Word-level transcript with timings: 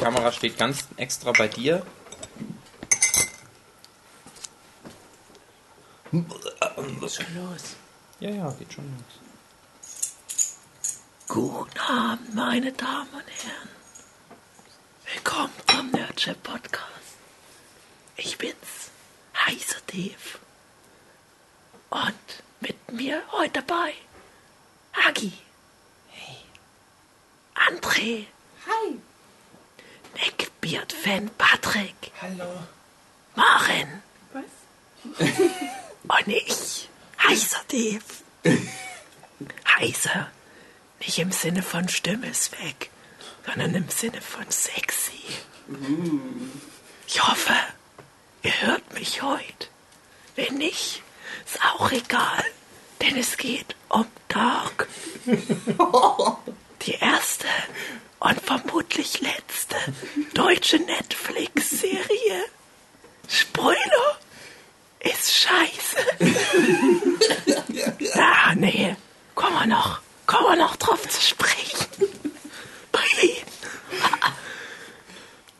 Kamera 0.00 0.32
steht 0.32 0.56
ganz 0.56 0.86
extra 0.96 1.30
bei 1.32 1.46
dir. 1.46 1.84
Was 6.10 7.14
schon 7.16 7.26
los? 7.34 7.76
Ja, 8.18 8.30
ja, 8.30 8.50
geht 8.52 8.72
schon 8.72 8.84
los. 8.96 9.20
Guten 11.28 11.78
Abend, 11.78 12.34
meine 12.34 12.72
Damen 12.72 13.10
und 13.12 13.44
Herren. 13.44 13.68
Willkommen 15.12 15.52
zum 15.66 15.90
Nerdship 15.90 16.42
Podcast. 16.42 17.18
Ich 18.16 18.38
bin's, 18.38 18.90
Heißer 19.36 19.80
Dave. 19.86 20.38
Und 21.90 22.42
mit 22.60 22.90
mir 22.90 23.22
heute 23.32 23.62
dabei 23.62 23.92
Agi. 25.06 25.32
Hey. 26.08 26.36
André. 27.54 28.26
Hi. 28.66 28.98
Neckbeard-Fan 30.16 31.30
Patrick. 31.38 32.12
Hallo. 32.20 32.48
Maren. 33.34 34.02
Was? 34.32 35.18
Und 36.02 36.28
ich, 36.28 36.88
heißer 37.22 37.60
Dave. 37.70 38.58
heißer, 39.78 40.30
nicht 41.00 41.18
im 41.18 41.32
Sinne 41.32 41.62
von 41.62 41.88
Stimme 41.88 42.28
ist 42.28 42.52
weg, 42.52 42.90
sondern 43.46 43.74
im 43.74 43.88
Sinne 43.88 44.20
von 44.20 44.44
sexy. 44.50 45.22
Ich 47.06 47.26
hoffe, 47.26 47.54
ihr 48.42 48.60
hört 48.62 48.92
mich 48.94 49.22
heute. 49.22 49.68
Wenn 50.36 50.56
nicht, 50.56 51.02
ist 51.46 51.60
auch 51.64 51.90
egal, 51.92 52.44
denn 53.00 53.16
es 53.16 53.36
geht 53.36 53.74
um 53.88 54.06
Dark. 54.28 54.88
Die 56.82 56.94
erste 56.94 57.46
und 58.20 58.40
vermutlich 58.40 59.20
letzte 59.20 59.76
deutsche 60.34 60.78
Netflix-Serie. 60.78 62.44
Spoiler 63.28 64.18
ist 65.00 65.34
scheiße. 65.34 65.96
Ah, 68.14 68.54
nee. 68.54 68.94
Kommen 69.34 69.54
wir 69.60 69.66
noch. 69.66 70.00
Kommen 70.26 70.48
wir 70.50 70.56
noch 70.56 70.76
drauf 70.76 71.08
zu 71.08 71.20
sprechen. 71.20 71.86
Ui. 72.94 73.36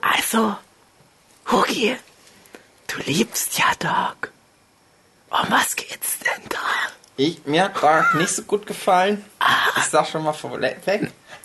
Also, 0.00 0.56
Hugi, 1.50 1.96
du 2.88 2.98
liebst 3.06 3.58
ja 3.58 3.72
Dog. 3.78 4.32
Um 5.30 5.50
was 5.50 5.76
geht's 5.76 6.18
denn 6.18 6.42
da? 6.48 6.58
Ich, 7.20 7.44
mir 7.44 7.64
hat 7.64 7.82
Dark 7.82 8.14
nicht 8.14 8.30
so 8.34 8.42
gut 8.44 8.66
gefallen. 8.66 9.22
Ich 9.76 9.84
sag 9.84 10.06
schon 10.08 10.24
mal 10.24 10.32
vorweg. 10.32 10.78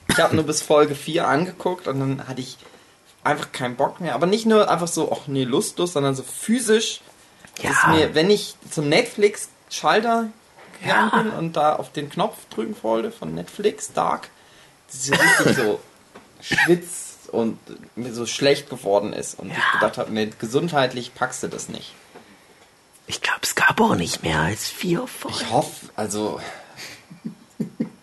Ich 0.08 0.18
habe 0.20 0.34
nur 0.34 0.46
bis 0.46 0.62
Folge 0.62 0.96
4 0.96 1.28
angeguckt 1.28 1.88
und 1.90 2.00
dann 2.00 2.28
hatte 2.30 2.40
ich 2.40 2.58
einfach 3.26 3.52
keinen 3.52 3.76
Bock 3.76 4.00
mehr. 4.00 4.16
Aber 4.16 4.26
nicht 4.26 4.46
nur 4.46 4.70
einfach 4.72 4.88
so, 4.88 5.12
ach 5.12 5.28
nee, 5.28 5.44
lustlos, 5.44 5.92
sondern 5.92 6.16
so 6.16 6.24
physisch. 6.24 7.02
Ja. 7.62 7.72
Ist 7.72 7.88
mir, 7.90 8.16
wenn 8.16 8.30
ich 8.30 8.56
zum 8.72 8.88
Netflix-Schalter 8.88 10.28
Ja. 10.86 11.08
gegangen 11.10 11.12
bin 11.30 11.38
und 11.38 11.58
da 11.58 11.76
auf 11.76 11.92
den 11.92 12.10
Knopf 12.10 12.38
drücken 12.50 12.76
wollte 12.82 13.12
von 13.12 13.36
Netflix, 13.36 13.92
Dark, 13.92 14.30
so 14.88 15.14
richtig 15.14 15.56
so 15.58 15.80
schwitzt 16.42 17.28
und 17.34 17.60
mir 17.98 18.14
so 18.14 18.26
schlecht 18.26 18.70
geworden 18.70 19.12
ist. 19.12 19.38
Und 19.38 19.50
Ja. 19.50 19.56
ich 19.58 19.72
gedacht 19.80 19.98
habe, 19.98 20.14
nee, 20.14 20.30
gesundheitlich 20.40 21.14
packst 21.16 21.44
du 21.44 21.48
das 21.50 21.68
nicht. 21.68 21.94
Ich 23.08 23.22
glaube, 23.22 23.40
es 23.44 23.56
gab 23.56 23.80
auch 23.82 23.96
nicht 23.96 24.24
mehr 24.24 24.40
als 24.40 24.68
vier 24.70 25.06
Folgen. 25.08 25.38
Ich 25.40 25.52
hoffe, 25.52 25.88
also. 25.96 26.40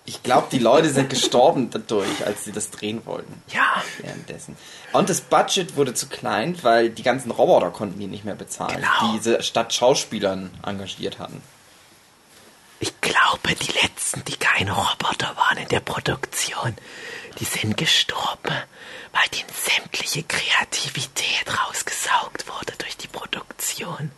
Ich 0.05 0.22
glaube, 0.22 0.48
die 0.53 0.59
Leute 0.59 0.91
sind 0.91 1.09
gestorben 1.11 1.70
dadurch, 1.70 2.27
als 2.27 2.44
sie 2.44 2.53
das 2.53 2.70
drehen 2.70 3.05
wollten. 3.06 3.42
Ja, 3.48 3.83
Währenddessen. 3.98 4.56
Und 4.92 5.09
das 5.09 5.20
Budget 5.20 5.77
wurde 5.77 5.94
zu 5.94 6.06
klein, 6.06 6.56
weil 6.62 6.91
die 6.91 7.03
ganzen 7.03 7.31
Roboter 7.31 7.70
konnten 7.70 7.98
die 7.98 8.06
nicht 8.06 8.25
mehr 8.25 8.34
bezahlen, 8.34 8.77
Genau. 8.77 9.12
die 9.14 9.19
sie 9.20 9.42
statt 9.42 9.72
Schauspielern 9.72 10.50
engagiert 10.64 11.19
hatten. 11.19 11.41
Ich 12.82 13.00
glaube, 13.00 13.54
die 13.54 13.72
letzten, 13.72 14.25
die 14.25 14.37
keine 14.37 14.72
Roboter 14.72 15.37
waren 15.37 15.59
in 15.59 15.69
der 15.69 15.81
Produktion, 15.81 16.76
die 17.38 17.44
sind 17.44 17.76
gestorben, 17.76 18.56
weil 19.12 19.28
denen 19.28 19.48
sämtliche 19.54 20.25
Kreativität 20.25 21.47
rausgesaugt 21.47 22.48
wurde 22.48 22.72
durch 22.78 22.97
die 22.97 23.06
Produktion. 23.09 24.10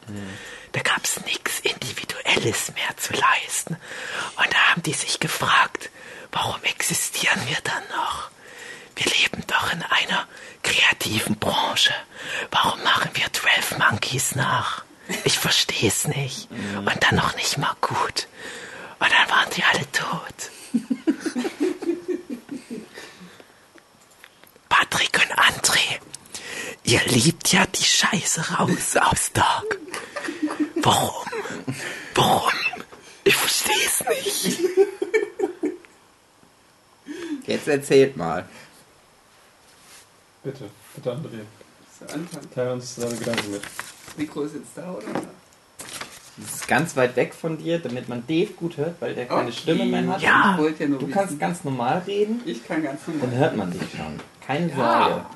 Da 0.72 0.80
gab 0.80 1.04
es 1.04 1.20
nichts 1.26 1.60
Individuelles 1.60 2.72
mehr 2.74 2.96
zu 2.96 3.12
leisten. 3.12 3.76
Und 4.36 4.52
da 4.52 4.58
haben 4.70 4.82
die 4.82 4.94
sich 4.94 5.20
gefragt, 5.20 5.90
warum 6.32 6.62
existieren 6.64 7.40
wir 7.46 7.58
dann 7.62 7.82
noch? 7.94 8.30
Wir 8.96 9.06
leben 9.06 9.44
doch 9.46 9.72
in 9.72 9.82
einer 9.82 10.26
kreativen 10.62 11.36
Branche. 11.38 11.92
Warum 12.50 12.82
machen 12.82 13.10
wir 13.14 13.30
12 13.30 13.78
Monkeys 13.78 14.34
nach? 14.34 14.83
Ich 15.24 15.38
verstehe 15.38 15.88
es 15.88 16.06
nicht. 16.08 16.48
Und 16.50 17.02
dann 17.02 17.16
noch 17.16 17.34
nicht 17.36 17.58
mal 17.58 17.74
gut. 17.80 18.28
Und 18.98 19.10
dann 19.10 19.28
waren 19.30 19.50
die 19.56 19.62
alle 19.64 19.90
tot. 19.92 20.50
Patrick 24.68 25.18
und 25.18 25.32
André, 25.38 26.00
ihr 26.84 27.00
liebt 27.06 27.52
ja 27.52 27.66
die 27.66 27.84
Scheiße 27.84 28.54
raus 28.54 28.96
aus 28.96 29.32
Dark. 29.32 29.78
Warum? 30.76 31.26
Warum? 32.14 32.52
Ich 33.24 33.36
verstehe 33.36 33.86
es 33.86 34.04
nicht. 34.08 34.58
Jetzt 37.46 37.68
erzählt 37.68 38.16
mal. 38.16 38.48
Bitte, 40.42 40.70
bitte 40.94 41.12
André. 41.12 41.44
Teil 42.54 42.72
uns 42.72 42.96
deine 42.96 43.16
Gedanken 43.16 43.50
mit. 43.52 43.62
Das 44.14 44.18
Mikro 44.18 44.42
ist 44.42 44.54
jetzt 44.54 44.68
da, 44.76 44.92
oder? 44.92 45.06
Das 46.36 46.54
ist 46.54 46.68
ganz 46.68 46.96
weit 46.96 47.14
weg 47.16 47.32
von 47.34 47.58
dir, 47.58 47.78
damit 47.78 48.08
man 48.08 48.24
Dave 48.26 48.52
gut 48.56 48.76
hört, 48.76 49.00
weil 49.00 49.14
der 49.14 49.26
keine 49.26 49.42
Okay. 49.48 49.52
Stimme 49.52 49.84
mehr 49.86 50.06
hat. 50.08 50.20
Ja. 50.22 50.56
Ja 50.56 50.56
Du 50.56 50.64
wissen. 50.78 51.10
kannst 51.10 51.38
ganz 51.40 51.62
normal 51.64 52.02
reden, 52.06 52.40
Ich 52.44 52.66
kann 52.66 52.82
ganz 52.82 53.00
dann 53.06 53.18
normal. 53.18 53.36
hört 53.38 53.56
man 53.56 53.70
dich 53.70 53.82
schon. 53.82 54.20
Keine 54.44 54.68
Ja. 54.70 54.76
Sorge. 54.76 55.26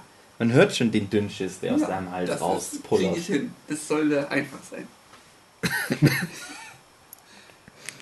Man 0.41 0.53
hört 0.53 0.77
schon 0.77 0.91
den 0.93 1.11
Dünnschiss, 1.11 1.59
der 1.61 1.75
aus 1.75 1.81
Ja, 1.83 1.88
deinem 1.88 2.11
Hals 2.12 2.31
das 2.31 2.41
rauspullert. 2.41 3.17
ich 3.17 3.27
hin. 3.27 3.53
Das 3.69 3.87
sollte 3.88 4.28
einfach 4.31 4.59
sein. 4.71 4.87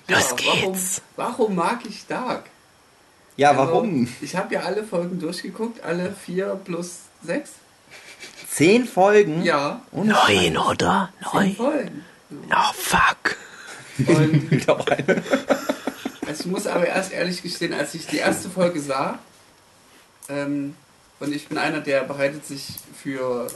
Los 0.08 0.30
Ja, 0.30 0.36
geht's. 0.36 1.02
Warum, 1.16 1.38
warum 1.38 1.54
mag 1.54 1.80
ich 1.88 2.06
Dark? 2.06 2.44
Ja, 3.36 3.50
Also, 3.50 3.60
warum? 3.72 4.08
Ich 4.20 4.36
habe 4.36 4.54
ja 4.54 4.60
alle 4.62 4.84
Folgen 4.84 5.18
durchgeguckt, 5.18 5.82
alle 5.82 6.12
vier 6.12 6.58
plus 6.64 7.00
sechs. 7.22 7.52
Zehn 8.50 8.86
Folgen? 8.86 9.42
Ja, 9.42 9.82
Und 9.92 10.08
Neun, 10.08 10.56
oder? 10.56 11.12
zehn 11.30 11.32
Neun? 11.40 11.56
Folgen. 11.56 12.04
Oh, 12.50 12.72
fuck. 12.74 13.36
Und 13.98 14.50
Wieder 14.50 14.78
eine. 14.90 15.22
also 16.26 16.40
ich 16.40 16.46
muss 16.46 16.66
aber 16.66 16.86
erst 16.86 17.12
ehrlich 17.12 17.42
gestehen, 17.42 17.74
als 17.74 17.94
ich 17.94 18.06
die 18.06 18.18
erste 18.18 18.48
Folge 18.48 18.80
sah, 18.80 19.18
ähm, 20.28 20.74
und 21.18 21.34
ich 21.34 21.48
bin 21.48 21.56
einer, 21.56 21.80
der 21.80 22.02
bereitet 22.02 22.44
sich 22.44 22.66
für 23.02 23.46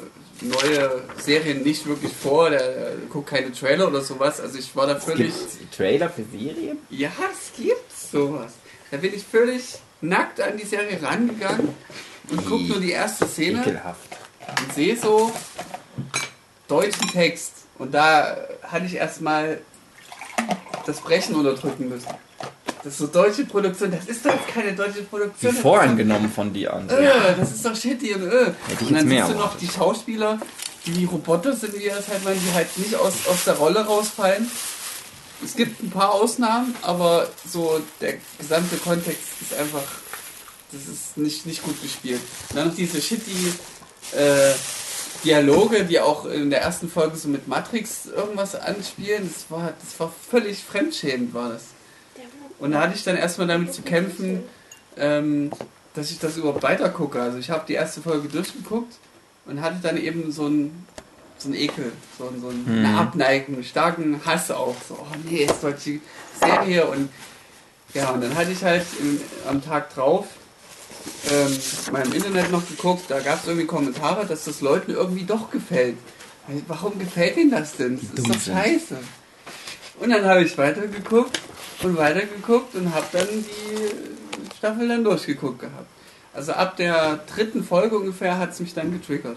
neue 0.41 1.03
Serien 1.19 1.63
nicht 1.63 1.85
wirklich 1.87 2.13
vor, 2.13 2.49
der, 2.49 2.93
guckt 3.11 3.29
keine 3.29 3.53
Trailer 3.53 3.89
oder 3.89 4.01
sowas. 4.01 4.41
Also 4.41 4.59
ich 4.59 4.75
war 4.75 4.87
da 4.87 4.99
völlig. 4.99 5.35
Gibt 5.59 5.75
Trailer 5.77 6.09
für 6.09 6.25
Serien? 6.25 6.79
Ja, 6.89 7.11
es 7.31 7.53
gibt 7.63 7.93
sowas. 7.93 8.53
Da 8.91 8.97
bin 8.97 9.13
ich 9.15 9.25
völlig 9.25 9.75
nackt 10.01 10.41
an 10.41 10.57
die 10.57 10.65
Serie 10.65 11.03
rangegangen 11.03 11.69
und 12.31 12.47
guck 12.47 12.63
nur 12.67 12.81
die 12.81 12.93
erste 12.93 13.27
Szene 13.27 13.61
Ekelhaft. 13.61 14.09
Und 14.49 14.75
sehe 14.75 14.97
so 14.97 15.33
deutschen 16.69 17.09
Text. 17.09 17.53
Und 17.79 17.93
da 17.93 18.37
hatte 18.63 18.87
ich 18.87 18.95
erstmal 18.95 19.61
das 20.87 21.01
Brechen 21.01 21.35
unterdrücken 21.35 21.89
müssen. 21.89 22.09
Das 22.83 22.95
ist 22.95 22.99
so 22.99 23.07
deutsche 23.09 23.45
Produktion, 23.45 23.91
das 23.91 24.07
ist 24.07 24.25
doch 24.25 24.47
keine 24.47 24.73
deutsche 24.75 25.01
Wie 25.01 25.05
Produktion. 25.05 25.53
das 25.53 25.61
vorangenommen 25.61 26.33
von 26.33 26.53
dir 26.53 26.73
an. 26.73 26.89
äh, 26.89 27.37
das 27.37 27.53
ist 27.53 27.65
doch 27.65 27.77
shitty 27.77 28.15
und 28.15 28.23
äh. 28.23 28.47
Und 28.47 28.55
dann 28.81 28.95
jetzt 28.95 29.05
mehr 29.07 29.27
siehst 29.27 29.37
du 29.37 29.39
noch 29.39 29.57
die 29.59 29.69
Schauspieler, 29.69 30.39
die 30.87 30.97
wie 30.97 31.05
Roboter 31.05 31.55
sind, 31.55 31.75
wie 31.79 31.87
das 31.87 32.09
halt 32.09 32.23
die 32.25 32.55
halt 32.55 32.79
nicht 32.79 32.95
aus, 32.95 33.27
aus 33.29 33.45
der 33.45 33.55
Rolle 33.55 33.85
rausfallen. 33.85 34.51
Es 35.45 35.57
gibt 35.57 35.83
ein 35.83 35.91
paar 35.91 36.13
Ausnahmen, 36.13 36.75
aber 36.83 37.29
so 37.47 37.81
der 38.01 38.15
gesamte 38.39 38.77
Kontext 38.77 39.25
ist 39.43 39.55
einfach, 39.59 39.85
das 40.73 40.83
ist 40.83 41.17
nicht, 41.17 41.45
nicht 41.47 41.63
gut 41.63 41.81
gespielt. 41.83 42.21
Und 42.51 42.57
dann 42.57 42.69
noch 42.69 42.75
diese 42.75 43.01
shitty 43.01 43.53
äh, 44.13 44.53
Dialoge, 45.25 45.85
die 45.85 46.01
auch 46.01 46.25
in 46.25 46.51
der 46.51 46.63
ersten 46.63 46.89
Folge 46.89 47.17
so 47.17 47.29
mit 47.29 47.47
Matrix 47.47 48.07
irgendwas 48.07 48.55
anspielen, 48.55 49.31
das 49.33 49.51
war, 49.51 49.73
das 49.83 49.99
war 50.01 50.13
völlig 50.31 50.63
fremdschämend, 50.65 51.35
war 51.35 51.51
das. 51.51 51.65
Und 52.59 52.73
da 52.73 52.81
hatte 52.83 52.95
ich 52.95 53.05
dann 53.05 53.17
erstmal 53.17 53.47
damit 53.47 53.73
zu 53.75 53.83
kämpfen, 53.83 54.43
ähm, 54.97 55.51
dass 55.95 56.11
ich 56.11 56.19
das 56.19 56.37
überhaupt 56.37 56.63
weiter 56.63 56.89
gucke. 56.91 57.21
Also 57.21 57.39
ich 57.39 57.51
habe 57.51 57.65
die 57.67 57.75
erste 57.75 58.01
Folge 58.03 58.29
durchgeguckt 58.29 58.95
und 59.47 59.61
hatte 59.61 59.77
dann 59.83 59.97
eben 59.97 60.31
so 60.33 60.47
ein 60.47 60.87
so 61.39 61.49
ein 61.49 61.55
Ekel, 61.55 61.91
so, 62.19 62.29
ein- 62.29 62.39
so 62.43 62.49
Mhm. 62.49 62.85
eine 62.85 62.97
Abneigung, 62.99 63.55
einen 63.55 63.65
starken 63.65 64.21
Hass 64.27 64.51
auch. 64.51 64.77
So, 64.87 64.95
oh 65.01 65.07
nee, 65.25 65.45
ist 65.45 65.63
solche 65.63 66.01
Serie 66.39 66.85
und 66.87 67.09
ja, 67.95 68.11
und 68.11 68.21
dann 68.23 68.35
hatte 68.35 68.53
ich 68.53 68.63
halt 68.63 68.85
im, 69.01 69.19
am 69.49 69.65
Tag 69.65 69.95
drauf 69.95 70.27
ähm, 71.31 71.59
mal 71.93 72.07
im 72.07 72.13
Internet 72.13 72.51
noch 72.51 72.67
geguckt, 72.67 73.05
da 73.09 73.21
gab 73.21 73.41
es 73.41 73.47
irgendwie 73.47 73.67
Kommentare, 73.67 74.27
dass 74.27 74.45
das 74.45 74.61
Leuten 74.61 74.93
irgendwie 74.93 75.25
doch 75.25 75.51
gefällt. 75.51 75.97
Warum 76.67 76.99
gefällt 76.99 77.37
ihnen 77.37 77.51
das 77.51 77.77
denn? 77.77 78.01
Das 78.01 78.25
ist 78.25 78.29
doch 78.29 78.55
scheiße. 78.55 78.99
Und 80.01 80.11
dann 80.11 80.25
habe 80.25 80.43
ich 80.43 80.57
weitergeguckt 80.59 81.39
und 81.83 81.97
weitergeguckt 81.97 82.75
und 82.75 82.93
habe 82.95 83.07
dann 83.13 83.29
die 83.29 84.57
Staffel 84.57 84.89
dann 84.89 85.05
durchgeguckt 85.05 85.61
gehabt. 85.61 85.87
Also 86.33 86.53
ab 86.53 86.77
der 86.77 87.21
dritten 87.35 87.63
Folge 87.65 87.99
ungefähr 87.99 88.39
hat 88.39 88.51
es 88.53 88.61
mich 88.61 88.73
dann 88.75 88.93
getriggert. 88.93 89.37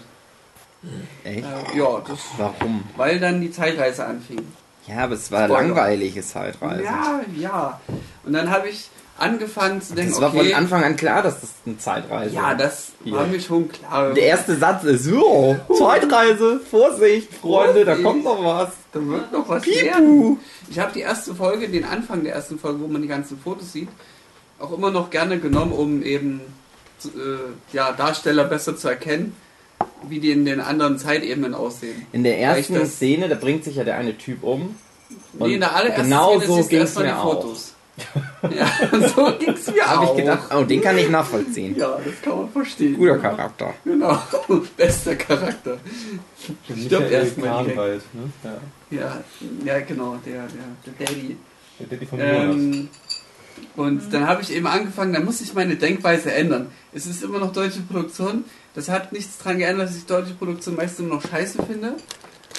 Echt? 1.24 1.44
Äh, 1.44 1.78
ja, 1.78 2.02
das, 2.06 2.20
Warum? 2.36 2.84
weil 2.96 3.18
dann 3.18 3.40
die 3.40 3.50
Zeitreise 3.50 4.04
anfing. 4.06 4.46
Ja, 4.86 5.04
aber 5.04 5.14
es 5.14 5.30
war 5.32 5.46
Spoiler. 5.46 5.62
langweilige 5.62 6.22
Zeitreise. 6.22 6.84
Ja, 6.84 7.20
ja. 7.36 7.80
Und 8.24 8.34
dann 8.34 8.50
habe 8.50 8.68
ich 8.68 8.88
angefangen 9.16 9.80
zu 9.80 9.94
denken, 9.94 10.12
Das 10.12 10.20
war 10.20 10.34
okay, 10.34 10.50
von 10.50 10.54
Anfang 10.54 10.84
an 10.84 10.96
klar, 10.96 11.22
dass 11.22 11.40
das 11.40 11.50
eine 11.64 11.78
Zeitreise 11.78 12.34
ja, 12.34 12.54
das 12.54 12.92
Hier. 13.04 13.14
war 13.14 13.26
mir 13.26 13.40
schon 13.40 13.68
klar. 13.68 14.12
Der 14.12 14.24
erste 14.24 14.56
Satz 14.56 14.84
ist, 14.84 15.04
so, 15.04 15.56
Zeitreise, 15.78 16.60
Vorsicht, 16.60 17.32
Freunde, 17.32 17.84
da 17.84 17.94
kommt 17.96 18.24
noch 18.24 18.44
was. 18.44 18.70
Da 18.92 19.04
wird 19.06 19.32
noch 19.32 19.48
was 19.48 19.62
Pipu. 19.62 19.84
werden. 19.84 20.38
Ich 20.70 20.78
habe 20.78 20.92
die 20.92 21.00
erste 21.00 21.34
Folge, 21.34 21.68
den 21.68 21.84
Anfang 21.84 22.24
der 22.24 22.34
ersten 22.34 22.58
Folge, 22.58 22.80
wo 22.80 22.88
man 22.88 23.02
die 23.02 23.08
ganzen 23.08 23.38
Fotos 23.38 23.72
sieht, 23.72 23.88
auch 24.58 24.72
immer 24.72 24.90
noch 24.90 25.10
gerne 25.10 25.38
genommen, 25.38 25.72
um 25.72 26.02
eben 26.02 26.40
äh, 27.04 27.08
ja, 27.72 27.92
Darsteller 27.92 28.44
besser 28.44 28.76
zu 28.76 28.88
erkennen, 28.88 29.36
wie 30.08 30.20
die 30.20 30.30
in 30.30 30.44
den 30.44 30.60
anderen 30.60 30.98
Zeitebenen 30.98 31.54
aussehen. 31.54 32.06
In 32.12 32.24
der 32.24 32.38
ersten 32.40 32.84
Szene, 32.86 33.28
da 33.28 33.34
bringt 33.36 33.64
sich 33.64 33.76
ja 33.76 33.84
der 33.84 33.96
eine 33.96 34.16
Typ 34.16 34.42
um. 34.42 34.76
Nee, 35.34 35.54
in 35.54 35.60
der 35.60 35.74
allerersten 35.74 36.04
genau 36.04 36.38
Szene 36.40 36.46
so 36.46 36.68
ging's 36.68 36.72
erstmal 36.72 37.04
mir 37.04 37.10
die 37.12 37.16
auch. 37.16 37.56
Ja, 38.50 38.68
so 39.08 39.32
ging 39.38 39.54
es 39.54 39.72
mir 39.72 39.86
Habe 39.86 40.00
auch. 40.00 40.10
ich 40.10 40.20
gedacht, 40.20 40.54
oh, 40.54 40.64
den 40.64 40.82
kann 40.82 40.98
ich 40.98 41.08
nachvollziehen. 41.08 41.76
Ja, 41.76 41.98
das 42.04 42.20
kann 42.20 42.36
man 42.36 42.50
verstehen. 42.50 42.96
Guter 42.96 43.18
Charakter. 43.18 43.72
Genau, 43.84 44.18
bester 44.76 45.16
Charakter. 45.16 45.78
Stirbt 46.86 47.10
erstmal 47.10 47.64
direkt. 47.64 48.14
Ne? 48.14 48.30
Ja. 48.42 48.98
Ja, 48.98 49.24
ja 49.64 49.80
genau, 49.80 50.18
der, 50.26 50.42
der, 50.42 50.92
der 50.98 51.06
Daddy. 51.06 51.36
Der 51.78 51.86
Daddy 51.86 52.06
von 52.06 52.18
Jonas. 52.18 52.54
Ähm, 52.54 52.88
und 53.76 54.12
dann 54.12 54.26
habe 54.26 54.42
ich 54.42 54.52
eben 54.52 54.66
angefangen, 54.66 55.12
da 55.12 55.20
muss 55.20 55.40
ich 55.40 55.54
meine 55.54 55.76
Denkweise 55.76 56.32
ändern. 56.32 56.70
Es 56.92 57.06
ist 57.06 57.22
immer 57.22 57.38
noch 57.38 57.52
deutsche 57.52 57.80
Produktion. 57.80 58.44
Das 58.74 58.88
hat 58.88 59.12
nichts 59.12 59.38
daran 59.38 59.58
geändert, 59.58 59.88
dass 59.88 59.96
ich 59.96 60.06
deutsche 60.06 60.34
Produktion 60.34 60.76
meist 60.76 60.98
immer 61.00 61.14
noch 61.14 61.22
scheiße 61.22 61.62
finde. 61.62 61.94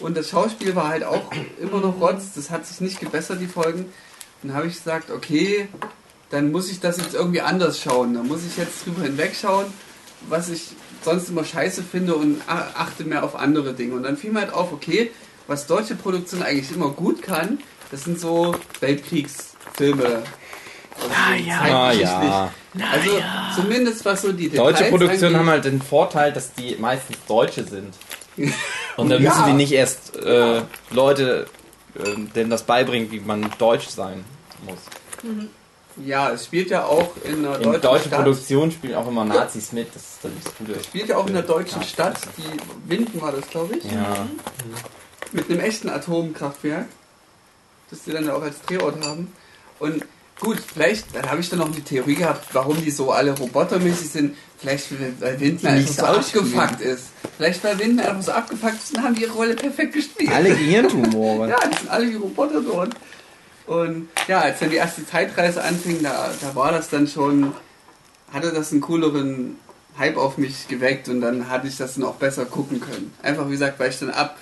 Und 0.01 0.17
das 0.17 0.29
Schauspiel 0.29 0.75
war 0.75 0.89
halt 0.89 1.03
auch 1.03 1.31
immer 1.59 1.79
noch 1.79 1.99
Rotz. 2.01 2.33
Das 2.35 2.49
hat 2.49 2.65
sich 2.65 2.81
nicht 2.81 2.99
gebessert, 2.99 3.39
die 3.39 3.47
Folgen. 3.47 3.85
Dann 4.47 4.55
habe 4.55 4.67
ich 4.67 4.75
gesagt, 4.75 5.11
okay, 5.11 5.67
dann 6.29 6.51
muss 6.51 6.69
ich 6.71 6.79
das 6.79 6.97
jetzt 6.97 7.13
irgendwie 7.13 7.41
anders 7.41 7.79
schauen. 7.81 8.13
Dann 8.13 8.27
muss 8.27 8.41
ich 8.45 8.57
jetzt 8.57 8.85
drüber 8.85 9.03
hinwegschauen, 9.03 9.65
was 10.29 10.49
ich 10.49 10.69
sonst 11.03 11.29
immer 11.29 11.43
scheiße 11.45 11.83
finde 11.83 12.15
und 12.15 12.41
a- 12.47 12.67
achte 12.75 13.03
mehr 13.03 13.23
auf 13.23 13.35
andere 13.35 13.73
Dinge. 13.73 13.95
Und 13.95 14.03
dann 14.03 14.17
fiel 14.17 14.31
mir 14.31 14.41
halt 14.41 14.53
auf, 14.53 14.71
okay, 14.71 15.11
was 15.47 15.67
deutsche 15.67 15.95
Produktion 15.95 16.41
eigentlich 16.43 16.71
immer 16.75 16.89
gut 16.89 17.21
kann, 17.21 17.59
das 17.91 18.03
sind 18.03 18.19
so 18.19 18.55
Weltkriegsfilme. 18.79 20.05
Also 20.97 21.09
Na 21.09 21.93
so 21.93 21.99
ja. 21.99 22.01
Ja. 22.01 22.51
Also 22.91 23.11
Naja. 23.11 23.51
zumindest 23.55 24.03
was 24.05 24.21
so 24.21 24.31
die 24.31 24.49
Deutsche 24.49 24.83
Details 24.83 24.89
Produktionen 24.89 25.35
angeht. 25.35 25.39
haben 25.39 25.49
halt 25.49 25.65
den 25.65 25.81
Vorteil, 25.81 26.33
dass 26.33 26.53
die 26.53 26.75
meistens 26.79 27.17
Deutsche 27.27 27.63
sind. 27.65 27.93
Und 28.97 29.09
dann 29.09 29.21
Ja. 29.21 29.29
müssen 29.29 29.45
die 29.47 29.53
nicht 29.53 29.71
erst 29.71 30.15
äh, 30.17 30.61
Leute, 30.91 31.45
äh, 31.97 32.15
denen 32.35 32.49
das 32.49 32.63
beibringen, 32.63 33.11
wie 33.11 33.19
man 33.19 33.49
Deutsch 33.59 33.87
sein 33.89 34.23
muss. 34.63 34.79
Ja, 36.05 36.31
es 36.31 36.45
spielt 36.45 36.69
ja 36.69 36.85
auch 36.85 37.11
in 37.23 37.45
einer 37.45 37.59
In 37.61 37.81
deutschen 37.81 38.07
Stadt. 38.09 38.23
Produktionen 38.23 38.71
spielen 38.71 38.95
auch 38.95 39.07
immer 39.07 39.23
Nazis 39.23 39.71
mit. 39.71 39.87
Das 39.95 40.01
ist 40.03 40.17
dann 40.23 40.31
das 40.43 40.53
Gute. 40.55 40.83
spielt 40.83 41.07
ja 41.09 41.17
auch 41.17 41.27
in 41.27 41.35
einer 41.35 41.45
deutschen 41.45 41.81
Ja. 41.81 41.87
Stadt, 41.87 42.19
die 42.37 42.89
Winden 42.89 43.21
war 43.21 43.31
das, 43.31 43.47
glaube 43.49 43.77
ich, 43.77 43.83
Ja. 43.85 44.27
mit 45.31 45.49
einem 45.49 45.61
echten 45.61 45.89
Atomkraftwerk, 45.89 46.85
das 47.89 48.03
die 48.03 48.11
dann 48.11 48.29
auch 48.29 48.41
als 48.41 48.61
Drehort 48.63 49.05
haben. 49.05 49.31
Und 49.79 50.03
gut, 50.41 50.57
vielleicht, 50.59 51.15
dann 51.15 51.29
habe 51.31 51.39
ich 51.39 51.49
dann 51.49 51.59
noch 51.59 51.71
die 51.71 51.81
Theorie 51.81 52.15
gehabt, 52.15 52.47
warum 52.53 52.81
die 52.83 52.91
so 52.91 53.11
alle 53.11 53.31
robotermäßig 53.31 54.09
sind. 54.09 54.35
Vielleicht, 54.57 54.87
weil 55.21 55.39
Winden 55.39 55.65
einfach 55.67 55.93
so 55.93 56.05
abgefuckt 56.05 56.81
ist. 56.81 57.05
Vielleicht, 57.37 57.63
weil 57.63 57.79
Winden 57.79 57.99
einfach 58.01 58.21
so 58.23 58.31
abgefuckt 58.33 58.75
ist 58.75 58.97
und 58.97 59.03
haben 59.03 59.15
die 59.15 59.21
ihre 59.23 59.33
Rolle 59.33 59.55
perfekt 59.55 59.93
gespielt. 59.93 60.31
Alle 60.31 60.49
Gehirntumore. 60.49 61.49
Ja, 61.49 61.57
die 61.69 61.77
sind 61.77 61.89
alle 61.89 62.09
wie 62.09 62.15
Roboter 62.15 62.61
dort. 62.61 62.93
Und 63.67 64.09
ja, 64.27 64.41
als 64.41 64.59
dann 64.59 64.69
die 64.69 64.75
erste 64.75 65.05
Zeitreise 65.05 65.63
anfing, 65.63 66.03
da, 66.03 66.29
da 66.41 66.55
war 66.55 66.71
das 66.71 66.89
dann 66.89 67.07
schon, 67.07 67.53
hatte 68.31 68.51
das 68.51 68.71
einen 68.71 68.81
cooleren 68.81 69.55
Hype 69.97 70.17
auf 70.17 70.37
mich 70.37 70.67
geweckt 70.67 71.09
und 71.09 71.21
dann 71.21 71.49
hatte 71.49 71.67
ich 71.67 71.77
das 71.77 71.95
dann 71.95 72.03
auch 72.03 72.15
besser 72.15 72.45
gucken 72.45 72.79
können. 72.79 73.13
Einfach 73.23 73.47
wie 73.47 73.51
gesagt, 73.51 73.79
weil 73.79 73.89
ich 73.89 73.97
dann 73.99 74.09
ab, 74.11 74.37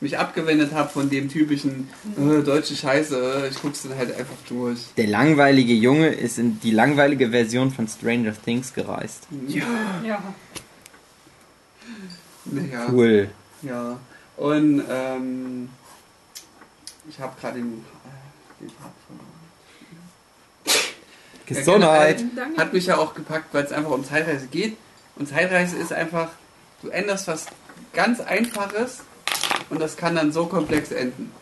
mich 0.00 0.18
abgewendet 0.18 0.72
habe 0.72 0.88
von 0.88 1.10
dem 1.10 1.28
typischen 1.28 1.88
äh, 2.16 2.42
deutsche 2.42 2.76
Scheiße, 2.76 3.48
ich 3.50 3.60
guck's 3.60 3.82
dann 3.82 3.96
halt 3.98 4.12
einfach 4.16 4.36
durch. 4.48 4.78
Der 4.96 5.06
langweilige 5.08 5.74
Junge 5.74 6.08
ist 6.08 6.38
in 6.38 6.60
die 6.60 6.70
langweilige 6.70 7.30
Version 7.30 7.70
von 7.70 7.88
Stranger 7.88 8.34
Things 8.44 8.72
gereist. 8.72 9.26
Ja. 9.48 9.64
Ja. 10.06 10.22
Naja, 12.44 12.86
Cool. 12.90 13.28
ja. 13.62 13.98
Und 14.36 14.82
ähm, 14.90 15.68
ich 17.08 17.20
habe 17.20 17.34
gerade 17.40 17.58
den, 17.58 17.84
Gesundheit. 21.46 22.22
Danke. 22.36 22.60
Hat 22.60 22.72
mich 22.72 22.86
ja 22.86 22.98
auch 22.98 23.14
gepackt, 23.14 23.52
weil 23.52 23.64
es 23.64 23.72
einfach 23.72 23.90
um 23.90 24.04
Zeitreise 24.04 24.46
geht. 24.46 24.76
Und 25.16 25.28
Zeitreise 25.28 25.76
ist 25.76 25.92
einfach, 25.92 26.28
du 26.82 26.88
änderst 26.90 27.26
was 27.26 27.46
ganz 27.92 28.20
Einfaches 28.20 29.00
und 29.68 29.80
das 29.80 29.96
kann 29.96 30.14
dann 30.14 30.32
so 30.32 30.46
komplex 30.46 30.92
enden. 30.92 31.32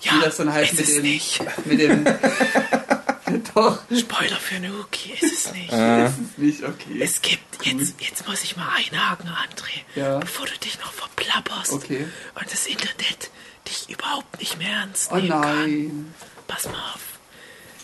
Ja, 0.00 0.12
Wie 0.16 0.20
das 0.20 0.36
dann 0.38 0.52
halt 0.52 0.72
ist 0.72 0.78
mit 0.78 0.88
es 0.88 0.94
dem, 0.94 1.02
nicht. 1.02 1.40
mit 1.66 1.80
dem. 1.80 2.04
Doch, 3.54 3.78
Spoiler 3.90 4.36
für 4.36 4.60
Nuki, 4.60 5.12
ist 5.20 5.46
es 5.46 5.52
nicht. 5.52 5.72
Äh, 5.72 6.06
ist 6.06 6.38
nicht 6.38 6.62
okay. 6.64 7.00
Es 7.00 7.20
gibt, 7.22 7.64
jetzt, 7.64 7.94
jetzt 8.00 8.26
muss 8.28 8.42
ich 8.44 8.56
mal 8.56 8.68
einhaken, 8.76 9.28
André. 9.28 9.80
Ja. 9.98 10.18
Bevor 10.18 10.46
du 10.46 10.52
dich 10.58 10.78
noch 10.80 10.92
verplapperst 10.92 11.72
Okay. 11.72 12.06
und 12.34 12.52
das 12.52 12.66
Internet 12.66 13.30
dich 13.68 13.88
überhaupt 13.90 14.38
nicht 14.40 14.58
mehr 14.58 14.70
ernst 14.70 15.10
Oh 15.12 15.16
nehmen 15.16 15.30
kann. 15.30 16.14
Pass 16.46 16.64
mal 16.66 16.92
auf. 16.94 17.00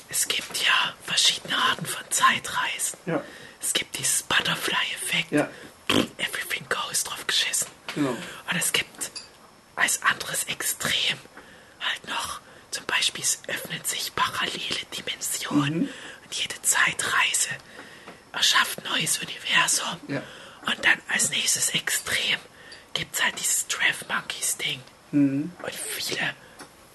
Es 0.08 0.26
gibt 0.28 0.56
ja 0.64 0.94
verschiedene 1.04 1.56
Arten 1.56 1.86
von 1.86 2.02
Zeitreisen. 2.10 2.98
Ja, 3.06 3.22
Es 3.62 3.72
gibt 3.72 3.96
dieses 3.98 4.22
Butterfly-Effekt. 4.24 5.32
ja, 5.32 5.48
Everything 6.18 6.66
goes 6.68 7.04
drauf 7.04 7.26
geschissen. 7.26 7.68
genau. 7.94 8.10
Und 8.10 8.56
es 8.56 8.72
gibt 8.72 9.10
als 9.76 10.02
anderes 10.02 10.44
Extrem 10.44 11.18
halt 11.80 12.08
noch, 12.08 12.40
zum 12.70 12.84
Beispiel, 12.86 13.24
es 13.24 13.40
öffnen 13.48 13.82
sich 13.84 14.14
parallele 14.14 14.84
Dimensionen 14.96 15.88
und 16.24 16.34
jede 16.34 16.60
Zeitreise 16.62 17.48
erschafft 18.32 18.84
neues 18.84 19.18
Universum. 19.18 20.00
Ja. 20.08 20.22
Und 20.66 20.84
dann 20.84 21.00
als 21.08 21.30
nächstes 21.30 21.70
Extrem 21.70 22.38
gibt 22.94 23.14
es 23.16 23.22
halt 23.24 23.38
dieses 23.40 23.66
Trev 23.68 24.04
Monkeys 24.08 24.56
Ding. 24.58 24.80
Mhm. 25.12 25.52
Und 25.62 25.74
viele 25.74 26.34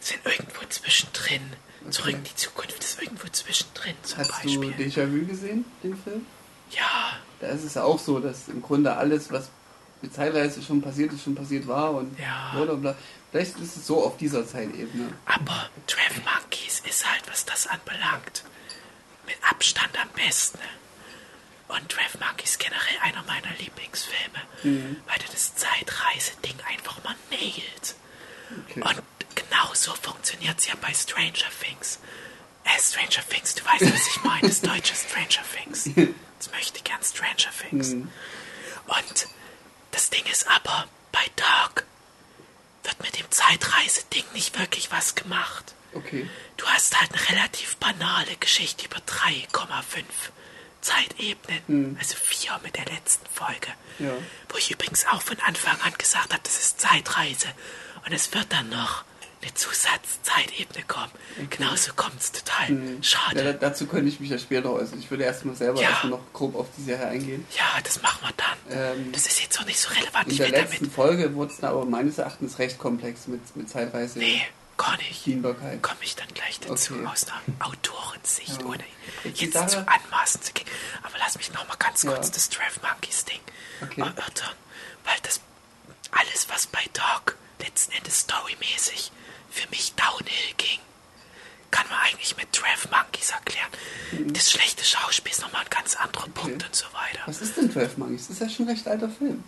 sind 0.06 0.26
irgendwo 0.26 0.66
zwischendrin. 0.70 1.54
Zurück 1.90 2.14
in 2.16 2.24
die 2.24 2.36
Zukunft 2.36 2.80
ist 2.84 3.00
irgendwo 3.02 3.28
zwischendrin 3.28 3.96
zum 4.04 4.18
Hast 4.20 4.32
Beispiel. 4.32 4.74
du 4.74 4.84
Déjà-vu 4.84 5.26
gesehen, 5.28 5.66
den 5.84 5.96
Film? 5.98 6.26
ja, 6.72 7.14
Da 7.40 7.48
ist 7.48 7.64
es 7.64 7.76
ja 7.76 7.84
auch 7.84 8.00
so, 8.00 8.20
dass 8.20 8.48
im 8.48 8.62
Grunde 8.62 8.96
alles, 8.96 9.32
was 9.32 9.50
mit 10.02 10.14
Zeitreise 10.14 10.62
schon 10.64 10.82
passiert 10.82 11.14
ist, 11.14 11.24
schon 11.24 11.36
passiert 11.36 11.68
war 11.68 11.92
und 11.92 12.18
Ja. 12.20 12.54
bla 12.56 12.74
bla. 12.74 12.96
Vielleicht 13.32 13.60
ist 13.60 13.76
es 13.78 13.86
so 13.88 14.04
auf 14.04 14.18
dieser 14.18 14.48
Zeitebene. 14.48 15.14
aber 15.26 15.70
Trev 15.88 16.22
Monkeys 16.24 16.82
ist 16.88 17.10
halt, 17.10 17.22
was 17.30 17.46
das 17.46 17.68
anbelangt, 17.68 18.44
mit 19.28 19.36
Abstand 19.50 19.92
am 20.02 20.10
besten. 20.16 20.60
Und 21.68 21.90
Trev 21.90 22.18
Monkeys 22.20 22.52
ist 22.52 22.60
generell 22.60 22.98
einer 23.02 23.24
meiner 23.24 23.54
Lieblingsfilme, 23.60 24.40
Mhm. 24.64 24.98
weil 25.08 25.18
der 25.20 25.30
das 25.32 25.56
Zeitreise-Ding 25.56 26.56
einfach 26.70 27.04
mal 27.04 27.16
nailt. 27.32 27.96
Okay. 28.70 28.82
Und 28.82 29.02
genauso 29.36 29.94
funktioniert 29.96 30.60
es 30.60 30.68
ja 30.68 30.76
bei 30.82 30.94
Stranger 30.94 31.50
Things. 31.62 32.00
Äh, 32.64 32.82
Stranger 32.82 33.28
Things, 33.28 33.56
du 33.56 33.66
weißt, 33.66 33.94
was 33.94 34.08
ich 34.08 34.24
meine, 34.24 34.48
das 34.48 34.62
deutsche 34.62 34.96
Stranger 34.96 35.46
Things. 35.56 35.90
Das 36.38 36.52
möchte 36.52 36.82
gern 36.84 37.02
Stranger 37.04 37.52
Things. 37.62 37.90
Mhm. 37.90 38.12
Und 38.88 39.28
das 39.92 40.10
Ding 40.10 40.26
ist 40.32 40.48
aber, 40.48 40.88
bei 41.12 41.26
Dark 41.36 41.86
wird 42.84 43.02
mit 43.02 43.18
dem 43.20 43.30
Zeitreise-Ding 43.32 44.26
nicht 44.34 44.60
wirklich 44.60 44.92
was 44.92 45.16
gemacht. 45.16 45.74
Okay. 45.94 46.30
Du 46.58 46.66
hast 46.66 47.00
halt 47.00 47.12
eine 47.14 47.30
relativ 47.30 47.78
banale 47.78 48.36
Geschichte 48.38 48.86
über 48.86 48.98
3,5 48.98 50.04
Zeitebenen. 50.82 51.98
Also 52.00 52.16
vier 52.16 52.60
mit 52.64 52.76
der 52.76 52.86
letzten 52.86 53.26
Folge. 53.34 53.70
Ja. 54.00 54.12
Wo 54.50 54.58
ich 54.58 54.72
übrigens 54.72 55.06
auch 55.08 55.22
von 55.22 55.40
Anfang 55.40 55.80
an 55.82 55.94
gesagt 55.98 56.34
habe, 56.34 56.44
das 56.44 56.58
ist 56.58 56.80
Zeitreise. 56.82 57.48
Und 58.06 58.14
es 58.14 58.34
wird 58.34 58.52
dann 58.52 58.70
noch 58.70 59.04
eine 59.42 59.54
Zusatzzeitebene 59.54 60.84
kommen. 60.88 61.12
Genauso 61.50 61.94
kommt 61.94 62.20
es 62.20 62.32
total 62.32 62.70
Mhm. 62.72 62.98
Ja, 62.98 63.04
schade. 63.04 63.44
da- 63.44 63.54
dazu 63.54 63.86
könnte 63.88 64.10
ich 64.10 64.20
mich 64.20 64.30
ja 64.30 64.38
später 64.40 64.72
äußern. 64.72 65.00
Ich 65.00 65.10
würde 65.12 65.24
erstmal 65.24 65.56
selber 65.56 65.82
Ja. 65.82 65.90
erstmal 65.90 66.12
noch 66.12 66.34
grob 66.34 66.56
auf 66.56 66.68
die 66.78 66.84
Serie 66.84 67.08
eingehen. 67.08 67.46
Ja, 67.56 67.80
das 67.84 68.02
machen 68.02 68.20
wir 68.22 68.34
dann. 68.38 68.78
Ähm, 68.98 69.12
Das 69.12 69.28
ist 69.28 69.42
jetzt 69.42 69.60
auch 69.60 69.66
nicht 69.66 69.80
so 69.80 69.90
relevant. 69.90 70.28
in 70.30 70.38
der 70.38 70.50
letzten 70.50 70.76
damit. 70.86 70.94
Folge 70.94 71.34
wurde 71.36 71.54
es 71.54 71.64
aber 71.64 71.86
meines 71.86 72.18
Erachtens 72.18 72.58
recht 72.60 72.78
komplex 72.80 73.28
mit, 73.28 73.56
mit 73.56 73.70
Zeitreise. 73.70 74.20
Nee, 74.20 74.42
gar 74.78 74.98
nicht. 74.98 75.24
Komme 75.82 75.98
ich 76.02 76.16
dann 76.16 76.28
gleich 76.34 76.60
dazu 76.60 76.96
Okay. 76.96 77.06
aus 77.08 77.26
einer 77.28 77.42
Autorensicht, 77.68 78.62
Ja. 78.62 78.66
ohne 78.68 78.84
Jetzt 79.34 79.54
Sache- 79.54 79.68
zu 79.70 79.88
anmaßen 79.88 80.42
zu 80.42 80.54
gehen. 80.54 80.68
Aber 81.04 81.16
lass 81.20 81.36
mich 81.38 81.52
noch 81.54 81.68
mal 81.68 81.76
ganz 81.78 82.04
Ja. 82.04 82.12
kurz 82.14 82.32
das 82.32 82.50
Draft 82.50 82.82
Monkeys 82.82 83.26
Ding 83.26 83.40
Okay. 83.82 84.02
erörtern. 84.02 84.56
Weil 85.04 85.18
das 85.24 85.40
alles, 86.12 86.48
was 86.50 86.68
bei 86.68 86.84
Dark 86.94 87.38
letzten 87.60 87.92
Endes 87.94 88.20
storymäßig 88.22 89.12
für 89.56 89.70
mich 89.70 89.94
downhill 89.96 90.54
ging, 90.58 90.80
kann 91.72 91.88
man 91.90 91.98
eigentlich 92.00 92.36
mit 92.38 92.48
Draft 92.52 92.92
Monkeys 92.92 93.32
erklären. 93.32 93.70
Mhm. 94.12 94.34
Das 94.34 94.52
schlechte 94.52 94.84
Schauspiel 94.84 95.32
ist 95.32 95.42
nochmal 95.42 95.64
ein 95.64 95.70
ganz 95.70 95.96
anderer 95.96 96.28
Punkt 96.30 96.66
und 96.66 96.76
so 96.76 96.86
weiter. 96.86 97.22
Was 97.26 97.42
ist 97.42 97.58
denn 97.58 97.72
12 97.72 97.98
Monkeys? 97.98 98.28
Das 98.28 98.38
ist 98.38 98.42
ja 98.42 98.50
schon 98.50 98.66
ein 98.68 98.72
recht 98.72 98.88
alter 98.88 99.10
Film. 99.10 99.44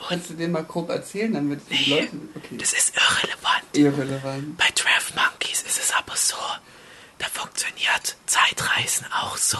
Und 0.00 0.08
Kannst 0.08 0.30
du 0.30 0.34
den 0.34 0.52
mal 0.52 0.64
grob 0.64 0.90
erzählen, 0.90 1.32
dann 1.32 1.48
wird 1.48 1.62
die 1.70 1.74
nee, 1.74 2.00
Leute. 2.00 2.16
Okay. 2.36 2.56
das 2.58 2.72
ist 2.74 2.94
irrelevant. 2.94 3.64
Irrelevant. 3.72 4.56
Bei 4.58 4.68
Draft 4.74 5.14
Monkeys 5.16 5.62
ist 5.62 5.78
es 5.78 5.92
aber 5.92 6.14
so, 6.14 6.36
da 7.18 7.26
funktioniert 7.26 8.16
Zeitreisen 8.26 9.06
auch 9.12 9.36
so, 9.38 9.58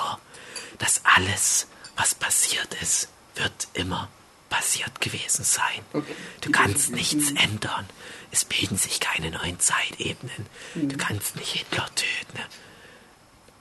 dass 0.79 1.01
alles, 1.05 1.67
was 1.97 2.15
passiert 2.15 2.75
ist, 2.83 3.09
wird 3.37 3.69
immer 3.73 4.09
passiert 4.53 5.01
gewesen 5.01 5.45
sein. 5.45 5.81
Okay. 5.95 6.15
Du 6.43 6.51
kannst 6.53 6.91
nichts 6.91 7.33
ändern. 7.33 7.89
Es 8.31 8.45
bilden 8.45 8.77
sich 8.77 9.01
keine 9.01 9.31
neuen 9.31 9.59
Zeitebenen. 9.59 10.47
Du 10.75 10.97
kannst 10.99 11.37
nicht 11.37 11.53
Hitler 11.53 11.89
töten. 11.95 12.39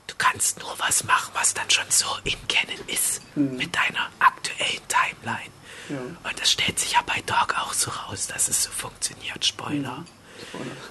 Du 0.08 0.16
kannst 0.18 0.60
nur 0.60 0.78
was 0.80 1.06
machen, 1.06 1.32
was 1.34 1.54
dann 1.54 1.70
schon 1.70 1.90
so 1.90 2.08
in 2.26 2.48
Kennen 2.50 2.78
ist 2.88 3.22
mit 3.36 3.74
deiner 3.74 4.10
aktuellen 4.20 4.82
Timeline. 4.90 5.54
Ja. 5.88 6.30
Und 6.30 6.40
das 6.40 6.52
stellt 6.52 6.78
sich 6.78 6.92
ja 6.92 7.02
bei 7.04 7.22
Dog 7.22 7.56
auch 7.58 7.72
so 7.74 7.90
raus, 7.90 8.28
dass 8.28 8.50
es 8.50 8.64
so 8.64 8.70
funktioniert. 8.70 9.46
Spoiler. 9.46 10.04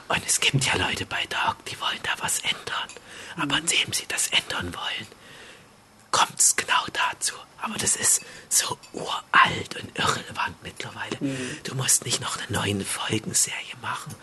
Und 0.09 0.26
es 0.26 0.40
gibt 0.40 0.64
ja 0.64 0.76
Leute 0.76 1.04
bei 1.04 1.26
Dog, 1.26 1.62
die 1.66 1.78
wollen 1.78 2.00
da 2.04 2.12
was 2.23 2.38
ändern. 2.38 2.88
Aber 3.37 3.59
indem 3.59 3.92
sie 3.92 4.07
das 4.09 4.28
ändern 4.28 4.75
wollen, 4.75 5.07
kommt 6.11 6.38
es 6.38 6.57
genau 6.57 6.85
dazu. 6.93 7.35
Aber 7.62 7.75
das 7.75 7.95
ist 7.97 8.23
so 8.49 8.79
uralt 8.95 9.76
und 9.81 9.99
irrelevant 9.99 10.57
mittlerweile. 10.62 11.19
Du 11.64 11.75
musst 11.75 12.05
nicht 12.07 12.21
noch 12.21 12.38
eine 12.38 12.50
neue 12.50 12.85
Folgenserie 12.85 13.76
machen, 13.83 14.14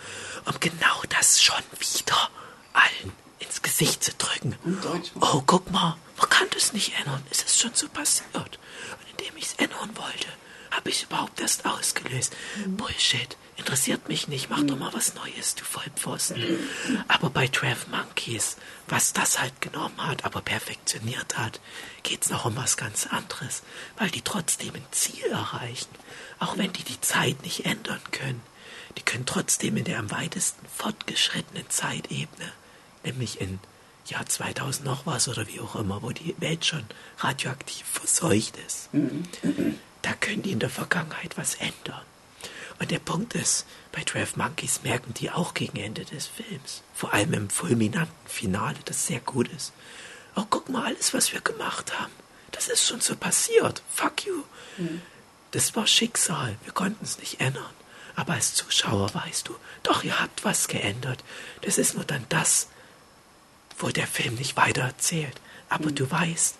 um 0.45 0.59
genau 0.59 1.01
das 1.09 1.41
schon 1.41 1.61
wieder 1.79 2.29
allen 2.73 3.13
ins 3.39 3.61
Gesicht 3.61 4.03
zu 4.03 4.11
drücken. 4.13 4.55
Oh, 5.21 5.43
guck 5.45 5.69
mal, 5.71 5.97
man 6.17 6.29
kann 6.29 6.47
das 6.51 6.73
nicht 6.73 6.97
ändern. 6.99 7.23
Es 7.29 7.43
ist 7.43 7.59
schon 7.59 7.73
so 7.75 7.87
passiert. 7.89 8.33
Und 8.35 9.19
indem 9.19 9.37
ich 9.37 9.45
es 9.45 9.53
ändern 9.53 9.95
wollte, 9.95 10.27
habe 10.77 10.89
ich 10.89 11.03
überhaupt 11.03 11.41
erst 11.41 11.65
ausgelöst. 11.65 12.33
Bullshit. 12.65 13.35
Interessiert 13.57 14.07
mich 14.07 14.27
nicht. 14.27 14.49
Mach 14.49 14.63
doch 14.63 14.77
mal 14.77 14.93
was 14.93 15.15
Neues, 15.15 15.55
du 15.55 15.65
Vollpfosten. 15.65 16.59
Aber 17.07 17.31
bei 17.31 17.47
Trav 17.47 17.87
Monkeys, 17.87 18.55
was 18.87 19.11
das 19.11 19.39
halt 19.39 19.59
genommen 19.61 19.97
hat, 19.97 20.23
aber 20.23 20.41
perfektioniert 20.41 21.37
hat, 21.37 21.59
geht's 22.03 22.29
noch 22.29 22.45
um 22.45 22.55
was 22.55 22.77
ganz 22.77 23.07
anderes. 23.07 23.63
Weil 23.97 24.11
die 24.11 24.21
trotzdem 24.21 24.75
ein 24.75 24.85
Ziel 24.91 25.25
erreichen. 25.31 25.89
Auch 26.39 26.57
wenn 26.57 26.71
die 26.71 26.83
die 26.83 27.01
Zeit 27.01 27.43
nicht 27.43 27.65
ändern 27.65 28.01
können. 28.11 28.41
Die 28.97 29.01
können 29.01 29.25
trotzdem 29.25 29.75
in 29.77 29.83
der 29.83 29.99
am 29.99 30.11
weitesten 30.11 30.65
fortgeschrittenen 30.75 31.69
Zeitebene, 31.69 32.51
nämlich 33.03 33.41
in 33.41 33.59
Jahr 34.07 34.25
2000 34.25 34.85
noch 34.85 35.05
was 35.05 35.27
oder 35.27 35.47
wie 35.47 35.59
auch 35.59 35.75
immer, 35.75 36.01
wo 36.01 36.11
die 36.11 36.35
Welt 36.39 36.65
schon 36.65 36.85
radioaktiv 37.19 37.85
verseucht 37.85 38.55
ist. 38.65 38.89
Da 40.07 40.13
können 40.13 40.41
die 40.41 40.53
in 40.53 40.59
der 40.59 40.69
Vergangenheit 40.69 41.37
was 41.37 41.55
ändern. 41.55 42.01
Und 42.79 42.91
der 42.91 42.99
Punkt 42.99 43.35
ist, 43.35 43.65
bei 43.91 44.05
12 44.05 44.37
Monkeys 44.37 44.83
merken 44.83 45.13
die 45.13 45.31
auch 45.31 45.53
gegen 45.53 45.77
Ende 45.77 46.05
des 46.05 46.27
Films, 46.27 46.81
vor 46.93 47.13
allem 47.13 47.33
im 47.33 47.49
fulminanten 47.49 48.15
Finale, 48.25 48.77
das 48.85 49.05
sehr 49.05 49.19
gut 49.19 49.49
ist. 49.49 49.73
Oh, 50.37 50.45
guck 50.49 50.69
mal, 50.69 50.85
alles, 50.85 51.13
was 51.13 51.33
wir 51.33 51.41
gemacht 51.41 51.99
haben, 51.99 52.13
das 52.51 52.69
ist 52.69 52.87
schon 52.87 53.01
so 53.01 53.17
passiert. 53.17 53.83
Fuck 53.93 54.25
you. 54.25 54.43
Das 55.51 55.75
war 55.75 55.85
Schicksal. 55.85 56.55
Wir 56.63 56.71
konnten 56.71 57.03
es 57.03 57.19
nicht 57.19 57.41
ändern. 57.41 57.65
Aber 58.15 58.33
als 58.33 58.53
Zuschauer 58.53 59.13
weißt 59.13 59.49
du, 59.49 59.55
doch, 59.83 60.05
ihr 60.05 60.21
habt 60.21 60.45
was 60.45 60.69
geändert. 60.69 61.21
Das 61.63 61.77
ist 61.77 61.95
nur 61.95 62.05
dann 62.05 62.25
das, 62.29 62.69
wo 63.77 63.89
der 63.89 64.07
Film 64.07 64.35
nicht 64.35 64.55
weiter 64.55 64.83
erzählt. 64.83 65.41
Aber 65.67 65.91
du 65.91 66.09
weißt, 66.09 66.55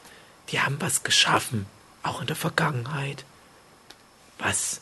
die 0.50 0.60
haben 0.60 0.82
was 0.82 1.04
geschaffen, 1.04 1.66
auch 2.04 2.20
in 2.20 2.28
der 2.28 2.36
Vergangenheit, 2.36 3.24
was 4.40 4.82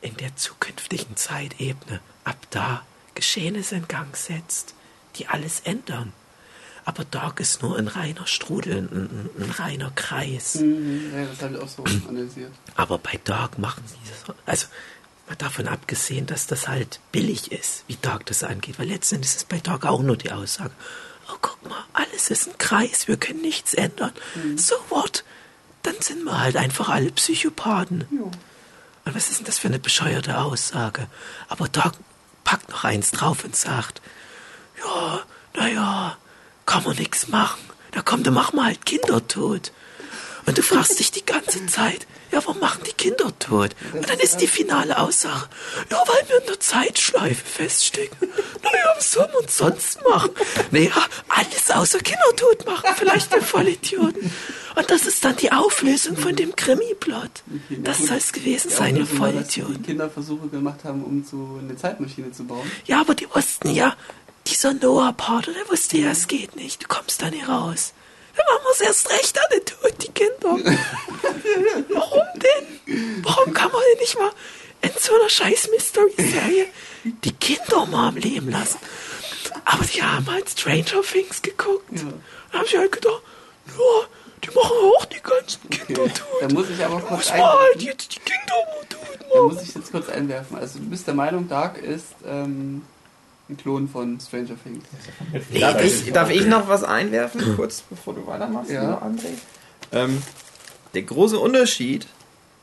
in 0.00 0.16
der 0.16 0.36
zukünftigen 0.36 1.16
Zeitebene 1.16 2.00
ab 2.24 2.36
da 2.50 2.82
Geschehnisse 3.14 3.76
in 3.76 3.88
Gang 3.88 4.16
setzt, 4.16 4.74
die 5.16 5.28
alles 5.28 5.60
ändern. 5.60 6.12
Aber 6.84 7.04
Dark 7.04 7.40
ist 7.40 7.62
nur 7.62 7.78
ein 7.78 7.88
reiner 7.88 8.26
Strudel, 8.26 8.76
ein, 8.76 8.88
ein, 8.92 9.30
ein 9.38 9.50
reiner 9.52 9.90
Kreis. 9.94 10.56
Mhm, 10.56 11.12
ja, 11.14 11.24
das 11.24 11.40
habe 11.40 11.54
ich 11.54 11.60
auch 11.60 11.68
so 11.68 11.84
analysiert. 12.08 12.52
Aber 12.76 12.98
bei 12.98 13.18
Dark 13.24 13.58
machen 13.58 13.82
sie 13.86 13.96
das. 14.10 14.36
Also, 14.44 14.66
mal 15.26 15.36
davon 15.36 15.66
abgesehen, 15.66 16.26
dass 16.26 16.46
das 16.46 16.68
halt 16.68 17.00
billig 17.10 17.52
ist, 17.52 17.84
wie 17.86 17.96
Dark 18.02 18.26
das 18.26 18.42
angeht. 18.42 18.78
Weil 18.78 18.88
letztendlich 18.88 19.30
ist 19.30 19.36
es 19.38 19.44
bei 19.44 19.60
Dark 19.60 19.86
auch 19.86 20.02
nur 20.02 20.18
die 20.18 20.32
Aussage: 20.32 20.72
Oh, 21.32 21.36
guck 21.40 21.62
mal, 21.66 21.84
alles 21.94 22.30
ist 22.30 22.48
ein 22.48 22.58
Kreis, 22.58 23.08
wir 23.08 23.16
können 23.16 23.40
nichts 23.40 23.72
ändern. 23.72 24.12
So 24.56 24.74
what? 24.90 25.24
Dann 25.82 25.94
sind 26.00 26.24
wir 26.24 26.38
halt 26.38 26.56
einfach 26.56 26.90
alle 26.90 27.10
Psychopathen. 27.12 28.04
Jo. 28.10 28.30
Was 29.04 29.30
ist 29.30 29.38
denn 29.38 29.46
das 29.46 29.58
für 29.58 29.68
eine 29.68 29.78
bescheuerte 29.78 30.38
Aussage? 30.38 31.06
Aber 31.48 31.68
Dark 31.68 31.94
packt 32.42 32.70
noch 32.70 32.84
eins 32.84 33.10
drauf 33.10 33.44
und 33.44 33.54
sagt: 33.54 34.00
Ja, 34.78 35.20
naja, 35.54 36.16
kann 36.66 36.84
man 36.84 36.96
nichts 36.96 37.28
machen. 37.28 37.60
Da 37.92 38.02
kommt, 38.02 38.26
dann 38.26 38.34
machen 38.34 38.56
wir 38.56 38.64
halt 38.64 38.86
Kinder 38.86 39.26
tot. 39.26 39.72
Und 40.46 40.58
du 40.58 40.62
fragst 40.62 40.98
dich 40.98 41.10
die 41.10 41.24
ganze 41.24 41.64
Zeit, 41.66 42.06
ja, 42.30 42.38
warum 42.44 42.60
machen 42.60 42.82
die 42.86 42.92
Kinder 42.92 43.32
tot? 43.38 43.74
Und 43.92 44.08
dann 44.08 44.18
ist 44.18 44.40
die 44.40 44.46
finale 44.46 44.98
Aussage, 44.98 45.48
ja, 45.90 46.02
weil 46.06 46.28
wir 46.28 46.40
in 46.40 46.46
der 46.46 46.60
Zeitschleife 46.60 47.44
feststecken. 47.44 48.28
Naja, 48.62 48.92
was 48.96 49.12
soll 49.12 49.28
man 49.32 49.48
sonst 49.48 50.02
machen? 50.02 50.30
Naja, 50.70 50.92
alles 51.28 51.70
außer 51.70 51.98
Kinder 52.00 52.36
tot 52.36 52.66
machen, 52.66 52.90
vielleicht 52.96 53.32
der 53.32 53.42
Vollidioten. 53.42 54.30
Und 54.76 54.90
das 54.90 55.06
ist 55.06 55.24
dann 55.24 55.36
die 55.36 55.52
Auflösung 55.52 56.16
von 56.16 56.34
dem 56.34 56.54
Krimi-Plot. 56.56 57.30
Das 57.82 57.98
soll 57.98 58.16
es 58.16 58.32
gewesen 58.32 58.70
Ja, 58.70 58.76
sein, 58.76 58.96
ihr 58.96 59.02
dass 59.02 59.10
die 59.10 59.16
Vollidioten. 59.16 59.82
Kinder 59.82 60.10
Versuche 60.10 60.48
gemacht 60.48 60.80
haben, 60.84 61.04
um 61.04 61.24
so 61.24 61.60
eine 61.62 61.76
Zeitmaschine 61.76 62.32
zu 62.32 62.44
bauen. 62.44 62.68
Ja, 62.84 63.00
aber 63.00 63.14
die 63.14 63.28
wussten 63.32 63.70
ja, 63.70 63.96
dieser 64.48 64.74
Noah-Part, 64.74 65.46
der 65.46 65.68
wusste 65.70 65.98
ja, 65.98 66.10
es 66.10 66.26
geht 66.26 66.56
nicht. 66.56 66.82
Du 66.82 66.88
kommst 66.88 67.22
da 67.22 67.30
nicht 67.30 67.48
raus. 67.48 67.92
Dann 68.36 68.46
machen 68.46 68.64
wir 68.64 68.72
es 68.72 68.80
erst 68.80 69.10
recht 69.10 69.36
tot, 69.36 69.92
die 70.02 70.12
Kinder. 70.12 70.78
Warum 71.90 72.22
denn? 72.36 73.22
Warum 73.24 73.52
kann 73.54 73.70
man 73.72 73.80
denn 73.92 74.00
nicht 74.00 74.18
mal 74.18 74.30
in 74.82 74.90
so 74.98 75.14
einer 75.14 75.28
scheiß 75.28 75.68
Mystery-Serie 75.70 76.66
die 77.22 77.32
Kinder 77.32 77.86
mal 77.86 78.08
am 78.08 78.16
Leben 78.16 78.50
lassen? 78.50 78.78
Aber 79.64 79.84
die 79.84 80.02
haben 80.02 80.30
halt 80.30 80.48
Stranger 80.50 81.02
Things 81.02 81.40
geguckt. 81.42 81.90
Ja. 81.92 82.02
Da 82.52 82.58
habe 82.58 82.66
ich 82.66 82.76
halt 82.76 82.92
gedacht, 82.92 83.22
ja, 83.68 84.06
die 84.42 84.48
machen 84.48 84.76
auch 84.96 85.04
die 85.06 85.20
ganzen 85.22 85.70
Kinder 85.70 86.02
Okay, 86.02 86.12
tot. 86.18 86.42
da 86.42 86.48
muss 86.54 86.66
ich 86.70 86.84
aber 86.84 86.96
Da 86.96 87.00
kurz 87.02 87.18
muss 87.18 87.32
halt 87.32 87.42
einwerfen. 87.42 87.80
jetzt 87.80 88.14
die 88.14 88.20
Kinder 88.20 88.54
mal 88.66 88.86
tot 88.88 89.18
Da 89.20 89.36
machen. 89.40 89.54
muss 89.54 89.62
ich 89.62 89.74
jetzt 89.74 89.90
kurz 89.90 90.08
einwerfen. 90.08 90.58
Also 90.58 90.78
du 90.78 90.84
bist 90.90 91.06
der 91.06 91.14
Meinung, 91.14 91.48
Dark 91.48 91.78
ist 91.78 92.14
ähm, 92.26 92.82
ein 93.48 93.56
Klon 93.56 93.88
von 93.88 94.18
Stranger 94.20 94.54
Things. 94.62 94.84
Darf 95.60 95.82
ich, 95.82 96.12
darf 96.12 96.30
ich 96.30 96.46
noch 96.46 96.68
was 96.68 96.82
einwerfen, 96.84 97.56
kurz 97.56 97.82
bevor 97.82 98.14
du 98.14 98.26
weitermachst, 98.26 98.70
Ja. 98.70 99.02
André? 99.02 99.28
Ähm, 99.92 100.22
der 100.94 101.02
große 101.02 101.38
Unterschied, 101.38 102.06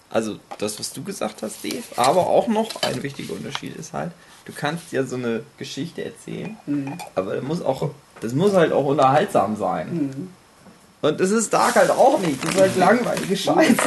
also 0.09 0.37
das, 0.57 0.79
was 0.79 0.91
du 0.93 1.03
gesagt 1.03 1.43
hast, 1.43 1.63
Dave, 1.63 1.83
aber 1.97 2.27
auch 2.27 2.47
noch 2.47 2.81
ein 2.81 3.03
wichtiger 3.03 3.33
Unterschied 3.33 3.75
ist 3.75 3.93
halt, 3.93 4.11
du 4.45 4.53
kannst 4.53 4.91
ja 4.91 5.03
so 5.03 5.17
eine 5.17 5.43
Geschichte 5.57 6.03
erzählen, 6.03 6.57
Mhm. 6.65 6.93
aber 7.15 7.35
das 7.35 7.43
muss, 7.43 7.61
auch, 7.61 7.91
das 8.21 8.33
muss 8.33 8.53
halt 8.53 8.71
auch 8.73 8.85
unterhaltsam 8.85 9.55
sein. 9.57 9.87
Mhm. 9.93 10.29
Und 11.03 11.19
das 11.19 11.31
ist 11.31 11.51
Dark 11.51 11.75
halt 11.75 11.89
auch 11.89 12.19
nicht. 12.19 12.43
Das 12.43 12.53
ist 12.53 12.59
halt 12.61 12.77
langweilige 12.77 13.35
Scheiße. 13.35 13.75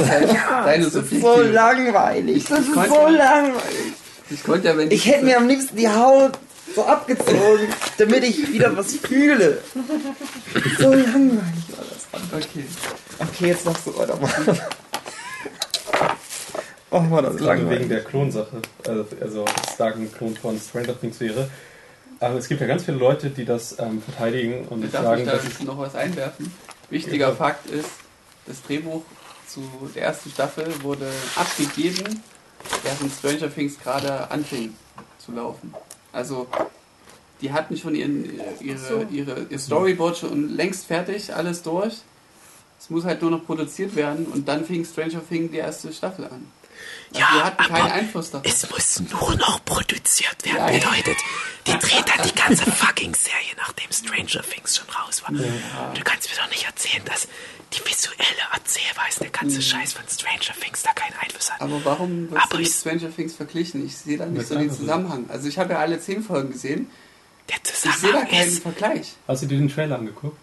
Deine 0.64 0.84
Das 0.84 0.94
ist 0.96 1.10
so 1.20 1.40
langweilig. 1.42 2.44
Das 2.44 2.58
ist 2.58 2.74
so 2.74 3.06
langweilig. 3.08 3.92
Ich 4.30 4.42
konnte 4.42 4.66
ja, 4.68 4.76
wenn 4.76 4.90
Ich 4.90 5.06
hätte 5.06 5.24
mir 5.24 5.36
am 5.36 5.46
liebsten 5.46 5.76
die 5.76 5.88
Haut 5.88 6.32
so 6.74 6.84
abgezogen, 6.84 7.68
damit 7.98 8.24
ich 8.24 8.52
wieder 8.52 8.76
was 8.76 8.96
fühle. 8.96 9.58
So 10.78 10.90
langweilig 10.92 11.64
war 11.70 11.84
das. 11.88 12.46
Okay. 12.46 12.64
Okay, 13.18 13.46
jetzt 13.48 13.66
darfst 13.66 13.86
du 13.86 13.96
weitermachen. 13.98 14.60
Oh, 16.90 17.10
war 17.10 17.22
das 17.22 17.36
Gerade 17.36 17.58
wegen 17.58 17.68
langweilig. 17.68 17.88
der 17.88 18.04
Klonsache, 18.04 18.62
also, 18.86 19.06
also 19.20 19.44
dass 19.44 19.74
Stark 19.74 19.96
ein 19.96 20.12
Klon 20.12 20.36
von 20.36 20.58
Stranger 20.60 20.98
Things 20.98 21.18
wäre. 21.18 21.50
Aber 22.20 22.36
es 22.36 22.48
gibt 22.48 22.60
ja 22.60 22.68
ganz 22.68 22.84
viele 22.84 22.98
Leute, 22.98 23.30
die 23.30 23.44
das 23.44 23.76
ähm, 23.80 24.00
verteidigen 24.00 24.66
und 24.68 24.82
Darf 24.94 25.02
sagen, 25.02 25.22
ich 25.22 25.28
dass 25.28 25.58
da 25.58 25.64
noch 25.64 25.78
was 25.78 25.96
einwerfen? 25.96 26.52
Wichtiger 26.90 27.30
Ja. 27.30 27.34
Fakt 27.34 27.68
ist, 27.68 27.90
das 28.46 28.62
Drehbuch 28.62 29.02
zu 29.48 29.62
der 29.94 30.04
ersten 30.04 30.30
Staffel 30.30 30.66
wurde 30.82 31.10
abgegeben, 31.34 32.22
während 32.82 33.12
Stranger 33.12 33.52
Things 33.52 33.78
gerade 33.80 34.30
anfing 34.30 34.74
zu 35.18 35.32
laufen. 35.32 35.74
Also 36.14 36.46
die 37.40 37.52
hatten 37.52 37.76
schon 37.76 37.94
ihren, 37.94 38.40
ihre, 38.60 38.78
so. 38.78 39.06
ihre, 39.10 39.46
ihr 39.50 39.58
Storyboard 39.58 40.16
schon 40.16 40.54
längst 40.56 40.86
fertig, 40.86 41.34
alles 41.34 41.62
durch. 41.62 41.94
Es 42.80 42.90
muss 42.90 43.04
halt 43.04 43.22
nur 43.22 43.30
noch 43.30 43.44
produziert 43.44 43.96
werden 43.96 44.26
und 44.26 44.46
dann 44.46 44.64
fing 44.64 44.84
Stranger 44.84 45.26
Things 45.28 45.50
die 45.50 45.58
erste 45.58 45.92
Staffel 45.92 46.26
an. 46.26 46.46
Also 47.12 47.20
Ja, 47.20 47.34
wir 47.34 47.44
hatten 47.44 47.64
keinen 47.64 47.92
Einfluss 47.92 48.30
darauf. 48.30 48.46
Es 48.46 48.68
muss 48.70 49.00
nur 49.10 49.36
noch 49.36 49.64
produziert 49.64 50.44
werden. 50.44 50.56
Ja, 50.56 50.70
ja. 50.70 50.78
Bedeutet, 50.78 51.16
die 51.66 51.78
dreht 51.78 52.04
dann 52.08 52.26
die 52.26 52.34
ganze 52.34 52.70
fucking 52.70 53.14
Serie, 53.14 53.54
nachdem 53.56 53.90
Stranger 53.92 54.42
Things 54.42 54.76
schon 54.76 54.88
raus 54.90 55.22
war. 55.22 55.30
Du 55.32 56.02
kannst 56.02 56.28
mir 56.28 56.36
doch 56.36 56.50
nicht 56.50 56.64
erzählen, 56.66 57.04
dass 57.04 57.28
die 57.72 57.80
visuelle 57.88 58.24
Erzählweise, 58.52 59.20
der 59.20 59.30
ganze 59.30 59.62
Scheiß 59.62 59.92
von 59.94 60.04
Stranger 60.08 60.58
Things 60.60 60.82
da 60.82 60.92
keinen 60.92 61.14
Einfluss 61.20 61.52
hat. 61.52 61.60
Aber 61.60 61.80
warum 61.84 62.30
wird 62.30 62.40
Aber 62.42 62.58
mit 62.58 62.66
ich- 62.68 62.74
Stranger 62.74 63.14
Things 63.14 63.34
verglichen? 63.34 63.84
Ich 63.86 63.96
sehe 63.96 64.18
da 64.18 64.26
nicht 64.26 64.46
so 64.46 64.54
den. 64.56 64.70
Zusammenhang. 64.70 65.24
Also 65.28 65.48
ich 65.48 65.58
habe 65.58 65.72
ja 65.74 65.78
alle 65.80 66.00
zehn 66.00 66.22
Folgen 66.22 66.52
gesehen. 66.52 66.88
Der 67.48 67.56
Ich 67.62 67.70
sehe 67.70 67.90
da 67.90 67.96
Zusammenhang 67.98 68.28
keinen 68.28 68.48
ist, 68.48 68.62
Vergleich. 68.62 69.12
Hast 69.28 69.42
du 69.42 69.46
dir 69.46 69.58
den 69.58 69.68
Trailer 69.68 69.98
angeguckt? 69.98 70.36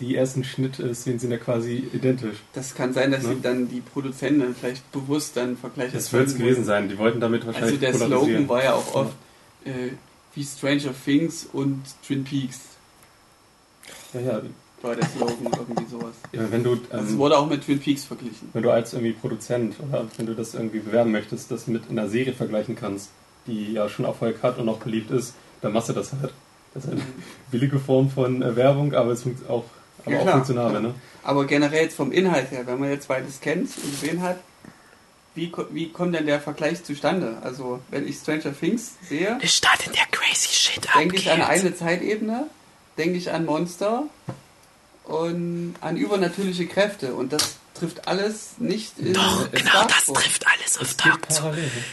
Die 0.00 0.16
ersten 0.16 0.44
Schnittszenen 0.44 1.18
sind 1.18 1.30
ja 1.30 1.36
quasi 1.36 1.76
identisch. 1.92 2.38
Das 2.54 2.74
kann 2.74 2.94
sein, 2.94 3.10
dass 3.12 3.22
Ne? 3.24 3.34
sie 3.34 3.40
dann 3.42 3.68
die 3.68 3.80
Produzenten 3.82 4.40
dann 4.40 4.54
vielleicht 4.54 4.90
bewusst 4.92 5.36
dann 5.36 5.58
Vergleiche 5.58 5.92
Das 5.92 6.10
wird 6.12 6.28
es 6.28 6.36
gewesen 6.38 6.64
sein. 6.64 6.88
Die 6.88 6.96
wollten 6.96 7.20
damit 7.20 7.44
wollen. 7.44 7.54
wahrscheinlich 7.54 7.86
Also 7.86 7.98
der 7.98 8.06
Slogan 8.08 8.48
war 8.48 8.64
ja 8.64 8.72
auch 8.74 8.94
oft 8.94 9.12
äh, 9.66 9.90
wie 10.34 10.44
Stranger 10.44 10.94
Things 11.04 11.46
und 11.52 11.82
Twin 12.06 12.24
Peaks. 12.24 12.60
Ja, 14.14 14.20
ja. 14.20 14.42
War 14.82 14.96
der 14.96 15.08
Slogan 15.08 15.36
irgendwie 15.42 15.90
sowas. 15.90 16.14
ja 16.32 16.42
wenn 16.50 16.64
du 16.64 16.72
Also 16.90 17.04
es 17.04 17.10
ähm, 17.12 17.18
wurde 17.18 17.38
auch 17.38 17.48
mit 17.48 17.64
Twin 17.64 17.78
Peaks 17.78 18.04
verglichen. 18.04 18.48
wenn 18.52 18.62
du 18.62 18.70
als 18.70 18.92
irgendwie 18.92 19.12
Produzent 19.12 19.76
oder 19.88 20.04
wenn 20.16 20.26
du 20.26 20.34
das 20.34 20.54
irgendwie 20.54 20.80
bewerben 20.80 21.12
möchtest, 21.12 21.50
das 21.50 21.66
mit 21.66 21.88
einer 21.90 22.08
Serie 22.08 22.32
vergleichen 22.32 22.74
kannst, 22.74 23.10
die 23.46 23.72
ja 23.72 23.88
schon 23.88 24.04
Erfolg 24.04 24.42
hat 24.42 24.58
und 24.58 24.68
auch 24.68 24.78
beliebt 24.78 25.10
ist, 25.10 25.34
dann 25.60 25.72
machst 25.72 25.88
du 25.88 25.92
das 25.92 26.12
halt. 26.12 26.32
Das 26.74 26.84
ist 26.84 26.92
eine 26.92 27.02
billige 27.50 27.78
Form 27.78 28.10
von 28.10 28.42
äh, 28.42 28.56
Werbung, 28.56 28.94
aber 28.94 29.12
es 29.12 29.22
funkt 29.22 29.48
auch, 29.48 29.64
aber 30.04 30.14
Ja, 30.14 30.20
auch 30.22 30.30
funktionabel, 30.30 30.80
ne? 30.80 30.94
Aber 31.22 31.46
generell 31.46 31.82
jetzt 31.82 31.96
vom 31.96 32.10
Inhalt 32.12 32.50
her, 32.50 32.66
wenn 32.66 32.80
man 32.80 32.90
jetzt 32.90 33.08
beides 33.08 33.40
kennt 33.40 33.68
und 33.76 33.90
gesehen 33.90 34.22
hat, 34.22 34.38
wie, 35.34 35.50
wie 35.70 35.88
kommt 35.90 36.14
denn 36.14 36.26
der 36.26 36.40
Vergleich 36.40 36.84
zustande? 36.84 37.38
Also 37.42 37.80
wenn 37.90 38.06
ich 38.06 38.16
Stranger 38.16 38.58
Things 38.58 38.96
sehe, 39.08 39.38
denke 40.98 41.16
ich 41.16 41.30
an 41.30 41.42
eine 41.42 41.74
Zeitebene, 41.74 42.46
denke 42.98 43.16
ich 43.16 43.30
an 43.30 43.44
Monster 43.46 44.04
und 45.12 45.74
an 45.80 45.96
übernatürliche 45.96 46.66
Kräfte. 46.66 47.14
Und 47.14 47.32
das 47.32 47.56
trifft 47.74 48.08
alles 48.08 48.54
nicht 48.58 48.98
in 48.98 49.12
Doch, 49.12 49.44
in 49.52 49.58
genau 49.58 49.84
das 49.84 50.06
trifft 50.06 50.46
alles 50.46 50.78
auf 50.78 50.94
Dark 50.94 51.30
zu. 51.30 51.42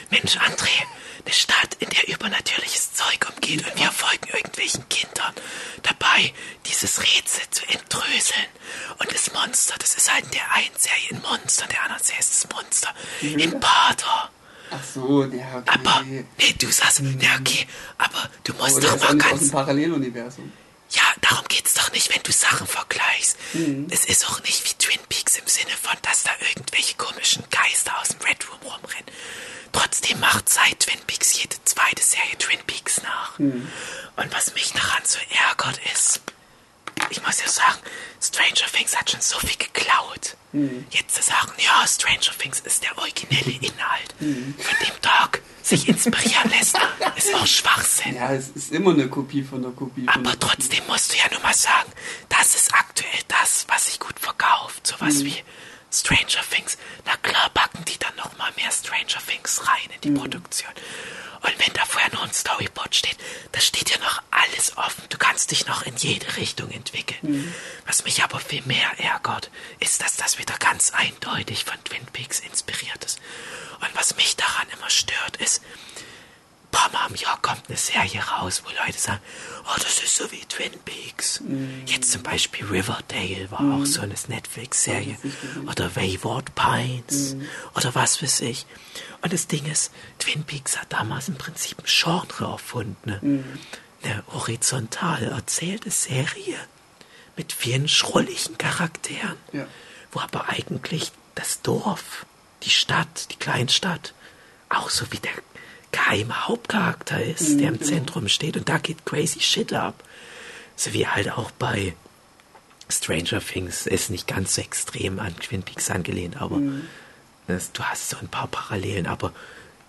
Mensch, 0.10 0.38
André, 0.38 0.70
eine 1.26 1.34
Stadt, 1.34 1.76
in 1.80 1.90
der 1.90 2.08
übernatürliches 2.08 2.94
Zeug 2.94 3.28
umgeht 3.30 3.66
und 3.68 3.78
wir 3.78 3.92
folgen 3.92 4.28
irgendwelchen 4.34 4.88
Kindern 4.88 5.34
dabei, 5.84 6.34
dieses 6.66 7.02
Rätsel 7.02 7.44
zu 7.52 7.66
entröseln. 7.68 8.48
Und 9.00 9.12
das 9.14 9.34
Monster, 9.34 9.76
das 9.80 9.96
ist 9.96 10.14
halt 10.14 10.24
in 10.26 10.32
der 10.32 10.52
einen 10.54 10.76
Serie 10.78 11.10
ein 11.12 11.22
Monster, 11.22 11.66
in 11.66 11.72
der 11.72 11.84
anderen 11.84 12.04
Serie 12.04 12.20
ist 12.22 12.44
das 12.44 12.52
Monster 12.54 12.90
im 13.22 13.60
Pater. 13.60 14.32
Ach 14.72 14.84
so, 14.84 15.24
ja, 15.26 15.58
okay. 15.58 15.64
Aber, 15.66 16.04
nee, 16.04 16.26
du 16.58 16.68
sagst, 16.72 17.02
ja, 17.20 17.36
okay, 17.40 17.68
aber 17.98 18.30
du 18.44 18.54
musst 18.54 18.78
Oder 18.78 18.90
doch 18.90 19.00
mal 19.04 19.14
nicht 19.16 19.26
aus 19.26 19.32
ganz 19.32 19.42
dem 19.42 19.52
Paralleluniversum. 19.52 20.52
Ja, 20.92 21.04
darum 21.22 21.46
geht's 21.48 21.74
doch 21.76 21.92
nicht, 21.92 22.14
wenn 22.14 22.24
du 22.24 22.32
Sachen 22.32 22.68
vergleichst. 22.68 23.38
Mhm. 23.54 23.88
Es 23.92 24.06
ist 24.06 24.28
auch 24.30 24.42
nicht 24.44 24.66
wie 24.66 24.74
Twin 24.78 25.02
Peaks 25.08 25.38
im 25.38 25.48
Sinne 25.48 25.72
von, 25.82 25.96
dass 26.02 26.24
da 26.24 26.32
irgendwelche 26.50 26.96
komischen 26.96 27.44
Geister 27.50 27.98
aus 28.00 28.10
dem 28.10 28.22
Red 28.22 28.48
Room 28.50 28.72
rumrennen. 28.74 29.12
Trotzdem 29.72 30.20
macht 30.20 30.50
seit 30.50 30.80
Twin 30.80 31.00
Peaks 31.06 31.34
jede 31.34 31.56
zweite 31.64 32.02
Serie 32.02 32.38
Twin 32.40 32.60
Peaks 32.66 33.02
nach. 33.04 33.38
Mhm. 33.38 33.70
Und 34.16 34.34
was 34.34 34.54
mich 34.56 34.74
daran 34.74 35.04
so 35.06 35.20
ärgert 35.48 35.80
ist, 35.94 36.22
ich 37.10 37.22
muss 37.26 37.40
ja 37.42 37.48
sagen, 37.48 37.80
Stranger 38.22 38.72
Things 38.72 38.96
hat 38.98 39.10
schon 39.12 39.22
so 39.22 39.40
viel 39.40 39.58
geklaut. 39.58 40.36
Mhm. 40.52 40.86
Jetzt 40.92 41.16
zu 41.16 41.22
sagen, 41.24 41.52
ja, 41.58 41.86
Stranger 41.88 42.38
Things 42.38 42.60
ist 42.62 42.84
der 42.84 42.98
originelle 42.98 43.52
Inhalt, 43.62 44.16
Mhm. 44.20 44.56
von 44.58 44.78
dem 44.88 45.02
Dark 45.02 45.42
sich 45.62 45.88
inspirieren 45.88 46.50
lässt, 46.50 46.78
ist 47.16 47.34
auch 47.36 47.46
Schwachsinn. 47.46 48.16
Ja, 48.16 48.34
es 48.34 48.50
ist 48.50 48.72
immer 48.72 48.92
eine 48.92 49.08
Kopie 49.08 49.44
von 49.44 49.62
der 49.62 49.72
Kopie 49.72 50.02
von 50.06 50.10
Aber 50.10 50.24
der 50.24 50.40
Kopie. 50.40 50.48
trotzdem 50.56 50.88
musst 50.88 51.14
du 51.14 51.18
ja 51.18 51.26
nur 51.32 51.42
mal 51.42 51.54
sagen, 51.54 51.92
das 52.30 52.56
ist 52.56 52.74
aktuell 52.74 53.20
das, 53.28 53.66
was 53.68 53.86
sich 53.86 54.00
gut 54.00 54.20
verkauft. 54.20 54.88
Sowas 54.88 55.24
wie 55.24 55.36
Stranger 55.92 56.44
Things. 56.50 56.78
Na 57.06 57.16
klar 57.18 57.50
packen 57.50 57.86
die 57.86 57.98
dann 57.98 58.16
noch 58.16 58.38
mal 58.38 58.52
mehr 58.56 58.72
Stranger 58.72 59.22
Things 59.26 59.68
rein 59.68 59.90
in 59.96 60.02
die 60.02 60.12
Produktion. 60.20 60.72
Und 61.42 61.58
wenn 61.58 61.74
da 61.74 61.86
vorher 61.86 62.12
noch 62.14 62.24
ein 62.24 62.34
Storyboard 62.34 62.94
steht, 62.96 63.18
da 63.54 63.62
steht 63.62 63.90
ja 63.92 63.98
noch 64.00 64.22
alles 64.30 64.78
offen. 64.78 65.04
Du 65.10 65.18
kannst 65.18 65.52
dich 65.52 65.66
noch 65.68 65.84
in 65.84 65.96
jede 65.96 66.36
Richtung 66.36 66.70
entwickeln. 66.70 67.54
Was 67.88 68.04
mich 68.04 68.24
aber 68.24 68.40
viel 68.40 68.62
mehr 68.64 68.92
ärgert, 69.00 69.50
ist, 69.80 70.02
dass 70.02 70.18
das 70.18 70.38
wieder 70.38 70.58
ganz 70.58 70.92
eindeutig 70.92 71.64
von 71.64 71.82
Twin 71.86 72.06
Peaks 72.08 72.42
inspiriert 72.42 73.06
ist. 73.06 73.20
Und 73.80 73.90
was 73.96 74.18
mich 74.18 74.36
daran 74.36 74.68
immer 74.78 74.90
stört, 74.90 75.38
ist, 75.38 75.62
paar 76.72 76.92
Mal 76.92 77.08
im 77.10 77.16
Jahr 77.16 77.42
kommt 77.42 77.64
eine 77.68 77.78
Serie 77.78 78.22
raus, 78.22 78.64
wo 78.66 78.70
Leute 78.86 78.98
sagen, 78.98 79.22
oh, 79.66 79.76
das 79.78 80.04
ist 80.04 80.16
so 80.16 80.32
wie 80.32 80.42
Twin 80.46 80.72
Peaks. 80.86 81.42
Jetzt 81.86 82.12
zum 82.12 82.24
Beispiel 82.24 82.66
Riverdale 82.66 83.50
war 83.52 83.62
auch 83.62 83.86
so 83.86 84.02
eine 84.02 84.16
Netflix-Serie. 84.28 85.18
Oder 85.68 85.96
Wayward 85.96 86.54
Pines. 86.56 87.36
Oder 87.76 87.96
was 87.96 88.22
weiß 88.22 88.42
ich. 88.42 88.66
Und 89.22 89.34
das 89.34 89.48
Ding 89.48 89.66
ist, 89.66 89.92
Twin 90.20 90.44
Peaks 90.44 90.78
hat 90.78 90.94
damals 90.94 91.28
im 91.28 91.36
Prinzip 91.36 91.80
ein 91.80 91.86
Genre 91.86 92.52
erfunden. 92.52 92.98
Ne? 93.10 93.44
Eine 94.04 94.24
horizontal 94.28 95.24
erzählte 95.24 95.92
Serie 95.92 96.58
mit 97.36 97.54
vielen 97.54 97.88
schrulligen 97.88 98.58
Charakteren. 98.58 99.38
Ja. 99.54 99.68
Wo 100.12 100.20
aber 100.20 100.50
eigentlich 100.50 101.12
das 101.36 101.62
Dorf, 101.62 102.26
die 102.64 102.70
Stadt, 102.70 103.32
die 103.32 103.36
Kleinstadt, 103.38 104.14
auch 104.70 104.90
so 104.90 105.12
wie 105.12 105.20
der 105.20 105.32
geheime 105.92 106.48
Hauptcharakter 106.48 107.24
ist, 107.24 107.60
der 107.60 107.70
im 107.70 107.82
Zentrum 107.82 108.28
steht. 108.28 108.58
Und 108.58 108.70
da 108.70 108.78
geht 108.78 109.06
crazy 109.06 109.40
shit 109.40 109.74
ab. 109.74 110.04
So 110.76 110.94
wie 110.94 111.08
halt 111.08 111.32
auch 111.32 111.52
bei 111.52 111.94
Stranger 112.90 113.40
Things 113.40 113.86
ist 113.86 114.10
nicht 114.10 114.28
ganz 114.28 114.56
so 114.56 114.62
extrem 114.62 115.20
an 115.20 115.36
Twin 115.36 115.64
Peaks 115.64 115.90
angelehnt, 115.92 116.42
aber 116.42 116.60
das, 117.48 117.72
du 117.72 117.84
hast 117.84 118.10
so 118.10 118.18
ein 118.18 118.28
paar 118.28 118.48
Parallelen, 118.48 119.06
aber 119.08 119.32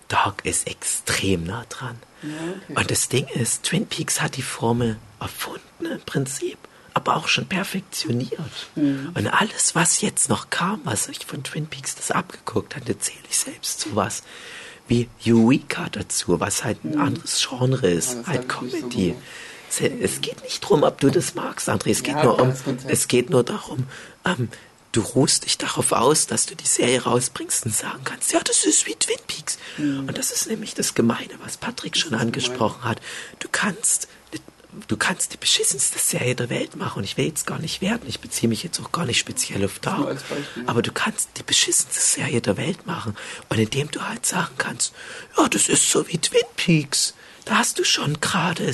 Dark 0.07 0.45
ist 0.45 0.67
extrem 0.67 1.45
nah 1.45 1.65
dran. 1.69 1.97
Und 2.75 2.91
das 2.91 3.07
Ding 3.09 3.25
ist, 3.27 3.63
Twin 3.63 3.87
Peaks 3.87 4.21
hat 4.21 4.35
die 4.37 4.41
Formel 4.41 4.97
erfunden 5.19 5.85
im 5.85 6.01
Prinzip, 6.01 6.57
aber 6.93 7.15
auch 7.15 7.27
schon 7.27 7.47
perfektioniert. 7.47 8.67
Und 8.75 9.27
alles, 9.27 9.73
was 9.73 10.01
jetzt 10.01 10.29
noch 10.29 10.49
kam, 10.49 10.81
was 10.83 11.07
ich 11.07 11.25
von 11.25 11.43
Twin 11.43 11.67
Peaks 11.67 11.95
das 11.95 12.11
abgeguckt 12.11 12.75
hatte, 12.75 12.99
zähle 12.99 13.23
ich 13.29 13.37
selbst 13.37 13.79
zu 13.79 13.95
was. 13.95 14.23
Wie 14.87 15.07
Eureka 15.25 15.87
dazu, 15.91 16.39
was 16.39 16.63
halt 16.63 16.83
ein 16.83 16.97
anderes 16.99 17.45
Genre 17.47 17.89
ist, 17.89 18.13
Ja, 18.13 18.27
halt 18.27 18.45
ich 18.51 18.61
nicht 18.61 18.71
so 18.73 18.79
Comedy. 18.89 19.15
Es- 20.01 20.19
geht 20.21 20.43
nicht 20.43 20.59
drum, 20.61 20.83
ob 20.83 20.99
du 20.99 21.09
das 21.09 21.33
magst, 21.33 21.69
André. 21.69 21.91
Es 21.91 22.03
geht 22.03 22.15
Ja, 22.15 22.23
nur 22.25 22.39
um, 22.41 22.53
es 22.87 23.07
geht 23.07 23.29
nur 23.29 23.43
darum, 23.43 23.87
ähm, 24.25 24.49
du 24.91 24.99
ruhst 24.99 25.45
dich 25.45 25.57
darauf 25.57 25.93
aus, 25.93 26.27
dass 26.27 26.45
du 26.45 26.55
die 26.57 26.67
Serie 26.67 27.03
rausbringst 27.03 27.65
und 27.65 27.73
sagen 27.73 28.01
kannst, 28.03 28.33
ja, 28.33 28.41
das 28.43 28.65
ist 28.65 28.85
wie 28.85 28.95
Twin 28.95 29.15
Peaks. 29.27 29.57
Mhm. 29.77 30.09
Und 30.09 30.17
das 30.17 30.31
ist 30.31 30.47
nämlich 30.47 30.73
das 30.73 30.93
Gemeine, 30.93 31.29
was 31.41 31.55
Patrick 31.55 31.95
schon 31.95 32.13
angesprochen 32.15 32.83
hat. 32.83 32.99
Du 33.39 33.47
kannst, 33.49 34.09
du 34.87 34.97
kannst 34.97 35.33
die 35.33 35.37
beschissenste 35.37 35.99
Serie 35.99 36.35
der 36.35 36.49
Welt 36.49 36.75
machen. 36.75 36.99
Und 36.99 37.03
ich 37.03 37.17
will 37.17 37.25
jetzt 37.25 37.45
gar 37.45 37.59
nicht 37.59 37.81
werten. 37.81 38.07
Ich 38.07 38.19
beziehe 38.19 38.49
mich 38.49 38.63
jetzt 38.63 38.79
auch 38.79 38.91
gar 38.91 39.05
nicht 39.05 39.19
speziell 39.19 39.63
auf 39.65 39.79
Dark. 39.79 40.21
Aber 40.65 40.81
du 40.81 40.91
kannst 40.91 41.29
die 41.37 41.43
beschissenste 41.43 41.99
Serie 41.99 42.41
der 42.41 42.57
Welt 42.57 42.85
machen. 42.85 43.15
Und 43.49 43.59
indem 43.59 43.89
du 43.91 44.01
halt 44.01 44.25
sagen 44.25 44.53
kannst, 44.57 44.93
ja, 45.37 45.47
das 45.47 45.67
ist 45.67 45.89
so 45.89 46.07
wie 46.07 46.17
Twin 46.17 46.41
Peaks. 46.55 47.13
Da 47.45 47.57
hast 47.57 47.79
du 47.79 47.83
schon 47.83 48.21
gerade 48.21 48.71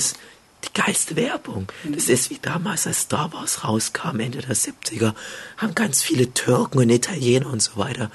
die 0.64 0.72
geilste 0.74 1.16
Werbung. 1.16 1.68
Das 1.84 2.08
ist 2.08 2.30
wie 2.30 2.38
damals, 2.40 2.86
als 2.86 3.02
Star 3.02 3.32
Wars 3.32 3.64
rauskam, 3.64 4.20
Ende 4.20 4.38
der 4.38 4.56
70er, 4.56 5.14
haben 5.56 5.74
ganz 5.74 6.02
viele 6.02 6.32
Türken 6.34 6.78
und 6.78 6.90
Italiener 6.90 7.50
und 7.50 7.62
so 7.62 7.76
weiter 7.76 8.10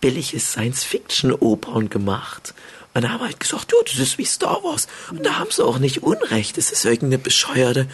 billige 0.00 0.38
Science-Fiction-Opern 0.38 1.88
gemacht. 1.88 2.54
Und 2.96 3.02
da 3.02 3.10
haben 3.10 3.20
wir 3.20 3.26
halt 3.26 3.40
gesagt, 3.40 3.72
ja, 3.72 3.78
das 3.84 3.98
ist 3.98 4.16
wie 4.16 4.24
Star 4.24 4.64
Wars. 4.64 4.88
Und 5.10 5.26
da 5.26 5.38
haben 5.38 5.50
sie 5.50 5.62
auch 5.62 5.78
nicht 5.78 6.02
Unrecht. 6.02 6.56
Das 6.56 6.72
ist 6.72 6.86
irgendeine 6.86 7.18
bescheuerte 7.18 7.88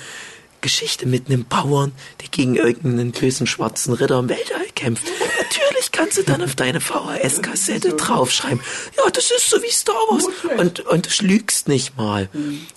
Geschichte 0.61 1.07
mit 1.07 1.27
einem 1.27 1.45
Bauern, 1.45 1.91
der 2.21 2.29
gegen 2.29 2.55
irgendeinen 2.55 3.11
bösen 3.11 3.49
schwarzen 3.49 3.95
Ritter 3.95 4.21
im 4.21 4.29
Weltall 4.29 4.65
kämpft. 4.77 5.05
Natürlich 5.43 5.91
kannst 5.91 6.19
du 6.19 6.23
dann 6.23 6.41
auf 6.41 6.55
deine 6.55 6.81
VHS-Kassette 6.81 7.95
draufschreiben. 7.95 8.61
Ja, 8.97 9.11
das 9.11 9.33
ist 9.33 9.51
so 9.51 9.61
wie 9.61 9.73
Star 9.73 9.97
Wars. 10.09 10.29
Und, 10.57 10.87
und 10.87 11.21
du 11.21 11.27
lügst 11.27 11.67
nicht 11.67 11.97
mal. 11.97 12.29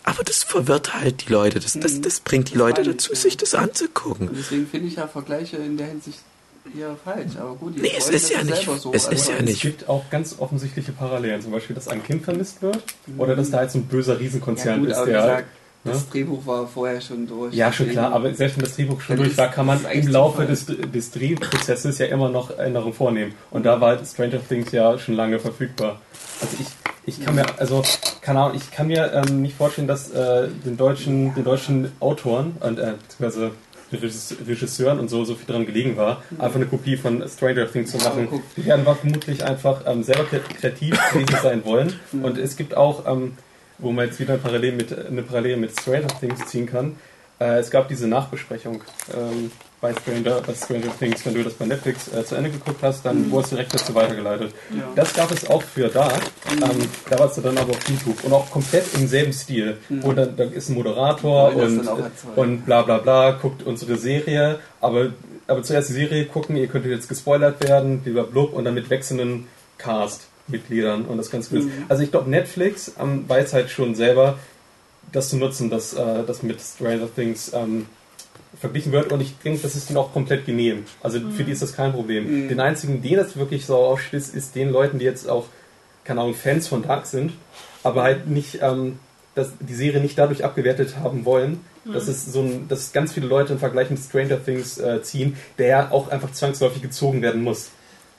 Aber 0.03 0.23
das 0.23 0.41
verwirrt 0.41 0.95
halt 0.95 1.27
die 1.27 1.31
Leute. 1.31 1.59
Das, 1.59 1.73
das, 1.73 2.01
das 2.01 2.21
bringt 2.21 2.49
die 2.49 2.57
Leute 2.57 2.81
dazu, 2.81 3.13
sich 3.13 3.37
das 3.37 3.53
anzugucken. 3.53 4.29
Und 4.29 4.37
deswegen 4.39 4.65
finde 4.65 4.87
ich 4.87 4.95
ja 4.95 5.07
Vergleiche 5.07 5.57
in 5.57 5.77
der 5.77 5.85
Hinsicht 5.85 6.17
eher 6.77 6.95
falsch. 7.03 7.33
Aber 7.39 7.55
gut, 7.55 7.75
die 7.75 7.81
Nee, 7.81 7.91
es 7.97 8.09
ist 8.09 8.29
ja 8.31 8.43
nicht- 8.43 8.63
So. 8.79 8.91
es 8.93 9.03
ist 9.03 9.09
Also, 9.09 9.31
ja 9.31 9.37
Es 9.39 9.45
nicht. 9.45 9.61
gibt 9.61 9.89
auch 9.89 10.09
ganz 10.09 10.35
offensichtliche 10.39 10.91
Parallelen. 10.91 11.41
Zum 11.41 11.51
Beispiel, 11.51 11.75
dass 11.75 11.87
ein 11.87 12.03
Kind 12.03 12.23
vermisst 12.23 12.61
wird 12.61 12.83
oder 13.17 13.35
dass 13.35 13.51
da 13.51 13.57
halt 13.59 13.71
so 13.71 13.79
ein 13.79 13.85
böser 13.85 14.13
Ja, 14.13 14.19
Riesenkonzern 14.19 14.79
gut, 14.79 14.89
ist, 14.89 14.97
aber 14.97 15.05
der. 15.05 15.21
gesagt, 15.21 15.45
ne? 15.83 15.91
das 15.91 16.09
Drehbuch 16.09 16.45
war 16.47 16.67
vorher 16.67 16.99
schon 17.01 17.27
durch. 17.27 17.53
Ja, 17.53 17.71
schon 17.71 17.89
klar, 17.89 18.11
aber 18.13 18.33
selbst 18.33 18.57
wenn 18.57 18.63
das 18.63 18.75
Drehbuch 18.75 19.01
schon 19.01 19.17
Ja, 19.17 19.23
durch 19.23 19.37
war, 19.37 19.47
ist- 19.49 19.53
kann 19.53 19.65
man 19.65 19.85
ist 19.85 20.05
im 20.05 20.07
Laufe 20.07 20.45
des, 20.45 20.65
des 20.65 21.11
Drehprozesses 21.11 21.97
ja 21.99 22.07
immer 22.07 22.29
noch 22.29 22.57
Änderungen 22.57 22.93
vornehmen. 22.93 23.33
Und 23.51 23.65
da 23.65 23.79
war 23.81 23.89
halt 23.97 24.07
Stranger 24.07 24.39
Things 24.47 24.71
ja 24.71 24.97
schon 24.97 25.15
lange 25.15 25.39
verfügbar. 25.39 26.01
Also 26.41 26.57
ich, 26.59 26.67
ich 27.17 27.23
kann 27.23 27.35
mir, 27.35 27.45
also, 27.59 27.83
keine 28.21 28.39
Ahnung, 28.41 28.57
ich 28.57 28.71
kann 28.71 28.87
mir 28.87 29.13
ähm, 29.13 29.43
nicht 29.43 29.55
vorstellen, 29.55 29.87
dass 29.87 30.09
äh, 30.11 30.47
den 30.65 30.75
deutschen, 30.75 31.33
den 31.35 31.43
deutschen 31.43 31.91
Autoren 31.99 32.57
und 32.61 32.79
äh, 32.79 32.93
beziehungsweise 33.07 33.51
Regisseuren 34.01 34.99
und 34.99 35.09
so, 35.09 35.23
so 35.25 35.35
viel 35.35 35.45
dran 35.45 35.65
gelegen 35.65 35.97
war, 35.97 36.23
einfach 36.37 36.55
eine 36.55 36.65
Kopie 36.65 36.97
von 36.97 37.23
Stranger 37.27 37.71
Things 37.71 37.91
zu 37.91 37.97
machen. 37.97 38.41
Die 38.57 38.65
werden 38.65 38.83
vermutlich 38.85 39.43
einfach 39.43 39.81
ähm, 39.85 40.03
selber 40.03 40.23
kre- 40.23 40.39
kreativ 40.59 40.99
gewesen 41.11 41.37
sein 41.41 41.65
wollen. 41.65 41.93
Und 42.23 42.37
es 42.37 42.55
gibt 42.55 42.75
auch, 42.75 43.05
ähm, 43.11 43.33
wo 43.77 43.91
man 43.91 44.05
jetzt 44.07 44.19
wieder 44.19 44.33
eine 44.33 44.41
Parallele 44.41 44.75
mit, 44.75 44.97
eine 45.07 45.21
Parallele 45.21 45.57
mit 45.57 45.71
Stranger 45.79 46.07
Things 46.19 46.45
ziehen 46.47 46.65
kann, 46.65 46.95
äh, 47.39 47.59
es 47.59 47.69
gab 47.69 47.87
diese 47.87 48.07
Nachbesprechung 48.07 48.81
ähm, 49.13 49.51
bei, 49.81 49.93
Stranger, 49.93 50.41
bei 50.41 50.53
Stranger 50.53 50.97
Things, 50.97 51.25
wenn 51.25 51.33
du 51.33 51.43
das 51.43 51.53
bei 51.53 51.65
Netflix 51.65 52.11
äh, 52.13 52.25
zu 52.25 52.35
Ende 52.35 52.49
geguckt 52.49 52.81
hast, 52.81 53.05
dann 53.05 53.29
wurdest 53.29 53.51
du 53.51 53.55
direkt 53.57 53.73
dazu 53.73 53.93
weitergeleitet. 53.93 54.53
Ja. 54.71 54.83
Das 54.95 55.13
gab 55.13 55.31
es 55.31 55.49
auch 55.49 55.61
für 55.61 55.89
Dark, 55.89 56.21
ähm, 56.51 56.87
da 57.09 57.19
warst 57.19 57.37
du 57.37 57.41
dann 57.41 57.57
aber 57.57 57.71
auf 57.71 57.89
YouTube 57.89 58.23
und 58.23 58.33
auch 58.33 58.49
komplett 58.49 58.85
im 58.95 59.07
selben 59.07 59.33
Stil, 59.33 59.77
wo 59.89 60.13
dann, 60.13 60.35
dann 60.35 60.53
ist 60.53 60.69
ein 60.69 60.75
Moderator 60.75 61.53
und, 61.55 61.87
und 62.35 62.65
bla 62.65 62.81
bla 62.81 62.97
bla, 62.99 63.31
guckt 63.31 63.63
unsere 63.63 63.97
Serie, 63.97 64.59
aber, 64.81 65.11
aber 65.47 65.61
zuerst 65.61 65.89
die 65.89 65.93
Serie 65.93 66.25
gucken, 66.25 66.55
ihr 66.55 66.67
könntet 66.67 66.91
jetzt 66.91 67.09
gespoilert 67.09 67.61
werden, 67.67 67.99
blub 67.99 68.53
und 68.53 68.65
dann 68.65 68.73
mit 68.73 68.89
wechselnden 68.89 69.47
Cast-Mitgliedern 69.77 71.05
und 71.05 71.17
das 71.17 71.29
ganz 71.29 71.49
gut. 71.49 71.63
Also 71.89 72.01
ich 72.01 72.11
glaube, 72.11 72.29
Netflix 72.29 72.93
ähm, 72.99 73.25
weiß 73.27 73.53
halt 73.53 73.69
schon 73.69 73.93
selber, 73.93 74.39
das 75.15 75.29
zu 75.29 75.37
nutzen, 75.37 75.69
dass 75.69 75.93
äh, 75.93 76.23
das 76.25 76.43
mit 76.43 76.59
Stranger 76.61 77.07
Things 77.13 77.51
ähm, 77.53 77.87
verglichen 78.59 78.91
wird 78.91 79.11
und 79.11 79.21
ich 79.21 79.37
denke, 79.39 79.61
das 79.61 79.75
ist 79.75 79.89
ihnen 79.89 79.97
auch 79.97 80.13
komplett 80.13 80.45
genehm. 80.45 80.85
Also 81.01 81.19
für 81.31 81.43
die 81.43 81.51
ist 81.51 81.61
das 81.61 81.75
kein 81.75 81.93
Problem. 81.93 82.45
Mhm. 82.45 82.49
Den 82.49 82.59
einzigen, 82.59 83.01
den 83.01 83.15
das 83.15 83.37
wirklich 83.37 83.65
so 83.65 83.75
aufschließt, 83.75 84.35
ist 84.35 84.55
den 84.55 84.69
Leuten, 84.69 84.99
die 84.99 85.05
jetzt 85.05 85.29
auch, 85.29 85.45
keine 86.03 86.21
Ahnung, 86.21 86.35
Fans 86.35 86.67
von 86.67 86.83
Dark 86.83 87.05
sind, 87.05 87.33
aber 87.83 88.03
halt 88.03 88.27
nicht, 88.27 88.59
ähm, 88.61 88.99
dass 89.35 89.51
die 89.59 89.73
Serie 89.73 89.99
nicht 89.99 90.17
dadurch 90.17 90.45
abgewertet 90.45 90.95
haben 91.01 91.25
wollen, 91.25 91.59
dass 91.91 92.07
es 92.07 92.25
so 92.25 92.41
ein, 92.41 92.67
dass 92.67 92.93
ganz 92.93 93.13
viele 93.13 93.27
Leute 93.27 93.53
im 93.53 93.59
Vergleich 93.59 93.89
mit 93.89 93.99
Stranger 93.99 94.43
Things 94.43 94.77
äh, 94.79 95.01
ziehen, 95.03 95.37
der 95.57 95.67
ja 95.67 95.91
auch 95.91 96.09
einfach 96.09 96.31
zwangsläufig 96.31 96.81
gezogen 96.81 97.21
werden 97.21 97.43
muss. 97.43 97.69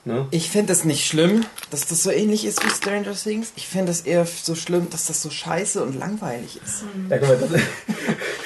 Ne? 0.07 0.25
Ich 0.31 0.49
finde 0.49 0.71
es 0.71 0.85
nicht 0.85 1.05
schlimm, 1.05 1.43
dass 1.69 1.85
das 1.85 2.01
so 2.01 2.11
ähnlich 2.11 2.45
ist 2.45 2.63
wie 2.63 2.69
Stranger 2.69 3.11
Things. 3.11 3.51
Ich 3.57 3.67
finde 3.67 3.91
es 3.91 3.99
eher 3.99 4.25
so 4.25 4.55
schlimm, 4.55 4.87
dass 4.89 5.07
das 5.07 5.21
so 5.21 5.29
scheiße 5.29 5.83
und 5.83 5.99
langweilig 5.99 6.61
ist. 6.65 6.85
Ja, 7.09 7.17
guck 7.17 7.27
mal, 7.27 7.37
das, 7.37 7.61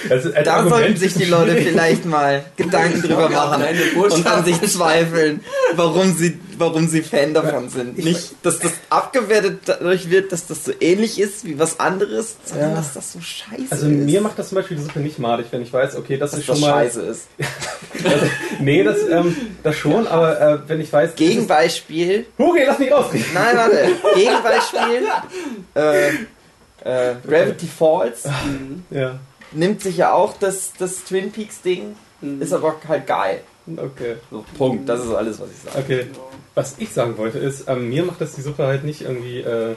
das 0.10 0.26
ist 0.26 0.48
Da 0.48 0.56
Argument 0.56 0.82
sollten 0.82 0.98
sich 0.98 1.14
die 1.14 1.26
Leute 1.26 1.56
vielleicht 1.58 2.06
mal 2.06 2.44
Gedanken 2.58 3.04
drüber 3.04 3.30
machen 3.30 3.64
und 3.96 4.26
an 4.26 4.44
sich 4.44 4.60
zweifeln, 4.62 5.42
warum 5.76 6.18
sie, 6.18 6.40
warum 6.62 6.88
sie 6.88 7.02
Fan 7.02 7.34
davon 7.34 7.68
sind. 7.70 7.98
Nicht, 7.98 8.36
dass 8.44 8.60
das 8.60 8.72
abgewertet 8.90 9.60
dadurch 9.66 10.10
wird, 10.10 10.32
dass 10.32 10.48
das 10.48 10.64
so 10.64 10.72
ähnlich 10.80 11.20
ist 11.20 11.44
wie 11.44 11.60
was 11.60 11.80
anderes, 11.82 12.38
sondern 12.46 12.70
Ja. 12.70 12.76
dass 12.78 12.94
das 12.94 13.12
so 13.12 13.20
scheiße 13.20 13.66
Also 13.70 13.88
ist. 13.88 13.92
mir 13.92 14.22
macht 14.22 14.40
das 14.40 14.48
zum 14.50 14.56
Beispiel 14.56 14.78
die 14.78 14.84
Suppe 14.84 15.00
nicht 15.02 15.20
malig, 15.20 15.48
wenn 15.52 15.62
ich 15.62 15.74
weiß, 15.74 15.98
okay, 15.98 16.16
das 16.18 16.32
dass 16.32 16.40
ist 16.40 16.48
das 16.50 16.58
schon 16.60 16.70
mal. 16.70 16.74
scheiße 16.86 17.02
ist. 17.02 17.28
Also, 18.04 18.26
nee, 18.60 18.84
das, 18.84 18.98
ähm, 19.10 19.36
das 19.62 19.76
schon, 19.76 20.08
aber 20.08 20.40
äh, 20.42 20.60
wenn 20.68 20.80
ich 20.82 20.92
weiß. 20.92 21.14
Gegenbeispiel. 21.16 22.26
Huri, 22.40 22.64
lass 22.66 22.80
mich 22.80 22.92
ausreden! 22.94 23.26
Nein, 23.34 23.58
warte. 23.58 23.88
Gegenbeispiel. 24.16 25.08
Äh, 25.76 26.10
äh, 26.84 27.16
Gravity 27.28 27.68
Falls 27.68 28.24
Ja, 28.90 29.20
nimmt 29.52 29.82
sich 29.82 29.98
ja 29.98 30.14
auch 30.14 30.36
das, 30.40 30.72
das 30.80 31.04
Twin 31.04 31.32
Peaks 31.32 31.62
Ding, 31.62 31.96
ist 32.40 32.54
aber 32.54 32.76
halt 32.88 33.06
geil. 33.08 33.42
Okay. 33.78 34.16
So, 34.30 34.46
Punkt. 34.58 34.88
Das 34.90 35.04
ist 35.04 35.14
alles, 35.14 35.40
was 35.40 35.50
ich 35.50 35.72
sage. 35.72 35.80
Okay. 35.84 36.06
Was 36.56 36.76
ich 36.80 36.90
sagen 36.92 37.18
wollte 37.18 37.38
ist, 37.40 37.66
ähm, 37.68 37.90
mir 37.90 38.04
macht 38.04 38.20
das 38.22 38.34
die 38.34 38.42
Suppe 38.42 38.66
halt 38.66 38.84
nicht 38.84 39.02
irgendwie, 39.02 39.40
äh, 39.40 39.72
äh, 39.72 39.76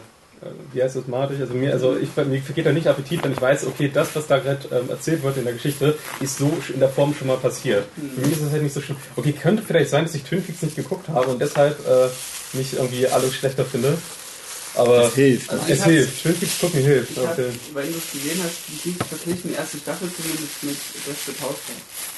wie 0.73 0.83
heißt 0.83 0.97
das, 0.97 1.07
madig? 1.07 1.41
Also 1.41 1.55
mir, 1.55 1.73
also 1.73 1.97
ich, 1.97 2.09
mir 2.17 2.43
vergeht 2.43 2.67
da 2.67 2.73
nicht 2.73 2.89
Appetit, 2.89 3.23
wenn 3.23 3.31
ich 3.33 3.41
weiß, 3.41 3.67
okay, 3.67 3.91
das, 3.93 4.15
was 4.17 4.27
da 4.27 4.39
gerade 4.39 4.67
ähm, 4.73 4.91
erzählt 4.91 5.23
wird 5.23 5.37
in 5.37 5.45
der 5.45 5.53
Geschichte, 5.53 5.97
ist 6.21 6.39
so 6.39 6.51
in 6.73 6.81
der 6.81 6.89
Form 6.89 7.15
schon 7.15 7.29
mal 7.29 7.37
passiert. 7.37 7.85
Für 8.15 8.21
mich 8.23 8.33
ist 8.33 8.43
das 8.43 8.51
halt 8.51 8.63
nicht 8.65 8.75
so 8.75 8.81
schlimm. 8.81 8.97
Okay, 9.15 9.33
könnte 9.33 9.63
vielleicht 9.63 9.91
sein, 9.91 10.05
dass 10.05 10.15
ich 10.17 10.25
Twin 10.25 10.43
Peaks 10.43 10.63
nicht 10.63 10.75
geguckt 10.77 11.09
habe 11.09 11.29
und 11.29 11.41
deshalb 11.41 11.79
äh, 11.87 12.09
nicht 12.59 12.73
irgendwie 12.75 13.07
alles 13.07 13.35
schlechter 13.35 13.65
finde. 13.65 13.97
Aber 14.77 15.03
Das 15.03 15.15
hilft. 15.15 15.51
Also 15.51 15.65
es 15.69 15.79
ich 15.79 15.85
hilft. 15.85 16.23
Twin 16.23 16.35
Peaks 16.35 16.59
gucken 16.61 16.81
hilft. 16.83 17.11
Ich 17.13 17.19
hab, 17.19 17.33
Okay. 17.39 17.47
weil 17.73 17.87
du 17.87 17.97
es 17.97 18.11
gesehen 18.11 18.41
hast, 18.43 18.57
die 18.67 18.91
Dings 18.91 19.07
verglichen, 19.09 19.51
die 19.51 19.55
erste 19.57 19.79
Staffel 19.79 20.09
zumindest 20.13 20.63
mit 20.65 20.77
Desperate 21.07 21.41
Housewives. 21.43 22.14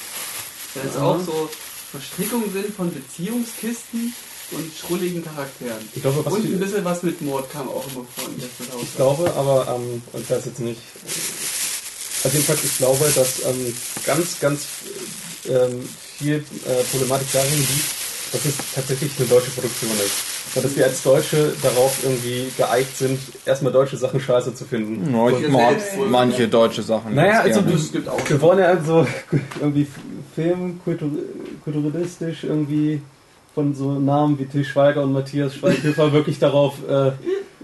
Weil 0.77 0.89
es 0.89 0.97
auch 0.97 1.19
so 1.19 1.49
Verstrickungen 1.91 2.51
sind 2.51 2.73
von 2.75 2.93
Beziehungskisten 2.93 4.13
und 4.51 4.71
schrulligen 4.73 5.23
Charakteren. 5.23 5.77
Ich 5.93 6.01
glaube, 6.01 6.25
was 6.25 6.33
und 6.33 6.45
ein 6.45 6.59
bisschen 6.59 6.85
was 6.85 7.03
mit 7.03 7.21
Mord 7.21 7.51
kam 7.51 7.67
auch 7.67 7.85
immer 7.87 8.05
vor 8.15 8.25
in. 8.29 8.43
Ich 8.81 8.95
glaube 8.95 9.33
aber, 9.35 9.75
ähm, 9.75 10.01
und 10.13 10.21
ich 10.21 10.29
weiß 10.29 10.45
jetzt 10.45 10.59
nicht, 10.59 10.81
also 12.23 12.37
jedenfalls, 12.37 12.63
ich 12.63 12.77
glaube, 12.77 13.05
dass 13.15 13.45
ähm, 13.45 13.75
ganz, 14.05 14.39
ganz 14.39 14.65
ähm, 15.49 15.87
viel 16.17 16.35
äh, 16.35 16.83
Problematik 16.91 17.27
darin 17.31 17.57
liegt, 17.57 18.33
dass 18.33 18.45
es 18.45 18.55
tatsächlich 18.73 19.11
eine 19.17 19.27
deutsche 19.27 19.51
Produktion 19.51 19.91
ist. 20.03 20.55
Und 20.55 20.65
dass 20.65 20.75
wir 20.75 20.85
als 20.85 21.03
Deutsche 21.03 21.53
darauf 21.61 22.03
irgendwie 22.03 22.47
geeicht 22.57 22.97
sind, 22.97 23.19
erstmal 23.45 23.71
deutsche 23.71 23.97
Sachen 23.97 24.19
scheiße 24.19 24.55
zu 24.55 24.65
finden. 24.65 25.13
Ja, 25.13 25.29
ich 25.29 25.47
mag 25.49 25.75
manche 26.09 26.47
deutsche 26.47 26.81
Sachen. 26.81 27.15
Naja, 27.15 27.41
also 27.41 27.61
es 27.61 27.91
gibt 27.91 28.07
auch 28.07 28.17
Wir 28.27 28.41
wollen 28.41 28.59
ja 28.59 28.65
also 28.65 29.05
irgendwie 29.59 29.87
Film, 30.37 30.79
kultur, 30.83 31.09
kulturalistisch 31.63 32.43
irgendwie 32.43 33.01
von 33.55 33.73
so 33.73 33.93
Namen 33.99 34.37
wie 34.37 34.45
Till 34.45 34.63
Schweiger 34.63 35.01
und 35.01 35.11
Matthias 35.11 35.55
Schweighöfer 35.55 36.11
wirklich 36.17 36.37
darauf 36.37 36.75
äh, 36.87 37.13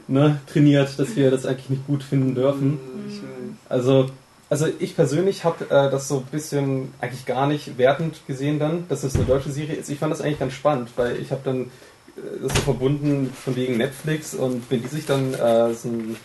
ne, 0.07 0.39
trainiert, 0.51 0.97
dass 0.97 1.15
wir 1.15 1.29
das 1.29 1.45
eigentlich 1.45 1.69
nicht 1.69 1.85
gut 1.85 2.01
finden 2.01 2.33
dürfen. 2.33 2.79
Äh, 2.79 3.73
Also, 3.73 4.07
also 4.49 4.65
ich 4.79 4.95
persönlich 4.95 5.43
habe 5.43 5.65
äh, 5.65 5.91
das 5.91 6.07
so 6.07 6.17
ein 6.17 6.25
bisschen 6.31 6.91
eigentlich 6.99 7.27
gar 7.27 7.45
nicht 7.45 7.77
wertend 7.77 8.25
gesehen 8.25 8.57
dann, 8.57 8.85
dass 8.89 9.03
es 9.03 9.13
eine 9.13 9.25
deutsche 9.25 9.51
Serie 9.51 9.75
ist. 9.75 9.91
Ich 9.91 9.99
fand 9.99 10.11
das 10.11 10.21
eigentlich 10.21 10.39
ganz 10.39 10.53
spannend, 10.53 10.89
weil 10.95 11.17
ich 11.21 11.29
habe 11.29 11.41
dann 11.43 11.61
äh, 11.61 12.41
das 12.41 12.55
so 12.55 12.61
verbunden 12.61 13.31
von 13.45 13.55
wegen 13.55 13.77
Netflix 13.77 14.33
und 14.33 14.63
wenn 14.71 14.81
die 14.81 14.87
sich 14.87 15.05
dann 15.05 15.35
äh, 15.35 15.71
so 15.75 15.89
ein, 15.89 16.15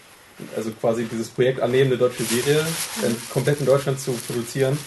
also 0.57 0.71
quasi 0.81 1.05
dieses 1.05 1.29
Projekt 1.29 1.61
annehmen, 1.61 1.91
eine 1.91 1.99
deutsche 1.99 2.23
Serie 2.25 2.61
äh, 3.03 3.13
komplett 3.35 3.61
in 3.61 3.67
Deutschland 3.67 4.01
zu 4.01 4.13
produzieren, 4.13 4.79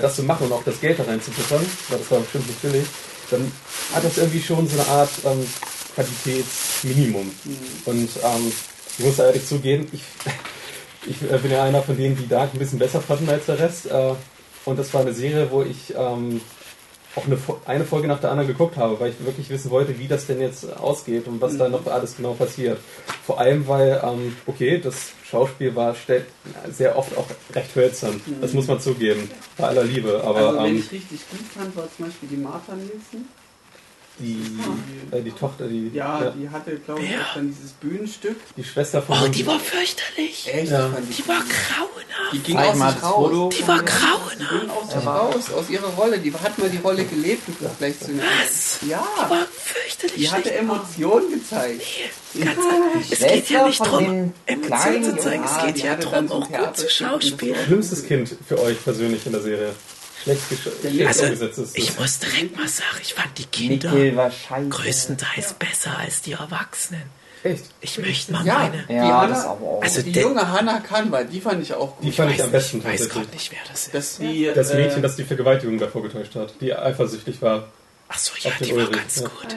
das 0.00 0.16
zu 0.16 0.22
machen 0.22 0.46
und 0.46 0.52
auch 0.52 0.64
das 0.64 0.80
Geld 0.80 0.98
da 0.98 1.04
reinzubuttern, 1.04 1.64
weil 1.88 1.98
das 1.98 2.10
war 2.10 2.20
bestimmt 2.20 2.46
nicht 2.46 2.62
billig, 2.62 2.86
dann 3.30 3.52
hat 3.94 4.04
das 4.04 4.18
irgendwie 4.18 4.40
schon 4.40 4.68
so 4.68 4.78
eine 4.78 4.88
Art 4.88 5.10
ähm, 5.24 5.46
Qualitätsminimum. 5.94 7.30
Und 7.86 8.10
ähm, 8.22 8.52
ich 8.98 9.04
muss 9.04 9.16
da 9.16 9.26
ehrlich 9.26 9.46
zugeben, 9.46 9.88
ich, 9.92 10.02
ich 11.06 11.30
äh, 11.30 11.38
bin 11.38 11.50
ja 11.50 11.64
einer 11.64 11.82
von 11.82 11.96
denen, 11.96 12.16
die 12.16 12.28
Dark 12.28 12.54
ein 12.54 12.58
bisschen 12.58 12.78
besser 12.78 13.00
fanden 13.00 13.28
als 13.28 13.46
der 13.46 13.58
Rest. 13.58 13.86
Äh, 13.86 14.14
und 14.64 14.78
das 14.78 14.92
war 14.94 15.02
eine 15.02 15.14
Serie, 15.14 15.50
wo 15.50 15.62
ich 15.62 15.94
ähm, 15.96 16.40
eine, 17.24 17.38
eine 17.64 17.84
Folge 17.84 18.08
nach 18.08 18.20
der 18.20 18.30
anderen 18.30 18.48
geguckt 18.48 18.76
habe, 18.76 19.00
weil 19.00 19.10
ich 19.10 19.24
wirklich 19.24 19.48
wissen 19.48 19.70
wollte, 19.70 19.98
wie 19.98 20.06
das 20.06 20.26
denn 20.26 20.40
jetzt 20.40 20.76
ausgeht 20.76 21.26
und 21.26 21.40
was 21.40 21.56
da 21.56 21.68
noch 21.68 21.86
alles 21.86 22.16
genau 22.16 22.34
passiert. 22.34 22.78
Vor 23.24 23.40
allem, 23.40 23.66
weil, 23.66 24.00
ähm, 24.04 24.36
okay, 24.46 24.78
das 24.78 25.12
Schauspiel 25.24 25.74
war 25.74 25.94
sehr 26.70 26.96
oft 26.96 27.16
auch 27.16 27.26
recht 27.54 27.74
hölzern. 27.74 28.20
Das 28.40 28.52
muss 28.52 28.66
man 28.66 28.80
zugeben. 28.80 29.30
Bei 29.56 29.68
aller 29.68 29.84
Liebe. 29.84 30.22
Aber 30.22 30.48
also, 30.48 30.58
wenn 30.58 30.66
ähm, 30.66 30.78
ich 30.78 30.92
richtig 30.92 31.20
gut 31.30 31.46
fand, 31.54 31.74
war 31.74 31.88
zum 31.96 32.06
Beispiel 32.06 32.28
die 32.28 32.36
Martha 32.36 32.74
Nielsen. 32.74 33.28
Die, 34.18 35.16
äh, 35.16 35.20
die 35.22 35.30
Tochter, 35.32 35.66
die, 35.68 35.90
Ja, 35.92 36.24
ja, 36.24 36.30
die 36.30 36.48
hatte, 36.48 36.76
glaube 36.78 37.02
ich, 37.02 37.10
auch 37.16 37.34
dann 37.34 37.48
dieses 37.54 37.72
Bühnenstück. 37.72 38.36
die 38.56 38.64
Schwester 38.64 39.02
von 39.02 39.16
Oh, 39.24 39.28
die 39.28 39.46
war 39.46 39.60
fürchterlich. 39.60 40.48
Echt? 40.52 40.70
Ja. 40.72 40.88
Fand 40.88 41.06
Die 41.18 41.28
war 41.28 41.36
grauenhaft. 41.40 42.32
Die 42.32 42.38
ging 42.38 42.56
aus 42.56 42.76
mal 42.76 42.92
sich 42.92 43.02
raus. 43.02 43.12
Foto. 43.30 43.48
Die 43.50 43.68
war 43.68 43.78
Die 43.78 43.84
ging 43.84 43.98
grauenhaft. 43.98 44.70
aus 44.76 44.92
sich 44.92 45.06
raus, 45.06 45.52
aus 45.58 45.70
ihrer 45.70 45.88
Rolle. 45.88 46.18
Die 46.18 46.32
hat 46.32 46.58
mal 46.58 46.70
die 46.70 46.78
Rolle 46.78 47.04
gelebt 47.04 47.42
im 47.48 47.54
Vergleich 47.56 47.98
zu 48.00 48.06
den 48.06 48.18
Was? 48.20 48.78
anderen. 48.82 48.90
Ja, 48.90 49.06
Die 49.26 49.30
war 49.30 49.46
fürchterlich 49.52 50.16
die 50.16 50.30
hatte. 50.30 50.54
Emotionen 50.54 51.30
gezeigt. 51.32 51.82
Nee, 52.34 52.44
ganz 52.44 53.10
es 53.10 53.18
geht 53.20 53.50
ja 53.50 53.66
nicht 53.66 53.80
darum, 53.80 54.32
Emotionen 54.46 55.04
zu 55.04 55.16
zeigen. 55.18 55.44
Es 55.44 55.50
Ja, 55.56 55.66
geht 55.66 55.76
die 55.76 55.80
ja 55.86 55.96
darum, 55.96 56.30
auch 56.32 56.48
gut 56.50 56.76
zu 56.76 56.88
schauspielen. 56.90 57.56
Schlimmstes 57.66 58.04
Kind 58.06 58.34
für 58.46 58.60
euch 58.60 58.82
persönlich 58.82 59.24
in 59.26 59.32
der 59.32 59.42
Serie. 59.42 59.74
Schlecht 60.26 60.42
gesch- 60.50 61.06
Also, 61.06 61.24
umgesetzt 61.24 61.58
ist. 61.58 61.78
ich 61.78 61.98
muss 61.98 62.18
direkt 62.18 62.56
mal 62.56 62.68
sagen, 62.68 62.98
ich 63.02 63.14
fand 63.14 63.38
die 63.38 63.44
Kinder 63.46 63.92
war 64.16 64.30
größtenteils 64.68 65.54
besser 65.54 65.96
als 65.98 66.22
die 66.22 66.32
Erwachsenen. 66.32 67.02
Echt? 67.42 67.64
Ich 67.80 67.98
möchte 67.98 68.32
mal 68.32 68.44
Ja, 68.44 68.54
meine. 68.58 68.84
die 68.88 68.92
Ja, 68.94 69.02
Hanna, 69.20 69.26
das 69.28 69.44
aber 69.44 69.64
auch. 69.66 69.82
Also 69.82 70.02
die 70.02 70.10
junge 70.12 70.48
Hannah 70.50 70.80
Kanwal, 70.80 71.26
die 71.26 71.40
fand 71.40 71.62
ich 71.62 71.72
auch 71.74 71.96
Die 72.00 72.06
gut. 72.06 72.14
fand 72.16 72.32
ich 72.32 72.38
weiß 72.38 72.44
am 72.46 72.50
besten 72.50 72.76
nicht, 72.78 72.86
weiß. 72.86 73.08
Gott 73.10 73.32
nicht, 73.32 73.52
wer 73.52 73.58
das 73.70 73.86
ist. 73.86 73.94
Das, 73.94 74.16
die, 74.18 74.50
Das 74.52 74.72
Mädchen, 74.74 74.98
äh, 74.98 75.02
das 75.02 75.16
die 75.16 75.24
Vergewaltigung 75.24 75.78
davor 75.78 76.02
getäuscht 76.02 76.34
hat, 76.34 76.54
die 76.60 76.74
eifersüchtig 76.74 77.40
war. 77.42 77.68
Ach 78.08 78.18
so, 78.18 78.32
ja, 78.40 78.50
die 78.60 78.70
war 78.70 78.78
Ulrich, 78.78 78.96
ganz 78.96 79.16
ja. 79.20 79.28
gut. 79.28 79.56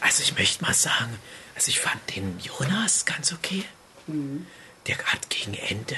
Also 0.00 0.22
ich 0.22 0.36
möchte 0.36 0.64
mal 0.64 0.74
sagen, 0.74 1.16
also 1.54 1.68
ich 1.68 1.78
fand 1.78 2.00
den 2.16 2.38
Jonas 2.42 3.04
ganz 3.04 3.32
okay. 3.32 3.64
Mhm. 4.08 4.46
Der 4.88 4.96
hat 4.98 5.28
gegen 5.30 5.54
Ende 5.54 5.96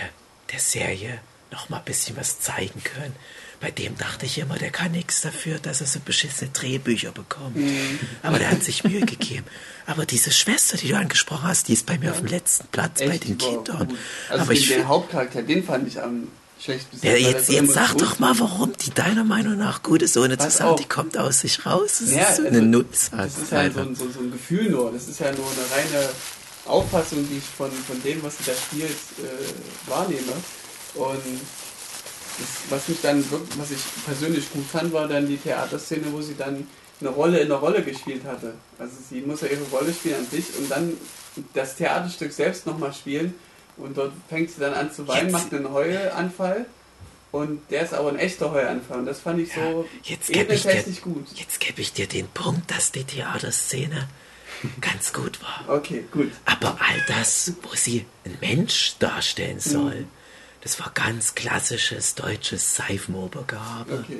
der 0.53 0.59
Serie 0.59 1.19
noch 1.51 1.69
mal 1.71 1.79
ein 1.79 1.85
bisschen 1.85 2.17
was 2.17 2.41
zeigen 2.41 2.83
können. 2.83 3.15
Bei 3.63 3.71
dem 3.71 3.97
dachte 3.97 4.27
ich 4.27 4.37
immer, 4.39 4.59
der 4.59 4.71
kann 4.71 4.91
nichts 4.93 5.21
dafür, 5.23 5.59
dass 5.59 5.81
er 5.81 5.87
so 5.87 6.01
beschissene 6.05 6.51
Drehbücher 6.51 7.13
bekommt. 7.13 7.57
Mhm. 7.57 7.99
Aber 8.23 8.39
der 8.39 8.51
hat 8.51 8.63
sich 8.63 8.83
Mühe 8.85 9.01
gegeben. 9.07 9.47
Aber 9.87 10.05
diese 10.05 10.33
Schwester, 10.33 10.77
die 10.77 10.89
du 10.89 10.97
angesprochen 10.97 11.45
hast, 11.45 11.69
die 11.69 11.73
ist 11.75 11.87
bei 11.87 11.97
mir 11.97 12.11
auf 12.11 12.19
dem 12.19 12.27
letzten 12.27 12.67
Platz 12.67 12.99
bei 12.99 13.07
echt, 13.07 13.25
den 13.25 13.39
die 13.39 13.45
war 13.45 13.53
Kindern. 13.65 13.89
gut. 13.89 13.99
Also 14.29 14.43
Aber 14.43 14.53
den, 14.55 14.61
ich 14.63 14.69
den 14.69 14.89
Hauptcharakter, 14.89 15.43
den 15.43 15.65
fand 15.65 15.87
ich 15.89 16.03
am 16.03 16.29
schlechtesten. 16.61 17.07
ja, 17.07 17.15
jetzt, 17.15 17.49
jetzt 17.51 17.73
sag 17.73 17.91
emotions- 17.93 17.99
doch 18.01 18.19
mal, 18.19 18.39
warum 18.41 18.73
die 18.85 18.91
deiner 18.91 19.25
Meinung 19.25 19.57
nach 19.57 19.83
gut 19.85 20.03
ist, 20.03 20.17
ohne 20.17 20.37
zu 20.39 20.51
sagen, 20.51 20.77
die 20.77 20.85
kommt 20.89 21.17
aus 21.17 21.41
sich 21.41 21.65
raus. 21.65 21.99
Das 22.01 22.11
Ja, 22.11 22.23
ist 22.31 22.37
so 22.39 22.43
also, 22.43 22.57
eine 22.59 22.63
Nutzsache. 22.67 23.23
Das 23.23 23.39
ist 23.39 23.53
ja 23.53 23.71
so 23.71 23.81
ein, 23.81 23.95
so, 23.95 24.11
so 24.11 24.21
ein 24.21 24.33
Gefühl 24.33 24.71
nur. 24.71 24.91
Das 24.93 25.07
ist 25.09 25.21
ja 25.21 25.31
nur 25.33 25.47
eine 25.47 25.71
reine 26.01 26.09
Auffassung, 26.67 27.27
die 27.31 27.39
ich 27.39 27.45
von, 27.45 27.71
von 27.71 28.03
dem, 28.03 28.23
was 28.25 28.39
sie 28.39 28.45
da 28.45 28.53
spielt, 28.55 28.91
äh, 28.91 29.89
wahrnehme. 29.91 30.33
Und 30.95 31.23
das, 32.39 32.49
was 32.71 32.89
mich 32.89 33.01
dann 33.03 33.29
wirklich, 33.31 33.59
was 33.59 33.71
ich 33.71 33.81
persönlich 34.05 34.51
gut 34.53 34.67
fand, 34.67 34.93
war 34.93 35.09
dann 35.09 35.27
die 35.27 35.37
Theaterszene, 35.37 36.13
wo 36.13 36.21
sie 36.23 36.35
dann 36.37 36.67
eine 37.01 37.11
Rolle 37.11 37.41
in 37.41 37.49
der 37.49 37.59
Rolle 37.59 37.83
gespielt 37.83 38.25
hatte. 38.25 38.55
Also 38.79 38.95
sie 39.11 39.21
muss 39.23 39.41
ja 39.41 39.49
ihre 39.49 39.65
Rolle 39.65 39.93
spielen 39.93 40.17
an 40.21 40.27
sich 40.31 40.45
und 40.59 40.71
dann 40.71 40.93
das 41.55 41.77
Theaterstück 41.77 42.33
selbst 42.33 42.67
nochmal 42.67 42.93
spielen. 42.93 43.35
Und 43.77 43.97
dort 43.97 44.13
fängt 44.29 44.51
sie 44.51 44.61
dann 44.61 44.75
an 44.75 44.93
zu 44.93 45.09
weinen, 45.09 45.25
Jetzt- 45.29 45.33
macht 45.33 45.53
einen 45.55 45.73
Heulanfall. 45.73 46.67
Und 47.33 47.63
der 47.71 47.85
ist 47.85 47.95
aber 47.95 48.11
ein 48.11 48.19
echter 48.19 48.51
Heulanfall. 48.51 48.99
Und 49.01 49.07
das 49.07 49.21
fand 49.21 49.41
ich 49.41 49.49
Ja, 49.57 49.71
so 49.73 49.89
jetzt 50.03 50.31
gebe 50.31 50.53
ich, 50.55 50.63
dir- 50.63 50.85
gut. 51.03 51.27
jetzt 51.35 51.59
geb 51.61 51.79
ich 51.79 51.93
dir 51.95 52.07
den 52.07 52.29
Punkt, 52.29 52.71
dass 52.71 52.93
die 52.93 53.05
Theaterszene 53.05 54.07
ganz 54.83 55.13
gut 55.15 55.41
war. 55.43 55.75
Okay, 55.77 56.05
gut. 56.13 56.31
Aber 56.45 56.77
all 56.79 57.03
das, 57.09 57.53
wo 57.63 57.75
sie 57.75 58.05
einen 58.25 58.37
Mensch 58.41 58.95
darstellen 58.99 59.57
Mhm. 59.65 60.07
Das 60.63 60.79
war 60.81 60.91
ganz 60.95 61.35
klassisches 61.35 62.15
deutsches 62.15 62.77
Seifenobergabe. 62.77 64.05
Okay. 64.05 64.19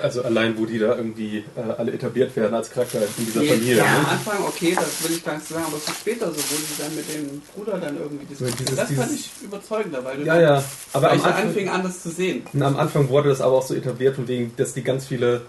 Also 0.00 0.22
allein, 0.22 0.56
wo 0.56 0.64
die 0.64 0.78
da 0.78 0.96
irgendwie 0.96 1.38
äh, 1.56 1.60
alle 1.76 1.92
etabliert 1.92 2.36
werden 2.36 2.54
als 2.54 2.70
Charakter 2.70 3.00
in 3.18 3.26
dieser 3.26 3.40
Nee, 3.40 3.48
Familie. 3.48 3.76
ja, 3.78 3.84
am 3.84 4.02
Ne? 4.02 4.08
Anfang, 4.10 4.44
okay, 4.44 4.76
das 4.76 5.02
will 5.02 5.16
ich 5.16 5.24
gar 5.24 5.34
nicht 5.34 5.48
sagen, 5.48 5.64
aber 5.66 5.76
so 5.78 5.90
später, 5.92 6.26
so 6.30 6.36
wo 6.36 6.40
sie 6.40 6.80
dann 6.82 6.94
mit 6.94 7.12
dem 7.12 7.42
Bruder 7.52 7.78
dann 7.78 7.96
irgendwie 7.98 8.24
diskutieren, 8.26 8.58
dieses- 8.60 8.76
das 8.76 8.92
fand 8.92 9.12
ich 9.12 9.30
überzeugender, 9.42 10.04
weil 10.04 10.18
du 10.18 10.22
Ja, 10.24 10.34
dann 10.34 10.42
ja. 10.42 10.64
Aber 10.92 11.10
am 11.10 11.20
Anfang, 11.20 11.32
anfing 11.48 11.68
anders 11.68 12.00
zu 12.00 12.10
sehen. 12.10 12.46
Und 12.52 12.62
am 12.62 12.76
Anfang 12.76 13.08
wurde 13.08 13.30
das 13.30 13.40
aber 13.40 13.54
auch 13.58 13.66
so 13.66 13.74
etabliert, 13.74 14.14
von 14.14 14.28
wegen, 14.28 14.52
dass 14.56 14.72
die 14.72 14.82
ganz 14.84 15.06
viele 15.08 15.42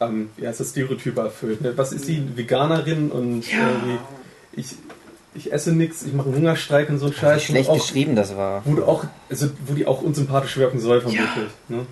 ähm, 0.00 0.30
wie 0.36 0.46
heißt 0.46 0.58
das, 0.60 0.70
Stereotype 0.70 1.20
erfüllt. 1.20 1.60
Ne? 1.60 1.72
Was 1.76 1.92
ist 1.92 2.06
die 2.08 2.22
Veganerin 2.36 3.10
und 3.12 3.42
Ja. 3.50 3.58
irgendwie, 3.68 3.98
ich, 4.52 4.76
ich 5.34 5.52
esse 5.52 5.72
nichts, 5.72 6.02
ich 6.02 6.12
mache 6.12 6.28
einen 6.28 6.36
Hungerstreik 6.36 6.88
und 6.88 6.98
so 6.98 7.06
ein 7.06 7.12
Scheiß. 7.12 7.42
Schlecht 7.44 7.68
wo 7.68 7.72
auch, 7.74 7.78
geschrieben 7.78 8.16
das 8.16 8.36
war. 8.36 8.62
Wo, 8.64 8.74
du 8.74 8.84
auch, 8.84 9.04
also, 9.30 9.50
wo 9.66 9.74
die 9.74 9.86
auch 9.86 10.02
unsympathisch 10.02 10.56
wirken 10.56 10.80
soll, 10.80 11.00
vermutlich. 11.00 11.26
Ja. 11.68 11.76
Ne? 11.76 11.86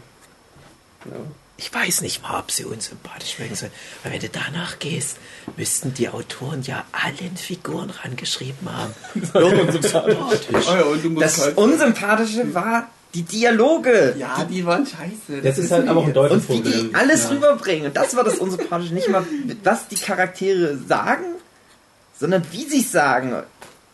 Ja. 1.04 1.12
Ich 1.58 1.72
weiß 1.72 2.02
nicht 2.02 2.22
mal, 2.22 2.38
ob 2.40 2.50
sie 2.50 2.64
unsympathisch 2.66 3.38
wirken 3.38 3.54
soll. 3.54 3.70
Weil 4.02 4.12
wenn 4.12 4.20
du 4.20 4.28
danach 4.28 4.78
gehst, 4.78 5.16
müssten 5.56 5.94
die 5.94 6.08
Autoren 6.10 6.62
ja 6.62 6.84
allen 6.92 7.36
Figuren 7.36 7.88
rangeschrieben 7.90 8.68
haben. 8.70 8.92
Unsympathisch. 9.32 10.18
Oh 10.52 10.74
ja, 10.74 10.82
und 10.82 11.02
du 11.04 11.10
musst 11.10 11.24
Das 11.24 11.40
halt, 11.42 11.56
Unsympathische 11.56 12.52
war 12.54 12.88
die 13.14 13.22
Dialoge. 13.22 14.14
ja, 14.18 14.44
die 14.44 14.66
waren 14.66 14.84
scheiße. 14.84 15.40
Das 15.42 15.56
ist 15.56 15.70
halt 15.70 15.88
aber 15.88 16.00
auch 16.00 16.06
ein 16.06 16.12
deutsches 16.12 16.44
Und 16.44 16.48
wie 16.50 16.60
die 16.60 16.70
Problem. 16.70 16.94
alles 16.94 17.22
Ja. 17.24 17.30
rüberbringen. 17.30 17.86
Und 17.86 17.96
das 17.96 18.14
war 18.14 18.24
das 18.24 18.36
Unsympathische. 18.36 18.92
Nicht 18.92 19.08
mal, 19.08 19.24
was 19.64 19.88
die 19.88 19.96
Charaktere 19.96 20.76
sagen, 20.76 21.24
sondern 22.18 22.42
wie 22.52 22.64
sie 22.64 22.80
es 22.80 22.92
sagen. 22.92 23.34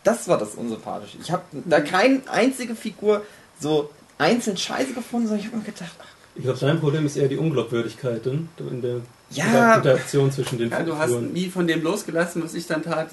Das 0.05 0.27
war 0.27 0.37
das 0.39 0.55
Unsympathische. 0.57 1.19
Ich 1.23 1.31
habe 1.31 1.43
da 1.65 1.81
keine 1.81 2.23
einzige 2.31 2.75
Figur 2.75 3.25
so 3.61 3.91
einzeln 4.19 4.57
scheiße 4.57 4.95
gefunden, 4.95 5.29
sondern 5.29 5.41
ich 5.45 5.47
habe 5.53 5.59
mir 5.59 5.65
gedacht, 5.65 5.93
ach, 6.01 6.07
Ich 6.35 6.43
glaube, 6.43 6.59
dein 6.59 6.81
Problem 6.81 7.07
ist 7.07 7.17
eher 7.17 7.29
die 7.29 7.37
Unglaubwürdigkeit 7.37 8.25
ne? 8.27 8.47
in 8.59 8.83
der 8.83 8.97
Ja. 9.31 9.77
Interaktion 9.77 10.33
zwischen 10.33 10.59
den 10.59 10.71
Ja, 10.71 10.83
du 10.83 10.97
hast 10.97 11.11
Figuren. 11.11 11.33
nie 11.33 11.49
von 11.49 11.67
dem 11.69 11.83
losgelassen, 11.83 12.43
was 12.43 12.55
ich 12.55 12.67
dann 12.67 12.83
tat. 12.83 13.11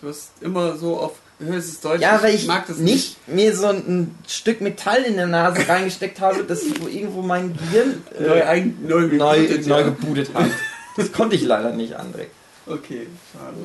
Du 0.00 0.08
hast 0.08 0.30
immer 0.40 0.76
so 0.76 0.98
auf 0.98 1.12
höchstes 1.40 1.80
Deutsch. 1.80 2.00
ja, 2.00 2.22
weil 2.22 2.34
ich 2.34 2.46
mag 2.46 2.66
das 2.68 2.78
nicht 2.78 3.16
mir 3.28 3.56
so 3.56 3.66
ein 3.66 4.14
Stück 4.28 4.60
Metall 4.60 5.02
in 5.02 5.16
der 5.16 5.26
Nase 5.26 5.68
reingesteckt 5.68 6.20
habe, 6.20 6.44
das 6.44 6.62
wo 6.80 6.86
irgendwo 6.86 7.22
mein 7.22 7.54
Gehirn 7.56 8.02
Neu, 8.18 8.38
äh, 8.38 8.42
ein, 8.42 8.78
neu, 8.86 9.00
neu, 9.08 9.40
gebootet, 9.46 9.66
neu 9.66 9.80
ja. 9.80 9.86
gebootet 9.86 10.30
hat. 10.34 10.50
Das 10.96 11.12
konnte 11.12 11.34
ich 11.36 11.42
leider 11.42 11.72
nicht, 11.72 11.98
André. 11.98 12.26
Okay, 12.66 13.08
schade. 13.32 13.56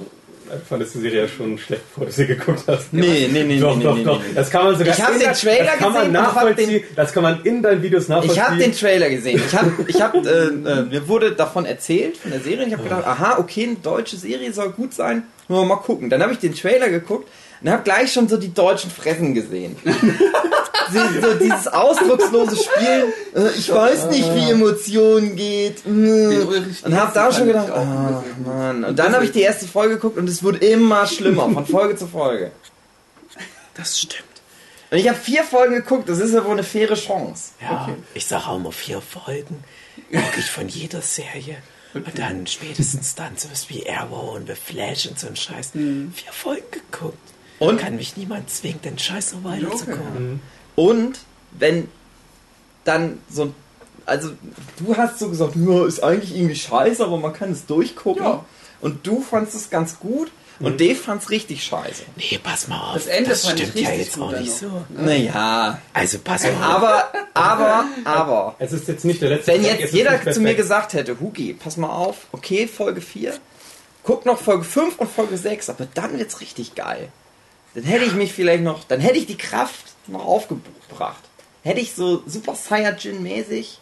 Ich 0.62 0.67
fand 0.69 0.81
die 0.81 0.86
Serie 0.99 1.21
ja 1.23 1.27
schon 1.27 1.58
schlecht, 1.58 1.81
bevor 1.89 2.05
du 2.05 2.12
sie 2.12 2.27
geguckt 2.27 2.63
hast. 2.67 2.93
Nee, 2.93 3.29
nee, 3.31 3.43
nee, 3.43 3.60
doch, 3.60 3.75
nee, 3.75 3.84
doch, 3.84 3.95
nee, 3.95 4.03
doch. 4.03 4.19
nee, 4.19 4.25
nee. 4.29 4.34
Das 4.36 4.49
kann 4.49 4.65
man 4.65 4.77
sogar 4.77 4.93
Ich 4.93 5.01
hab 5.03 5.13
in 5.13 5.19
den 5.19 5.34
Trailer 5.34 5.65
das 5.65 5.77
kann 5.77 5.93
man 5.93 6.01
hab 6.03 6.12
nachvollziehen. 6.12 6.69
den- 6.69 6.84
das 6.95 7.13
kann 7.13 7.23
man 7.23 7.41
in 7.43 7.62
deinen 7.63 7.81
Videos 7.81 8.08
nachvollziehen. 8.08 8.34
Ich 8.36 8.41
habe 8.41 8.58
den 8.58 8.71
Trailer 8.73 9.10
gesehen. 9.10 9.41
Ich 9.45 9.55
habe, 9.55 9.71
ich 9.88 10.01
hab, 10.01 10.15
äh, 10.25 10.29
äh, 10.29 10.81
mir 10.84 11.08
wurde 11.08 11.31
davon 11.34 11.65
erzählt 11.65 12.17
von 12.17 12.31
der 12.31 12.39
Serie. 12.41 12.62
Und 12.62 12.67
ich 12.67 12.73
habe 12.73 12.84
gedacht, 12.84 13.05
aha, 13.05 13.38
okay, 13.39 13.63
eine 13.63 13.75
deutsche 13.75 14.17
Serie 14.17 14.53
soll 14.53 14.69
gut 14.69 14.93
sein. 14.93 15.23
Nur 15.47 15.65
mal 15.65 15.75
gucken. 15.77 16.10
Dann 16.10 16.21
habe 16.21 16.34
ich 16.34 16.39
den 16.39 16.53
Trailer 16.55 16.89
geguckt 16.89 17.27
und 17.65 17.71
habe 17.71 17.82
gleich 17.82 18.13
schon 18.13 18.28
so 18.28 18.38
die 18.38 18.54
deutschen 18.54 18.91
Fressen 18.91 19.34
gesehen. 19.34 19.75
Sie- 19.84 21.19
so 21.19 21.34
dieses 21.34 21.67
ausdruckslose 21.67 22.56
Spielen. 22.58 23.12
Äh, 23.36 23.49
ich 23.58 23.71
weiß 23.73 24.06
nicht, 24.12 24.32
wie 24.36 24.51
Emotionen 24.51 25.36
geht. 25.36 25.84
Mm. 25.84 26.47
Und 26.84 26.95
habe 26.95 27.12
da 27.12 27.32
schon 27.34 27.47
gedacht, 27.47 27.65
bisschen- 27.73 28.45
Mann. 28.45 28.84
Und 28.84 28.99
dann 28.99 29.13
habe 29.15 29.25
ich 29.25 29.32
die 29.32 29.41
erste 29.41 29.67
Folge 29.67 29.95
geguckt 29.95 30.17
und 30.19 30.30
es 30.30 30.43
wurde 30.43 30.60
immer 30.60 31.08
schlimmer, 31.08 31.49
von 31.49 31.65
Folge 31.65 31.95
zu 31.95 32.06
Folge. 32.06 32.51
Das 33.73 33.99
stimmt. 33.99 34.23
Und 34.91 34.99
ich 34.99 35.10
habe 35.10 35.17
vier 35.17 35.43
Folgen 35.43 35.73
geguckt, 35.73 36.08
das 36.08 36.19
ist 36.19 36.36
ja 36.36 36.45
wohl 36.45 36.51
eine 36.51 36.63
faire 36.63 36.93
Chance. 36.93 37.54
Ja, 37.60 37.89
ich 38.13 38.28
sage 38.28 38.45
auch 38.45 38.58
immer 38.58 38.71
vier 38.71 39.01
Folgen. 39.01 39.63
Wirklich 40.12 40.51
von 40.51 40.67
jeder 40.67 41.01
Serie. 41.01 41.58
Und 41.95 42.19
dann 42.19 42.45
spätestens 42.45 43.15
dann 43.15 43.38
sowas 43.38 43.65
wie 43.69 43.89
Arrow 43.89 44.36
und 44.36 44.47
The 44.47 44.54
Flash 44.54 45.08
und 45.08 45.17
so 45.19 45.25
ein 45.28 45.36
Scheiß. 45.36 45.71
Vier 45.71 46.32
Folgen 46.32 46.65
geguckt. 46.69 47.17
Und? 47.60 47.80
Kann 47.80 47.96
mich 47.96 48.18
niemand 48.18 48.50
zwingen, 48.50 48.82
den 48.82 49.00
Scheiß 49.00 49.34
noch 49.34 49.44
weiter 49.44 49.70
zu 49.72 49.84
Okay. 49.86 49.91
gucken. 49.91 50.41
Und 50.76 51.20
wenn 51.52 51.88
dann 52.84 53.20
so 53.30 53.54
also 54.06 54.32
du 54.78 54.96
hast 54.96 55.20
so 55.20 55.30
gesagt, 55.30 55.56
ja, 55.56 55.86
ist 55.86 56.04
eigentlich 56.04 56.36
irgendwie 56.36 56.56
scheiße, 56.56 57.04
aber 57.04 57.18
man 57.18 57.34
kann 57.34 57.52
es 57.52 57.65
durchgucken. 57.65 58.24
Ja. 58.24 58.46
Und 58.82 59.08
du 59.08 59.22
fandst 59.22 59.56
es 59.56 59.70
ganz 59.70 60.00
gut 60.00 60.32
und 60.60 60.80
Dave 60.80 60.96
fand 60.96 61.22
es 61.22 61.30
richtig 61.30 61.63
scheiße. 61.63 62.04
Nee, 62.15 62.39
pass 62.41 62.68
mal 62.68 62.80
auf. 62.80 62.94
Das 62.94 63.08
Ende 63.08 63.32
das 63.32 63.46
fand 63.46 63.60
ich 63.60 63.70
stimmt 63.70 63.88
ja 63.88 63.94
jetzt 63.94 64.13
gut 64.13 64.24
auch 64.24 64.39
nicht 64.39 64.52
so. 64.54 64.84
Naja. 64.89 65.82
Also 65.91 66.20
pass 66.20 66.44
mal 66.44 66.52
auf. 66.52 66.62
Aber, 66.62 67.12
aber, 67.34 67.86
aber. 68.06 68.56
Es 68.60 68.72
ist 68.72 68.88
jetzt 68.88 69.04
nicht 69.04 69.22
der 69.22 69.30
letzte 69.30 69.52
Wenn 69.54 69.63
Tag, 69.63 69.80
jetzt 69.80 69.94
jeder 69.94 70.32
zu 70.32 70.39
mir 70.39 70.56
gesagt 70.56 70.94
hätte, 70.94 71.20
Hugi, 71.20 71.54
pass 71.54 71.78
mal 71.78 71.89
auf, 71.89 72.28
okay, 72.32 72.68
Folge 72.68 73.02
4, 73.02 73.34
guck 74.04 74.26
noch 74.26 74.39
Folge 74.39 74.63
5 74.63 75.00
und 75.00 75.12
Folge 75.12 75.38
6, 75.38 75.70
aber 75.70 75.88
dann 75.94 76.18
wird's 76.18 76.39
richtig 76.39 76.76
geil. 76.76 77.10
Dann 77.75 77.83
hätte 77.83 78.05
ich 78.05 78.13
mich 78.13 78.33
vielleicht 78.33 78.63
noch, 78.63 78.85
dann 78.85 79.01
hätte 79.01 79.17
ich 79.17 79.27
die 79.27 79.38
Kraft 79.38 79.93
noch 80.07 80.25
aufgebracht. 80.25 81.23
Hätte 81.61 81.81
ich 81.81 81.93
so 81.93 82.23
Super 82.25 82.53
Saiyajin-mäßig, 82.53 83.79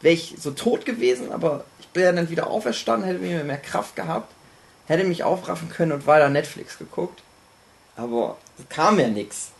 wäre 0.00 0.14
ich 0.14 0.34
so 0.38 0.50
tot 0.50 0.84
gewesen, 0.84 1.32
aber 1.32 1.64
ich 1.78 1.86
bin 1.88 2.02
ja 2.02 2.12
dann 2.12 2.28
wieder 2.28 2.48
auferstanden, 2.48 3.06
hätte 3.06 3.20
mir 3.20 3.44
mehr 3.44 3.56
Kraft 3.56 3.94
gehabt, 3.94 4.32
hätte 4.86 5.04
mich 5.04 5.22
aufraffen 5.22 5.68
können 5.68 5.92
und 5.92 6.06
weiter 6.06 6.28
Netflix 6.28 6.76
geguckt. 6.78 7.22
Aber 7.94 8.36
es 8.58 8.68
kam 8.68 8.98
ja 8.98 9.08
nix. 9.08 9.50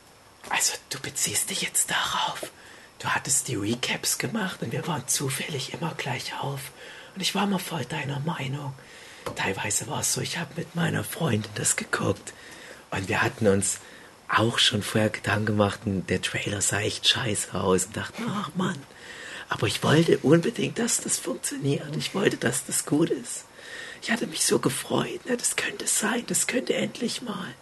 Also, 0.49 0.75
du 0.90 1.01
beziehst 1.01 1.51
dich 1.51 1.62
jetzt 1.62 1.90
darauf. 1.90 2.51
Du 2.99 3.09
hattest 3.09 3.49
die 3.49 3.57
Recaps 3.57 4.18
gemacht 4.18 4.62
und 4.62 4.72
wir 4.72 4.87
waren 4.87 5.07
zufällig 5.07 5.75
immer 5.75 5.94
gleich 5.96 6.33
auf. 6.40 6.72
Und 7.14 7.20
ich 7.20 7.35
war 7.35 7.46
mal 7.46 7.59
voll 7.59 7.85
deiner 7.85 8.20
Meinung. 8.20 8.72
Teilweise 9.35 9.87
war 9.87 10.01
es 10.01 10.12
so, 10.12 10.20
ich 10.20 10.38
habe 10.38 10.51
mit 10.57 10.75
meiner 10.75 11.05
Freundin 11.05 11.51
das 11.55 11.77
geguckt. 11.77 12.33
Und 12.90 13.09
wir 13.09 13.22
hatten 13.22 13.46
uns 13.46 13.79
auch 14.29 14.59
schon 14.59 14.83
vorher 14.83 15.11
Gedanken 15.11 15.46
gemacht, 15.46 15.81
und 15.85 16.09
der 16.09 16.22
Trailer 16.22 16.61
sah 16.61 16.81
echt 16.81 17.07
scheiße 17.07 17.55
aus 17.55 17.87
und 17.87 17.96
dachten, 17.96 18.25
ach 18.29 18.51
Mann. 18.55 18.79
Aber 19.49 19.66
ich 19.66 19.83
wollte 19.83 20.18
unbedingt, 20.18 20.79
dass 20.79 21.01
das 21.01 21.18
funktioniert. 21.18 21.94
Ich 21.96 22.14
wollte, 22.14 22.37
dass 22.37 22.66
das 22.66 22.85
gut 22.85 23.11
ist. 23.11 23.44
Ich 24.03 24.11
hatte 24.11 24.27
mich 24.27 24.44
so 24.44 24.59
gefreut, 24.59 25.25
ne? 25.27 25.37
das 25.37 25.57
könnte 25.57 25.87
sein, 25.87 26.25
das 26.27 26.46
könnte 26.46 26.75
endlich 26.75 27.22
mal 27.22 27.55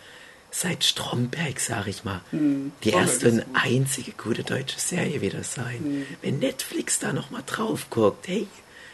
seit 0.50 0.84
Stromberg, 0.84 1.58
sag 1.58 1.88
ich 1.88 2.04
mal, 2.04 2.20
Hm, 2.30 2.72
die 2.84 2.90
erste 2.90 3.30
und 3.30 3.44
einzige 3.54 4.12
gute 4.12 4.44
deutsche 4.44 4.78
Serie 4.78 5.20
wieder 5.20 5.42
sein. 5.42 5.78
Hm. 5.78 6.06
Wenn 6.22 6.38
Netflix 6.38 7.00
da 7.00 7.12
noch 7.12 7.30
mal 7.30 7.42
drauf 7.44 7.90
guckt, 7.90 8.28
hey, 8.28 8.46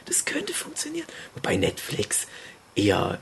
das 0.07 0.25
könnte 0.25 0.55
funktionieren. 0.55 1.07
Wobei 1.35 1.57
Netflix 1.57 2.27
eher 2.75 3.21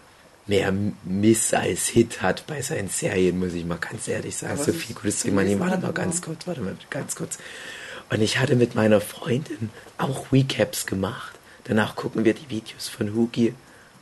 mehr 0.48 0.72
Miss 1.04 1.54
als 1.54 1.86
Hit 1.86 2.22
hat 2.22 2.46
bei 2.46 2.60
seinen 2.62 2.88
Serien, 2.88 3.38
muss 3.38 3.52
ich 3.52 3.64
mal 3.64 3.78
ganz 3.78 4.08
ehrlich 4.08 4.36
sagen. 4.36 4.54
Aber 4.54 4.64
so 4.64 4.72
viel 4.72 4.94
gutes 4.96 5.20
Zeug. 5.20 5.32
Man, 5.32 5.60
warte 5.60 5.78
mal 5.78 5.92
ganz 5.92 6.16
immer- 6.16 6.26
kurz, 6.26 6.46
warte 6.46 6.60
mal 6.62 6.76
ganz 6.90 7.14
kurz. 7.14 7.38
Und 8.10 8.22
ich 8.22 8.38
hatte 8.38 8.56
mit 8.56 8.74
meiner 8.74 9.00
Freundin 9.00 9.70
auch 9.98 10.32
Recaps 10.32 10.86
gemacht. 10.86 11.34
Danach 11.64 11.94
gucken 11.94 12.24
wir 12.24 12.34
die 12.34 12.48
Videos 12.48 12.88
von 12.88 13.14
Hugi. 13.14 13.54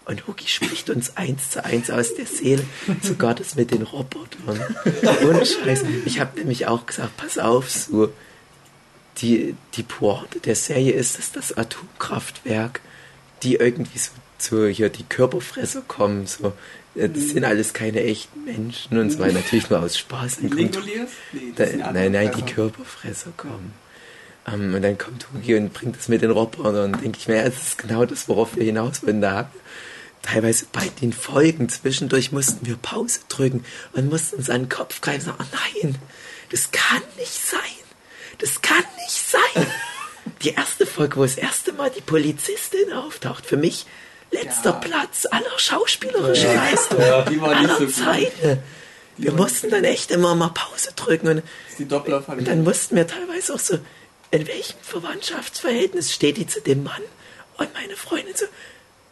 Und 0.04 0.28
Hugi 0.28 0.46
spricht 0.46 0.88
uns 0.88 1.16
eins 1.16 1.50
zu 1.50 1.64
eins 1.64 1.90
aus 1.90 2.14
der 2.14 2.26
Seele. 2.26 2.62
Sogar 3.02 3.35
das 3.35 3.56
mit 3.56 3.72
den 3.72 3.82
Robotern. 3.82 4.61
Ohne 5.24 5.44
Scheiß. 5.44 5.82
Ich 6.04 6.20
habe 6.20 6.38
nämlich 6.38 6.68
auch 6.68 6.87
gesagt, 6.87 7.16
pass 7.16 7.38
auf, 7.38 7.68
so. 7.70 8.12
Die, 9.18 9.56
die 9.74 9.82
Pointe 9.82 10.38
der 10.40 10.54
Serie 10.54 10.92
ist, 10.92 11.18
dass 11.18 11.32
das 11.32 11.56
Atomkraftwerk, 11.56 12.82
die 13.42 13.54
irgendwie 13.56 13.98
so 13.98 14.11
zu 14.38 14.68
hier 14.68 14.88
die 14.88 15.05
Körperfresser 15.05 15.83
kommen, 15.87 16.27
so. 16.27 16.53
äh, 16.94 17.09
Das 17.09 17.31
sind 17.31 17.44
alles 17.44 17.72
keine 17.72 18.03
echten 18.03 18.44
Menschen 18.44 18.99
und 18.99 19.18
weiter. 19.18 19.35
Natürlich 19.35 19.70
nur 19.70 19.81
aus 19.81 19.99
Spaß. 19.99 20.38
Dann 20.40 20.51
kommt? 20.51 20.79
Nee, 21.33 21.53
da, 21.55 21.92
nein, 21.92 22.12
nein, 22.12 22.31
die 22.35 22.40
Fresser. 22.40 22.55
Körperfresser 22.55 23.33
kommen. 23.37 23.72
Ähm, 24.46 24.75
und 24.75 24.83
dann 24.83 24.96
kommt 24.99 25.27
Hugi 25.33 25.57
und 25.57 25.72
bringt 25.72 25.96
das 25.96 26.09
mit 26.09 26.22
den 26.22 26.31
Robotern. 26.31 26.85
Und 26.85 26.92
dann 26.92 27.03
denke 27.03 27.18
ich 27.18 27.29
mir, 27.29 27.37
ja, 27.37 27.44
das 27.44 27.57
ist 27.68 27.79
genau 27.79 28.05
das, 28.05 28.29
worauf 28.29 28.57
wir 28.57 28.64
hinaus 28.64 29.03
wollen. 29.05 29.20
Da 29.20 29.33
haben 29.33 29.49
teilweise 30.22 30.66
bei 30.72 30.87
den 31.01 31.12
Folgen 31.12 31.68
zwischendurch 31.68 32.33
mussten 32.33 32.66
wir 32.66 32.77
Pause 32.77 33.20
drücken 33.29 33.64
und 33.92 34.09
mussten 34.09 34.37
uns 34.37 34.51
an 34.51 34.62
den 34.62 34.68
Kopf 34.68 35.01
greifen 35.01 35.31
und 35.31 35.38
sagen, 35.38 35.51
oh 35.53 35.81
nein, 35.83 35.94
das 36.51 36.70
kann 36.70 37.03
nicht 37.18 37.33
sein. 37.33 37.61
Das 38.38 38.61
kann 38.62 38.85
nicht 39.05 39.31
sein. 39.31 39.66
Die 40.42 40.51
erste 40.51 40.87
Folge, 40.87 41.16
wo 41.16 41.22
das 41.22 41.37
erste 41.37 41.72
Mal 41.72 41.88
die 41.88 42.01
Polizistin 42.01 42.92
auftaucht, 42.92 43.46
für 43.46 43.57
mich 43.57 43.87
letzter 44.30 44.70
Ja. 44.70 44.76
Platz 44.76 45.26
aller 45.30 45.58
schauspielerischen 45.58 46.54
Leistungen 46.54 47.24
Die 47.30 47.40
war 47.40 47.60
nicht 47.60 47.70
aller 47.70 47.78
so. 47.78 48.04
Zeiten. 48.04 48.58
Wir 49.18 49.32
mussten 49.32 49.70
dann 49.70 49.84
echt 49.84 50.10
immer 50.10 50.34
mal 50.34 50.50
Pause 50.50 50.90
drücken 50.94 51.28
und 51.28 51.36
Das 51.38 51.44
ist 51.70 51.78
die 51.78 51.88
doppler 51.88 52.22
und 52.28 52.46
dann 52.46 52.62
mussten 52.64 52.96
wir 52.96 53.06
teilweise 53.06 53.54
auch 53.54 53.58
so, 53.58 53.78
in 54.30 54.46
welchem 54.46 54.76
Verwandtschaftsverhältnis 54.82 56.12
steht 56.12 56.36
die 56.36 56.46
zu 56.46 56.60
dem 56.60 56.82
Mann? 56.84 57.02
Und 57.58 57.72
meine 57.72 57.96
Freundin 57.96 58.34
so, 58.36 58.44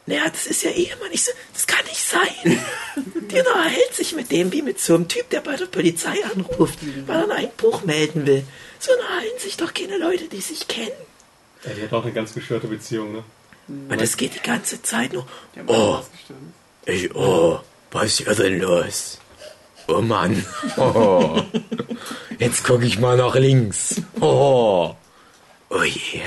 naja, 0.06 0.28
das 0.28 0.46
ist 0.46 0.62
ja 0.62 0.70
Ehemann. 0.70 1.08
Ich 1.12 1.24
so, 1.24 1.32
das 1.54 1.66
kann 1.66 1.82
nicht 1.86 2.04
sein. 2.06 2.62
Die 3.30 3.38
unterhält 3.38 3.94
sich 3.94 4.14
mit 4.14 4.30
dem 4.30 4.52
wie 4.52 4.60
mit 4.60 4.78
so 4.78 4.94
einem 4.94 5.08
Typ, 5.08 5.30
der 5.30 5.40
bei 5.40 5.56
der 5.56 5.64
Polizei 5.64 6.16
anruft, 6.30 6.78
weil 7.06 7.16
er 7.16 7.22
einen 7.22 7.32
Einbruch 7.32 7.84
melden 7.84 8.26
will. 8.26 8.44
So 8.78 8.92
unterhalten 8.92 9.38
sich 9.38 9.56
doch 9.56 9.72
keine 9.72 9.96
Leute, 9.96 10.28
die 10.28 10.42
sich 10.42 10.68
kennen. 10.68 10.90
Ja, 11.64 11.70
die 11.72 11.82
hat 11.84 11.92
auch 11.94 12.02
eine 12.04 12.12
ganz 12.12 12.34
gestörte 12.34 12.66
Beziehung, 12.66 13.12
ne? 13.12 13.24
Und 13.68 14.00
das 14.00 14.16
geht 14.16 14.34
die 14.34 14.40
ganze 14.40 14.82
Zeit 14.82 15.12
nur. 15.12 15.26
Oh, 15.66 16.00
ich, 16.86 17.14
oh, 17.14 17.60
was 17.90 18.20
ist 18.20 18.38
denn 18.38 18.60
los? 18.60 19.18
Oh 19.86 20.00
Mann. 20.00 20.44
Oh. 20.76 21.42
Jetzt 22.38 22.64
gucke 22.64 22.84
ich 22.84 22.98
mal 22.98 23.16
nach 23.16 23.34
links. 23.34 24.02
Oh. 24.20 24.94
Oh 25.70 25.82
je. 25.82 26.22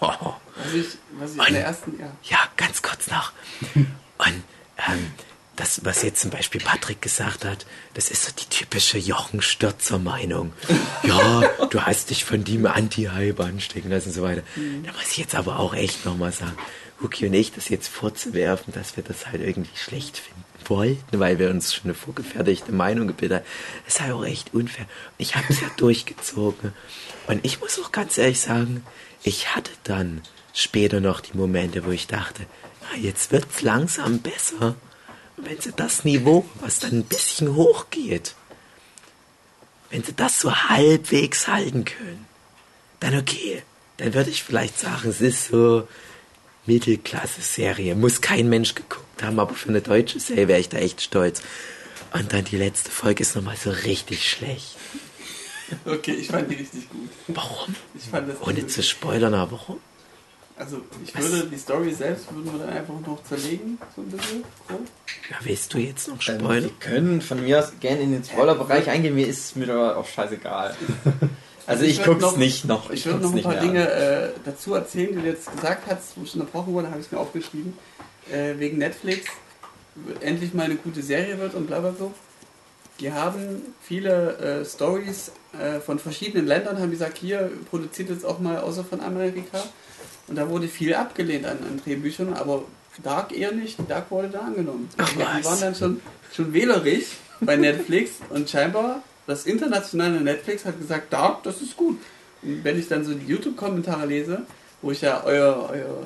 Oh. 0.00 0.08
Was 0.56 0.74
ich, 0.74 0.86
was 1.18 1.34
ich 1.34 1.48
in 1.48 1.54
der 1.54 1.64
ersten, 1.64 1.98
ja. 1.98 2.06
Ja, 2.22 2.38
ganz 2.56 2.80
kurz 2.82 3.08
noch. 3.08 3.32
Und 3.74 4.42
ähm, 4.88 5.12
das, 5.56 5.84
was 5.84 6.02
jetzt 6.02 6.20
zum 6.20 6.30
Beispiel 6.30 6.60
Patrick 6.60 7.02
gesagt 7.02 7.44
hat, 7.44 7.66
das 7.94 8.10
ist 8.10 8.24
so 8.24 8.32
die 8.32 8.46
typische 8.46 8.98
Jochen-Stürzer-Meinung. 8.98 10.52
Ja, 11.02 11.42
du 11.70 11.82
hast 11.82 12.10
dich 12.10 12.24
von 12.24 12.42
dem 12.42 12.66
Anti-Hype 12.66 13.40
anstecken 13.40 13.90
lassen 13.90 14.08
und 14.08 14.14
so 14.14 14.22
weiter. 14.22 14.42
Da 14.56 14.92
muss 14.92 15.10
ich 15.10 15.18
jetzt 15.18 15.34
aber 15.34 15.58
auch 15.58 15.74
echt 15.74 16.06
nochmal 16.06 16.32
sagen, 16.32 16.56
Huki 17.02 17.26
und 17.26 17.34
ich 17.34 17.52
das 17.52 17.68
jetzt 17.68 17.88
vorzuwerfen, 17.88 18.72
dass 18.72 18.96
wir 18.96 19.04
das 19.04 19.26
halt 19.26 19.42
irgendwie 19.42 19.76
schlecht 19.76 20.18
finden 20.18 20.42
wollten, 20.64 21.18
weil 21.18 21.38
wir 21.38 21.50
uns 21.50 21.74
schon 21.74 21.84
eine 21.84 21.94
vorgefertigte 21.94 22.72
Meinung 22.72 23.08
gebildet 23.08 23.40
haben, 23.40 23.46
ist 23.86 24.00
halt 24.00 24.12
auch 24.12 24.24
echt 24.24 24.54
unfair. 24.54 24.86
Ich 25.18 25.34
habe 25.34 25.46
es 25.48 25.60
ja 25.60 25.68
durchgezogen. 25.76 26.72
Und 27.26 27.44
ich 27.44 27.60
muss 27.60 27.78
auch 27.80 27.92
ganz 27.92 28.16
ehrlich 28.16 28.40
sagen, 28.40 28.84
ich 29.22 29.54
hatte 29.54 29.72
dann 29.84 30.22
später 30.54 31.00
noch 31.00 31.20
die 31.20 31.36
Momente, 31.36 31.84
wo 31.84 31.90
ich 31.90 32.06
dachte, 32.06 32.46
na, 32.80 32.98
jetzt 32.98 33.32
wird's 33.32 33.62
langsam 33.62 34.20
besser. 34.20 34.76
Wenn 35.44 35.60
sie 35.60 35.72
das 35.72 36.04
Niveau, 36.04 36.44
was 36.60 36.78
dann 36.78 36.92
ein 36.92 37.04
bisschen 37.04 37.54
hochgeht, 37.56 38.34
wenn 39.90 40.02
sie 40.02 40.14
das 40.14 40.40
so 40.40 40.54
halbwegs 40.54 41.48
halten 41.48 41.84
können, 41.84 42.26
dann 43.00 43.18
okay. 43.18 43.62
Dann 43.98 44.14
würde 44.14 44.30
ich 44.30 44.42
vielleicht 44.42 44.78
sagen, 44.78 45.10
es 45.10 45.20
ist 45.20 45.48
so 45.48 45.86
Mittelklasse-Serie. 46.66 47.94
Muss 47.94 48.20
kein 48.20 48.48
Mensch 48.48 48.74
geguckt 48.74 49.22
haben, 49.22 49.38
aber 49.38 49.54
für 49.54 49.68
eine 49.68 49.80
deutsche 49.82 50.20
Serie 50.20 50.48
wäre 50.48 50.60
ich 50.60 50.68
da 50.68 50.78
echt 50.78 51.02
stolz. 51.02 51.42
Und 52.12 52.32
dann 52.32 52.44
die 52.44 52.56
letzte 52.56 52.90
Folge 52.90 53.22
ist 53.22 53.34
nochmal 53.34 53.56
so 53.56 53.70
richtig 53.70 54.28
schlecht. 54.28 54.76
Okay, 55.86 56.12
ich 56.12 56.28
fand 56.28 56.50
die 56.50 56.56
richtig 56.56 56.90
gut. 56.90 57.08
Warum? 57.28 57.74
Ich 57.94 58.04
fand 58.04 58.28
das 58.28 58.42
Ohne 58.42 58.66
zu 58.66 58.82
spoilern, 58.82 59.32
aber 59.32 59.52
warum? 59.52 59.80
Also, 60.56 60.82
ich 61.04 61.14
würde 61.18 61.46
die 61.48 61.56
Story 61.58 61.92
selbst 61.92 62.32
würden 62.32 62.52
wir 62.52 62.64
dann 62.66 62.76
einfach 62.76 62.94
noch 63.06 63.22
zerlegen, 63.24 63.78
so 63.96 64.02
ein 64.02 64.08
bisschen. 64.10 64.44
So. 64.68 64.74
Ja, 65.30 65.36
willst 65.42 65.72
du 65.74 65.78
jetzt 65.78 66.08
noch 66.08 66.14
Ähm, 66.16 66.20
spoilern? 66.40 66.64
Wir 66.64 66.70
können 66.78 67.20
von 67.20 67.42
mir 67.42 67.58
aus 67.60 67.72
gerne 67.80 68.02
in 68.02 68.12
den 68.12 68.22
Spoilerbereich 68.24 68.88
eingehen, 68.90 69.14
mir 69.14 69.26
ist 69.26 69.38
es 69.46 69.56
mir 69.56 69.68
aber 69.72 69.96
auch 69.96 70.06
scheißegal. 70.06 70.74
Also 71.64 71.84
ich 71.84 71.98
würd 71.98 72.06
guck's 72.18 72.22
noch- 72.22 72.36
nicht 72.36 72.64
noch. 72.64 72.90
Ich 72.90 73.06
würde 73.06 73.20
guck's 73.20 73.30
noch 73.30 73.36
ein 73.36 73.42
paar 73.44 73.62
Dinge 73.62 73.88
äh, 73.88 74.30
dazu 74.44 74.74
erzählen, 74.74 75.10
die 75.14 75.20
du 75.22 75.28
jetzt 75.28 75.50
gesagt 75.52 75.84
hast, 75.88 76.16
wo 76.16 76.24
ich 76.24 76.34
unterbrochen 76.34 76.74
wurde, 76.74 76.90
habe 76.90 76.98
ich 77.00 77.10
mir 77.12 77.18
aufgeschrieben. 77.18 77.78
Äh, 78.32 78.58
wegen 78.58 78.78
Netflix 78.78 79.26
endlich 80.20 80.54
mal 80.54 80.64
eine 80.64 80.74
gute 80.74 81.02
Serie 81.02 81.38
wird 81.38 81.54
und 81.54 81.68
bla 81.68 81.78
bla 81.78 81.94
so. 81.96 82.12
Die 82.98 83.12
haben 83.12 83.62
viele 83.80 84.36
äh, 84.38 84.64
Stories 84.64 85.30
äh, 85.56 85.78
von 85.78 86.00
verschiedenen 86.00 86.48
Ländern, 86.48 86.80
haben 86.80 86.90
gesagt, 86.90 87.16
hier 87.18 87.48
produziert 87.70 88.10
jetzt 88.10 88.24
auch 88.26 88.40
mal 88.40 88.58
außer 88.58 88.84
von 88.84 89.00
Amerika. 89.00 89.62
Und 90.32 90.36
da 90.36 90.48
wurde 90.48 90.66
viel 90.66 90.94
abgelehnt 90.94 91.44
an, 91.44 91.58
an 91.58 91.78
Drehbüchern, 91.84 92.32
aber 92.32 92.64
Dark 93.02 93.36
eher 93.36 93.52
nicht. 93.52 93.76
Dark 93.86 94.10
wurde 94.10 94.28
da 94.28 94.40
angenommen. 94.40 94.88
Ach, 94.96 95.06
die 95.10 95.18
was? 95.18 95.44
waren 95.44 95.60
dann 95.60 95.74
schon, 95.74 96.00
schon 96.34 96.54
wählerisch 96.54 97.18
bei 97.42 97.56
Netflix 97.56 98.12
und 98.30 98.48
scheinbar 98.48 99.02
das 99.26 99.44
internationale 99.44 100.22
Netflix 100.22 100.64
hat 100.64 100.78
gesagt, 100.80 101.12
Dark, 101.12 101.42
das 101.42 101.60
ist 101.60 101.76
gut. 101.76 101.98
Und 102.40 102.64
wenn 102.64 102.78
ich 102.78 102.88
dann 102.88 103.04
so 103.04 103.12
die 103.12 103.26
YouTube-Kommentare 103.26 104.06
lese, 104.06 104.46
wo 104.80 104.90
ich 104.90 105.02
ja 105.02 105.22
euer, 105.22 105.68
euer 105.70 106.02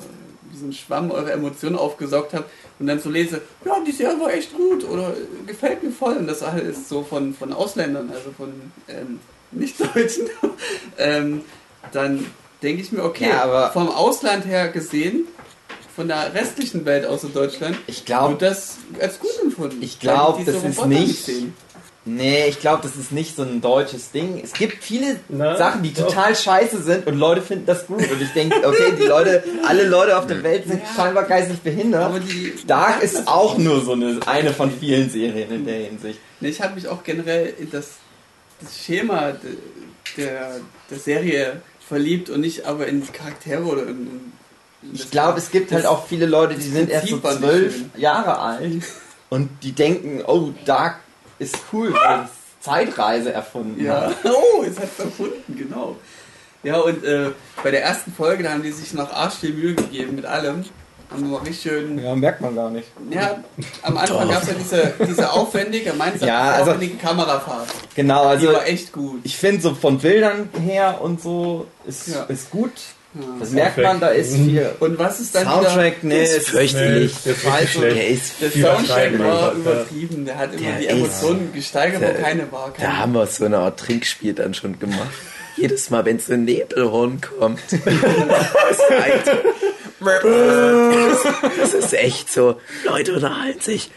diesen 0.51 0.73
Schwamm 0.73 1.09
eurer 1.09 1.31
Emotionen 1.31 1.77
aufgesaugt 1.77 2.33
habe 2.33 2.47
und 2.79 2.87
dann 2.87 2.99
so 2.99 3.09
lese, 3.09 3.41
ja, 3.63 3.77
die 3.79 3.93
Serie 3.93 4.19
war 4.19 4.33
echt 4.33 4.53
gut 4.53 4.83
oder 4.83 5.13
gefällt 5.45 5.83
mir 5.83 5.91
voll. 5.91 6.17
Und 6.17 6.27
das 6.27 6.43
alles 6.43 6.89
so 6.89 7.01
von, 7.01 7.33
von 7.33 7.53
Ausländern, 7.53 8.11
also 8.13 8.31
von 8.31 8.51
ähm, 8.89 9.21
Nicht-Deutschen, 9.51 10.25
ähm, 10.97 11.43
dann 11.93 12.25
denke 12.63 12.81
ich 12.81 12.91
mir, 12.91 13.03
okay, 13.03 13.29
Ja, 13.29 13.43
aber- 13.43 13.71
vom 13.71 13.89
Ausland 13.89 14.45
her 14.45 14.69
gesehen, 14.69 15.25
von 15.95 16.07
der 16.07 16.33
restlichen 16.33 16.85
Welt 16.85 17.05
außer 17.05 17.29
Deutschland, 17.29 17.77
Ich 17.87 18.05
glaube, 18.05 18.39
wird 18.39 18.41
das 18.43 18.77
als 18.99 19.19
gut 19.19 19.31
empfunden. 19.41 19.77
Ich 19.81 19.99
glaub, 19.99 20.35
weil 20.37 20.39
die 20.45 20.45
das 20.51 20.55
diese 20.55 20.67
ist 20.67 20.77
Roboter 20.77 20.99
nicht- 20.99 21.25
sehen. 21.25 21.53
nee, 22.05 22.45
ich 22.47 22.59
glaube, 22.59 22.83
das 22.83 22.95
ist 22.95 23.11
nicht 23.11 23.35
so 23.35 23.41
ein 23.41 23.61
deutsches 23.61 24.11
Ding. 24.11 24.39
Es 24.43 24.53
gibt 24.53 24.83
viele 24.83 25.19
Na, 25.27 25.57
Sachen, 25.57 25.81
die 25.83 25.93
doch. 25.93 26.05
total 26.07 26.35
scheiße 26.35 26.83
sind 26.83 27.07
und 27.07 27.15
Leute 27.17 27.41
finden 27.41 27.65
das 27.65 27.87
gut. 27.87 27.99
Und 28.11 28.21
ich 28.21 28.31
denke, 28.33 28.55
okay, 28.67 28.93
die 28.97 29.03
Leute, 29.05 29.43
alle 29.67 29.87
Leute 29.87 30.17
auf 30.17 30.27
der 30.27 30.43
Welt 30.43 30.67
sind 30.67 30.81
Ja. 30.83 30.87
scheinbar 31.03 31.23
geistig 31.23 31.59
behindert. 31.61 32.03
Aber 32.03 32.19
die 32.19 32.53
Dark 32.67 33.01
ist 33.01 33.27
auch 33.27 33.57
nur 33.57 33.81
so 33.83 33.93
eine, 33.93 34.19
eine 34.27 34.53
von 34.53 34.71
vielen 34.71 35.09
Serien 35.09 35.51
in 35.51 35.65
der 35.65 35.79
Hinsicht. 35.79 36.19
Nee, 36.39 36.49
ich 36.49 36.61
habe 36.61 36.75
mich 36.75 36.87
auch 36.87 37.03
generell 37.03 37.55
in 37.57 37.71
das, 37.71 37.87
das 38.61 38.77
Schema 38.85 39.31
de, 39.31 39.57
der, 40.15 40.57
der 40.91 40.99
Serie 40.99 41.61
verliebt 41.87 42.29
und 42.29 42.41
nicht 42.41 42.65
aber 42.65 42.87
in 42.87 43.01
die 43.01 43.07
Charaktere 43.07 43.63
oder 43.63 43.83
in, 43.83 44.33
in 44.81 44.93
Ich 44.93 45.09
glaube, 45.11 45.37
es 45.37 45.51
gibt 45.51 45.71
halt 45.71 45.85
auch 45.85 46.07
viele 46.07 46.25
Leute, 46.25 46.55
die 46.55 46.69
sind 46.69 46.89
erst 46.89 47.07
so 47.07 47.19
zwölf 47.19 47.75
Jahre 47.95 48.39
alt 48.39 48.83
und 49.29 49.49
die 49.63 49.71
denken, 49.71 50.23
oh, 50.25 50.51
Dark 50.65 50.99
ist 51.39 51.57
cool, 51.71 51.93
weil 51.93 52.25
es 52.25 52.31
Zeitreise 52.59 53.31
erfunden 53.31 53.83
Ja, 53.83 54.07
hat. 54.07 54.15
oh, 54.25 54.63
es 54.63 54.77
hat 54.77 54.89
erfunden, 54.99 55.55
genau. 55.55 55.95
Ja, 56.63 56.79
und 56.79 57.03
äh, 57.03 57.31
bei 57.63 57.71
der 57.71 57.83
ersten 57.83 58.11
Folge, 58.11 58.43
da 58.43 58.51
haben 58.51 58.63
die 58.63 58.71
sich 58.71 58.93
noch 58.93 59.11
arsch 59.13 59.35
viel 59.35 59.53
Mühe 59.53 59.75
gegeben 59.75 60.15
mit 60.15 60.25
allem. 60.25 60.65
Haben 61.09 61.21
wir 61.23 61.37
mal 61.37 61.43
richtig 61.45 61.61
schön. 61.71 62.03
Ja, 62.03 62.15
merkt 62.15 62.41
man 62.41 62.53
gar 62.55 62.69
nicht. 62.69 62.87
Ja, 63.09 63.41
am 63.81 63.97
Anfang 63.97 64.29
gab 64.29 64.43
es 64.43 64.49
ja 64.49 64.55
diese, 64.59 64.93
diese 65.07 65.31
aufwendige, 65.31 65.93
meines 65.93 66.21
Ja, 66.21 66.27
Erachtens 66.27 66.57
also- 66.59 66.71
aufwendige 66.71 66.97
Kamerafahrt. 66.97 67.67
Genau, 67.95 68.23
Die 68.23 68.27
also 68.29 68.53
war 68.53 68.67
echt 68.67 68.91
gut. 68.91 69.21
ich 69.23 69.37
finde 69.37 69.61
so 69.61 69.73
von 69.73 69.99
Bildern 69.99 70.49
her 70.61 70.99
und 71.01 71.21
so 71.21 71.65
ist, 71.85 72.09
Ja. 72.09 72.23
ist 72.23 72.51
gut. 72.51 72.71
Das 73.39 73.49
merkt 73.51 73.77
man, 73.79 73.99
da 73.99 74.09
ist 74.09 74.35
viel. 74.35 74.69
Und 74.79 74.99
was 74.99 75.19
ist 75.19 75.33
dann 75.33 75.45
Soundtrack, 75.45 76.03
nee, 76.03 76.21
ist 76.23 76.37
ist 76.37 76.49
fürchterlich. 76.49 77.15
der 77.25 77.33
ist 77.33 77.47
Also. 77.47 77.79
Der 77.81 78.07
ist 78.09 78.33
Der 78.41 78.51
Soundtrack 78.51 79.17
war 79.19 79.41
ja. 79.41 79.51
übertrieben. 79.53 80.25
Der 80.25 80.37
hat 80.37 80.53
immer 80.53 80.61
Der 80.61 80.77
die 80.77 80.85
ist- 80.85 80.91
Emotionen 80.91 81.51
gesteigert, 81.53 82.01
wo 82.03 82.21
keine 82.21 82.51
war. 82.51 82.71
Da 82.77 82.83
Keine 82.83 82.97
haben 82.99 83.13
wir 83.13 83.25
so 83.25 83.45
eine 83.45 83.57
Art 83.57 83.79
Trinkspiel 83.79 84.33
dann 84.33 84.53
schon 84.53 84.77
gemacht. 84.77 85.09
Jedes 85.55 85.89
Mal, 85.89 86.05
wenn 86.05 86.19
so 86.19 86.33
ein 86.33 86.43
Nebelhorn 86.45 87.19
kommt. 87.39 87.59
das, 87.71 87.79
ist 87.81 88.89
halt, 88.91 89.43
das 89.99 91.73
ist 91.73 91.93
echt 91.93 92.31
so. 92.31 92.59
Leute 92.85 93.13
unterhalten 93.15 93.61
sich. 93.61 93.91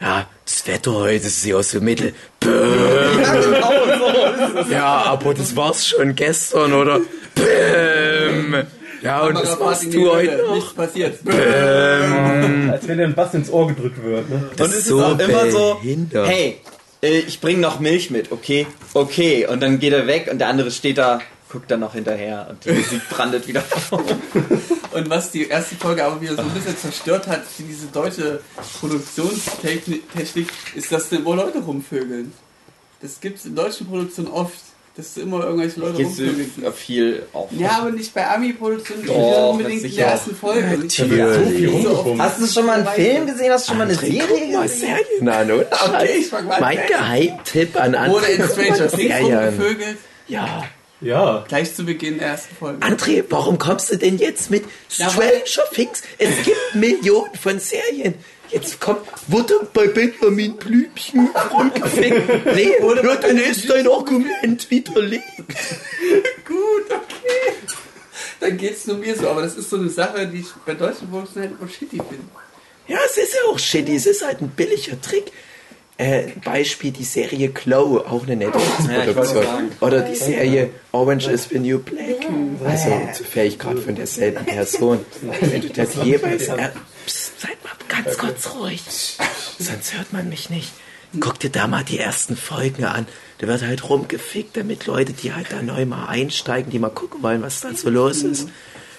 Ja, 0.00 0.26
das 0.44 0.66
Wetter 0.66 0.92
heute 0.92 1.26
ist 1.26 1.44
ja 1.44 1.62
so 1.62 1.80
mittel. 1.80 2.12
Ja, 2.44 2.50
genau 4.70 4.82
aber 4.82 5.34
das 5.34 5.56
war's 5.56 5.88
schon 5.88 6.14
gestern, 6.14 6.74
oder? 6.74 7.00
Bäm. 7.34 8.66
Ja, 9.02 9.22
und 9.22 9.38
das 9.38 9.58
warst 9.60 9.92
du 9.92 10.10
heute 10.10 10.36
noch. 10.36 10.54
Nichts 10.54 10.74
passiert. 10.74 11.18
Als 11.26 12.88
wenn 12.88 12.98
dir 12.98 13.04
ein 13.04 13.14
Bass 13.14 13.34
ins 13.34 13.50
Ohr 13.50 13.68
gedrückt 13.68 14.02
wird. 14.02 14.28
Ne? 14.28 14.50
Das 14.56 14.68
Und 14.68 14.74
es 14.74 14.80
ist 14.80 14.88
so 14.88 14.98
ist 14.98 15.04
auch 15.04 15.18
immer 15.18 15.50
so, 15.50 15.80
hey, 16.24 16.60
äh, 17.02 17.18
ich 17.18 17.40
bring 17.40 17.60
noch 17.60 17.78
Milch 17.78 18.10
mit, 18.10 18.32
okay? 18.32 18.66
Okay. 18.94 19.46
Und 19.46 19.62
dann 19.62 19.78
geht 19.78 19.92
er 19.92 20.06
weg 20.06 20.28
und 20.30 20.38
der 20.38 20.48
andere 20.48 20.70
steht 20.70 20.98
da, 20.98 21.20
guckt 21.50 21.70
dann 21.70 21.80
noch 21.80 21.94
hinterher 21.94 22.46
und 22.50 22.64
die 22.64 22.72
Musik 22.72 23.08
brandet 23.08 23.46
wieder 23.46 23.60
vor. 23.62 24.02
Und 24.92 25.10
was 25.10 25.30
die 25.30 25.46
erste 25.48 25.74
Folge 25.76 26.02
aber 26.04 26.20
wieder 26.22 26.36
so 26.36 26.40
ein 26.40 26.48
bisschen 26.50 26.76
zerstört 26.76 27.26
hat, 27.26 27.42
diese 27.58 27.86
deutsche 27.88 28.40
Produktionstechnik, 28.80 30.10
Technik, 30.10 30.48
ist, 30.74 30.90
dass 30.90 31.10
da 31.10 31.16
immer 31.16 31.36
Leute 31.36 31.58
rumvögeln. 31.58 32.32
Das 33.02 33.20
gibt 33.20 33.38
es 33.38 33.44
in 33.44 33.54
deutschen 33.54 33.86
Produktionen 33.86 34.28
oft, 34.28 34.56
dass 34.96 35.18
immer 35.18 35.44
irgendwelche 35.44 35.80
Leute 35.80 36.02
rumvögeln. 36.02 36.72
viel 36.72 37.22
auf. 37.34 37.50
Ja, 37.52 37.80
aber 37.80 37.90
nicht 37.90 38.14
bei 38.14 38.26
Ami-Produktionen, 38.26 39.02
nicht 39.02 39.10
unbedingt 39.14 39.84
in 39.84 39.96
der 39.96 40.06
ersten 40.06 40.34
Folge. 40.34 40.78
Da 40.88 41.82
so. 41.82 42.16
Hast 42.18 42.40
du 42.40 42.46
schon 42.46 42.64
mal 42.66 42.78
einen 42.80 42.88
Film 42.88 43.26
gesehen? 43.26 43.52
Hast 43.52 43.66
du 43.66 43.70
schon 43.72 43.78
mal 43.78 43.84
eine 43.84 43.94
Serie 43.96 44.62
gesehen? 44.62 45.28
An, 45.28 45.50
oder? 45.50 45.66
Okay, 45.70 46.08
ich 46.20 46.28
fang 46.28 46.46
mal 46.46 46.58
mein 46.58 46.78
an. 46.78 46.86
Geheimtipp 46.88 47.76
an 47.76 47.94
André. 47.94 48.10
Oder 48.10 48.28
in 48.30 48.48
Stranger 48.48 48.88
Things 48.88 49.20
rumgevögelt, 49.20 49.98
Ja. 50.28 50.64
Ja. 51.00 51.44
gleich 51.48 51.74
zu 51.74 51.84
Beginn 51.84 52.18
der 52.18 52.28
ersten 52.28 52.56
Folge. 52.56 52.84
André, 52.84 53.24
warum 53.28 53.58
kommst 53.58 53.90
du 53.90 53.96
denn 53.96 54.18
jetzt 54.18 54.50
mit 54.50 54.64
Stranger 54.88 55.70
Things? 55.72 56.02
Es 56.18 56.44
gibt 56.44 56.74
Millionen 56.74 57.34
von 57.34 57.58
Serien. 57.58 58.14
Jetzt 58.50 58.80
kommt, 58.80 59.00
wurde 59.26 59.68
bei 59.74 59.88
Benjamin 59.88 60.56
Blümchen 60.56 61.28
rumgefickt. 61.52 62.46
Nee, 62.54 62.74
Wurde 62.80 63.02
ja, 63.02 63.16
dann 63.16 63.36
ist 63.36 63.68
dein 63.68 63.88
Argument 63.88 64.70
widerlegt. 64.70 65.24
Gut, 66.46 66.86
okay. 66.86 67.52
Dann 68.40 68.56
geht's 68.56 68.86
nur 68.86 68.98
mir 68.98 69.16
so, 69.16 69.28
aber 69.28 69.42
das 69.42 69.56
ist 69.56 69.68
so 69.68 69.76
eine 69.76 69.88
Sache, 69.88 70.26
die 70.28 70.40
ich 70.40 70.46
bei 70.64 70.74
deutschen 70.74 71.10
Produktionen 71.10 71.48
halt 71.50 71.60
immer 71.60 71.68
shitty 71.68 71.96
finde. 71.96 72.24
Ja, 72.86 72.98
es 73.04 73.16
ist 73.16 73.34
ja 73.34 73.50
auch 73.50 73.58
shitty. 73.58 73.96
Es 73.96 74.06
ist 74.06 74.24
halt 74.24 74.40
ein 74.40 74.48
billiger 74.50 75.00
Trick. 75.00 75.32
Äh, 75.98 76.24
Beispiel 76.44 76.90
die 76.90 77.04
Serie 77.04 77.48
Glow, 77.48 78.00
auch 78.00 78.26
eine 78.26 78.32
Ja, 78.32 78.50
Netflix-Produktion. 78.50 79.42
sagen. 79.44 79.72
Oder 79.80 80.02
die 80.02 80.14
Serie 80.14 80.70
Orange 80.92 81.28
is 81.28 81.48
the 81.50 81.58
New 81.58 81.78
Black. 81.78 82.26
Also 82.64 82.90
zufällig 83.14 83.58
gerade 83.58 83.80
von 83.80 83.94
derselben 83.94 84.44
Person. 84.44 84.98
Wenn 85.40 85.62
du 85.62 85.68
das 85.70 85.94
jeweils... 86.04 86.48
Äh, 86.48 86.68
psst, 87.06 87.40
seid 87.40 87.64
mal 87.64 87.72
ganz 87.88 88.18
kurz 88.18 88.54
ruhig. 88.54 88.82
Sonst 89.58 89.94
hört 89.96 90.12
man 90.12 90.28
mich 90.28 90.50
nicht. 90.50 90.70
Guck 91.18 91.38
dir 91.38 91.48
da 91.50 91.66
mal 91.66 91.82
die 91.84 91.98
ersten 91.98 92.36
Folgen 92.36 92.84
an. 92.84 93.06
Da 93.38 93.46
wird 93.46 93.62
halt 93.62 93.88
rumgefickt, 93.88 94.56
damit 94.56 94.84
Leute, 94.86 95.14
die 95.14 95.32
halt 95.32 95.46
da 95.50 95.62
neu 95.62 95.86
mal 95.86 96.08
einsteigen, 96.08 96.70
die 96.70 96.78
mal 96.78 96.90
gucken 96.90 97.22
wollen, 97.22 97.40
was 97.40 97.60
da 97.60 97.72
so 97.74 97.88
los 97.88 98.22
ist. 98.22 98.48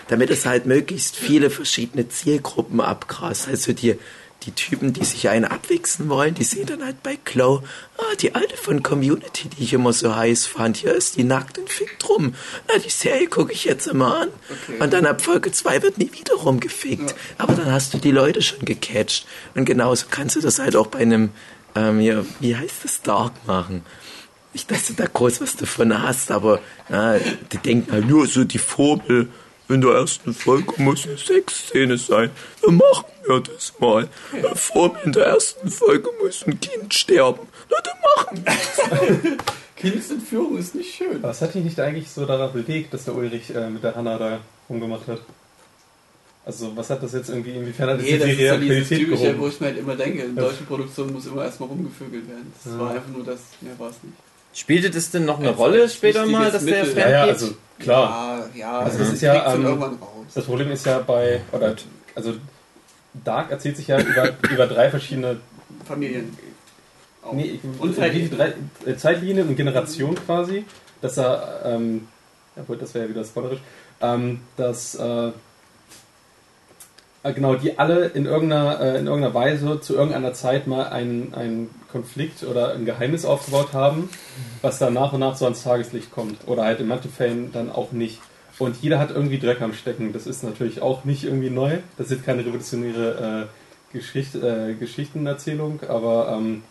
Damit 0.08 0.32
es 0.32 0.46
halt 0.48 0.66
möglichst 0.66 1.16
viele 1.16 1.52
verschiedene 1.52 2.08
Zielgruppen 2.08 2.82
abgrast. 2.82 3.48
Also 3.50 3.74
die, 3.74 4.00
die 4.44 4.52
Typen, 4.52 4.94
die 4.94 5.04
sich 5.04 5.30
einen 5.30 5.46
abwichsen 5.46 6.10
wollen, 6.10 6.34
die 6.34 6.44
sehen 6.44 6.68
dann 6.68 6.84
halt 6.84 7.04
bei 7.04 7.18
Glow, 7.26 7.64
ah, 7.98 8.16
die 8.20 8.36
alte 8.36 8.56
von 8.56 8.84
Community, 8.84 9.50
die 9.50 9.64
ich 9.64 9.74
immer 9.74 9.94
so 9.94 10.16
heiß 10.16 10.46
fand, 10.46 10.78
hier 10.78 10.94
ist 10.94 11.18
die 11.18 11.24
nackt 11.24 11.58
und 11.58 11.70
fickt 11.70 12.08
rum. 12.08 12.34
Na, 12.68 12.80
die 12.80 12.90
Serie 12.90 13.28
gucke 13.28 13.52
ich 13.52 13.66
jetzt 13.66 13.88
immer 13.88 14.22
an. 14.22 14.30
Und 14.80 14.94
dann 14.94 15.06
ab 15.06 15.22
Folge 15.22 15.52
2 15.52 15.82
wird 15.82 15.98
nie 15.98 16.12
wieder 16.14 16.36
rumgefickt. 16.36 17.16
Aber 17.38 17.54
dann 17.54 17.72
hast 17.72 17.94
du 17.94 17.98
die 17.98 18.12
Leute 18.12 18.42
schon 18.42 18.64
gecatcht. 18.64 19.28
Und 19.56 19.66
genauso 19.66 20.06
kannst 20.10 20.36
du 20.36 20.42
das 20.42 20.60
halt 20.60 20.76
auch 20.76 20.88
bei 20.88 21.00
einem, 21.00 21.32
ähm, 21.76 22.00
ja, 22.00 22.24
wie 22.40 22.56
heißt 22.56 22.84
das, 22.84 23.02
Dark 23.02 23.34
machen. 23.48 23.84
Nicht, 24.54 24.72
dass 24.72 24.88
du 24.88 24.94
da 24.94 25.06
groß 25.06 25.42
was 25.42 25.56
davon 25.56 26.02
hast, 26.02 26.32
aber 26.32 26.62
na, 26.90 27.18
die 27.52 27.58
denken 27.58 27.92
halt 27.92 28.08
nur 28.08 28.28
so 28.28 28.44
die 28.44 28.60
Formel. 28.60 29.30
In 29.70 29.82
der 29.82 29.92
ersten 29.92 30.34
Folge 30.34 30.74
muss 30.82 31.06
eine 31.06 31.18
Sexszene 31.18 31.98
sein. 31.98 32.30
Dann 32.62 32.78
machen 32.78 33.06
wir 33.28 33.42
das 33.42 33.74
mal. 33.80 34.08
Formel 34.56 34.98
in 35.04 35.12
der 35.12 35.26
ersten 35.26 35.70
Folge 35.70 36.10
muss 36.24 36.46
ein 36.48 36.58
Kind 36.60 36.94
sterben. 36.94 37.42
Na, 37.70 37.78
dann 37.84 37.98
machen 38.16 38.46
wir 38.46 39.38
Kindsentführung 39.76 40.58
ist 40.58 40.74
nicht 40.74 40.96
schön. 40.96 41.22
Was 41.22 41.42
hat 41.42 41.54
dich 41.54 41.64
nicht 41.64 41.80
eigentlich 41.80 42.10
so 42.10 42.26
daran 42.26 42.52
bewegt, 42.54 42.94
dass 42.94 43.06
der 43.06 43.14
Ulrich 43.16 43.54
äh, 43.54 43.70
mit 43.70 43.84
der 43.84 43.94
Hanna 43.96 44.18
da 44.18 44.40
rumgemacht 44.70 45.08
hat? 45.08 45.20
Also 46.46 46.72
was 46.76 46.90
hat 46.90 47.04
das 47.04 47.12
jetzt 47.14 47.30
irgendwie, 47.30 47.52
inwiefern 47.52 47.90
hat 47.90 47.98
das 47.98 48.04
Nee, 48.06 48.14
die 48.14 48.18
das 48.20 48.28
ist 48.30 48.38
so 48.38 48.38
dieses 48.38 48.52
Realität 48.90 49.00
typische, 49.00 49.22
wo 49.24 49.32
gehoben? 49.34 49.50
ich 49.52 49.60
mir 49.60 49.68
halt 49.68 49.78
immer 49.80 49.96
denke, 49.96 50.24
in 50.24 50.36
Ja. 50.36 50.44
deutschen 50.44 50.66
Produktionen 50.66 51.14
muss 51.14 51.26
immer 51.28 51.44
erstmal 51.44 51.68
rumgevögelt 51.70 52.28
werden. 52.28 52.54
Das 52.64 52.74
Ja. 52.74 52.80
war 52.80 52.92
einfach 52.92 53.10
nur 53.14 53.26
das, 53.26 53.40
mehr 53.62 53.78
war 53.78 53.90
es 53.90 53.98
nicht. 54.02 54.16
Spielte 54.54 54.90
das 54.90 55.12
denn 55.12 55.26
noch 55.26 55.40
eine 55.40 55.50
Als- 55.50 55.58
Rolle 55.58 55.90
später 55.90 56.26
mal, 56.26 56.50
dass 56.50 56.64
der 56.66 56.86
Mittel. 56.86 56.94
Fan 57.00 57.02
Ja, 57.02 57.10
ja, 57.10 57.26
geht? 57.26 57.34
also 57.36 57.54
klar. 57.80 58.48
Ja, 58.54 58.60
ja, 58.60 58.80
Also 58.80 59.00
das 59.00 59.14
ist 59.14 59.22
ja, 59.22 59.54
ähm. 59.54 60.00
Das 60.34 60.46
Problem 60.46 60.72
ist 60.72 60.86
ja 60.86 61.00
bei, 61.00 61.42
oder, 61.52 61.76
also 62.16 62.34
Dark 63.24 63.50
erzählt 63.52 63.78
sich 63.78 63.88
ja 63.88 64.00
über, 64.00 64.30
über 64.50 64.68
drei 64.68 64.90
verschiedene 64.90 65.38
Familien. 65.86 66.38
Auch. 67.24 67.34
Nee, 67.34 67.60
Und 67.80 67.96
Zeitlinien. 67.96 68.32
drei, 68.38 68.54
äh, 68.86 68.96
Zeitlinien 68.96 69.48
und 69.48 69.56
Generation 69.56 70.16
quasi, 70.16 70.66
dass 71.02 71.18
er, 71.18 71.62
ähm, 71.66 72.08
das 72.56 72.94
wäre 72.94 73.06
ja 73.06 73.10
wieder 73.10 73.24
spoilerisch, 73.24 73.60
ähm, 74.02 74.42
dass, 74.58 74.96
äh, 74.96 75.32
genau, 77.32 77.56
die 77.56 77.78
alle 77.80 78.08
in 78.08 78.26
irgendeiner, 78.26 78.80
äh, 78.80 79.00
in 79.00 79.08
irgendeiner 79.08 79.34
Weise 79.34 79.80
zu 79.80 79.96
irgendeiner 79.96 80.34
Zeit 80.34 80.68
mal 80.68 80.88
einen, 80.88 81.34
einen 81.34 81.70
Konflikt 81.92 82.44
oder 82.44 82.74
ein 82.74 82.86
Geheimnis 82.86 83.26
aufgebaut 83.26 83.74
haben, 83.74 84.10
was 84.62 84.80
dann 84.80 84.94
nach 84.94 85.14
und 85.14 85.20
nach 85.20 85.36
so 85.36 85.46
ans 85.46 85.64
Tageslicht 85.64 86.12
kommt. 86.12 86.48
Oder 86.48 86.64
halt 86.64 86.80
in 86.80 86.88
manchen 86.88 87.12
Fällen 87.12 87.52
dann 87.52 87.72
auch 87.72 87.92
nicht. 87.92 88.20
Und 88.60 88.78
jeder 88.82 89.00
hat 89.00 89.12
irgendwie 89.12 89.38
Dreck 89.40 89.62
am 89.62 89.74
Stecken. 89.74 90.14
Das 90.14 90.28
ist 90.28 90.44
natürlich 90.44 90.82
auch 90.82 91.06
nicht 91.06 91.24
irgendwie 91.24 91.50
neu. 91.50 91.78
Das 91.98 92.12
ist 92.12 92.26
keine 92.26 92.46
revolutionäre 92.46 93.48
äh, 93.92 93.94
Geschicht, 93.98 94.36
äh, 94.36 94.74
Geschichtenerzählung, 94.74 95.80
aber 95.88 96.38
ähm, 96.38 96.64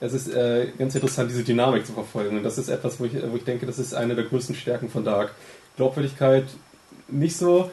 es 0.00 0.12
ist 0.12 0.28
äh, 0.28 0.68
ganz 0.78 0.94
interessant, 0.94 1.30
diese 1.30 1.44
Dynamik 1.44 1.86
zu 1.86 1.92
verfolgen. 1.92 2.38
Und 2.38 2.42
das 2.44 2.58
ist 2.58 2.68
etwas, 2.68 2.98
wo 3.00 3.04
ich, 3.04 3.12
wo 3.14 3.36
ich 3.36 3.44
denke, 3.44 3.66
das 3.66 3.78
ist 3.78 3.94
eine 3.94 4.14
der 4.14 4.24
größten 4.24 4.54
Stärken 4.54 4.88
von 4.88 5.04
Dark. 5.04 5.34
Glaubwürdigkeit 5.76 6.44
nicht 7.08 7.36
so, 7.36 7.70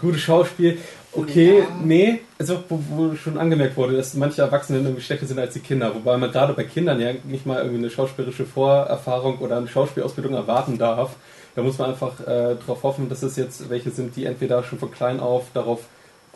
gutes 0.00 0.20
Schauspiel, 0.20 0.78
okay, 1.16 1.58
Ja. 1.60 1.64
nee, 1.84 2.20
also 2.38 2.62
wo, 2.68 2.78
wo 2.90 3.14
schon 3.16 3.38
angemerkt 3.38 3.76
wurde, 3.76 3.96
dass 3.96 4.14
manche 4.14 4.42
Erwachsene 4.42 4.78
irgendwie 4.80 5.00
schlechter 5.02 5.26
sind 5.26 5.38
als 5.38 5.54
die 5.54 5.60
Kinder, 5.60 5.94
wobei 5.94 6.16
man 6.16 6.30
gerade 6.30 6.52
bei 6.52 6.64
Kindern 6.64 7.00
ja 7.00 7.12
nicht 7.24 7.46
mal 7.46 7.58
irgendwie 7.58 7.78
eine 7.78 7.90
schauspielerische 7.90 8.44
Vorerfahrung 8.46 9.38
oder 9.38 9.56
eine 9.58 9.68
Schauspielausbildung 9.68 10.34
erwarten 10.34 10.78
darf. 10.78 11.16
Da 11.54 11.62
muss 11.62 11.78
man 11.78 11.90
einfach 11.90 12.20
äh, 12.20 12.56
darauf 12.56 12.82
hoffen, 12.82 13.08
dass 13.08 13.22
es 13.22 13.36
jetzt 13.36 13.70
welche 13.70 13.90
sind, 13.90 14.14
die 14.16 14.26
entweder 14.26 14.62
schon 14.62 14.78
von 14.78 14.90
klein 14.90 15.20
auf 15.20 15.44
darauf 15.54 15.80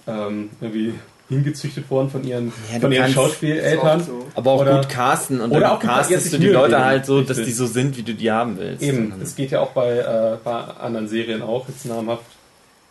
ähm, 0.06 0.48
irgendwie 0.60 0.94
hingezüchtet 1.28 1.88
worden 1.90 2.10
von 2.10 2.24
ihren, 2.24 2.52
Ja, 2.72 2.80
von 2.80 2.90
ihren 2.90 3.12
Schauspieleltern. 3.12 4.02
So. 4.02 4.26
Aber 4.34 4.50
auch 4.52 4.62
Oder- 4.62 4.76
gut 4.80 4.88
casten 4.88 5.40
und 5.40 5.50
oder 5.52 5.60
dann 5.60 5.70
auch 5.72 5.78
castest 5.80 6.32
du 6.32 6.38
die 6.38 6.48
Leute 6.48 6.70
geben. 6.72 6.84
halt 6.84 7.06
so, 7.06 7.20
dass 7.20 7.36
die 7.36 7.52
so 7.52 7.66
sind, 7.66 7.96
wie 7.98 8.02
du 8.02 8.14
die 8.14 8.30
haben 8.32 8.58
willst. 8.58 8.82
Eben, 8.82 9.12
das 9.20 9.36
geht 9.36 9.50
ja 9.52 9.60
auch 9.60 9.70
bei, 9.70 9.90
äh, 9.98 10.36
bei 10.42 10.52
anderen 10.52 11.06
Serien 11.06 11.42
auch, 11.42 11.68
jetzt 11.68 11.84
namhaft. 11.86 12.24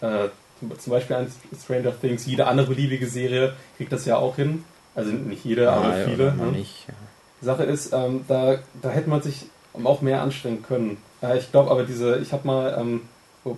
Äh, 0.02 0.30
zum, 0.60 0.92
Beispiel 0.92 1.16
an 1.16 1.28
Stranger 1.64 2.00
Things, 2.00 2.26
jede 2.26 2.48
andere 2.48 2.68
beliebige 2.68 3.08
Serie 3.08 3.54
kriegt 3.78 3.92
das 3.92 4.06
ja 4.06 4.18
auch 4.18 4.36
hin. 4.36 4.64
Also 4.96 5.12
nicht 5.12 5.46
jede, 5.46 5.66
dann- 5.66 5.84
aber 5.84 5.98
Ja, 5.98 6.06
viele. 6.06 6.34
Ne? 6.36 6.46
nicht. 6.52 6.88
ja. 6.88 6.94
Sache 7.42 7.64
ist, 7.64 7.94
ähm, 7.94 8.26
da, 8.28 8.58
da 8.82 8.90
hätte 8.90 9.10
man 9.10 9.22
sich 9.22 9.46
auch 9.84 10.02
mehr 10.02 10.22
anstrengen 10.22 10.62
können. 10.64 10.98
Äh, 11.22 11.38
ich 11.38 11.52
glaube 11.52 11.72
aber 11.72 11.84
diese, 11.84 12.18
ich 12.20 12.34
habe 12.34 12.46
mal, 12.46 12.76
ähm, 12.80 13.02
wo, 13.44 13.58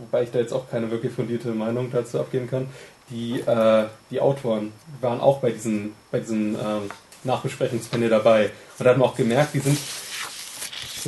wobei 0.00 0.24
ich 0.24 0.30
da 0.32 0.40
jetzt 0.40 0.52
auch 0.52 0.68
keine 0.68 0.90
wirklich 0.90 1.12
fundierte 1.12 1.48
Meinung 1.50 1.90
dazu 1.92 2.18
abgeben 2.18 2.48
kann, 2.50 2.66
die, 3.10 3.38
äh, 3.40 3.84
die 4.10 4.20
Autoren 4.20 4.72
waren 5.00 5.20
auch 5.20 5.38
bei 5.38 5.50
diesen, 5.50 5.92
bei 6.10 6.18
diesen 6.20 6.54
ähm, 6.54 6.90
Nachbesprechungspanel 7.22 8.08
dabei. 8.08 8.50
Und 8.78 8.84
da 8.84 8.90
hat 8.90 8.98
man 8.98 9.08
auch 9.08 9.16
gemerkt, 9.16 9.54
die 9.54 9.60
sind, 9.60 9.78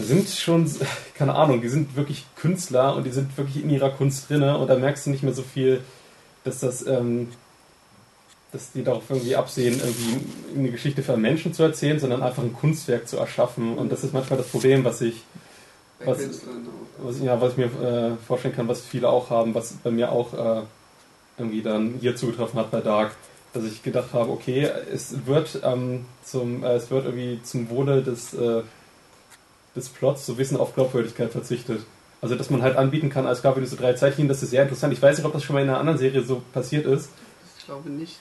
sind 0.03 0.29
schon, 0.29 0.71
keine 1.15 1.35
Ahnung, 1.35 1.61
die 1.61 1.69
sind 1.69 1.97
wirklich 1.97 2.25
Künstler 2.37 2.97
und 2.97 3.05
die 3.05 3.11
sind 3.11 3.37
wirklich 3.37 3.63
in 3.63 3.71
ihrer 3.71 3.91
Kunst 3.91 4.29
drinne 4.29 4.59
und 4.59 4.69
da 4.69 4.77
merkst 4.77 5.07
du 5.07 5.11
nicht 5.11 5.23
mehr 5.23 5.35
so 5.35 5.43
viel, 5.43 5.81
dass 6.45 6.61
das, 6.61 6.87
ähm, 6.87 7.29
dass 8.53 8.73
die 8.73 8.85
darauf 8.85 9.05
irgendwie 9.09 9.37
absehen, 9.37 9.81
irgendwie 9.81 10.59
eine 10.59 10.71
Geschichte 10.71 11.03
für 11.03 11.15
einen 11.15 11.23
Menschen 11.23 11.53
zu 11.53 11.63
erzählen, 11.63 11.99
sondern 11.99 12.23
einfach 12.23 12.43
ein 12.43 12.53
Kunstwerk 12.53 13.09
zu 13.09 13.17
erschaffen. 13.17 13.77
Und 13.77 13.91
das 13.91 14.05
ist 14.05 14.15
manchmal 14.15 14.39
das 14.39 14.49
Problem, 14.49 14.85
was 14.85 15.01
ich 15.01 15.23
Was-. 16.05 16.41
Was, 16.99 17.21
ja, 17.21 17.39
was 17.41 17.53
ich 17.53 17.59
mir 17.59 17.67
äh, 17.67 18.17
vorstellen 18.27 18.55
kann, 18.55 18.69
was 18.69 18.81
viele 18.81 19.09
auch 19.09 19.29
haben, 19.29 19.55
was 19.55 19.75
bei 19.83 19.91
mir 19.91 20.13
auch 20.13 20.33
äh, 20.33 20.63
irgendwie 21.39 21.63
dann 21.63 21.95
hier 22.01 22.17
zugetroffen 22.17 22.59
hat 22.59 22.71
bei 22.71 22.81
Dark, 22.81 23.15
dass 23.53 23.65
ich 23.65 23.83
gedacht 23.83 24.13
habe, 24.13 24.31
okay, 24.31 24.69
es 24.93 25.27
wird 25.27 25.61
ähm, 25.63 26.07
zum, 26.25 26.65
äh, 26.65 26.75
es 26.75 26.91
wird 26.91 27.05
irgendwie 27.05 27.41
zum 27.43 27.69
Wohle 27.71 28.03
des, 28.03 28.33
äh, 28.35 28.63
des 29.77 29.89
Plots 29.89 30.27
so 30.27 30.33
ein 30.33 30.37
bisschen 30.37 30.57
auf 30.57 30.75
Glaubwürdigkeit 30.75 31.31
verzichtet. 31.31 31.81
Also 32.21 32.35
dass 32.35 32.51
man 32.51 32.63
halt 32.63 32.77
anbieten 32.77 33.11
kann, 33.11 33.27
als 33.27 33.43
gab 33.43 33.57
es 33.59 33.71
so 33.71 33.77
drei 33.77 33.93
Zeitlinien, 33.93 34.29
das 34.29 34.43
ist 34.43 34.51
sehr 34.51 34.63
interessant. 34.63 34.93
Ich 34.93 35.03
weiß 35.03 35.19
nicht, 35.19 35.27
ob 35.27 35.33
das 35.33 35.45
schon 35.45 35.55
mal 35.55 35.63
in 35.63 35.69
einer 35.69 35.79
anderen 35.79 35.99
Serie 35.99 36.23
so 36.23 36.43
passiert 36.53 36.87
ist. 36.87 37.11
Ich 37.59 37.67
glaube 37.67 37.91
nicht. 37.91 38.17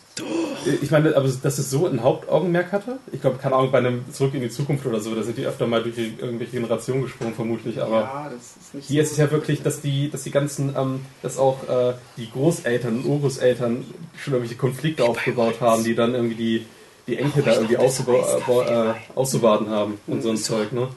Ich 0.82 0.90
meine, 0.90 1.16
aber 1.16 1.30
dass 1.30 1.60
es 1.60 1.70
so 1.70 1.86
ein 1.86 2.02
Hauptaugenmerk 2.02 2.72
hatte. 2.72 2.98
Ich 3.12 3.22
glaube, 3.22 3.38
keine 3.38 3.56
Ahnung, 3.56 3.72
bei 3.72 3.78
einem 3.78 4.04
Zurück 4.12 4.34
in 4.34 4.42
die 4.42 4.50
Zukunft 4.50 4.88
oder 4.88 5.00
so, 5.00 5.14
da 5.14 5.22
sind 5.22 5.38
die 5.38 5.46
öfter 5.46 5.68
mal 5.68 5.84
durch 5.84 5.98
irgendwelche 6.00 6.54
Generationen 6.54 7.04
gesprungen, 7.04 7.36
vermutlich. 7.36 7.80
Aber 7.80 8.00
ja, 8.00 8.32
das 8.34 8.56
ist 8.60 8.74
nicht 8.74 8.88
hier 8.88 9.04
so 9.04 9.06
ist 9.06 9.12
es 9.12 9.18
ja 9.20 9.32
wirklich, 9.32 9.62
dass 9.62 9.82
die, 9.82 10.10
dass 10.10 10.24
die 10.24 10.32
ganzen, 10.32 10.76
ähm, 10.76 11.02
dass 11.22 11.38
auch 11.38 11.58
äh, 11.70 11.94
die 12.18 12.30
Großeltern 12.32 12.98
und 12.98 13.06
Urgroßeltern 13.06 13.86
schon 14.18 14.34
irgendwelche 14.34 14.60
Konflikte 14.60 15.04
aufgebaut 15.04 15.62
haben, 15.62 15.84
die 15.84 15.94
dann 15.94 16.16
irgendwie 16.16 16.36
die, 16.36 16.66
die 17.08 17.18
Enkel 17.18 17.44
da 17.44 17.54
irgendwie 17.54 17.78
auszubau- 17.78 18.64
äh, 18.64 18.90
äh, 18.90 18.94
auszubaden 19.14 19.70
haben 19.70 20.00
und 20.08 20.24
so 20.24 20.32
ein 20.32 20.38
Zeug, 20.38 20.72
ne? 20.72 20.88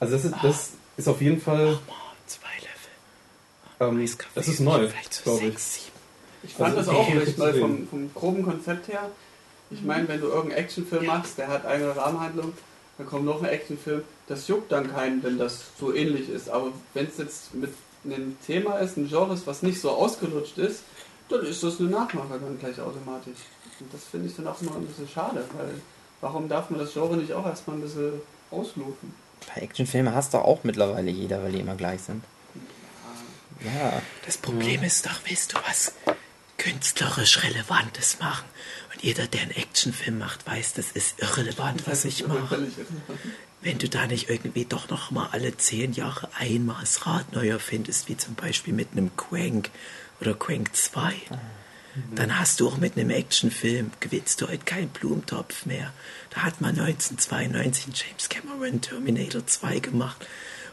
Also 0.00 0.14
das 0.14 0.24
ist, 0.24 0.34
das 0.42 0.70
ist 0.96 1.08
auf 1.08 1.20
jeden 1.20 1.40
Fall, 1.40 1.78
Zwei 2.26 2.48
Löffel. 2.58 3.98
ähm, 3.98 4.08
das 4.34 4.48
ist 4.48 4.60
neu, 4.60 4.88
glaube 5.22 5.46
ich. 5.48 5.90
Ich 6.42 6.54
fand 6.54 6.76
Also 6.76 6.90
das 6.92 7.00
auch 7.00 7.08
recht 7.14 7.38
neu 7.38 7.58
vom, 7.60 7.88
vom 7.88 8.14
groben 8.14 8.42
Konzept 8.44 8.88
her. 8.88 9.10
Ich 9.70 9.82
meine, 9.82 10.06
wenn 10.08 10.20
du 10.20 10.28
irgendeinen 10.28 10.62
Actionfilm 10.62 11.06
machst, 11.06 11.38
der 11.38 11.48
hat 11.48 11.66
eine 11.66 11.96
Rahmenhandlung, 11.96 12.52
dann 12.98 13.06
kommt 13.06 13.24
noch 13.24 13.42
ein 13.42 13.48
Actionfilm, 13.48 14.02
das 14.28 14.46
juckt 14.48 14.70
dann 14.70 14.92
keinen, 14.92 15.22
wenn 15.22 15.38
das 15.38 15.64
so 15.78 15.92
ähnlich 15.92 16.28
ist. 16.28 16.48
Aber 16.48 16.72
wenn 16.94 17.06
es 17.08 17.18
jetzt 17.18 17.52
mit 17.54 17.72
einem 18.04 18.36
Thema 18.46 18.78
ist, 18.78 18.96
ein 18.96 19.08
Genre 19.08 19.34
ist, 19.34 19.46
was 19.46 19.62
nicht 19.62 19.80
so 19.80 19.90
ausgelutscht 19.90 20.58
ist, 20.58 20.82
dann 21.28 21.44
ist 21.44 21.62
das 21.62 21.80
eine 21.80 21.88
Nachmache 21.88 22.38
dann 22.40 22.58
gleich 22.60 22.78
automatisch. 22.80 23.38
Und 23.80 23.92
das 23.92 24.04
finde 24.04 24.28
ich 24.28 24.36
dann 24.36 24.46
auch 24.46 24.60
immer 24.62 24.76
ein 24.76 24.86
bisschen 24.86 25.08
schade, 25.08 25.44
weil 25.56 25.74
warum 26.20 26.48
darf 26.48 26.70
man 26.70 26.78
das 26.78 26.92
Genre 26.92 27.16
nicht 27.16 27.32
auch 27.32 27.44
erstmal 27.44 27.76
ein 27.76 27.82
bisschen 27.82 28.20
ausloten? 28.52 29.14
Bei 29.54 29.62
Actionfilmen 29.62 30.14
hast 30.14 30.34
du 30.34 30.38
auch 30.38 30.64
mittlerweile 30.64 31.10
jeder, 31.10 31.42
weil 31.42 31.52
die 31.52 31.60
immer 31.60 31.76
gleich 31.76 32.02
sind. 32.02 32.24
Ja. 33.64 34.02
Das 34.24 34.36
Problem 34.36 34.82
ist 34.82 35.06
doch, 35.06 35.20
willst 35.24 35.52
du 35.52 35.58
was 35.66 35.92
künstlerisch 36.58 37.42
Relevantes 37.42 38.18
machen? 38.18 38.46
Und 38.92 39.02
jeder, 39.02 39.26
der 39.26 39.42
einen 39.42 39.50
Actionfilm 39.52 40.18
macht, 40.18 40.46
weiß, 40.46 40.74
das 40.74 40.92
ist 40.92 41.20
irrelevant, 41.20 41.86
was 41.86 42.04
ich 42.04 42.26
mache. 42.26 42.66
Wenn 43.60 43.78
du 43.78 43.88
da 43.88 44.06
nicht 44.06 44.30
irgendwie 44.30 44.64
doch 44.64 44.88
noch 44.88 45.10
mal 45.10 45.28
alle 45.32 45.56
zehn 45.56 45.92
Jahre 45.92 46.28
einmal 46.38 46.80
das 46.80 47.06
Rad 47.06 47.32
neu 47.32 47.48
erfindest, 47.48 48.08
wie 48.08 48.16
zum 48.16 48.34
Beispiel 48.34 48.72
mit 48.72 48.92
einem 48.92 49.16
Quank 49.16 49.70
oder 50.20 50.34
Quank 50.34 50.74
2, 50.74 51.14
dann 52.14 52.38
hast 52.38 52.60
du 52.60 52.68
auch 52.68 52.76
mit 52.76 52.96
einem 52.96 53.10
Actionfilm, 53.10 53.90
gewinnst 54.00 54.40
du 54.40 54.48
heute 54.48 54.64
keinen 54.64 54.88
Blumentopf 54.88 55.66
mehr. 55.66 55.92
Da 56.36 56.42
hat 56.42 56.60
man 56.60 56.78
1992 56.78 57.86
James 57.94 58.28
Cameron 58.28 58.82
Terminator 58.82 59.46
2 59.46 59.78
gemacht. 59.78 60.26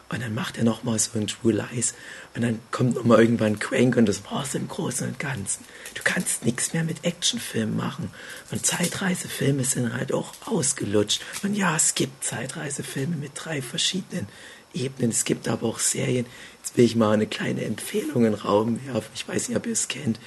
Und 0.09 0.21
dann 0.21 0.35
macht 0.35 0.57
er 0.57 0.65
nochmal 0.65 0.99
so 0.99 1.17
ein 1.17 1.27
True 1.27 1.53
Lies. 1.53 1.93
Und 2.35 2.41
dann 2.41 2.59
kommt 2.71 2.95
nochmal 2.95 3.21
irgendwann 3.21 3.59
Crank 3.59 3.95
und 3.95 4.05
das 4.05 4.25
war's 4.29 4.55
im 4.55 4.67
Großen 4.67 5.07
und 5.07 5.19
Ganzen. 5.19 5.63
Du 5.93 6.01
kannst 6.03 6.43
nichts 6.43 6.73
mehr 6.73 6.83
mit 6.83 7.05
Actionfilmen 7.05 7.77
machen. 7.77 8.11
Und 8.51 8.65
Zeitreisefilme 8.65 9.63
sind 9.63 9.93
halt 9.93 10.13
auch 10.13 10.33
ausgelutscht. 10.43 11.21
Und 11.43 11.55
ja, 11.55 11.77
es 11.77 11.95
gibt 11.95 12.25
Zeitreisefilme 12.25 13.15
mit 13.15 13.31
drei 13.33 13.61
verschiedenen 13.61 14.27
Ebenen. 14.73 15.11
Es 15.11 15.23
gibt 15.23 15.47
aber 15.47 15.65
auch 15.65 15.79
Serien. 15.79 16.25
Jetzt 16.57 16.75
will 16.75 16.83
ich 16.83 16.97
mal 16.97 17.13
eine 17.13 17.25
kleine 17.25 17.63
Empfehlung 17.63 18.25
in 18.25 18.33
den 18.33 18.41
Raum 18.41 18.85
werfen. 18.85 19.11
Ich 19.15 19.25
weiß 19.25 19.47
nicht, 19.47 19.57
ob 19.57 19.65
ihr 19.65 19.71
es 19.71 19.87
kennt. 19.87 20.19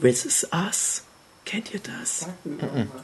This 0.00 0.24
is 0.24 0.46
Us. 0.52 1.02
Kennt 1.44 1.74
ihr 1.74 1.80
das? 1.80 2.26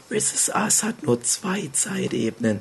This 0.09 0.33
is 0.33 0.51
Us 0.55 0.83
hat 0.83 1.03
nur 1.03 1.23
zwei 1.23 1.69
Zeitebenen. 1.73 2.61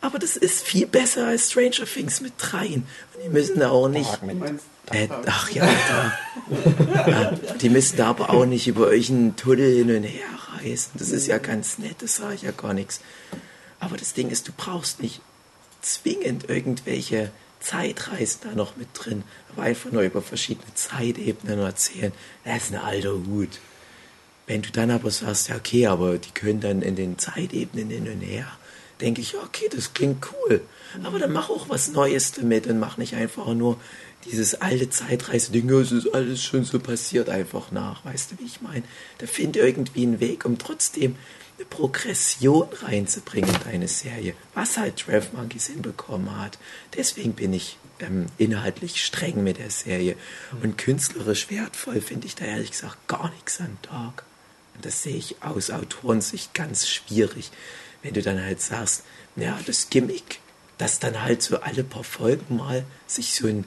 Aber 0.00 0.18
das 0.18 0.36
ist 0.36 0.62
viel 0.62 0.86
besser 0.86 1.28
als 1.28 1.52
Stranger 1.52 1.86
Things 1.86 2.20
mit 2.20 2.32
dreien. 2.36 2.86
Und 3.14 3.24
die 3.24 3.28
müssen 3.28 3.60
da 3.60 3.70
auch 3.70 3.88
nicht. 3.88 4.10
Äh, 4.90 5.08
ach 5.26 5.48
ja, 5.50 5.68
da. 5.88 6.18
ja, 7.06 7.30
die 7.60 7.68
müssen 7.68 7.96
da 7.96 8.08
aber 8.08 8.30
auch 8.30 8.44
nicht 8.44 8.66
über 8.66 8.92
irgendeinen 8.92 9.36
Tunnel 9.36 9.72
hin 9.76 9.96
und 9.96 10.02
her 10.02 10.26
reisen. 10.54 10.90
Das 10.94 11.10
ist 11.10 11.28
ja 11.28 11.38
ganz 11.38 11.78
nett, 11.78 11.96
das 12.00 12.16
sage 12.16 12.34
ich 12.34 12.42
ja 12.42 12.50
gar 12.50 12.74
nichts. 12.74 13.00
Aber 13.78 13.96
das 13.96 14.12
Ding 14.12 14.30
ist, 14.30 14.48
du 14.48 14.52
brauchst 14.56 15.00
nicht 15.00 15.20
zwingend 15.82 16.48
irgendwelche 16.48 17.30
Zeitreisen 17.60 18.40
da 18.42 18.54
noch 18.56 18.76
mit 18.76 18.88
drin, 18.94 19.22
aber 19.52 19.62
einfach 19.62 19.92
nur 19.92 20.02
über 20.02 20.20
verschiedene 20.20 20.74
Zeitebenen 20.74 21.60
erzählen. 21.60 22.12
Das 22.44 22.64
ist 22.64 22.74
ein 22.74 22.80
alter 22.80 23.12
Hut. 23.12 23.60
Wenn 24.46 24.62
du 24.62 24.70
dann 24.70 24.90
aber 24.90 25.10
sagst, 25.10 25.48
ja 25.48 25.56
okay, 25.56 25.86
aber 25.86 26.18
die 26.18 26.30
können 26.32 26.60
dann 26.60 26.82
in 26.82 26.96
den 26.96 27.18
Zeitebenen 27.18 27.90
hin 27.90 28.08
und 28.08 28.20
her, 28.20 28.46
denke 29.00 29.20
ich, 29.20 29.32
ja, 29.32 29.40
okay, 29.40 29.68
das 29.70 29.94
klingt 29.94 30.26
cool. 30.32 30.60
Aber 31.04 31.18
dann 31.18 31.32
mach 31.32 31.48
auch 31.48 31.68
was 31.68 31.92
Neues 31.92 32.32
damit 32.32 32.66
und 32.66 32.78
mach 32.78 32.96
nicht 32.96 33.14
einfach 33.14 33.54
nur 33.54 33.78
dieses 34.24 34.60
alte 34.60 34.88
Zeitreise-Ding, 34.88 35.68
es 35.70 35.92
ist 35.92 36.14
alles 36.14 36.42
schon 36.42 36.64
so 36.64 36.78
passiert, 36.78 37.28
einfach 37.28 37.72
nach. 37.72 38.04
Weißt 38.04 38.32
du, 38.32 38.38
wie 38.38 38.46
ich 38.46 38.60
meine? 38.60 38.84
Da 39.18 39.26
find 39.26 39.56
irgendwie 39.56 40.02
einen 40.02 40.20
Weg, 40.20 40.44
um 40.44 40.58
trotzdem 40.58 41.16
eine 41.58 41.66
Progression 41.66 42.68
reinzubringen 42.82 43.50
in 43.50 43.60
deine 43.64 43.88
Serie, 43.88 44.34
was 44.54 44.76
halt 44.76 44.98
Trev 44.98 45.28
Monkeys 45.32 45.66
hinbekommen 45.66 46.38
hat. 46.40 46.58
Deswegen 46.96 47.32
bin 47.32 47.52
ich 47.52 47.78
ähm, 48.00 48.26
inhaltlich 48.38 49.04
streng 49.04 49.42
mit 49.42 49.58
der 49.58 49.70
Serie. 49.70 50.16
Und 50.62 50.78
künstlerisch 50.78 51.50
wertvoll 51.50 52.00
finde 52.00 52.26
ich 52.26 52.34
da 52.34 52.44
ehrlich 52.44 52.70
gesagt 52.70 53.08
gar 53.08 53.30
nichts 53.30 53.60
an 53.60 53.76
Dark. 53.82 54.24
Das 54.82 55.02
sehe 55.02 55.16
ich 55.16 55.36
aus 55.42 55.70
Autorensicht 55.70 56.54
ganz 56.54 56.88
schwierig, 56.88 57.50
wenn 58.02 58.14
du 58.14 58.22
dann 58.22 58.42
halt 58.42 58.60
sagst, 58.60 59.04
ja, 59.36 59.58
das 59.66 59.88
Gimmick, 59.88 60.40
dass 60.78 60.98
dann 60.98 61.22
halt 61.22 61.42
so 61.42 61.60
alle 61.60 61.84
paar 61.84 62.04
Folgen 62.04 62.56
mal 62.56 62.84
sich 63.06 63.34
so 63.34 63.46
ein 63.46 63.64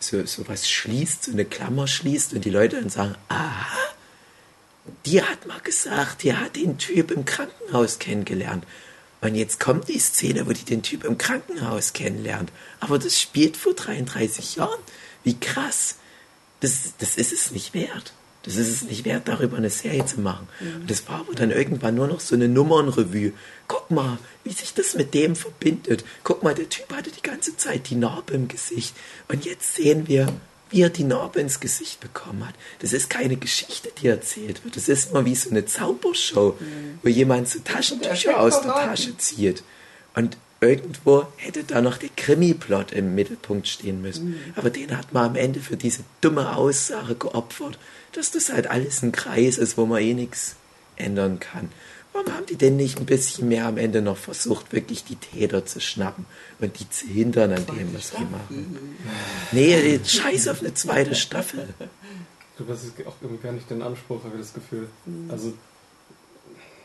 so, 0.00 0.24
so 0.26 0.48
was 0.48 0.68
schließt, 0.68 1.24
so 1.24 1.32
eine 1.32 1.44
Klammer 1.44 1.86
schließt 1.86 2.34
und 2.34 2.44
die 2.44 2.50
Leute 2.50 2.80
dann 2.80 2.90
sagen, 2.90 3.14
aha, 3.28 3.78
die 5.06 5.22
hat 5.22 5.46
mal 5.46 5.60
gesagt, 5.60 6.22
die 6.22 6.34
hat 6.34 6.56
den 6.56 6.78
Typ 6.78 7.10
im 7.10 7.24
Krankenhaus 7.24 7.98
kennengelernt. 7.98 8.64
Und 9.20 9.36
jetzt 9.36 9.60
kommt 9.60 9.88
die 9.88 10.00
Szene, 10.00 10.46
wo 10.48 10.52
die 10.52 10.64
den 10.64 10.82
Typ 10.82 11.04
im 11.04 11.16
Krankenhaus 11.16 11.92
kennenlernt. 11.92 12.50
Aber 12.80 12.98
das 12.98 13.20
spielt 13.20 13.56
vor 13.56 13.74
33 13.74 14.56
Jahren. 14.56 14.80
Wie 15.22 15.38
krass. 15.38 15.96
Das, 16.58 16.94
das 16.98 17.16
ist 17.16 17.32
es 17.32 17.52
nicht 17.52 17.72
wert. 17.72 18.12
Das 18.42 18.56
ist 18.56 18.68
es 18.68 18.82
nicht 18.82 19.04
wert, 19.04 19.28
darüber 19.28 19.56
eine 19.56 19.70
Serie 19.70 20.04
zu 20.04 20.20
machen. 20.20 20.48
Und 20.80 20.90
das 20.90 21.08
war 21.08 21.20
aber 21.20 21.34
dann 21.34 21.50
irgendwann 21.50 21.94
nur 21.94 22.08
noch 22.08 22.20
so 22.20 22.34
eine 22.34 22.48
Nummernrevue. 22.48 23.32
Guck 23.68 23.90
mal, 23.90 24.18
wie 24.42 24.52
sich 24.52 24.74
das 24.74 24.94
mit 24.94 25.14
dem 25.14 25.36
verbindet. 25.36 26.04
Guck 26.24 26.42
mal, 26.42 26.54
der 26.54 26.68
Typ 26.68 26.92
hatte 26.92 27.10
die 27.10 27.22
ganze 27.22 27.56
Zeit 27.56 27.88
die 27.90 27.94
Narbe 27.94 28.34
im 28.34 28.48
Gesicht. 28.48 28.94
Und 29.28 29.44
jetzt 29.44 29.74
sehen 29.74 30.08
wir, 30.08 30.26
wie 30.70 30.80
er 30.80 30.90
die 30.90 31.04
Narbe 31.04 31.40
ins 31.40 31.60
Gesicht 31.60 32.00
bekommen 32.00 32.46
hat. 32.46 32.54
Das 32.80 32.92
ist 32.92 33.10
keine 33.10 33.36
Geschichte, 33.36 33.90
die 34.00 34.08
erzählt 34.08 34.64
wird. 34.64 34.76
Das 34.76 34.88
ist 34.88 35.12
mal 35.12 35.24
wie 35.24 35.36
so 35.36 35.50
eine 35.50 35.66
Zaubershow, 35.66 36.58
wo 37.02 37.08
jemand 37.08 37.48
so 37.48 37.60
Taschentücher 37.60 38.40
aus 38.40 38.62
der 38.62 38.72
Tasche 38.72 39.16
zieht. 39.18 39.62
Und 40.14 40.36
irgendwo 40.62 41.26
hätte 41.36 41.64
da 41.64 41.80
noch 41.80 41.98
der 41.98 42.08
Krimi-Plot 42.16 42.92
im 42.92 43.14
Mittelpunkt 43.14 43.68
stehen 43.68 44.00
müssen. 44.00 44.36
Aber 44.56 44.70
den 44.70 44.96
hat 44.96 45.12
man 45.12 45.30
am 45.30 45.36
Ende 45.36 45.60
für 45.60 45.76
diese 45.76 46.04
dumme 46.20 46.56
Aussage 46.56 47.16
geopfert, 47.16 47.78
dass 48.12 48.30
das 48.30 48.52
halt 48.52 48.68
alles 48.68 49.02
ein 49.02 49.12
Kreis 49.12 49.58
ist, 49.58 49.76
wo 49.76 49.86
man 49.86 50.00
eh 50.00 50.14
nichts 50.14 50.56
ändern 50.96 51.40
kann. 51.40 51.70
Warum 52.12 52.32
haben 52.34 52.46
die 52.46 52.56
denn 52.56 52.76
nicht 52.76 52.98
ein 52.98 53.06
bisschen 53.06 53.48
mehr 53.48 53.66
am 53.66 53.78
Ende 53.78 54.02
noch 54.02 54.18
versucht, 54.18 54.72
wirklich 54.72 55.02
die 55.02 55.16
Täter 55.16 55.64
zu 55.64 55.80
schnappen 55.80 56.26
und 56.60 56.78
die 56.78 56.88
zu 56.88 57.06
hindern 57.06 57.52
an 57.52 57.64
dem, 57.66 57.94
was 57.94 58.10
die 58.10 58.24
machen? 58.24 58.96
Nee, 59.50 59.98
scheiß 60.04 60.48
auf 60.48 60.60
eine 60.60 60.74
zweite 60.74 61.14
Staffel. 61.14 61.68
Du 62.58 62.68
hast 62.68 62.84
auch 63.06 63.14
irgendwie 63.22 63.42
gar 63.42 63.52
nicht 63.52 63.70
den 63.70 63.80
Anspruch, 63.80 64.22
habe 64.24 64.34
ich 64.36 64.42
das 64.42 64.52
Gefühl. 64.52 64.88
Also, 65.28 65.54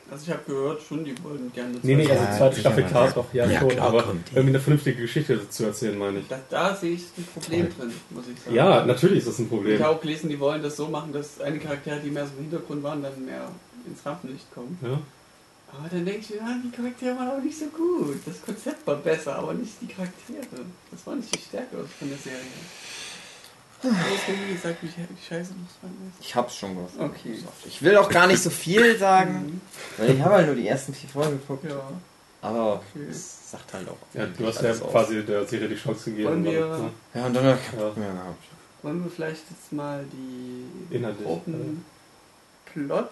Also 0.10 0.24
ich 0.24 0.30
habe 0.30 0.41
gehört, 0.47 0.82
schon, 0.82 1.03
die 1.03 1.14
wollen 1.24 1.51
gerne 1.53 1.76
nee, 1.84 1.95
nee, 1.95 2.10
also 2.10 2.24
Ja, 2.24 2.32
zweite 2.38 2.60
Staffel 2.60 2.84
klar 2.86 3.12
doch, 3.12 3.34
ja, 3.34 3.45
Ja, 3.45 3.60
schon, 3.60 3.70
klar 3.70 3.88
aber 3.88 4.05
irgendwie 4.34 4.39
eine 4.49 4.60
vernünftige 4.60 5.01
Geschichte 5.01 5.49
zu 5.49 5.66
erzählen, 5.66 5.97
meine 5.97 6.20
ich. 6.20 6.28
Da, 6.28 6.39
da 6.49 6.74
sehe 6.76 6.93
ich 6.93 7.03
ein 7.18 7.26
Problem 7.34 7.68
drin, 7.78 7.91
muss 8.12 8.24
ich 8.34 8.39
sagen. 8.41 8.55
Ja, 8.55 8.86
natürlich 8.86 9.20
ist 9.20 9.28
das 9.28 9.39
ein 9.39 9.43
Ich 9.43 9.49
Problem. 9.49 9.84
habe 9.84 9.95
auch 9.95 10.01
gelesen, 10.01 10.30
die 10.30 10.39
wollen 10.39 10.64
das 10.64 10.78
so 10.78 10.88
machen, 10.88 11.12
dass 11.12 11.41
einige 11.41 11.66
Charaktere, 11.66 11.99
die 11.99 12.10
mehr 12.10 12.26
so 12.26 12.32
im 12.38 12.43
Hintergrund 12.43 12.84
waren, 12.84 13.03
dann 13.03 13.26
mehr 13.26 13.49
ins 13.86 14.05
Rampenlicht 14.05 14.53
kommen. 14.53 14.78
Ja? 14.82 14.99
Aber 15.74 15.89
dann 15.89 16.05
denke 16.05 16.22
ich 16.22 16.30
mir, 16.30 16.39
die 16.64 16.72
Charaktere 16.72 17.16
waren 17.18 17.28
aber 17.28 17.41
nicht 17.41 17.60
so 17.60 17.66
gut. 17.66 18.20
Das 18.26 18.41
Konzept 18.41 18.88
war 18.88 18.95
besser, 18.95 19.36
aber 19.36 19.53
nicht 19.53 19.74
die 19.82 19.88
Charaktere. 19.88 20.64
Das 20.89 21.05
war 21.05 21.16
nicht 21.16 21.36
die 21.36 21.39
Stärke 21.39 21.78
von 21.99 22.08
der 22.08 22.18
Serie. 22.18 22.39
Du 23.82 23.90
hast 23.92 24.28
irgendwie 24.28 24.54
gesagt, 24.54 24.78
wie 24.82 24.88
scheiße 24.88 25.52
das 25.54 25.76
fand. 25.82 25.94
Ich 26.20 26.36
hab's 26.36 26.56
schon 26.56 26.76
gesagt. 26.76 27.00
Okay. 27.00 27.38
Ich 27.66 27.82
will 27.82 27.96
auch 27.98 28.10
gar 28.10 28.26
nicht 28.28 28.42
so 28.42 28.50
viel 28.50 28.98
sagen, 29.00 29.62
weil 29.98 30.12
ich 30.16 30.22
habe 30.22 30.36
halt 30.36 30.48
nur 30.48 30.56
die 30.56 30.68
ersten 30.68 30.94
vier 30.94 31.10
Folgen 31.10 31.40
geguckt. 31.40 31.66
Ja. 31.70 31.82
Aber 32.42 32.82
es 33.10 33.52
sagt 33.52 33.74
halt 33.74 33.88
auch. 33.90 33.98
Ja, 34.14 34.26
du 34.26 34.48
hast 34.48 34.62
ja 34.62 34.72
aus. 34.72 34.82
quasi 34.82 35.24
der 35.24 35.46
Serie 35.46 35.68
die 35.70 35.76
Chance 35.76 36.12
gegeben. 36.12 36.30
Wollen 36.30 36.44
wir- 36.46 36.66
ne? 36.68 36.90
Ja, 37.14 37.26
und 37.26 37.34
dann 37.36 37.46
ja. 37.46 37.58
Wollen 38.84 39.04
wir 39.04 39.12
vielleicht 39.12 39.42
jetzt 39.50 39.72
mal 39.74 40.06
die 40.12 40.96
Inhaltlich, 40.96 41.26
groben 41.28 41.84
Plot 42.72 43.10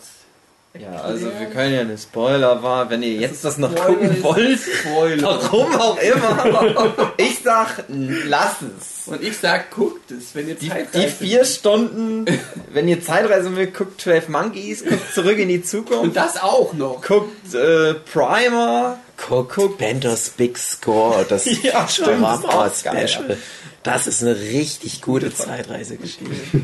ja, 0.80 1.02
also 1.02 1.26
wir 1.40 1.48
können 1.48 1.74
ja 1.74 1.82
eine 1.82 1.98
Spoiler 1.98 2.62
war, 2.64 2.90
wenn 2.90 3.02
ihr 3.04 3.14
jetzt 3.14 3.46
das 3.46 3.58
noch 3.58 3.72
Spoiler 3.72 3.88
gucken 3.96 4.24
wollt. 4.24 4.60
Spoiler. 4.60 5.24
Warum 5.24 5.76
auch 5.76 5.98
immer. 5.98 6.94
Ich 7.18 7.40
sag, 7.44 7.84
lass 7.88 8.56
es. 8.62 9.08
Und 9.08 9.22
ich 9.24 9.38
sag, 9.38 9.72
guckt 9.72 10.12
es, 10.12 10.34
wenn 10.36 10.50
ihr 10.50 10.56
Die, 10.56 10.68
Zeit 10.70 10.94
die 10.94 11.08
vier 11.08 11.46
Stunden, 11.46 12.26
wenn 12.74 12.88
ihr 12.88 13.02
Zeitreisen 13.02 13.56
will, 13.56 13.68
guckt 13.68 14.02
12 14.02 14.30
Monkeys, 14.30 14.84
guckt 14.84 15.14
zurück 15.14 15.38
in 15.38 15.48
die 15.48 15.58
Und 15.58 15.68
Zukunft, 15.68 16.16
das 16.16 16.42
auch 16.42 16.74
noch. 16.74 17.02
guckt 17.02 17.54
äh, 17.54 17.94
Primer, 17.94 19.00
Guckt 19.18 19.78
Benders 19.78 20.32
Big 20.32 20.58
Score, 20.58 21.26
das 21.28 21.46
Ja, 21.64 21.88
stimmt, 21.88 22.22
das 22.24 22.40
ist 22.40 22.46
auch 22.46 22.84
geil. 22.84 23.08
Special. 23.08 23.38
Das 23.84 24.08
ist 24.08 24.22
eine 24.24 24.36
richtig 24.38 25.02
gute 25.02 25.34
Zeitreisegeschichte. 25.34 26.62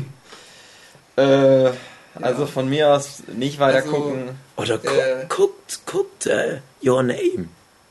äh, 1.16 1.70
also 2.14 2.46
von 2.46 2.68
mir 2.68 2.90
aus 2.90 3.22
nicht 3.34 3.58
weiter 3.58 3.78
Also- 3.78 3.90
gucken. 3.90 4.28
Oder 4.56 4.78
gu 4.78 4.88
Äh. 4.88 5.26
guckt, 5.28 5.80
guckt 5.86 6.26
äh, 6.26 6.60
Your 6.84 7.02
Name. 7.02 7.48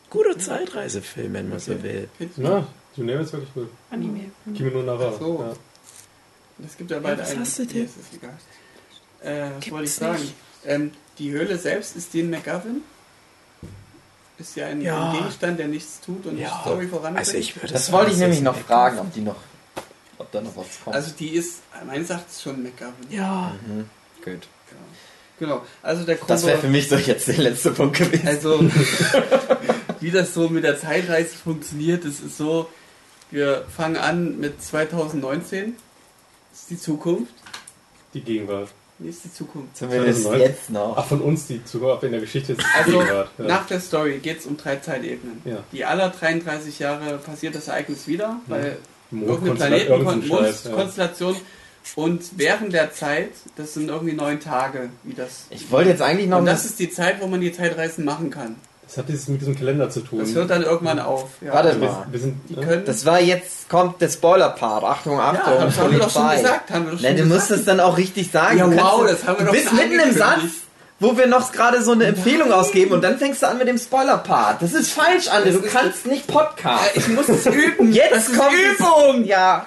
Guter 0.10 0.38
Zeitreisefilm, 0.38 1.34
wenn 1.34 1.50
man 1.50 1.60
so 1.60 1.82
will. 1.82 2.10
Ja, 2.38 2.68
du 2.96 3.04
nehmst 3.04 3.32
wirklich 3.34 3.54
gut. 3.54 3.70
Anime. 3.90 4.32
Kimi 4.56 4.70
no 4.72 4.82
Nawa. 4.84 5.12
Ach 5.16 5.20
so. 5.20 5.40
Ja. 5.48 6.66
Es 6.66 6.78
gibt 6.78 6.92
ja 6.92 7.00
beide 7.00 7.22
was 7.22 7.32
einen. 7.32 7.40
hast 7.42 7.58
du 7.60 7.64
Nee, 7.64 7.70
denn? 7.74 7.86
ist 7.86 7.96
das 7.98 8.18
egal. 8.18 8.38
Äh, 9.24 9.52
was 9.58 9.72
wollte 9.72 9.86
ich 9.86 9.94
sagen? 9.94 10.34
Ähm, 10.66 10.92
die 11.18 11.32
Höhle 11.32 11.58
selbst 11.58 11.96
ist 11.96 12.14
Dean 12.14 12.30
McGovern. 12.30 12.82
Ist 14.38 14.56
ja 14.56 14.68
ein, 14.68 14.82
Ja. 14.82 15.10
ein 15.12 15.18
Gegenstand, 15.18 15.60
der 15.60 15.68
nichts 15.68 16.02
tut 16.02 16.26
und 16.26 16.36
die 16.36 16.42
Ja, 16.44 16.60
Story 16.62 16.88
voranbringt. 16.88 17.20
also 17.20 17.38
ich 17.38 17.56
würde 17.56 17.74
Das 17.74 17.86
sagen, 17.86 17.98
wollte 17.98 18.12
ich 18.12 18.18
nämlich 18.18 18.40
ist 18.40 18.44
noch 18.44 18.58
fragen, 18.58 19.00
ob 19.00 19.14
die 19.14 19.22
noch, 19.22 19.36
ob 20.18 20.32
da 20.32 20.42
noch 20.42 20.56
was 20.58 20.66
kommt. 20.84 20.96
Also 20.96 21.12
die 21.18 21.30
ist, 21.30 21.62
meines 21.86 22.10
Erachtens 22.10 22.42
schon 22.42 22.62
McGovern. 22.64 22.94
Ja, 23.10 23.54
mhm. 23.66 23.86
Gut. 24.24 24.48
Genau. 25.40 25.64
Also 25.82 26.04
der 26.04 26.18
Das 26.28 26.46
wäre 26.46 26.60
für 26.60 26.68
mich 26.68 26.88
so 26.88 26.96
jetzt 26.98 27.28
der 27.28 27.38
letzte 27.40 27.72
Punkt 27.72 27.98
gewesen. 27.98 28.28
also 28.28 28.60
wie 30.00 30.12
das 30.12 30.36
so 30.36 30.50
mit 30.50 30.64
der 30.64 30.80
Zeitreise 30.80 31.36
funktioniert, 31.36 32.06
das 32.06 32.20
ist 32.20 32.38
so, 32.38 32.70
wir 33.32 33.66
fangen 33.76 33.98
an 33.98 34.40
mit 34.40 34.62
2019. 34.62 35.76
Das 36.52 36.62
ist 36.62 36.70
die 36.70 36.78
Zukunft. 36.78 37.34
Die 38.14 38.22
Gegenwart. 38.22 38.70
Nee, 39.00 39.10
ist 39.10 39.26
die 39.26 39.34
Zukunft. 39.34 39.76
Zumindest 39.78 40.22
2009. 40.24 40.42
jetzt 40.48 40.70
noch. 40.70 40.96
Ach, 40.96 41.06
von 41.08 41.22
uns 41.22 41.48
die 41.48 41.64
Zukunft 41.66 42.04
in 42.04 42.12
der 42.12 42.22
Geschichte 42.22 42.52
ist 42.54 42.62
die 42.62 42.66
Also 42.78 43.00
Gegenwart. 43.00 43.30
Ja. 43.40 43.46
nach 43.46 43.66
der 43.66 43.80
Story 43.80 44.20
geht 44.20 44.42
es 44.42 44.46
um 44.46 44.58
drei 44.58 44.76
Zeitebenen. 44.76 45.42
Ja. 45.46 45.64
Die 45.72 45.86
aller 45.86 46.10
33 46.10 46.78
Jahre 46.78 47.18
passiert 47.18 47.56
das 47.56 47.68
Ereignis 47.68 48.06
wieder, 48.08 48.40
weil 48.46 48.78
irgendeine 49.10 49.26
Mondkonstellation, 49.32 50.06
irgendein 50.06 50.24
Scheiß, 50.46 50.64
ja. 50.66 50.72
Und 51.96 52.22
während 52.38 52.74
der 52.74 52.94
Zeit, 52.94 53.32
das 53.58 53.74
sind 53.74 53.90
irgendwie 53.90 54.14
neun 54.14 54.40
Tage, 54.40 54.90
wie 55.04 55.14
das. 55.14 55.46
Ich 55.50 55.72
wollte 55.72 55.90
jetzt 55.90 56.02
eigentlich 56.02 56.28
noch 56.28 56.40
Und 56.40 56.46
das 56.46 56.66
ist 56.66 56.80
die 56.80 56.90
Zeit, 56.90 57.22
wo 57.22 57.28
man 57.28 57.42
die 57.42 57.52
Zeitreisen 57.52 58.06
machen 58.06 58.30
kann. 58.30 58.56
Das 58.88 58.98
hat 58.98 59.08
dieses 59.08 59.30
mit 59.30 59.40
diesem 59.40 59.56
Kalender 59.58 59.90
zu 59.90 60.02
tun. 60.02 60.20
Das 60.20 60.34
hört 60.34 60.50
dann 60.50 60.64
irgendwann 60.64 61.00
auf. 61.00 61.30
Ja. 61.40 61.54
Warte 61.54 61.80
wir, 61.80 61.88
mal. 61.90 62.06
wir 62.12 62.20
sind, 62.20 62.36
Die 62.50 62.56
ne? 62.58 62.66
können. 62.66 62.86
Das 62.86 63.06
war 63.06 63.22
jetzt, 63.22 63.70
kommt 63.70 64.02
der 64.02 64.10
Spoiler-Part. 64.10 64.84
Achtung, 64.84 65.18
ja, 65.18 65.32
Achtung, 65.32 65.54
das 65.62 65.80
haben 65.80 65.92
wir 65.94 66.00
doch 66.00 66.10
schon 66.10 66.30
gesagt. 66.30 66.70
Haben 66.72 66.86
wir 66.86 66.92
doch 66.92 67.00
schon 67.00 67.08
Nein, 67.08 67.18
du 67.18 67.24
musst 67.26 67.42
gesagt. 67.48 67.60
es 67.62 67.66
dann 67.66 67.80
auch 67.80 67.98
richtig 67.98 68.32
sagen. 68.32 68.58
Ja, 68.58 68.68
Du 68.68 68.76
wow, 68.76 69.06
das 69.08 69.26
haben 69.26 69.38
wir 69.40 69.46
Du 69.46 69.46
doch 69.46 69.52
bist 69.54 69.70
schon 69.70 69.78
mitten 69.78 69.98
im 70.00 70.12
Satz, 70.14 70.42
wo 71.00 71.18
wir 71.18 71.26
noch 71.28 71.54
gerade 71.54 71.82
so 71.82 71.94
eine 71.94 72.04
Empfehlung 72.06 72.52
ausgeben 72.52 72.92
und 72.92 73.02
dann 73.02 73.18
fängst 73.18 73.42
du 73.42 73.48
an 73.48 73.58
mit 73.58 73.68
dem 73.70 73.78
Spoiler-Part. 73.78 74.62
Das 74.62 74.74
ist 74.74 74.92
falsch. 74.92 75.26
Das 75.28 75.54
Du 75.54 75.62
kannst 75.62 76.06
nicht 76.06 76.30
Ja, 76.30 76.40
Podcast. 76.40 76.92
ich 76.96 77.08
muss 77.08 77.30
es 77.30 77.46
üben. 77.46 77.94
Jetzt 77.94 78.12
das 78.14 78.28
ist 78.28 78.38
kommt 78.38 78.52
Übung. 78.78 79.24
Ja. 79.24 79.66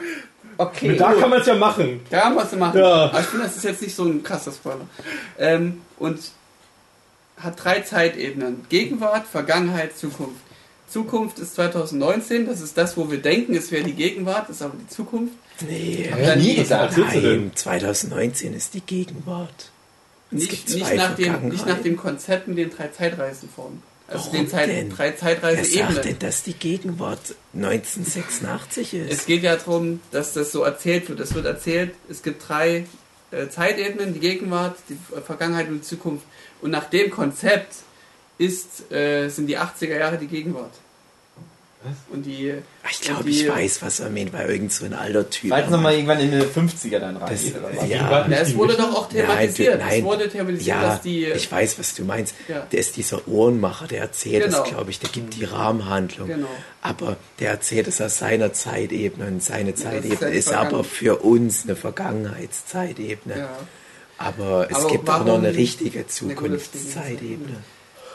Okay. 0.56 0.96
Da 0.96 1.12
kann 1.14 1.30
man 1.30 1.40
es 1.40 1.46
ja 1.46 1.54
machen. 1.54 2.00
Da 2.10 2.24
haben 2.24 2.34
wir 2.34 2.44
es 2.44 2.52
machen. 2.56 2.78
Ja. 2.78 3.04
Aber 3.06 3.20
ich 3.20 3.26
finde, 3.26 3.46
das 3.46 3.56
ist 3.56 3.64
jetzt 3.64 3.82
nicht 3.82 3.94
so 3.94 4.04
ein 4.04 4.22
krasser 4.22 4.52
Spoiler. 4.52 4.86
Ähm, 5.38 5.80
und 5.98 6.18
hat 7.38 7.62
drei 7.62 7.80
Zeitebenen. 7.80 8.64
Gegenwart, 8.68 9.26
Vergangenheit, 9.26 9.96
Zukunft. 9.96 10.40
Zukunft 10.88 11.38
ist 11.38 11.54
2019, 11.56 12.46
das 12.46 12.60
ist 12.60 12.78
das, 12.78 12.96
wo 12.96 13.10
wir 13.10 13.20
denken, 13.20 13.54
es 13.54 13.72
wäre 13.72 13.82
die 13.82 13.94
Gegenwart, 13.94 14.48
das 14.48 14.56
ist 14.56 14.62
aber 14.62 14.76
die 14.80 14.86
Zukunft. 14.86 15.34
nee. 15.60 16.08
Hab 16.10 16.24
da 16.24 16.36
nie 16.36 16.54
gesagt. 16.54 16.96
Nein, 16.96 17.50
2019 17.54 18.54
ist 18.54 18.74
die 18.74 18.80
Gegenwart. 18.80 19.70
Es 20.30 20.38
Nicht, 20.38 20.50
nicht, 20.52 20.86
zwei 20.86 20.94
nach 20.94 21.14
dem, 21.16 21.48
nicht 21.48 21.66
nach 21.66 21.80
dem 21.80 21.96
Konzept 21.96 22.48
mit 22.48 22.58
den 22.58 22.70
drei 22.70 22.88
Zeitreisen 22.88 23.48
vorn. 23.54 23.82
Also 24.06 24.26
Warum 24.26 24.32
den 24.40 24.48
Zeit, 24.48 24.68
denn? 24.68 24.90
drei 24.90 25.04
Wer 25.04 25.10
sagt 25.12 25.20
Zeitreiseebenen. 25.20 26.02
denn, 26.02 26.18
dass 26.18 26.42
die 26.42 26.52
Gegenwart 26.52 27.34
1986 27.54 28.94
ist? 28.94 29.10
Es 29.12 29.26
geht 29.26 29.42
ja 29.42 29.56
darum, 29.56 30.00
dass 30.10 30.34
das 30.34 30.52
so 30.52 30.62
erzählt 30.62 31.08
wird. 31.08 31.20
Es 31.20 31.34
wird 31.34 31.46
erzählt, 31.46 31.94
es 32.10 32.22
gibt 32.22 32.46
drei 32.46 32.84
äh, 33.30 33.48
Zeitebenen, 33.48 34.12
die 34.12 34.20
Gegenwart, 34.20 34.76
die 34.88 34.98
Vergangenheit 35.22 35.68
und 35.68 35.76
die 35.76 35.82
Zukunft. 35.82 36.26
Und 36.60 36.70
nach 36.70 36.84
dem 36.90 37.10
Konzept 37.10 37.76
ist, 38.36 38.90
äh, 38.92 39.28
sind 39.28 39.46
die 39.46 39.58
80er 39.58 39.96
Jahre 39.98 40.18
die 40.18 40.26
Gegenwart. 40.26 40.72
Was? 41.84 41.92
Und 42.10 42.24
die, 42.24 42.54
Ach, 42.82 42.90
ich 42.90 43.00
glaube, 43.02 43.28
ich 43.28 43.46
weiß, 43.48 43.82
was 43.82 44.00
er 44.00 44.08
meint, 44.08 44.32
weil 44.32 44.48
irgend 44.48 44.72
so 44.72 44.86
ein 44.86 44.94
alter 44.94 45.28
Typ. 45.28 45.50
Falls 45.50 45.68
nochmal 45.68 45.92
irgendwann 45.94 46.18
in 46.20 46.30
die 46.30 46.38
50er 46.38 46.98
dann 46.98 47.16
rein. 47.18 47.28
Das- 47.30 47.44
oder 47.54 47.70
was? 47.78 47.88
ja. 47.88 48.26
Ja, 48.26 48.36
es 48.38 48.54
wurde 48.56 48.74
doch 48.74 48.94
auch 48.96 49.08
thematisiert. 49.08 49.78
Nein, 49.78 49.88
du- 49.90 49.96
es 49.98 50.02
wurde 50.04 50.28
thematisiert, 50.30 50.66
ja, 50.66 50.82
dass 50.82 51.02
die. 51.02 51.26
ich 51.26 51.52
weiß, 51.52 51.78
was 51.78 51.94
du 51.94 52.04
meinst. 52.04 52.34
Ja. 52.48 52.66
Der 52.72 52.80
ist 52.80 52.96
dieser 52.96 53.28
Ohrenmacher, 53.28 53.86
der 53.86 54.00
erzählt 54.00 54.44
Genau. 54.44 54.62
es, 54.62 54.68
glaube 54.70 54.90
ich, 54.90 54.98
der 54.98 55.10
gibt 55.10 55.34
die 55.36 55.44
Rahmenhandlung. 55.44 56.28
Genau. 56.28 56.48
Aber 56.80 57.16
der 57.38 57.50
erzählt 57.50 57.86
es 57.88 58.00
aus 58.00 58.16
seiner 58.18 58.52
Zeitebene 58.54 59.26
und 59.26 59.42
seine 59.42 59.70
ist 59.72 59.82
Zeitebene 59.82 60.20
ja 60.22 60.30
die 60.30 60.36
ist 60.38 60.52
aber 60.52 60.84
für 60.84 61.16
uns 61.22 61.64
eine 61.64 61.76
Vergangenheitszeitebene. 61.76 63.38
ja. 63.38 63.48
Aber 64.16 64.68
es 64.70 64.76
Aber 64.76 64.88
gibt 64.90 65.10
auch 65.10 65.24
noch 65.24 65.38
eine 65.38 65.54
richtige 65.56 66.06
Zukunftszeitebene. 66.06 67.56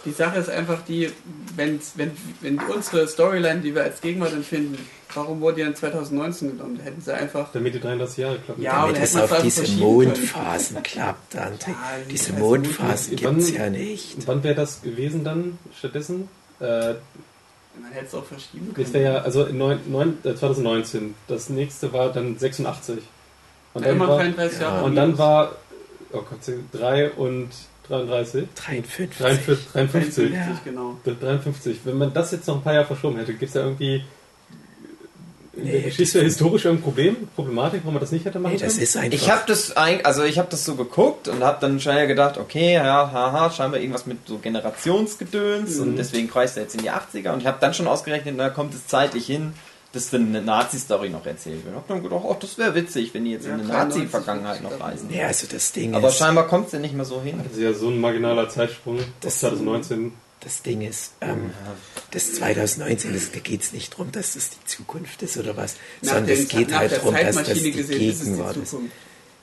Die 0.06 0.12
Sache 0.12 0.40
ist 0.40 0.50
einfach 0.50 0.82
die, 0.88 1.12
wenn, 1.56 1.80
wenn, 1.96 2.12
wenn 2.42 2.60
unsere 2.60 3.08
Storyline, 3.08 3.60
die 3.62 3.76
wir 3.76 3.84
als 3.84 4.00
Gegenwart 4.00 4.32
empfinden, 4.34 4.78
warum 5.14 5.42
wurde 5.42 5.58
die 5.58 5.64
dann 5.64 5.76
2019 5.76 6.52
genommen? 6.58 6.78
Da 6.78 6.84
hätten 6.86 7.02
sie 7.02 7.14
einfach. 7.14 7.52
Damit 7.52 7.74
die 7.74 7.80
33 7.82 8.18
Jahre 8.18 8.38
klappen. 8.40 8.62
Ja, 8.62 8.82
Damit 8.84 8.98
da 8.98 9.02
es 9.02 9.16
auf 9.16 9.24
einfach 9.24 9.42
diese 9.42 9.64
können. 9.64 9.80
Mondphasen 9.80 10.84
klappt, 10.84 11.36
Dante. 11.36 11.72
Ja, 11.72 11.78
die 12.06 12.12
diese 12.12 12.32
heißen 12.32 12.40
Mondphasen 12.40 13.16
gibt 13.18 13.38
es 13.40 13.52
ja 13.54 13.70
nicht. 13.70 14.28
Wann 14.28 14.44
wäre 14.44 14.56
das 14.56 14.82
gewesen 14.82 15.24
dann 15.26 15.58
stattdessen? 15.78 16.30
Äh, 16.62 16.94
Man 17.82 17.92
hätte 17.92 18.06
es 18.08 18.16
auch 18.16 18.26
verschieben 18.26 18.68
das 18.70 18.76
können. 18.76 18.94
wäre 18.94 19.14
ja, 19.16 19.22
also 19.22 19.46
in 19.46 19.58
neun, 19.58 19.80
neun, 19.88 20.18
äh, 20.24 20.34
2019. 20.36 21.14
Das 21.28 21.50
nächste 21.50 21.92
war 21.92 22.12
dann 22.14 22.38
86. 22.38 23.00
Und 23.74 23.86
Ja, 23.86 23.92
immer 23.92 24.08
war, 24.08 24.18
33 24.20 24.62
Jahre. 24.62 24.86
und 24.86 24.96
dann 24.96 25.18
war, 25.18 25.56
oh 26.14 26.22
Gott, 26.22 26.40
3 26.72 27.12
und 27.12 27.50
33. 27.90 28.48
53. 28.56 29.18
53. 29.20 29.68
53. 29.74 30.32
Ja. 30.34 30.60
genau. 30.64 30.98
53. 31.04 31.80
Wenn 31.84 31.98
man 31.98 32.14
das 32.14 32.32
jetzt 32.32 32.48
noch 32.48 32.56
ein 32.58 32.62
paar 32.62 32.74
Jahre 32.74 32.86
verschoben 32.86 33.18
hätte, 33.18 33.34
gibt 33.34 33.44
es 33.50 33.54
da 33.54 33.62
irgendwie 33.62 34.04
Nee, 35.62 35.82
Geschichte 35.82 36.20
das- 36.20 36.26
historisch 36.28 36.64
irgendein 36.66 36.84
Problem, 36.86 37.16
Problematik, 37.36 37.82
warum 37.84 37.96
man 37.96 38.02
das 38.02 38.12
nicht 38.14 38.24
hätte 38.24 38.40
machen 38.40 38.54
Nee, 38.54 38.60
das 38.60 38.74
können? 38.74 38.84
ist 38.84 38.96
einfach. 38.96 39.14
Ich 39.14 39.30
habe 39.30 39.42
das 39.48 39.76
ein, 39.76 40.06
also 40.06 40.24
ich 40.24 40.38
habe 40.40 40.48
das 40.50 40.64
so 40.64 40.76
geguckt 40.76 41.28
und 41.28 41.44
habe 41.44 41.58
dann 41.60 41.82
schnell 41.82 42.08
gedacht, 42.08 42.38
okay, 42.38 42.76
ja, 42.76 43.12
haha, 43.12 43.52
scheinbar 43.52 43.80
irgendwas 43.82 44.06
mit 44.06 44.20
so 44.26 44.38
Generationsgedöns 44.38 45.76
Mhm. 45.78 45.82
und 45.82 45.96
deswegen 45.98 46.30
kreist 46.30 46.56
er 46.56 46.64
jetzt 46.64 46.76
in 46.76 46.82
die 46.84 46.92
80er 46.92 47.34
und 47.34 47.42
ich 47.42 47.48
habe 47.48 47.58
dann 47.60 47.74
schon 47.74 47.88
ausgerechnet, 47.88 48.40
da 48.40 48.50
kommt 48.50 48.74
es 48.74 48.88
zeitlich 48.88 49.26
hin, 49.26 49.54
dass 49.92 50.10
dann 50.12 50.28
eine 50.28 50.42
Nazi-Story 50.42 51.10
noch 51.10 51.26
erzählt 51.26 51.66
wird. 51.66 51.70
Ich 51.74 51.76
habe 51.76 51.86
dann 51.88 52.04
gedacht, 52.04 52.22
oh, 52.24 52.38
das 52.40 52.58
wäre 52.58 52.76
witzig, 52.76 53.14
wenn 53.14 53.26
die 53.26 53.32
jetzt 53.32 53.46
Ja, 53.48 53.56
in 53.56 53.62
eine 53.62 53.70
93 53.70 53.98
Nazi-Vergangenheit 54.04 54.62
noch 54.62 54.72
ist 54.72 54.80
das. 54.80 54.88
reisen. 54.88 55.10
ja, 55.14 55.28
also 55.28 55.48
das 55.52 55.72
Ding 55.72 55.96
Aber 55.96 56.10
ist. 56.10 56.18
scheinbar 56.18 56.48
kommt 56.48 56.68
es 56.68 56.74
ja 56.74 56.80
nicht 56.80 56.94
mehr 56.94 57.06
so 57.06 57.22
hin. 57.22 57.40
Das 57.44 57.54
ist 57.54 57.60
ja 57.60 57.74
so 57.74 57.90
ein 57.90 58.00
marginaler 58.00 58.50
Zeitsprung. 58.50 58.98
Das- 58.98 59.06
Das 59.22 59.40
2019. 59.40 60.14
Das 60.42 60.62
Ding 60.62 60.82
ist, 60.82 61.12
ähm, 61.20 61.50
das 62.12 62.34
2019, 62.36 63.14
das, 63.14 63.32
da 63.32 63.40
geht 63.40 63.62
es 63.62 63.74
nicht 63.74 63.92
darum, 63.94 64.12
dass 64.14 64.36
das 64.36 64.52
die 64.52 64.64
Zukunft 64.66 65.22
ist 65.22 65.38
oder 65.38 65.58
was, 65.58 65.76
Nach 66.02 66.14
sondern 66.14 66.30
es 66.38 66.48
geht 66.48 66.74
halt 66.74 66.94
darum, 66.94 67.14
dass 67.14 67.36
das 67.36 67.60
die 67.60 67.72
gesehen, 67.74 68.02
ist 68.10 68.16
es 68.20 68.24
die 68.24 68.32
Gegenwart 68.32 68.56
ist. 68.56 68.70
Zukunft. 68.70 68.94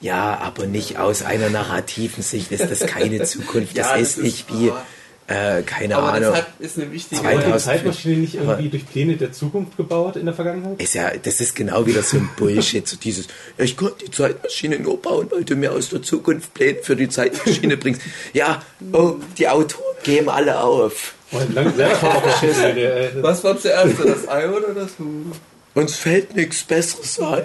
Ja, 0.01 0.39
aber 0.39 0.67
nicht 0.67 0.99
aus 0.99 1.23
einer 1.23 1.51
narrativen 1.51 2.23
Sicht 2.23 2.51
ist 2.53 2.71
das 2.71 2.81
keine 2.87 3.23
Zukunft. 3.25 3.77
Das 3.77 3.89
Ja, 3.89 3.97
ist 3.97 4.17
das 4.17 4.25
nicht 4.25 4.49
ist- 4.51 4.59
wie, 4.59 4.71
aber- 4.71 4.87
äh, 5.29 5.63
keine 5.63 5.97
Aber 5.97 6.13
Ahnung. 6.13 6.31
das 6.31 6.37
hat, 6.43 6.47
ist 6.61 6.79
eine 6.79 6.93
wichtige. 6.93 7.21
Aber 7.21 7.31
Wurde 7.33 7.39
die 7.45 7.51
2000 7.51 7.63
Zeitmaschine 7.65 8.17
nicht 8.19 8.35
irgendwie 8.37 8.69
durch 8.69 8.87
Pläne 8.89 9.17
der 9.17 9.33
Zukunft 9.33 9.77
gebaut 9.77 10.17
in 10.17 10.25
der 10.27 10.35
Vergangenheit? 10.35 10.81
Ist 10.81 10.95
ja, 10.95 11.11
das 11.17 11.41
ist 11.41 11.55
genau 11.57 11.85
wieder 11.87 12.03
so 12.03 12.17
ein 12.19 12.29
Bullshit, 12.37 12.87
so 12.87 12.97
dieses, 12.97 13.27
ja, 13.59 13.65
ich 13.65 13.77
konnte 13.77 14.05
die 14.05 14.11
Zeitmaschine 14.11 14.79
nur 14.79 15.01
bauen, 15.03 15.27
weil 15.31 15.45
du 15.45 15.57
mir 15.57 15.73
aus 15.73 15.89
der 15.89 16.03
Zukunft 16.03 16.55
Pläne 16.55 16.79
für 16.83 16.95
die 16.97 17.09
Zeitmaschine 17.09 17.77
bringst. 17.77 18.03
Ja, 18.35 18.63
oh, 18.93 19.17
die 19.37 19.49
Autoren 19.49 19.83
geben 20.05 20.29
alle 20.29 20.61
auf. 20.63 21.15
Oh, 21.33 21.41
lang. 21.53 21.73
Das- 21.77 22.03
Was 23.23 23.43
war 23.43 23.59
zuerst, 23.59 23.95
das 24.05 24.29
Ei 24.29 24.49
oder 24.49 24.75
das 24.75 24.99
Huhn? 24.99 25.33
Uns 25.75 25.97
fällt 25.97 26.37
nichts 26.37 26.63
Besseres 26.63 27.19
ein. 27.21 27.43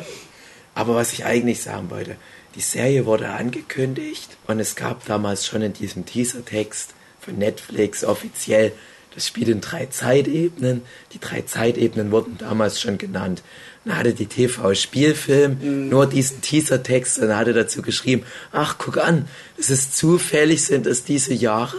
Aber 0.75 0.95
was 0.95 1.11
ich 1.13 1.25
eigentlich 1.25 1.61
sagen 1.63 1.89
wollte, 1.89 2.15
die 2.55 2.61
Serie 2.61 3.05
wurde 3.05 3.27
angekündigt 3.29 4.38
und 4.47 4.59
es 4.59 4.75
gab 4.75 5.05
damals 5.05 5.45
schon 5.47 5.61
in 5.61 5.73
diesem 5.73 6.05
Teasertext 6.05 6.91
von 7.22 7.38
Netflix 7.38 8.03
offiziell 8.03 8.74
Das 9.13 9.28
spielt 9.28 9.49
in 9.49 9.61
drei 9.61 9.88
Zeitebenen. 9.88 10.82
Die 11.13 11.19
drei 11.19 11.41
Zeitebenen 11.41 12.11
wurden 12.11 12.38
damals 12.38 12.80
schon 12.80 12.97
genannt. 12.97 13.43
Dann 13.84 13.97
hatte 13.97 14.13
die 14.13 14.28
TV-Spielfilm 14.28 15.89
nur 15.89 16.05
diesen 16.05 16.41
Teasertext 16.41 17.19
und 17.19 17.36
hatte 17.36 17.53
dazu 17.53 17.82
geschrieben, 17.82 18.24
ach, 18.51 18.76
guck 18.78 18.97
an, 18.97 19.28
es 19.57 19.69
ist 19.69 19.97
zufällig, 19.97 20.63
sind 20.63 20.86
es 20.86 21.03
diese 21.03 21.34
Jahre, 21.34 21.78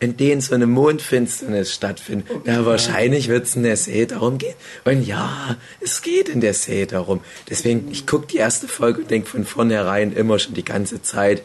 in 0.00 0.16
denen 0.16 0.40
so 0.40 0.54
eine 0.54 0.66
Mondfinsternis 0.66 1.72
stattfindet. 1.72 2.28
Ja, 2.44 2.66
wahrscheinlich 2.66 3.28
wird 3.28 3.46
es 3.46 3.56
in 3.56 3.62
der 3.62 3.76
Serie 3.76 4.08
darum 4.08 4.38
gehen. 4.38 4.54
Und 4.84 5.06
ja, 5.06 5.56
es 5.80 6.02
geht 6.02 6.28
in 6.28 6.40
der 6.40 6.54
Serie 6.54 6.86
darum. 6.86 7.20
Deswegen, 7.48 7.90
ich 7.90 8.06
gucke 8.06 8.26
die 8.26 8.38
erste 8.38 8.68
Folge 8.68 9.02
und 9.02 9.10
denke 9.10 9.28
von 9.28 9.44
vornherein 9.44 10.12
immer 10.12 10.38
schon 10.38 10.54
die 10.54 10.64
ganze 10.64 11.02
Zeit, 11.02 11.42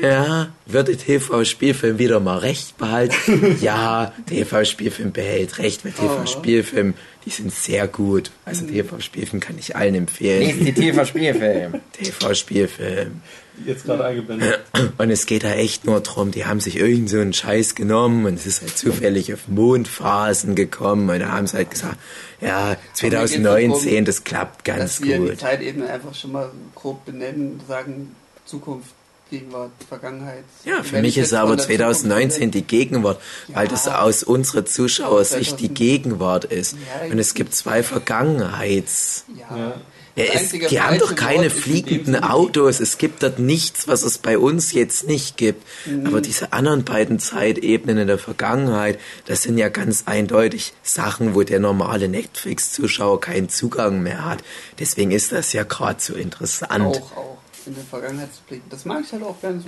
ja, 0.00 0.48
wird 0.66 0.88
der 0.88 0.98
TV-Spielfilm 0.98 1.98
wieder 1.98 2.20
mal 2.20 2.38
recht 2.38 2.78
behalten? 2.78 3.56
ja, 3.60 4.12
TV-Spielfilm 4.26 5.12
behält 5.12 5.58
recht, 5.58 5.84
weil 5.84 5.92
TV-Spielfilm, 5.92 6.94
die 7.24 7.30
sind 7.30 7.52
sehr 7.52 7.86
gut. 7.86 8.30
Also 8.44 8.66
TV-Spielfilm 8.66 9.40
kann 9.40 9.58
ich 9.58 9.76
allen 9.76 9.94
empfehlen. 9.94 10.40
Nächste 10.40 10.64
die 10.64 10.72
TV-Spielfilm. 10.72 11.80
TV-Spielfilm. 11.92 13.20
Jetzt 13.66 13.84
gerade 13.84 14.04
eingeblendet. 14.04 14.60
Und 14.98 15.10
es 15.10 15.26
geht 15.26 15.44
da 15.44 15.52
echt 15.52 15.84
nur 15.84 16.00
drum, 16.00 16.30
die 16.30 16.46
haben 16.46 16.60
sich 16.60 16.76
irgend 16.76 17.10
so 17.10 17.18
einen 17.18 17.32
Scheiß 17.32 17.74
genommen 17.74 18.24
und 18.24 18.34
es 18.34 18.46
ist 18.46 18.62
halt 18.62 18.76
zufällig 18.76 19.34
auf 19.34 19.48
Mondphasen 19.48 20.54
gekommen 20.54 21.10
und 21.10 21.20
da 21.20 21.32
haben 21.32 21.46
sie 21.46 21.58
halt 21.58 21.70
gesagt, 21.70 21.98
ja, 22.40 22.76
2019, 22.94 24.06
das 24.06 24.24
klappt 24.24 24.64
ganz 24.64 24.96
dass 24.96 25.02
wir 25.02 25.18
die 25.18 25.26
gut. 25.26 25.40
Zeitebene 25.40 25.90
einfach 25.90 26.14
schon 26.14 26.32
mal 26.32 26.50
grob 26.74 27.04
benennen, 27.04 27.60
sagen 27.68 28.14
Zukunft, 28.46 28.94
Gegenwart, 29.30 29.70
Vergangenheit. 29.88 30.44
Ja, 30.64 30.82
für 30.82 31.00
mich 31.00 31.16
ich 31.16 31.24
ist 31.24 31.32
aber 31.32 31.50
von 31.50 31.56
der 31.56 31.66
2019 31.66 32.30
Zukunft 32.30 32.54
die 32.54 32.62
Gegenwart, 32.62 33.20
weil 33.48 33.68
das 33.68 33.86
Ja. 33.86 34.02
aus 34.02 34.22
unserer 34.22 34.64
Zuschauersicht 34.64 35.60
die 35.60 35.68
2000 35.68 35.78
Gegenwart 35.78 36.44
ist. 36.46 36.72
Ja, 36.72 37.10
Und 37.10 37.18
es 37.18 37.34
gibt 37.34 37.54
zwei 37.54 37.82
Vergangenheits... 37.82 39.24
Ja. 39.38 39.56
Ja. 39.56 39.74
Ja, 40.16 40.32
einzige 40.32 40.66
die 40.66 40.80
haben 40.80 40.98
doch 40.98 41.14
keine 41.14 41.44
Wort 41.44 41.54
ist 41.54 41.60
fliegenden 41.62 42.16
Autos. 42.22 42.80
Es 42.80 42.98
gibt 42.98 43.22
dort 43.22 43.38
nichts, 43.38 43.86
was 43.86 44.02
es 44.02 44.18
bei 44.18 44.38
uns 44.38 44.72
jetzt 44.72 45.06
nicht 45.06 45.36
gibt. 45.36 45.64
Mhm. 45.86 46.06
Aber 46.06 46.20
diese 46.20 46.52
anderen 46.52 46.84
beiden 46.84 47.20
Zeitebenen 47.20 47.98
in 47.98 48.06
der 48.08 48.18
Vergangenheit, 48.18 48.98
das 49.26 49.42
sind 49.42 49.56
ja 49.56 49.68
ganz 49.68 50.04
eindeutig 50.06 50.72
Sachen, 50.82 51.34
wo 51.34 51.42
der 51.44 51.60
normale 51.60 52.08
Netflix-Zuschauer 52.08 53.20
keinen 53.20 53.48
Zugang 53.48 54.02
mehr 54.02 54.24
hat. 54.24 54.38
Deswegen 54.78 55.12
ist 55.12 55.30
das 55.32 55.52
ja 55.52 55.62
gerade 55.62 56.00
so 56.00 56.14
interessant. 56.14 56.96
Auch, 56.96 57.16
auch 57.16 57.29
in 57.66 57.74
der 57.74 57.84
Vergangenheit 57.84 58.32
zu 58.34 58.40
blicken. 58.48 58.68
Das 58.70 58.84
mag 58.84 59.02
ich 59.04 59.12
halt 59.12 59.22
auch 59.22 59.40
gerne 59.40 59.60
so. 59.60 59.66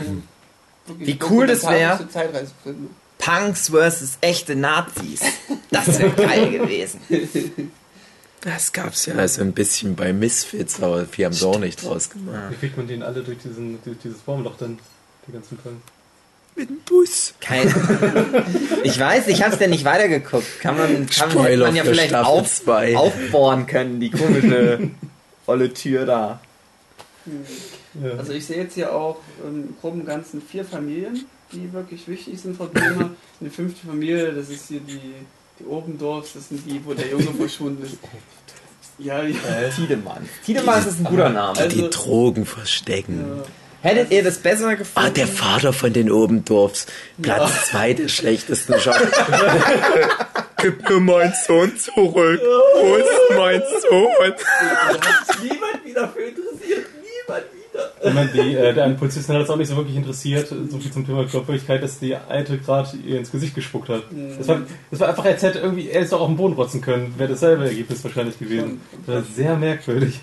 wirklich 0.87 1.09
Wie 1.09 1.19
cool 1.31 1.47
das 1.47 1.63
wär. 1.63 1.97
dokumentarische 1.99 2.09
Zeitreisefilme. 2.11 2.89
Punks 3.19 3.69
versus 3.69 4.19
echte 4.21 4.57
Nazis. 4.57 5.21
Das 5.71 5.99
wäre 5.99 6.11
geil 6.17 6.51
gewesen. 6.51 7.01
Das 8.41 8.73
gab's 8.73 9.07
ja 9.07 9.29
so 9.29 9.41
ein 9.43 9.53
bisschen 9.53 9.95
bei 9.95 10.13
Misfits, 10.13 10.83
aber 10.83 11.07
wir 11.17 11.27
haben 11.27 11.33
es 11.33 11.43
auch 11.45 11.59
nicht 11.61 11.85
draus 11.85 12.11
gemacht. 12.11 12.51
Wie 12.51 12.57
kriegt 12.57 12.77
man 12.77 12.89
den 12.89 13.03
alle 13.05 13.23
durch, 13.23 13.39
diesen, 13.39 13.79
durch 13.85 13.99
dieses 14.03 14.19
Baumloch 14.19 14.57
dann? 14.59 14.79
Die 15.29 15.33
ganzen 15.33 15.57
Folgen. 15.59 15.81
Mit 16.57 16.69
dem 16.69 16.81
Bus. 16.81 17.35
Kein. 17.41 17.73
Ich 18.85 18.99
weiß, 18.99 19.29
ich 19.29 19.45
hab's 19.45 19.61
ja 19.61 19.69
nicht 19.69 19.85
weitergeguckt. 19.85 20.59
Kann 20.61 20.77
man, 20.77 20.89
kann 20.89 20.97
man, 20.97 21.07
hätte 21.07 21.31
Spoiler 21.31 21.67
man 21.67 21.77
ja 21.77 21.85
vielleicht 21.85 22.09
Staffel 22.09 22.27
auf, 22.33 22.53
zwei. 22.53 22.97
aufbohren 22.97 23.67
können, 23.69 24.01
die 24.01 24.11
komische 24.11 24.91
olle 25.47 25.73
Tür 25.73 26.05
da. 26.05 26.41
Ja. 28.01 28.13
Also 28.19 28.33
ich 28.33 28.47
sehe 28.47 28.59
jetzt 28.59 28.75
hier 28.75 28.93
auch 28.95 29.19
im 29.45 29.75
groben 29.81 30.05
Ganzen 30.05 30.41
vier 30.41 30.65
Familien, 30.65 31.27
die 31.53 31.73
wirklich 31.73 32.07
wichtig 32.09 32.41
sind 32.41 32.57
für 32.57 32.67
Bremer. 32.67 33.11
Eine 33.41 33.51
fünfte 33.51 33.87
Familie, 33.87 34.33
das 34.33 34.49
ist 34.49 34.69
hier 34.69 34.81
die, 34.81 35.01
die 35.61 35.65
Obendorfs, 35.65 36.33
das 36.35 36.49
sind 36.49 36.65
die, 36.65 36.81
wo 36.85 36.95
der 36.95 37.09
Junge 37.09 37.33
verschwunden 37.39 37.83
ist. 37.85 37.99
Ja, 38.99 39.23
ja. 39.23 39.37
Tiedemann. 39.75 40.29
Tiedemann 40.45 40.87
ist 40.87 40.99
ein 41.01 41.05
guter 41.05 41.29
Name. 41.31 41.59
Also- 41.59 41.77
Die 41.83 41.91
Drogen 41.91 42.47
verstecken. 42.47 43.25
ja. 43.39 43.43
Hättet 43.85 44.13
ihr 44.13 44.23
das 44.23 44.39
besser 44.39 44.77
gefunden? 44.77 45.09
Ah, 45.09 45.11
der 45.11 45.27
Vater 45.27 45.73
von 45.73 45.93
den 45.93 46.09
Obendorfs. 46.13 46.87
Platz 47.21 47.67
zwei 47.71 47.93
der 47.95 48.07
schlechtesten 48.07 48.79
Schauspieler. 48.79 49.61
Gib 50.63 50.89
mir 50.89 51.01
meinen 51.01 51.33
Sohn 51.45 51.77
zurück. 51.77 52.41
Wo 52.81 52.95
ist 52.95 53.09
mein 53.37 53.61
Sohn? 53.91 54.09
Da 54.21 54.99
hat 55.01 55.27
sich 55.27 55.43
niemand 55.51 55.85
wieder 55.85 56.09
für 56.11 56.21
interessiert. 56.21 56.52
Meine, 58.05 58.31
die, 58.33 58.55
äh, 58.55 58.75
der 58.75 58.89
Polizisten 58.91 59.33
hat 59.33 59.43
es 59.43 59.51
auch 59.51 59.57
nicht 59.57 59.69
so 59.69 59.77
wirklich 59.77 59.97
interessiert, 59.97 60.49
so 60.49 60.79
viel 60.79 60.93
zum 60.93 61.07
Thema 61.07 61.25
Glaubwürdigkeit, 61.25 61.83
dass 61.83 61.99
die 62.01 62.15
Alte 62.15 62.59
gerade 62.59 62.91
ihr 63.07 63.19
ins 63.19 63.31
Gesicht 63.31 63.55
gespuckt 63.55 63.89
hat. 63.89 64.03
Das, 64.39 64.49
war, 64.49 64.63
das 64.91 65.01
war 65.01 65.09
einfach, 65.09 65.25
als 65.25 65.43
hätte 65.43 65.61
irgendwie 65.61 65.89
er 65.89 66.03
es 66.03 66.11
doch 66.11 66.21
auf 66.21 66.27
den 66.27 66.37
Boden 66.37 66.55
rotzen 66.55 66.81
können. 66.81 67.15
Wäre 67.17 67.31
dasselbe 67.31 67.65
Ergebnis 67.65 68.03
wahrscheinlich 68.05 68.39
gewesen. 68.39 68.81
Das 69.07 69.15
war 69.15 69.23
sehr 69.35 69.57
merkwürdig. 69.57 70.21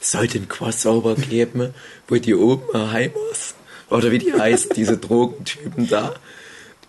Sollte 0.00 0.38
ein 0.38 0.48
Crossover 0.48 1.14
geben, 1.14 1.74
wo 2.08 2.16
die 2.16 2.34
Obenheimers, 2.34 3.54
oder 3.90 4.10
wie 4.10 4.18
die 4.18 4.32
heißen, 4.32 4.70
diese 4.76 4.98
Drogentypen 4.98 5.88
da, 5.88 6.14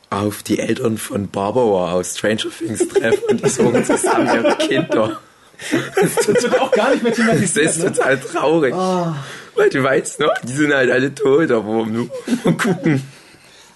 auf 0.10 0.44
die 0.44 0.60
Eltern 0.60 0.98
von 0.98 1.30
Barbara 1.30 1.94
aus 1.94 2.16
Stranger 2.18 2.50
Things 2.58 2.88
treffen 2.88 3.24
und 3.30 3.44
die 3.44 3.50
suchen 3.50 3.84
zusammen 3.84 4.28
ihre 4.28 4.56
Kinder. 4.58 5.20
Das 5.96 6.28
wird 6.44 6.60
auch 6.60 6.72
gar 6.72 6.92
nicht 6.92 7.02
mehr 7.04 7.12
Das 7.12 7.20
thematisiert. 7.54 7.66
ist 7.66 7.82
total 7.82 8.20
traurig. 8.20 8.76
Weil 9.56 9.70
du 9.70 9.84
weißt 9.84 10.20
noch, 10.20 10.34
die 10.44 10.54
sind 10.54 10.74
halt 10.74 10.92
alle 10.92 11.14
tot, 11.14 11.52
aber 11.52 11.86
nur 11.86 12.10
gucken. 12.58 13.02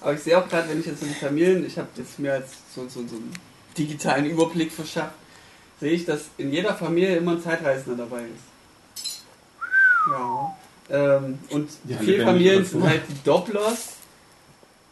Aber 0.01 0.13
ich 0.13 0.21
sehe 0.21 0.37
auch 0.37 0.47
gerade, 0.47 0.69
wenn 0.69 0.79
ich 0.79 0.85
jetzt 0.85 0.99
so 1.01 1.05
die 1.05 1.13
Familien, 1.13 1.65
ich 1.65 1.77
habe 1.77 1.87
jetzt 1.95 2.19
mir 2.19 2.33
als 2.33 2.51
so, 2.73 2.83
so, 2.83 3.05
so 3.07 3.15
einen 3.15 3.33
digitalen 3.77 4.25
Überblick 4.25 4.71
verschafft, 4.71 5.15
sehe 5.79 5.91
ich, 5.91 6.05
dass 6.05 6.25
in 6.37 6.51
jeder 6.51 6.73
Familie 6.73 7.17
immer 7.17 7.33
ein 7.33 7.41
Zeitreisender 7.41 8.03
dabei 8.03 8.23
ist. 8.23 9.29
Ja. 10.09 10.57
Ähm, 10.89 11.39
und 11.49 11.69
Ja, 11.85 11.97
viele 11.97 12.23
Familien 12.23 12.65
sind 12.65 12.83
halt 12.83 13.01
die 13.07 13.23
Dopplers. 13.23 13.93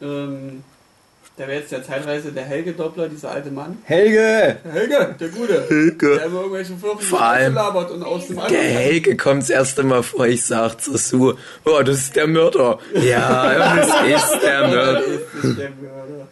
Ähm, 0.02 0.64
da 1.38 1.48
wäre 1.48 1.60
jetzt 1.60 1.72
der 1.72 1.84
Zeitreise 1.84 2.32
der 2.32 2.46
Helge 2.46 2.74
Doppler, 2.74 3.08
dieser 3.08 3.30
alte 3.30 3.52
Mann. 3.52 3.78
Helge! 3.84 4.58
Der 4.66 4.72
Helge, 4.74 5.16
der 5.20 5.30
Gute. 5.30 5.54
Der 5.54 5.70
Helge. 5.70 6.22
immer 6.26 6.42
irgendwelche 6.42 6.74
Firmen 6.76 7.54
labert 7.54 7.92
und 7.92 8.02
aus 8.02 8.28
dem 8.28 8.38
Der. 8.38 8.60
Helge 8.60 9.16
kommt 9.16 9.44
das 9.44 9.52
erste 9.52 9.84
Mal 9.84 10.02
vor, 10.02 10.26
ich 10.26 10.44
sag 10.44 10.82
zur 10.82 10.98
Sue, 10.98 11.38
oh, 11.64 11.84
das 11.84 11.98
ist 12.00 12.16
der 12.16 12.26
Mörder. 12.26 12.80
Ja, 12.96 13.78
das 13.78 14.24
ist 14.24 14.44
der 14.44 14.68
Mörder. 14.68 15.04
ist 15.04 15.44
nicht 15.44 15.60
der 15.60 15.70
Mörder. 15.70 16.28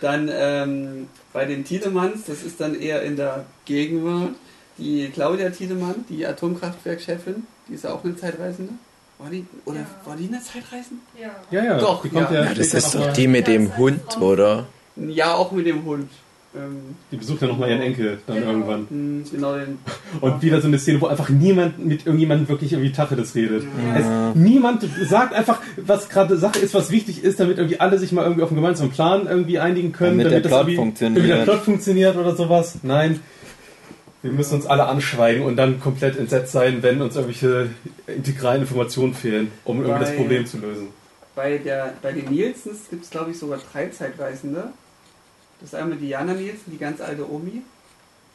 Dann 0.00 0.30
ähm, 0.32 1.08
bei 1.32 1.44
den 1.44 1.64
Tiedemanns, 1.64 2.24
das 2.26 2.44
ist 2.44 2.60
dann 2.60 2.80
eher 2.80 3.02
in 3.02 3.16
der 3.16 3.46
Gegenwart, 3.64 4.30
die 4.78 5.10
Claudia 5.12 5.50
Tiedemann, 5.50 6.04
die 6.08 6.24
Atomkraftwerkchefin, 6.24 7.46
die 7.68 7.74
ist 7.74 7.82
ja 7.84 7.92
auch 7.92 8.04
eine 8.04 8.14
Zeitreisende. 8.14 8.74
War 9.18 9.30
die, 9.30 9.46
oder 9.64 9.78
Ja. 9.80 9.86
war 10.04 10.16
die 10.16 10.28
eine 10.28 10.40
Zeitreisende? 10.42 11.02
Ja. 11.20 11.30
Ja, 11.50 11.64
ja. 11.64 11.78
Doch, 11.78 12.02
die 12.02 12.08
kommt 12.10 12.30
ja. 12.30 12.40
ja, 12.40 12.44
Ja, 12.46 12.54
das 12.54 12.74
ist 12.74 12.94
doch 12.94 13.12
die 13.12 13.26
mit 13.28 13.46
dem 13.46 13.76
Hund, 13.76 14.20
oder? 14.20 14.66
Ja, 14.96 15.34
auch 15.34 15.52
mit 15.52 15.66
dem 15.66 15.84
Hund. 15.84 16.10
Ähm, 16.54 16.96
Die 17.12 17.16
besucht 17.16 17.42
ja 17.42 17.48
nochmal 17.48 17.68
ihren 17.70 17.82
Enkel 17.82 18.18
dann 18.26 18.36
Genau. 18.36 18.50
irgendwann. 18.50 18.86
mh, 18.88 19.24
genau 19.30 19.54
den. 19.56 19.78
Und 20.22 20.40
wieder 20.42 20.60
so 20.62 20.68
eine 20.68 20.78
Szene, 20.78 21.00
wo 21.02 21.06
einfach 21.06 21.28
niemand 21.28 21.84
mit 21.84 22.06
irgendjemandem 22.06 22.48
wirklich 22.48 22.72
irgendwie 22.72 22.92
Tacheles 22.92 23.34
redet. 23.34 23.64
Ja. 23.64 23.98
Es, 24.30 24.34
niemand 24.36 24.84
sagt 25.06 25.34
einfach, 25.34 25.60
was 25.76 26.08
gerade 26.08 26.36
Sache 26.38 26.58
ist, 26.58 26.72
was 26.72 26.90
wichtig 26.90 27.22
ist, 27.24 27.40
damit 27.40 27.58
irgendwie 27.58 27.78
alle 27.80 27.98
sich 27.98 28.10
mal 28.12 28.22
irgendwie 28.22 28.42
auf 28.42 28.50
einen 28.50 28.56
gemeinsamen 28.56 28.90
Plan 28.90 29.26
irgendwie 29.26 29.58
einigen 29.58 29.92
können. 29.92 30.16
Damit 30.18 30.32
der 30.32 30.40
das 30.40 30.48
Plot 30.50 30.60
irgendwie- 30.62 30.76
funktioniert. 30.76 31.18
Damit 31.24 31.30
der 31.38 31.42
Plot 31.44 31.60
funktioniert 31.64 32.16
oder 32.16 32.34
sowas. 32.36 32.78
Nein. 32.82 33.20
Wir 34.26 34.32
müssen 34.32 34.54
uns 34.56 34.66
alle 34.66 34.86
anschweigen 34.86 35.44
und 35.44 35.54
dann 35.56 35.78
komplett 35.78 36.16
entsetzt 36.18 36.50
sein, 36.52 36.82
wenn 36.82 37.00
uns 37.00 37.14
irgendwelche 37.14 37.70
integralen 38.08 38.62
Informationen 38.62 39.14
fehlen, 39.14 39.52
um 39.64 39.80
irgendwie 39.82 40.00
das 40.00 40.16
Problem 40.16 40.44
zu 40.46 40.58
lösen. 40.58 40.88
Bei, 41.36 41.58
der, 41.58 41.94
bei 42.02 42.10
den 42.12 42.28
Nielsens 42.30 42.88
gibt 42.90 43.04
es, 43.04 43.10
glaube 43.10 43.30
ich, 43.30 43.38
sogar 43.38 43.60
drei 43.72 43.86
Zeitreisende. 43.88 44.70
Das 45.60 45.68
ist 45.70 45.74
einmal 45.76 45.96
die 45.98 46.08
Jana 46.08 46.34
Nielsen, 46.34 46.72
die 46.72 46.76
ganz 46.78 47.00
alte 47.00 47.30
Omi, 47.30 47.62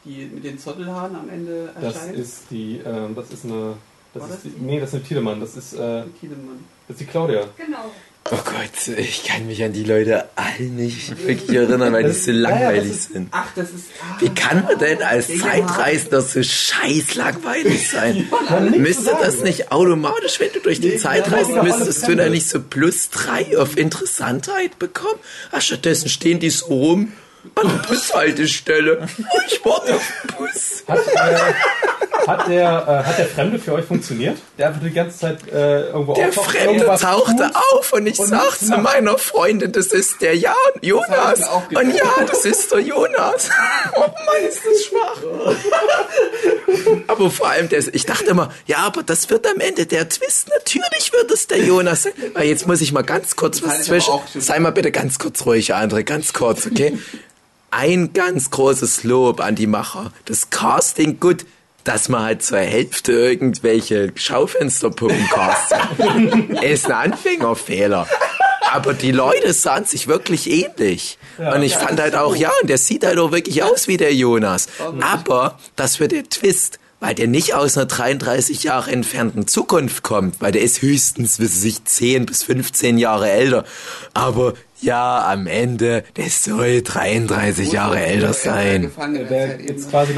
die 0.04 0.30
mit 0.32 0.44
den 0.44 0.58
Zottelhaaren 0.58 1.14
am 1.14 1.28
Ende 1.28 1.70
Das 1.80 1.94
erscheint. 1.96 2.16
ist 2.18 2.44
die, 2.50 2.80
ähm, 2.86 3.14
das 3.14 3.30
ist 3.30 3.44
eine, 3.44 3.74
das 4.14 4.22
War 4.22 4.28
ist 4.30 4.34
das 4.36 4.42
die, 4.44 4.48
die? 4.50 4.64
nee, 4.64 4.80
das 4.80 4.88
ist 4.90 4.94
eine 4.94 5.04
Tiedemann, 5.04 5.40
das 5.40 5.56
ist, 5.56 5.74
äh, 5.74 6.04
Die 6.04 6.20
Tiedemann. 6.20 6.64
das 6.88 6.94
ist 6.94 7.00
die 7.00 7.06
Claudia. 7.06 7.42
Genau. 7.58 7.90
Oh 8.30 8.36
Gott, 8.36 8.96
ich 8.96 9.24
kann 9.24 9.46
mich 9.46 9.62
an 9.64 9.72
die 9.72 9.82
Leute 9.84 10.24
alle 10.36 10.68
nicht 10.68 11.26
wirklich 11.26 11.54
erinnern, 11.56 11.92
weil 11.92 12.04
die 12.04 12.12
so 12.12 12.30
langweilig 12.30 12.90
ist- 12.90 13.12
sind. 13.12 13.28
Ach, 13.32 13.48
das 13.56 13.70
ist. 13.70 13.86
Ah, 14.00 14.16
Wie 14.20 14.28
kann 14.30 14.64
man 14.64 14.78
denn 14.78 15.02
als 15.02 15.28
Ja. 15.28 15.42
Zeitreisender 15.42 16.22
so 16.22 16.42
scheiß 16.42 17.14
langweilig 17.16 17.90
sein? 17.90 18.28
Müsste 18.78 19.10
das 19.20 19.40
nicht 19.42 19.72
automatisch, 19.72 20.38
wenn 20.40 20.52
du 20.52 20.60
durch 20.60 20.80
die 20.80 20.90
Nee, 20.90 20.96
Zeit 20.98 21.30
reist, 21.32 21.50
müsstest 21.50 22.06
du 22.08 22.14
da 22.16 22.28
nicht 22.28 22.48
so 22.48 22.60
plus 22.62 23.10
drei 23.10 23.58
auf 23.58 23.76
Interessantheit 23.76 24.78
bekommen? 24.78 25.18
Ach, 25.50 25.60
stattdessen 25.60 26.08
stehen 26.08 26.38
die 26.38 26.50
so 26.50 26.66
rum 26.66 27.12
an 27.56 27.68
der 27.68 27.88
Bushaltestelle. 27.88 29.08
Ich 29.48 29.60
warte 29.64 29.96
auf 29.96 30.12
den 30.22 30.36
Bus. 30.36 30.84
Hat, 30.86 30.98
äh, 31.06 31.52
Hat 32.26 32.48
der, 32.48 32.68
äh, 32.86 33.08
hat 33.08 33.18
der 33.18 33.26
Fremde 33.26 33.58
für 33.58 33.72
euch 33.72 33.84
funktioniert? 33.84 34.38
Der 34.56 34.68
einfach 34.68 34.80
die 34.82 34.90
ganze 34.90 35.18
Zeit 35.18 35.38
äh, 35.48 35.88
irgendwo 35.88 36.14
Der 36.14 36.28
auftaucht, 36.28 36.50
Fremde 36.50 36.84
tauchte 36.86 37.36
tut? 37.36 37.56
auf 37.72 37.92
und 37.92 38.06
ich 38.06 38.18
und 38.18 38.26
sag 38.28 38.42
nichts 38.44 38.66
zu 38.66 38.78
meiner 38.78 39.18
Freundin, 39.18 39.72
das 39.72 39.86
ist 39.86 40.20
der 40.22 40.36
Jan, 40.36 40.54
Jonas. 40.80 41.40
Und 41.48 41.94
ja, 41.94 42.24
das 42.26 42.44
ist 42.44 42.72
der 42.72 42.80
Jonas. 42.80 43.50
Oh 43.94 44.00
Mann, 44.00 44.48
ist 44.48 44.60
das 44.64 44.84
schwach. 44.84 45.20
Aber 47.08 47.30
vor 47.30 47.48
allem, 47.48 47.68
der, 47.68 47.82
ich 47.94 48.06
dachte 48.06 48.26
immer, 48.30 48.52
ja, 48.66 48.78
aber 48.78 49.02
das 49.02 49.28
wird 49.30 49.46
am 49.46 49.60
Ende 49.60 49.86
der 49.86 50.08
Twist. 50.08 50.48
Natürlich 50.48 51.12
wird 51.12 51.30
es 51.30 51.46
der 51.46 51.58
Jonas 51.58 52.04
sein. 52.04 52.12
Weil 52.34 52.48
jetzt 52.48 52.66
muss 52.66 52.80
ich 52.80 52.92
mal 52.92 53.02
ganz 53.02 53.36
kurz 53.36 53.62
was 53.62 53.82
zwischen. 53.82 54.14
Sei 54.38 54.58
mal 54.60 54.70
bitte 54.72 54.90
ganz 54.92 55.18
kurz 55.18 55.44
ruhig, 55.44 55.74
André, 55.74 56.04
ganz 56.04 56.32
kurz, 56.32 56.66
okay? 56.66 56.98
Ein 57.70 58.12
ganz 58.12 58.50
großes 58.50 59.04
Lob 59.04 59.40
an 59.40 59.54
die 59.54 59.66
Macher. 59.66 60.12
Das 60.26 60.50
Casting 60.50 61.18
gut, 61.20 61.44
dass 61.84 62.08
man 62.08 62.22
halt 62.22 62.42
zur 62.42 62.58
Hälfte 62.58 63.12
irgendwelche 63.12 64.12
Schaufensterpuppen 64.14 65.28
castet. 65.28 65.80
ist 66.62 66.86
ein 66.86 67.12
Anfängerfehler. 67.12 68.06
Aber 68.72 68.94
die 68.94 69.12
Leute 69.12 69.52
sahen 69.52 69.84
sich 69.84 70.08
wirklich 70.08 70.50
ähnlich. 70.50 71.18
und 71.38 71.62
ich 71.62 71.76
fand 71.76 72.00
halt 72.00 72.14
auch, 72.14 72.34
ja, 72.34 72.50
und 72.62 72.70
der 72.70 72.78
sieht 72.78 73.04
halt 73.04 73.18
auch 73.18 73.32
wirklich 73.32 73.62
aus 73.62 73.88
wie 73.88 73.96
der 73.96 74.14
Jonas. 74.14 74.68
Aber 75.00 75.58
das 75.76 76.00
wird 76.00 76.12
der 76.12 76.28
Twist, 76.28 76.78
weil 77.00 77.14
der 77.14 77.26
nicht 77.26 77.54
aus 77.54 77.76
einer 77.76 77.86
33 77.86 78.62
Jahre 78.62 78.92
entfernten 78.92 79.46
Zukunft 79.46 80.02
kommt, 80.02 80.40
weil 80.40 80.52
der 80.52 80.62
ist 80.62 80.80
höchstens, 80.82 81.40
wie 81.40 81.46
sich 81.46 81.84
10 81.84 82.26
bis 82.26 82.44
15 82.44 82.96
Jahre 82.96 83.30
älter. 83.30 83.64
Aber 84.14 84.54
ja, 84.82 85.30
am 85.30 85.46
Ende, 85.46 86.04
der 86.16 86.28
soll 86.28 86.82
33 86.82 87.72
Jahre 87.72 88.00
älter 88.00 88.32
sein. 88.32 88.90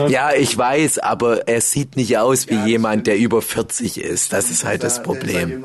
Ja, 0.08 0.32
ich 0.32 0.56
weiß, 0.56 0.98
aber 0.98 1.46
er 1.46 1.60
sieht 1.60 1.96
nicht 1.96 2.18
aus 2.18 2.48
wie 2.48 2.56
jemand, 2.56 3.06
der 3.06 3.18
über 3.18 3.42
40 3.42 3.98
ist. 3.98 4.32
Das 4.32 4.50
ist 4.50 4.64
halt 4.64 4.82
das 4.82 5.02
Problem. 5.02 5.64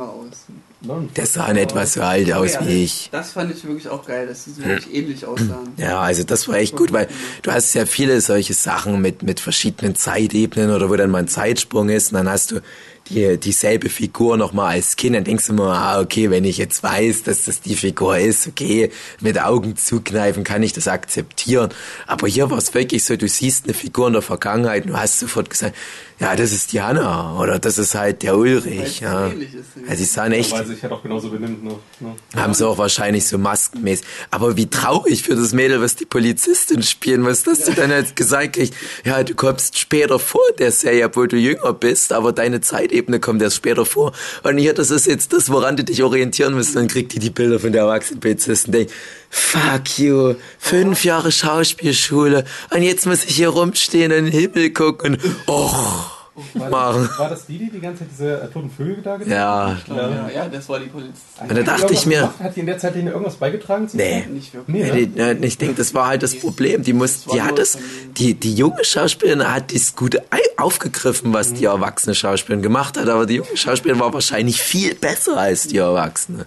Der 1.16 1.26
sah 1.26 1.52
nicht 1.52 1.64
etwas 1.64 1.94
so 1.94 2.02
alt 2.02 2.32
aus 2.32 2.54
Ja, 2.54 2.66
wie 2.66 2.84
ich. 2.86 3.10
Das 3.12 3.32
fand 3.32 3.52
ich 3.54 3.66
wirklich 3.66 3.90
auch 3.90 4.06
geil, 4.06 4.28
dass 4.28 4.46
sie 4.46 4.52
so 4.52 4.64
wirklich 4.64 4.94
ähnlich 4.96 5.26
aussahen. 5.26 5.74
Ja, 5.78 6.00
also 6.00 6.24
das 6.24 6.48
war 6.48 6.56
echt 6.56 6.76
gut, 6.76 6.94
weil 6.94 7.08
du 7.42 7.52
hast 7.52 7.74
ja 7.74 7.86
viele 7.86 8.22
solche 8.22 8.54
Sachen 8.54 9.02
mit, 9.02 9.22
mit 9.22 9.42
verschiedenen 9.42 9.96
Zeitebenen 9.96 10.74
oder 10.74 10.90
wo 10.90 10.96
dann 10.96 11.12
mal 11.12 11.20
ein 11.20 11.28
Zeitsprung 11.28 11.90
ist 11.90 12.14
und 12.14 12.20
dann 12.20 12.30
hast 12.30 12.52
du 12.52 12.62
die, 13.10 13.38
dieselbe 13.38 13.90
Figur 13.90 14.38
nochmal 14.38 14.76
als 14.76 14.96
Kind, 14.96 15.16
dann 15.16 15.24
denkst 15.24 15.48
du 15.48 15.54
immer, 15.54 15.74
ah, 15.74 16.00
okay, 16.00 16.30
wenn 16.30 16.46
ich 16.46 16.58
jetzt 16.58 16.84
weiß, 16.84 17.24
dass 17.24 17.46
das 17.46 17.62
die 17.62 17.76
Figur 17.76 18.18
ist, 18.18 18.48
okay, 18.48 18.92
mit 19.20 19.42
Augen 19.42 19.76
zukneifen 19.76 20.44
kann 20.44 20.64
ich 20.64 20.74
das 20.74 20.88
akzeptieren. 20.88 21.70
Aber 22.08 22.28
hier 22.28 22.50
war 22.50 22.58
es 22.58 22.74
wirklich 22.74 23.04
so, 23.04 23.16
du 23.16 23.28
siehst 23.28 23.66
eine 23.66 23.74
Figur 23.74 24.08
in 24.08 24.14
der 24.14 24.22
Vergangenheit 24.22 24.86
und 24.86 24.92
du 24.92 24.98
hast 24.98 25.20
sofort 25.20 25.50
gesagt, 25.50 25.76
ja, 26.20 26.36
das 26.36 26.52
ist 26.52 26.74
die 26.74 26.82
Hanna 26.82 27.40
oder 27.40 27.60
das 27.60 27.78
ist 27.78 27.96
halt 27.96 28.24
der 28.24 28.38
Ulrich. 28.38 29.00
Ja. 29.00 29.28
so 29.28 29.32
ähnlich 29.32 29.54
ist. 29.54 29.70
Also 29.88 29.96
die 29.96 30.04
sahen 30.04 30.32
echt 30.34 30.52
weil 30.52 30.66
sich 30.66 30.84
halt 30.84 30.92
auch 30.92 31.02
genauso 31.02 31.30
benimmt. 31.30 31.64
Ne? 31.64 31.76
Ne? 32.02 32.16
haben 32.36 32.54
sie 32.54 32.68
auch 32.68 32.78
wahrscheinlich 32.78 33.26
so 33.26 33.38
maskenmäßig. 33.38 34.06
Aber 34.30 34.58
wie 34.58 34.70
traurig 34.70 35.24
für 35.24 35.36
das 35.36 35.54
Mädel, 35.54 35.82
was 35.82 35.96
die 35.96 36.06
Polizistin 36.06 36.84
spielen 36.84 37.22
muss, 37.22 37.44
dass 37.44 37.64
du 37.64 37.72
dann 37.72 37.90
jetzt 37.90 38.18
gesagt 38.18 38.54
kriegst, 38.54 38.74
ja, 39.06 39.24
du 39.24 39.34
kommst 39.34 39.78
später 39.78 40.20
vor 40.20 40.42
der 40.58 40.74
Serie, 40.74 41.06
obwohl 41.06 41.30
du 41.30 41.38
jünger 41.38 41.72
bist, 41.72 42.12
aber 42.12 42.34
deine 42.34 42.60
Zeitebene 43.00 43.20
kommt 43.20 43.42
erst 43.42 43.58
später 43.58 43.86
vor. 43.86 44.14
Und 44.44 44.58
hier, 44.58 44.74
das 44.74 44.92
ist 44.92 45.08
jetzt 45.08 45.34
das, 45.34 45.50
woran 45.50 45.78
du 45.78 45.84
dich 45.84 46.04
orientieren 46.04 46.54
musst. 46.54 46.76
Dann 46.76 46.88
kriegt 46.88 47.14
die 47.14 47.20
die 47.20 47.30
Bilder 47.30 47.60
von 47.60 47.72
der 47.72 47.84
erwachsenen 47.84 48.20
Polizistin, 48.20 48.74
denkt, 48.74 48.94
fuck 49.30 49.98
you, 49.98 50.36
fünf 50.58 51.04
Jahre 51.04 51.32
Schauspielschule 51.32 52.46
und 52.72 52.82
jetzt 52.82 53.06
muss 53.06 53.24
ich 53.26 53.36
hier 53.36 53.50
rumstehen 53.50 54.12
und 54.12 54.18
in 54.18 54.26
den 54.26 54.34
Himmel 54.34 54.72
gucken 54.72 55.18
und, 55.46 56.19
och, 56.40 56.60
War, 56.62 56.70
machen. 56.70 57.10
war 57.18 57.30
das 57.30 57.46
die, 57.46 57.58
die 57.58 57.70
die 57.70 57.80
ganze 57.80 58.00
Zeit 58.00 58.10
diese 58.12 58.42
äh, 58.42 58.48
toten 58.48 58.70
Vögel 58.70 59.02
da 59.04 59.18
gesehen 59.18 59.34
Ja, 59.34 59.78
Ja, 59.88 59.96
ja, 60.10 60.30
ja, 60.36 60.48
das 60.48 60.68
war 60.70 60.80
die. 60.80 60.90
Und 60.90 61.14
da 61.58 61.62
dachte 61.64 61.94
ich 61.94 62.06
mir- 62.06 62.32
Hat 62.40 62.56
die 62.56 62.62
in 62.62 62.66
der 62.66 62.78
Zeit 62.78 62.96
denen 62.96 63.08
irgendwas 63.10 63.36
beigetragen? 63.36 63.88
zu 63.88 63.98
Nee. 63.98 64.26
Nicht 64.30 64.54
wirklich. 64.54 64.76
Nee, 64.76 64.88
Ja, 64.88 64.96
ne? 64.96 65.06
die, 65.08 65.20
ja, 65.20 65.32
ich 65.48 65.58
denke, 65.58 65.76
das 65.76 65.94
war 65.94 66.08
halt 66.08 66.24
das 66.24 66.36
Problem. 66.40 66.84
Die 66.84 66.94
muss, 66.94 67.26
die 67.26 67.42
hat 67.42 67.58
das, 67.60 67.78
die, 68.18 68.34
die 68.34 68.54
junge 68.56 68.84
Schauspielerin 68.84 69.44
hat 69.52 69.74
das 69.74 69.96
gut 69.96 70.16
ei- 70.32 70.40
aufgegriffen, 70.58 71.34
was 71.34 71.54
die 71.54 71.66
erwachsene 71.66 72.16
Schauspielerin 72.16 72.62
gemacht 72.64 72.98
hat, 72.98 73.08
aber 73.10 73.26
die 73.26 73.36
junge 73.36 73.56
Schauspielerin 73.56 74.02
war 74.02 74.14
wahrscheinlich 74.14 74.62
viel 74.62 74.96
besser 74.96 75.38
als 75.38 75.68
die 75.68 75.78
Erwachsene. 75.78 76.46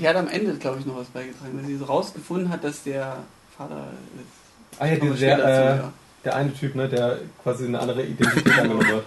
Die 0.00 0.08
hat 0.08 0.16
am 0.16 0.28
Ende, 0.28 0.54
glaube 0.54 0.78
ich, 0.80 0.86
noch 0.86 0.96
was 0.98 1.06
beigetragen, 1.08 1.52
weil 1.58 1.66
sie 1.66 1.76
so 1.76 1.84
rausgefunden 1.84 2.50
hat, 2.50 2.64
dass 2.64 2.82
der 2.82 3.18
Vater 3.56 3.86
ist. 4.18 4.80
Ah 4.80 4.86
ja, 4.86 4.96
der, 4.96 5.92
der, 6.26 6.32
ja. 6.32 6.38
eine 6.38 6.54
Typ, 6.54 6.74
ne, 6.74 6.88
der 6.88 7.18
quasi 7.42 7.64
eine 7.64 7.78
andere 7.80 8.02
Identität 8.02 8.58
angenommen 8.58 8.86
hat. 8.86 9.04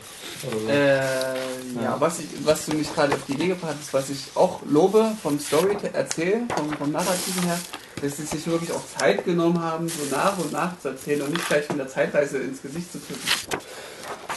Oder 0.47 0.59
so. 0.59 0.69
Äh, 0.69 1.83
ja, 1.83 1.95
was, 1.99 2.19
ich, 2.19 2.27
was 2.43 2.65
du 2.65 2.75
mich 2.75 2.93
gerade 2.93 3.13
auf 3.13 3.25
die 3.27 3.33
Idee 3.33 3.47
gebracht 3.47 3.75
hast, 3.79 3.93
was 3.93 4.09
ich 4.09 4.25
auch 4.35 4.61
lobe 4.69 5.11
vom 5.21 5.39
Story 5.39 5.75
erzählen, 5.93 6.47
vom, 6.55 6.71
vom 6.73 6.91
Narrativen 6.91 7.43
her, 7.43 7.59
dass 8.01 8.17
sie 8.17 8.23
sich 8.23 8.47
wirklich 8.47 8.71
auch 8.71 8.81
Zeit 8.97 9.25
genommen 9.25 9.61
haben, 9.61 9.89
so 9.89 10.15
nach 10.15 10.37
und 10.37 10.51
nach 10.51 10.79
zu 10.79 10.89
erzählen 10.89 11.21
und 11.21 11.33
nicht 11.33 11.47
gleich 11.47 11.67
mit 11.69 11.79
der 11.79 11.87
Zeitreise 11.87 12.37
ins 12.39 12.61
Gesicht 12.61 12.91
zu 12.91 12.99
drücken. 12.99 13.63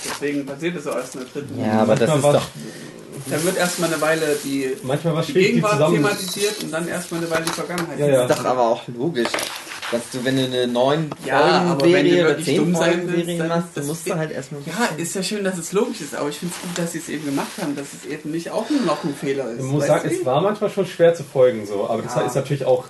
Deswegen 0.05 0.45
passiert 0.47 0.77
es 0.77 0.87
auch 0.87 0.97
erst 0.97 1.15
in 1.15 1.21
der 1.21 1.31
dritten. 1.31 1.61
Ja, 1.61 1.83
aber 1.83 1.95
das 1.95 2.15
ist 2.15 2.25
doch. 2.25 2.43
Dann 3.31 3.45
wird 3.45 3.57
erstmal 3.57 3.93
eine 3.93 4.01
Weile 4.01 4.37
die, 4.43 4.77
Manchmal 4.83 5.15
die 5.23 5.33
schwierig, 5.33 5.47
die 5.47 5.53
Gegenwart 5.53 5.73
zusammen. 5.73 5.95
thematisiert 5.95 6.63
und 6.63 6.71
dann 6.73 6.89
erstmal 6.89 7.21
eine 7.21 7.31
Weile 7.31 7.45
die 7.45 7.51
Vergangenheit. 7.51 7.99
Ja, 7.99 8.07
ja. 8.07 8.27
Das 8.27 8.39
ist 8.39 8.45
doch 8.45 8.51
aber 8.51 8.63
auch 8.63 8.83
logisch. 8.89 9.29
Dass 9.93 10.09
du, 10.11 10.25
wenn 10.25 10.37
du 10.37 10.45
eine 10.45 10.67
neun 10.67 11.11
Ja, 11.27 11.39
aber 11.41 11.85
wenn 11.93 12.07
du 12.07 12.11
Folgen-Serie 12.11 12.25
oder 12.35 12.43
zehn 12.43 12.57
dumm 12.57 12.75
sein 12.75 12.93
Folgen-Serie 13.09 13.45
machst, 13.45 13.69
dann 13.75 13.87
musst 13.87 14.09
du 14.09 14.15
halt 14.17 14.33
erstmal. 14.33 14.63
Ja, 14.67 14.89
ist 14.97 15.15
ja 15.15 15.23
schön, 15.23 15.45
dass 15.45 15.59
es 15.59 15.73
logisch 15.73 16.01
ist, 16.01 16.15
aber 16.15 16.29
ich 16.31 16.39
finde 16.39 16.55
es 16.57 16.63
gut, 16.63 16.79
dass 16.79 16.93
sie 16.93 16.99
es 16.99 17.09
eben 17.11 17.25
gemacht 17.27 17.53
haben, 17.61 17.77
dass 17.77 17.87
es 17.93 18.11
eben 18.11 18.31
nicht 18.31 18.51
auch 18.51 18.69
nur 18.71 18.81
noch 18.83 19.05
ein 19.05 19.15
Fehler 19.15 19.51
ist. 19.53 19.59
Ich 19.61 19.65
muss 19.71 19.87
sagen, 19.87 20.11
es 20.11 20.25
war 20.25 20.41
manchmal 20.41 20.71
schon 20.71 20.87
schwer 20.87 21.15
zu 21.15 21.23
folgen, 21.23 21.67
so, 21.67 21.89
aber 21.89 22.03
das 22.03 22.15
Ja. 22.15 22.23
ist 22.23 22.35
natürlich 22.35 22.65
auch, 22.65 22.87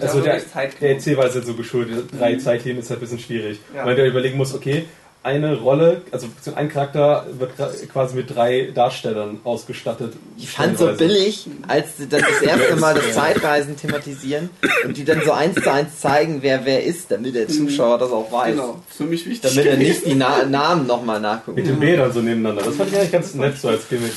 also 0.00 0.20
der, 0.20 0.40
der. 0.80 0.90
Erzählweise 0.90 1.42
so 1.42 1.54
geschuldet, 1.54 2.08
drei 2.18 2.36
Zeitlinien 2.36 2.82
ist 2.82 2.90
halt 2.90 2.98
ein 2.98 3.00
bisschen 3.00 3.18
schwierig, 3.18 3.60
Ja. 3.74 3.84
weil 3.86 3.96
du 3.96 4.06
überlegen 4.06 4.36
musst, 4.36 4.54
okay, 4.54 4.84
eine 5.24 5.56
Rolle, 5.56 6.02
also 6.10 6.28
ein 6.54 6.68
Charakter 6.68 7.26
wird 7.38 7.52
quasi 7.90 8.14
mit 8.14 8.34
drei 8.34 8.70
Darstellern 8.74 9.40
ausgestattet. 9.42 10.12
Ich 10.36 10.50
fand 10.50 10.78
so 10.78 10.92
billig, 10.92 11.48
als 11.66 11.96
sie 11.96 12.08
dann 12.08 12.20
das 12.20 12.42
erste 12.42 12.76
Mal 12.76 12.94
das 12.94 13.14
Zeitreisen 13.14 13.74
thematisieren 13.76 14.50
und 14.84 14.98
die 14.98 15.04
dann 15.04 15.22
so 15.24 15.32
eins 15.32 15.54
zu 15.54 15.72
eins 15.72 15.98
zeigen, 15.98 16.42
wer 16.42 16.66
wer 16.66 16.84
ist, 16.84 17.10
damit 17.10 17.34
der 17.34 17.48
Zuschauer 17.48 17.98
das 17.98 18.10
auch 18.10 18.30
weiß. 18.30 18.54
Genau, 18.54 18.82
für 18.86 19.04
mich 19.04 19.26
wichtig. 19.26 19.50
Damit 19.50 19.66
er 19.66 19.76
nicht 19.78 20.04
die 20.04 20.14
Na 20.14 20.44
Namen 20.44 20.86
nochmal 20.86 21.20
nachgucken 21.20 21.56
Mit 21.56 21.66
den 21.66 21.80
Bildern 21.80 22.12
so 22.12 22.20
nebeneinander. 22.20 22.62
Das 22.62 22.76
fand 22.76 22.92
ich 22.92 22.98
eigentlich 22.98 23.12
ganz 23.12 23.34
nett 23.34 23.56
so 23.56 23.68
als 23.68 23.88
Gimmick. 23.88 24.12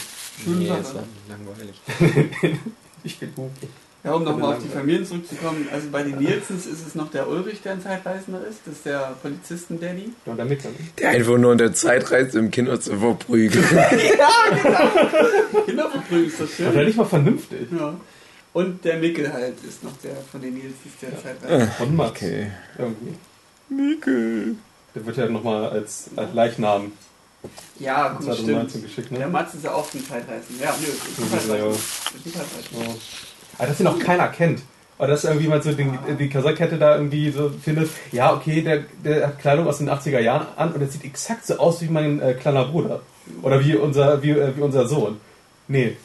Nee, 0.46 0.66
ist 0.66 0.94
ja 0.94 1.04
langweilig. 1.30 2.60
Ich 3.04 3.18
bin 3.18 3.34
gut. 3.34 3.52
Ja, 4.08 4.14
um 4.14 4.24
nochmal 4.24 4.54
auf 4.56 4.64
die 4.64 4.70
Familien 4.70 5.06
zurückzukommen, 5.06 5.68
also 5.72 5.90
bei 5.92 6.02
den 6.04 6.18
Nielsens 6.18 6.66
ist 6.66 6.88
es 6.88 6.96
noch 6.96 7.12
der 7.12 7.28
Ulrich, 7.28 7.62
der 7.62 7.74
ein 7.74 7.82
Zeitreisender 7.82 8.40
ist, 8.48 8.60
das 8.66 8.76
ist 8.76 8.86
der 8.86 9.16
Polizisten-Daddy. 9.22 10.14
Ja, 10.26 10.32
und 10.32 10.38
damit 10.38 10.64
dann. 10.64 10.74
Der 10.98 11.10
einfach 11.10 11.38
nur 11.38 11.52
in 11.52 11.58
der 11.58 11.74
Zeitreise 11.74 12.40
im 12.40 12.50
Kinderzimmer 12.50 13.16
prügelt. 13.16 13.66
Kinderverprügel 15.66 16.26
ist 16.28 16.40
das 16.40 16.52
schön. 16.52 16.66
Wahrscheinlich 16.68 16.96
mal 16.96 17.06
vernünftig. 17.06 17.68
Ja. 17.78 17.96
Und 18.54 18.84
der 18.86 18.98
Mickel 18.98 19.32
halt 19.32 19.56
ist 19.68 19.84
noch 19.84 19.96
der 20.04 20.16
von 20.32 20.42
den 20.42 20.54
Nielsens, 20.54 20.94
der 21.02 21.10
Zeitreisender. 21.22 21.68
Von 21.78 21.96
Max. 21.96 22.22
Irgendwie. 22.22 23.16
Mikkel. 23.70 24.56
Der 24.96 25.06
wird 25.06 25.18
ja 25.18 25.28
nochmal 25.28 25.70
als, 25.70 26.06
als 26.16 26.34
Leichnam 26.34 26.92
Ja, 27.80 28.10
gut, 28.14 28.24
2019 28.26 28.70
stimmt. 28.70 28.84
geschickt, 28.86 29.12
Der 29.12 29.20
ne? 29.20 29.28
Mats 29.28 29.54
ist 29.54 29.64
ja 29.66 29.74
auch 29.74 29.94
ein 29.94 30.04
Zeitreisender. 30.04 30.64
Ja, 30.64 30.76
nö, 30.80 30.88
ist 30.88 31.04
ein 31.04 31.24
Ja, 31.24 31.30
Zeitreisender. 31.30 31.58
ja. 31.58 31.72
Ist 31.72 32.26
ein 32.26 32.34
Zeitreisender. 32.34 32.96
Aber 33.58 33.68
dass 33.68 33.80
ihn 33.80 33.88
auch 33.88 34.00
keiner 34.00 34.28
kennt. 34.28 34.62
Oder 35.00 35.10
dass 35.10 35.26
irgendwie 35.26 35.48
mal 35.48 35.62
so 35.62 35.72
den, 35.72 35.98
die 36.20 36.30
Kasackkette 36.30 36.78
da 36.78 36.96
irgendwie 36.96 37.30
so 37.30 37.50
findet, 37.50 37.90
ja, 38.12 38.34
okay, 38.34 38.62
der, 38.62 38.86
der 39.04 39.28
hat 39.28 39.40
Kleidung 39.40 39.68
aus 39.68 39.78
den 39.78 39.90
80er 39.90 40.20
Jahren 40.20 40.48
an 40.56 40.72
und 40.72 40.82
er 40.82 40.88
sieht 40.88 41.06
exakt 41.06 41.46
so 41.46 41.58
aus 41.58 41.82
wie 41.82 41.88
mein 41.88 42.20
äh, 42.20 42.34
kleiner 42.34 42.66
Bruder. 42.66 43.02
Oder 43.44 43.64
wie 43.64 43.76
unser, 43.76 44.24
wie, 44.24 44.32
äh, 44.32 44.56
wie 44.56 44.62
unser 44.62 44.88
Sohn. 44.88 45.18
Nee, 45.68 45.98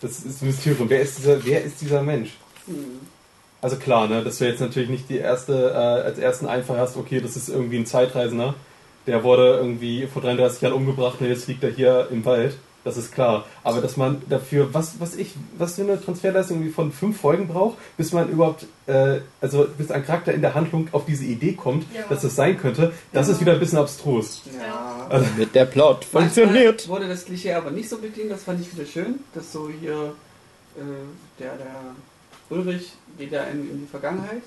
das 0.00 0.20
ist 0.20 0.42
ein 0.42 0.46
Mysterium. 0.46 0.88
Wer 0.88 1.02
ist 1.02 1.18
dieser, 1.18 1.44
wer 1.44 1.62
ist 1.62 1.80
dieser 1.80 2.02
Mensch? 2.02 2.38
Also 3.60 3.76
klar, 3.76 4.08
ne, 4.08 4.24
dass 4.24 4.38
du 4.38 4.46
jetzt 4.46 4.60
natürlich 4.60 4.88
nicht 4.88 5.10
die 5.10 5.18
erste, 5.18 5.72
äh, 5.72 6.06
als 6.06 6.18
ersten 6.18 6.46
Einfall 6.46 6.78
hast, 6.78 6.96
okay, 6.96 7.20
das 7.20 7.36
ist 7.36 7.50
irgendwie 7.50 7.76
ein 7.76 7.86
Zeitreisender, 7.86 8.54
der 9.06 9.22
wurde 9.22 9.58
irgendwie 9.58 10.06
vor 10.06 10.22
33 10.22 10.62
Jahren 10.62 10.74
umgebracht 10.74 11.20
und 11.20 11.26
jetzt 11.26 11.46
liegt 11.46 11.62
er 11.62 11.70
hier 11.70 12.08
im 12.10 12.24
Wald. 12.24 12.56
Das 12.82 12.96
ist 12.96 13.12
klar. 13.12 13.44
Aber 13.62 13.80
dass 13.82 13.96
man 13.98 14.22
dafür, 14.28 14.72
was, 14.72 14.98
was 15.00 15.14
ich, 15.14 15.34
was 15.58 15.74
für 15.74 15.82
eine 15.82 16.02
Transferleistung 16.02 16.56
irgendwie 16.58 16.72
von 16.72 16.92
fünf 16.92 17.20
Folgen 17.20 17.46
braucht, 17.46 17.76
bis 17.98 18.12
man 18.12 18.30
überhaupt, 18.30 18.64
äh, 18.86 19.20
also 19.42 19.66
bis 19.76 19.90
ein 19.90 20.04
Charakter 20.04 20.32
in 20.32 20.40
der 20.40 20.54
Handlung 20.54 20.88
auf 20.92 21.04
diese 21.04 21.24
Idee 21.24 21.52
kommt, 21.52 21.84
Ja. 21.94 22.02
dass 22.08 22.22
das 22.22 22.36
sein 22.36 22.56
könnte, 22.58 22.92
das 23.12 23.28
ist 23.28 23.40
wieder 23.40 23.52
ein 23.52 23.60
bisschen 23.60 23.78
abstrus. 23.78 24.42
Ja. 24.58 25.06
Damit 25.10 25.54
der 25.54 25.66
Plot 25.66 26.06
Manchmal 26.12 26.22
funktioniert. 26.22 26.88
wurde 26.88 27.06
das 27.08 27.26
Klischee 27.26 27.52
aber 27.52 27.70
nicht 27.70 27.88
so 27.90 27.98
bedient, 27.98 28.30
das 28.30 28.44
fand 28.44 28.60
ich 28.62 28.72
wieder 28.74 28.86
schön, 28.86 29.16
dass 29.34 29.52
so 29.52 29.68
hier 29.80 30.14
äh, 30.76 30.80
der, 31.38 31.56
der 31.56 31.76
Ulrich 32.48 32.92
geht 33.18 33.32
ja 33.32 33.42
in, 33.44 33.70
in 33.70 33.80
die 33.80 33.86
Vergangenheit 33.90 34.42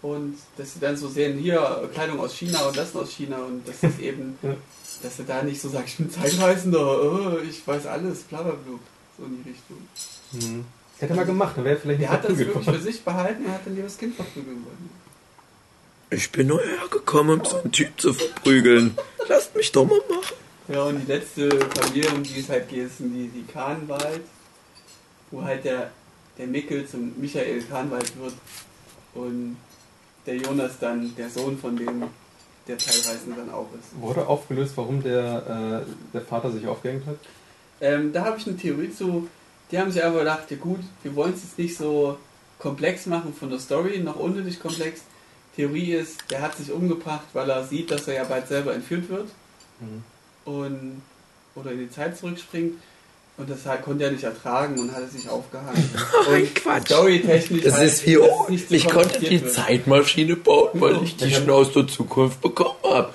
und 0.00 0.36
dass 0.56 0.74
sie 0.74 0.80
dann 0.80 0.96
so 0.96 1.08
sehen, 1.08 1.38
hier 1.38 1.88
Kleidung 1.92 2.18
aus 2.18 2.34
China 2.34 2.60
und 2.66 2.76
das 2.76 2.96
aus 2.96 3.10
China 3.12 3.36
und 3.44 3.62
das 3.68 3.82
ist 3.82 4.00
eben 4.00 4.38
Ja. 4.42 4.54
Dass 5.02 5.18
er 5.18 5.24
da 5.24 5.42
nicht 5.42 5.60
so 5.60 5.68
sagt, 5.68 5.88
ich 5.88 5.96
bin 5.96 6.10
Zeitreisender, 6.10 7.02
oh, 7.02 7.38
ich 7.38 7.66
weiß 7.66 7.86
alles, 7.86 8.20
bla 8.22 8.42
bla 8.42 8.52
bla. 8.52 8.78
So 9.18 9.24
in 9.24 9.42
die 9.42 9.50
Richtung. 9.50 9.76
Mhm. 10.32 10.64
Das 10.94 11.02
hätte 11.02 11.12
er 11.14 11.16
mal 11.16 11.26
gemacht, 11.26 11.56
dann 11.56 11.64
wäre 11.64 11.76
er 11.76 11.80
vielleicht 11.80 12.00
Der 12.00 12.10
nicht 12.10 12.18
hat 12.18 12.28
das 12.28 12.38
wirklich 12.38 12.64
für 12.64 12.80
sich 12.80 13.02
behalten 13.02 13.44
und 13.44 13.52
hat 13.52 13.66
dann 13.66 13.74
lieber 13.74 13.88
das 13.88 13.98
Kind 13.98 14.14
verprügeln 14.14 14.64
wollen. 14.64 14.90
Ich 16.10 16.30
bin 16.30 16.46
nur 16.46 16.60
hergekommen, 16.60 17.40
um 17.40 17.46
so 17.46 17.56
einen 17.56 17.72
Typ 17.72 18.00
zu 18.00 18.12
verprügeln. 18.12 18.96
Lasst 19.28 19.56
mich 19.56 19.72
doch 19.72 19.86
mal 19.86 19.98
machen. 20.08 20.36
Ja, 20.68 20.84
und 20.84 21.00
die 21.00 21.06
letzte 21.06 21.48
Familie, 21.50 22.10
um 22.10 22.22
die 22.22 22.38
es 22.38 22.48
halt 22.48 22.68
geht, 22.68 22.90
sind 22.96 23.14
die, 23.14 23.28
die 23.28 23.50
Kahnwald, 23.50 24.20
wo 25.30 25.42
halt 25.42 25.64
der, 25.64 25.90
der 26.38 26.46
Mickel 26.46 26.86
zum 26.86 27.12
Michael 27.18 27.62
Kahnwald 27.62 28.12
wird 28.18 28.34
und 29.14 29.56
der 30.26 30.36
Jonas 30.36 30.78
dann 30.78 31.14
der 31.16 31.30
Sohn 31.30 31.58
von 31.58 31.76
dem 31.76 32.04
der 32.68 32.78
Zeitreisende 32.78 33.36
dann 33.36 33.50
auch 33.50 33.68
ist. 33.78 34.00
Wurde 34.00 34.26
aufgelöst, 34.26 34.72
warum 34.76 35.02
der, 35.02 35.82
äh, 35.84 35.92
der 36.12 36.20
Vater 36.22 36.50
sich 36.50 36.66
aufgehängt 36.66 37.06
hat? 37.06 37.16
Ähm, 37.80 38.12
da 38.12 38.24
habe 38.24 38.38
ich 38.38 38.46
eine 38.46 38.56
Theorie 38.56 38.90
zu. 38.92 39.28
Die 39.70 39.78
haben 39.78 39.90
sich 39.90 40.02
einfach 40.02 40.20
gedacht, 40.20 40.50
ja 40.50 40.56
gut, 40.56 40.80
wir 41.02 41.14
wollen 41.16 41.32
es 41.34 41.42
jetzt 41.42 41.58
nicht 41.58 41.76
so 41.76 42.16
komplex 42.58 43.06
machen 43.06 43.34
von 43.34 43.50
der 43.50 43.58
Story, 43.58 43.98
noch 43.98 44.16
unnötig 44.16 44.60
komplex. 44.60 45.00
Theorie 45.56 45.94
ist, 45.94 46.18
der 46.30 46.42
hat 46.42 46.56
sich 46.56 46.70
umgebracht, 46.70 47.26
weil 47.32 47.50
er 47.50 47.64
sieht, 47.64 47.90
dass 47.90 48.06
er 48.08 48.14
ja 48.14 48.24
bald 48.24 48.46
selber 48.48 48.74
entführt 48.74 49.08
wird 49.08 49.28
Mhm. 49.80 50.04
und 50.44 51.02
oder 51.54 51.72
in 51.72 51.78
die 51.80 51.90
Zeit 51.90 52.16
zurückspringt. 52.16 52.74
Und 53.38 53.48
das 53.48 53.64
halt, 53.66 53.82
konnte 53.82 54.04
er 54.04 54.10
nicht 54.12 54.22
ertragen 54.24 54.78
und 54.78 54.92
hat 54.94 55.02
es 55.04 55.12
sich 55.14 55.28
aufgehangen. 55.28 55.72
Ein 56.30 56.42
Und 56.42 56.54
Quatsch. 56.54 56.86
Storytechnisch 56.86 57.64
Das 57.64 57.74
halt, 57.74 57.88
ist 57.88 58.06
wie, 58.06 58.18
oh, 58.18 58.44
es 58.44 58.50
nicht 58.50 58.68
zu 58.68 58.74
ich 58.74 58.88
konnte 58.88 59.18
die 59.20 59.42
wird. 59.42 59.52
Zeitmaschine 59.52 60.36
bauen, 60.36 60.68
weil 60.74 61.02
ich 61.02 61.16
die 61.16 61.32
schon 61.32 61.48
aus 61.50 61.72
der 61.72 61.86
Zukunft 61.88 62.40
bekommen 62.42 62.76
habe. 62.84 63.08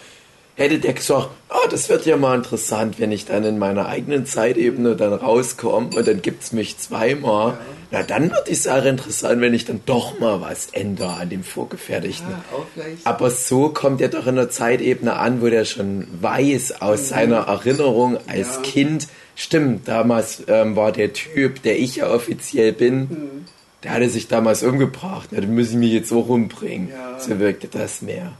Hätte 0.55 0.79
der 0.79 0.93
gesagt, 0.93 1.29
ah, 1.49 1.67
das 1.69 1.87
wird 1.87 2.07
ja 2.07 2.17
mal 2.17 2.35
interessant, 2.35 2.99
wenn 2.99 3.11
ich 3.11 3.25
dann 3.25 3.43
in 3.43 3.59
meiner 3.59 3.85
eigenen 3.85 4.25
Zeitebene 4.25 4.95
dann 4.95 5.13
rauskomme 5.13 5.89
und 5.95 6.07
dann 6.07 6.23
gibt's 6.23 6.51
mich 6.51 6.79
zweimal. 6.79 7.49
Ja. 7.51 7.57
Na, 7.91 8.03
dann 8.03 8.31
wird 8.31 8.47
die 8.47 8.55
Sache 8.55 8.89
interessant, 8.89 9.39
wenn 9.39 9.53
ich 9.53 9.65
dann 9.65 9.81
doch 9.85 10.19
mal 10.19 10.41
was 10.41 10.69
ändere 10.71 11.13
an 11.13 11.29
dem 11.29 11.43
Vorgefertigten. 11.43 12.31
Ja. 12.75 12.83
Aber 13.03 13.29
so 13.29 13.69
kommt 13.69 14.01
er 14.01 14.07
doch 14.09 14.25
in 14.25 14.35
der 14.35 14.49
Zeitebene 14.49 15.13
an, 15.13 15.43
wo 15.43 15.47
der 15.47 15.63
schon 15.63 16.07
weiß 16.19 16.81
aus 16.81 17.07
seiner 17.09 17.41
Erinnerung 17.47 18.17
als 18.27 18.55
Ja. 18.55 18.61
Kind, 18.63 19.07
stimmt, 19.37 19.87
damals 19.87 20.43
ähm, 20.47 20.75
war 20.75 20.91
der 20.91 21.13
Typ, 21.13 21.61
der 21.61 21.79
ich 21.79 21.95
ja 21.97 22.09
offiziell 22.09 22.73
bin, 22.73 22.99
Mhm. 22.99 23.45
der 23.83 23.91
hatte 23.91 24.09
sich 24.09 24.27
damals 24.27 24.63
umgebracht. 24.63 25.31
Den 25.31 25.55
muss 25.55 25.69
ich 25.69 25.75
mich 25.75 25.93
jetzt 25.93 26.11
auch 26.11 26.27
umbringen. 26.27 26.89
Ja. 26.89 27.17
So 27.19 27.39
wirkte 27.39 27.67
das 27.69 28.01
mehr. 28.01 28.33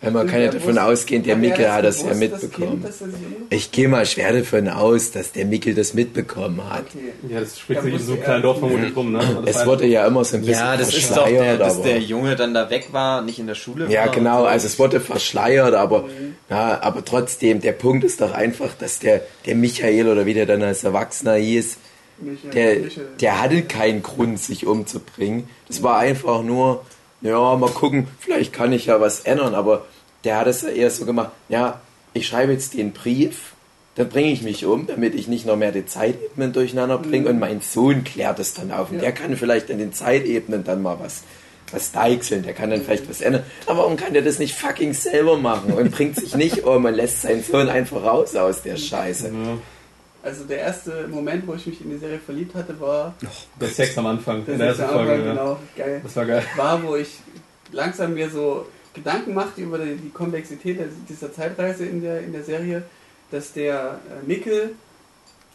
Weil 0.00 0.12
man 0.12 0.28
kann 0.28 0.40
ja 0.40 0.48
davon 0.52 0.78
ausgehen, 0.78 1.24
der 1.24 1.34
er 1.34 1.38
Mickel 1.40 1.72
hat 1.72 1.84
das 1.84 2.02
ja 2.02 2.12
gewusst, 2.12 2.22
das 2.22 2.42
mitbekommen. 2.42 2.82
Kind, 2.84 3.00
umgebracht 3.00 3.46
Ich 3.50 3.72
gehe 3.72 3.88
mal 3.88 4.06
schwer 4.06 4.32
davon 4.32 4.68
aus, 4.68 5.10
dass 5.10 5.32
der 5.32 5.44
Mickel 5.44 5.74
das 5.74 5.92
mitbekommen 5.92 6.62
hat. 6.70 6.84
Okay. 6.94 7.32
Ja, 7.34 7.40
das 7.40 7.58
spricht 7.58 7.82
sich 7.82 7.94
in 7.94 7.98
so 7.98 8.12
einem 8.12 8.22
kleinen 8.22 8.42
Dorf 8.42 8.60
vermutlich 8.60 8.94
rum, 8.94 9.10
ne? 9.10 9.42
Das 9.44 9.56
Es 9.56 9.66
wurde 9.66 9.86
ja 9.86 10.06
immer 10.06 10.24
so 10.24 10.36
ein 10.36 10.42
bisschen 10.42 10.54
Ja, 10.54 10.76
das 10.76 10.94
ist 10.94 11.10
doch 11.16 11.26
der, 11.26 11.56
dass 11.56 11.82
der 11.82 11.98
Junge 11.98 12.36
dann 12.36 12.54
da 12.54 12.70
weg 12.70 12.88
war, 12.92 13.22
nicht 13.22 13.40
in 13.40 13.48
der 13.48 13.56
Schule 13.56 13.88
Ja, 13.90 14.06
war. 14.06 14.12
genau, 14.12 14.40
so. 14.42 14.46
also 14.46 14.66
es 14.68 14.78
wurde 14.78 15.00
verschleiert, 15.00 15.74
aber, 15.74 16.04
ja, 16.48 16.80
aber 16.80 17.04
trotzdem, 17.04 17.60
der 17.60 17.72
Punkt 17.72 18.04
ist 18.04 18.20
doch 18.20 18.32
einfach, 18.32 18.70
dass 18.78 19.00
der, 19.00 19.22
der 19.46 19.56
Michael 19.56 20.06
oder 20.06 20.26
wie 20.26 20.34
der 20.34 20.46
dann 20.46 20.62
als 20.62 20.84
Erwachsener 20.84 21.34
hieß, 21.34 21.76
Michael, 22.20 22.50
der, 22.52 22.76
Michael. 22.84 23.08
der 23.20 23.42
hatte 23.42 23.62
keinen 23.62 24.04
Grund, 24.04 24.38
sich 24.38 24.64
umzubringen. 24.64 25.48
Das 25.66 25.82
war 25.82 25.98
einfach 25.98 26.42
nur, 26.42 26.84
ja, 27.20 27.56
mal 27.56 27.70
gucken, 27.70 28.06
vielleicht 28.20 28.52
kann 28.52 28.72
ich 28.72 28.86
ja 28.86 29.00
was 29.00 29.20
ändern, 29.20 29.54
aber 29.54 29.84
der 30.24 30.38
hat 30.38 30.46
es 30.46 30.62
ja 30.62 30.68
eher 30.68 30.90
so 30.90 31.04
gemacht, 31.04 31.30
ja, 31.48 31.80
ich 32.14 32.26
schreibe 32.26 32.52
jetzt 32.52 32.74
den 32.74 32.92
Brief, 32.92 33.52
dann 33.96 34.08
bringe 34.08 34.30
ich 34.30 34.42
mich 34.42 34.64
um, 34.64 34.86
damit 34.86 35.14
ich 35.14 35.26
nicht 35.28 35.44
noch 35.46 35.56
mehr 35.56 35.72
die 35.72 35.86
Zeitebenen 35.86 36.52
durcheinander 36.52 36.98
bringe 36.98 37.28
und 37.28 37.38
mein 37.38 37.60
Sohn 37.60 38.04
klärt 38.04 38.38
es 38.38 38.54
dann 38.54 38.70
auf 38.70 38.90
und 38.90 38.96
Ja. 38.96 39.02
der 39.02 39.12
kann 39.12 39.36
vielleicht 39.36 39.70
in 39.70 39.78
den 39.78 39.92
Zeitebenen 39.92 40.64
dann 40.64 40.82
mal 40.82 40.98
was 41.00 41.22
was 41.70 41.92
deichseln, 41.92 42.44
der 42.44 42.54
kann 42.54 42.70
dann 42.70 42.80
vielleicht 42.80 43.10
was 43.10 43.20
ändern. 43.20 43.42
Aber 43.66 43.80
warum 43.80 43.98
kann 43.98 44.14
der 44.14 44.22
das 44.22 44.38
nicht 44.38 44.54
fucking 44.54 44.94
selber 44.94 45.36
machen 45.36 45.74
und 45.74 45.90
bringt 45.90 46.16
sich 46.16 46.34
nicht 46.34 46.64
um 46.64 46.82
und 46.86 46.94
lässt 46.94 47.20
seinen 47.20 47.42
Sohn 47.44 47.68
einfach 47.68 48.02
raus 48.04 48.34
aus 48.36 48.62
der 48.62 48.78
Scheiße? 48.78 49.26
Ja. 49.28 49.58
Also 50.22 50.44
der 50.44 50.58
erste 50.58 51.06
Moment, 51.08 51.46
wo 51.46 51.54
ich 51.54 51.66
mich 51.66 51.80
in 51.80 51.90
die 51.90 51.98
Serie 51.98 52.18
verliebt 52.18 52.54
hatte, 52.54 52.78
war 52.80 53.14
Der 53.60 53.68
Sex 53.68 53.96
am 53.98 54.06
Anfang, 54.06 54.44
der 54.44 54.54
ist 54.54 54.60
ersten 54.60 54.82
am 54.82 54.88
Anfang, 54.88 55.06
Folge. 55.06 55.24
Ja. 55.24 55.30
genau, 55.32 55.58
geil. 55.76 56.00
Das 56.02 56.16
war 56.16 56.26
geil. 56.26 56.44
War, 56.56 56.82
wo 56.82 56.96
ich 56.96 57.20
langsam 57.72 58.14
mir 58.14 58.28
so 58.28 58.66
Gedanken 58.94 59.34
machte 59.34 59.60
über 59.60 59.78
die, 59.78 59.96
die 59.96 60.10
Komplexität 60.10 60.78
der, 60.78 60.88
dieser 61.08 61.32
Zeitreise 61.32 61.86
in 61.86 62.02
der, 62.02 62.20
in 62.20 62.32
der 62.32 62.42
Serie, 62.42 62.82
dass 63.30 63.52
der 63.52 64.00
äh, 64.10 64.26
Mikkel 64.26 64.74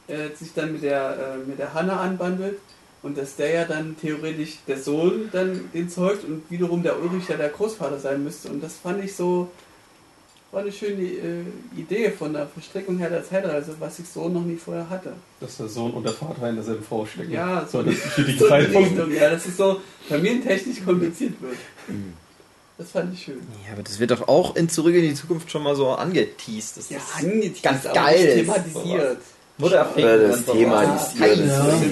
äh, 0.08 0.30
sich 0.36 0.54
dann 0.54 0.74
mit 0.74 0.84
der, 0.84 1.36
äh, 1.36 1.48
mit 1.48 1.60
der 1.60 1.74
Hanna 1.74 2.00
anbandelt 2.00 2.60
und 3.02 3.18
dass 3.18 3.36
der 3.36 3.52
ja 3.52 3.66
dann 3.66 3.98
theoretisch 4.00 4.60
der 4.68 4.78
Sohn 4.78 5.30
dann 5.32 5.70
den 5.74 5.90
zeugt 5.90 6.24
und 6.24 6.50
wiederum 6.50 6.84
der 6.84 7.02
Ulrich 7.02 7.28
ja 7.28 7.36
der 7.36 7.50
Großvater 7.50 8.00
sein 8.00 8.24
müsste. 8.24 8.50
Und 8.50 8.64
das 8.64 8.78
fand 8.78 9.04
ich 9.04 9.16
so, 9.16 9.50
war 10.54 10.62
eine 10.62 10.72
schöne 10.72 11.02
äh, 11.02 11.44
Idee 11.76 12.12
von 12.12 12.32
der 12.32 12.48
Verstrickung 12.48 12.98
her 13.00 13.10
der 13.10 13.28
Zeitreise, 13.28 13.76
was 13.80 14.00
ich 14.00 14.08
so 14.08 14.30
noch 14.30 14.44
nie 14.44 14.56
vorher 14.56 14.90
hatte. 14.90 15.14
Dass 15.40 15.58
der 15.58 15.68
Sohn 15.68 15.92
und 15.92 16.04
der 16.04 16.14
Vater 16.14 16.48
in 16.50 16.56
derselben 16.56 16.84
Frau 16.84 17.06
stecken. 17.06 17.32
Ja, 17.32 17.68
so 17.70 17.80
so 17.82 17.90
das 17.90 17.96
So 18.16 18.22
in 18.22 18.28
die 18.28 18.38
Zeitpunkte. 18.38 18.92
Richtung, 19.08 19.14
ja, 19.16 19.30
dass 19.32 19.46
es 19.46 19.58
so 19.58 19.82
familientechnisch 20.08 20.84
kompliziert 20.86 21.34
wird. 21.42 21.56
Das 22.78 22.92
fand 22.92 23.14
ich 23.14 23.24
schön. 23.24 23.40
Ja, 23.68 23.74
aber 23.74 23.84
das 23.84 24.00
wird 24.00 24.12
doch 24.12 24.28
auch 24.28 24.56
in 24.56 24.70
Zurück 24.70 24.96
in 24.96 25.02
die 25.02 25.14
Zukunft 25.14 25.50
schon 25.52 25.64
mal 25.64 25.76
so 25.76 25.90
angeteased. 25.90 26.78
Das 26.78 26.90
Ja, 26.90 26.98
ist 26.98 27.24
angeteased, 27.24 27.64
ganz 27.64 27.84
geil. 27.84 28.34
thematisiert. 28.36 29.18
wurde. 29.58 29.76
Ja, 29.98 30.18
das 30.18 30.38
und 30.38 30.46
so. 30.48 30.54
Thema 30.54 30.84
Ja, 30.84 30.96
ist 30.96 31.20
geil. 31.20 31.36
hier, 31.36 31.46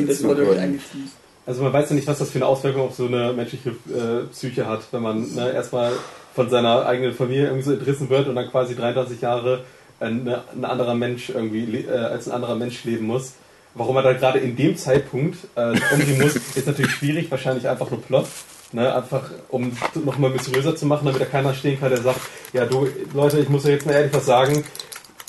das 0.08 0.18
ist 0.18 0.24
wurde 0.24 0.42
angeteased. 0.62 1.16
Also 1.46 1.64
man 1.64 1.74
weiß 1.74 1.90
ja 1.90 1.96
nicht, 1.96 2.08
was 2.08 2.20
das 2.20 2.30
für 2.30 2.38
eine 2.38 2.46
Auswirkung 2.46 2.84
auf 2.84 2.96
so 2.96 3.08
eine 3.08 3.34
menschliche 3.34 3.70
äh, 3.70 4.28
Psyche 4.32 4.68
hat, 4.68 4.82
wenn 4.92 5.02
man 5.02 5.34
ne, 5.34 5.52
erstmal 5.52 5.92
von 6.34 6.50
seiner 6.50 6.86
eigenen 6.86 7.14
Familie 7.14 7.46
irgendwie 7.46 7.64
so 7.64 7.74
entrissen 7.74 8.10
wird 8.10 8.28
und 8.28 8.36
dann 8.36 8.50
quasi 8.50 8.76
33 8.76 9.22
Jahre 9.22 9.64
ein, 10.00 10.28
ein 10.28 10.66
anderer 10.66 10.96
Mensch 10.96 11.30
irgendwie 11.30 11.86
äh, 11.86 11.90
als 11.92 12.28
ein 12.28 12.34
anderer 12.34 12.56
Mensch 12.56 12.84
leben 12.84 13.06
muss. 13.06 13.34
Warum 13.74 13.96
er 13.98 14.04
dann 14.04 14.18
gerade 14.18 14.40
in 14.40 14.56
dem 14.56 14.76
Zeitpunkt 14.76 15.38
äh, 15.56 15.74
umgehen 15.94 16.22
muss, 16.22 16.36
ist 16.36 16.68
natürlich 16.68 16.92
schwierig, 16.92 17.32
wahrscheinlich 17.32 17.68
einfach 17.68 17.90
nur 17.90 18.02
Plot. 18.02 18.26
Ne, 18.74 18.96
einfach 18.96 19.30
um 19.50 19.76
nochmal 20.06 20.30
mysteriöser 20.30 20.78
zu 20.78 20.86
machen, 20.86 21.06
damit 21.06 21.20
da 21.20 21.26
keiner 21.26 21.54
stehen 21.54 21.78
kann, 21.78 21.90
der 21.90 22.00
sagt, 22.00 22.22
ja 22.54 22.66
du 22.66 22.88
Leute, 23.14 23.40
ich 23.40 23.50
muss 23.50 23.66
euch 23.66 23.72
jetzt 23.72 23.86
mal 23.86 23.92
ehrlich 23.92 24.14
was 24.14 24.26
sagen, 24.26 24.64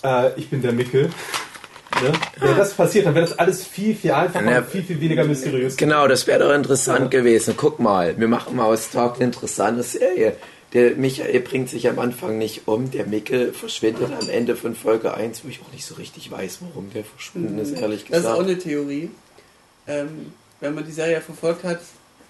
äh, 0.05 0.31
ich 0.37 0.49
bin 0.49 0.63
der 0.63 0.71
Mickel. 0.71 1.11
Ne? 2.01 2.13
Wenn 2.39 2.57
das 2.57 2.73
passiert, 2.75 3.07
dann 3.07 3.17
wäre 3.17 3.27
das 3.27 3.37
alles 3.39 3.67
viel, 3.67 3.97
viel 3.97 4.13
einfacher 4.13 4.49
Ja. 4.49 4.59
und 4.59 4.69
viel, 4.69 4.85
viel 4.85 5.01
weniger 5.01 5.25
mysteriös. 5.25 5.77
Genau, 5.77 6.07
das 6.07 6.27
wäre 6.29 6.39
doch 6.39 6.55
interessant 6.55 7.11
gewesen. 7.11 7.55
Guck 7.57 7.81
mal, 7.81 8.15
wir 8.17 8.29
machen 8.29 8.55
mal 8.55 8.65
aus 8.67 8.91
Talk 8.91 9.17
eine 9.17 9.25
interessante 9.25 9.83
Serie. 9.83 10.37
Der 10.73 10.97
Michael 10.97 11.41
bringt 11.41 11.69
sich 11.69 11.89
am 11.89 11.99
Anfang 11.99 12.39
nicht 12.39 12.67
um, 12.67 12.91
der 12.91 13.07
Mikkel 13.07 13.53
verschwindet 13.53 14.11
am 14.19 14.29
Ende 14.31 14.57
von 14.57 14.75
Folge 14.75 15.13
1, 15.15 15.45
wo 15.45 15.49
ich 15.49 15.61
auch 15.61 15.71
nicht 15.73 15.85
so 15.85 15.97
richtig 15.97 16.31
weiß, 16.31 16.59
warum 16.63 16.91
der 16.93 17.05
verschwunden 17.05 17.59
ist, 17.59 17.73
ehrlich 17.73 18.07
Das 18.09 18.21
ist 18.21 18.27
auch 18.27 18.39
gesagt. 18.39 18.49
eine 18.49 18.59
Theorie. 18.59 19.11
Ähm, 19.87 20.33
wenn 20.61 20.75
man 20.75 20.87
die 20.87 20.93
Serie 20.93 21.21
verfolgt 21.21 21.65
hat, 21.65 21.81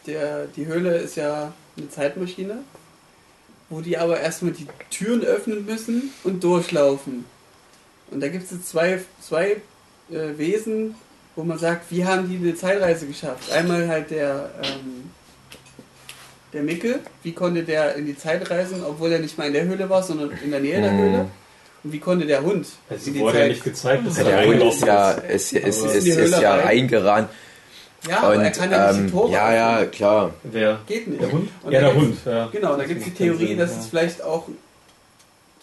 der, 0.07 0.47
die 0.47 0.67
Höhle 0.67 0.97
ist 0.97 1.17
ja 1.17 1.53
eine 1.77 1.89
Zeitmaschine, 1.89 2.59
wo 3.71 3.81
die 3.81 3.97
aber 3.97 4.19
erstmal 4.19 4.53
die 4.53 4.67
Türen 4.91 5.23
öffnen 5.23 5.65
müssen 5.65 6.11
und 6.25 6.43
durchlaufen. 6.43 7.25
Und 8.11 8.21
da 8.21 8.29
gibt 8.29 8.45
es 8.45 8.51
jetzt 8.51 8.69
zwei, 8.69 9.01
zwei 9.21 9.59
äh, 10.11 10.37
Wesen, 10.37 10.97
wo 11.37 11.45
man 11.45 11.59
sagt, 11.59 11.91
wie 11.91 12.05
haben 12.05 12.29
die 12.29 12.37
eine 12.37 12.55
Zeitreise 12.55 13.07
geschafft? 13.07 13.51
Einmal 13.53 13.89
halt 13.89 14.11
der, 14.11 14.51
ähm, 14.63 15.11
der 16.53 16.63
Mickel, 16.63 17.01
wie 17.23 17.33
konnte 17.33 17.63
der 17.63 17.95
in 17.97 18.07
die 18.07 18.17
Zeit 18.17 18.49
reisen, 18.51 18.83
obwohl 18.87 19.13
er 19.13 19.19
nicht 19.19 19.39
mal 19.39 19.47
in 19.47 19.53
der 19.55 19.65
Höhle 19.65 19.89
war, 19.89 20.03
sondern 20.03 20.31
in 20.45 20.51
der 20.51 20.61
Nähe 20.61 20.81
der 20.81 20.93
Mhm. 20.93 20.99
Höhle? 20.99 21.27
Und 21.85 21.93
wie 21.93 21.99
konnte 21.99 22.27
der 22.27 22.43
Hund 22.43 22.67
Es 22.91 23.07
in 23.07 23.15
die 23.15 23.21
wurde 23.21 23.35
ja 23.39 23.41
Zeit? 23.45 23.51
nicht 23.51 23.65
gezeigt, 23.65 24.07
dass 24.07 24.19
Ja, 24.19 24.25
er 24.25 24.37
der 24.43 24.47
Hund 24.47 24.63
ist 24.73 24.85
ja, 24.87 25.11
ist, 25.13 25.53
ist, 25.53 25.83
Aber- 25.83 25.95
ist, 25.95 26.07
Die 26.07 26.11
ist, 26.11 26.41
ja 26.41 26.55
rein. 26.55 26.61
reingerannt. 26.67 27.29
Ja, 28.09 28.19
aber 28.19 28.35
er 28.35 28.47
Und 28.49 28.57
kann 28.57 28.71
ja 28.71 28.87
nicht 28.89 28.99
die 28.99 29.05
ähm, 29.05 29.11
Tore 29.13 29.33
ja, 29.33 29.53
ja, 29.81 29.85
klar. 29.87 30.35
Wer? 30.43 30.81
Geht 30.87 31.07
nicht. 31.09 31.23
Der 31.23 31.31
Hund? 31.33 31.49
Und 31.63 31.73
ja, 31.73 31.81
der 31.81 31.95
Hund, 31.95 32.17
ja. 32.27 32.49
Genau, 32.53 32.77
da 32.77 32.85
gibt 32.85 32.99
es 33.01 33.05
die 33.07 33.11
Theorie, 33.15 33.55
dass 33.57 33.77
es 33.79 33.87
vielleicht 33.87 34.23
auch 34.23 34.49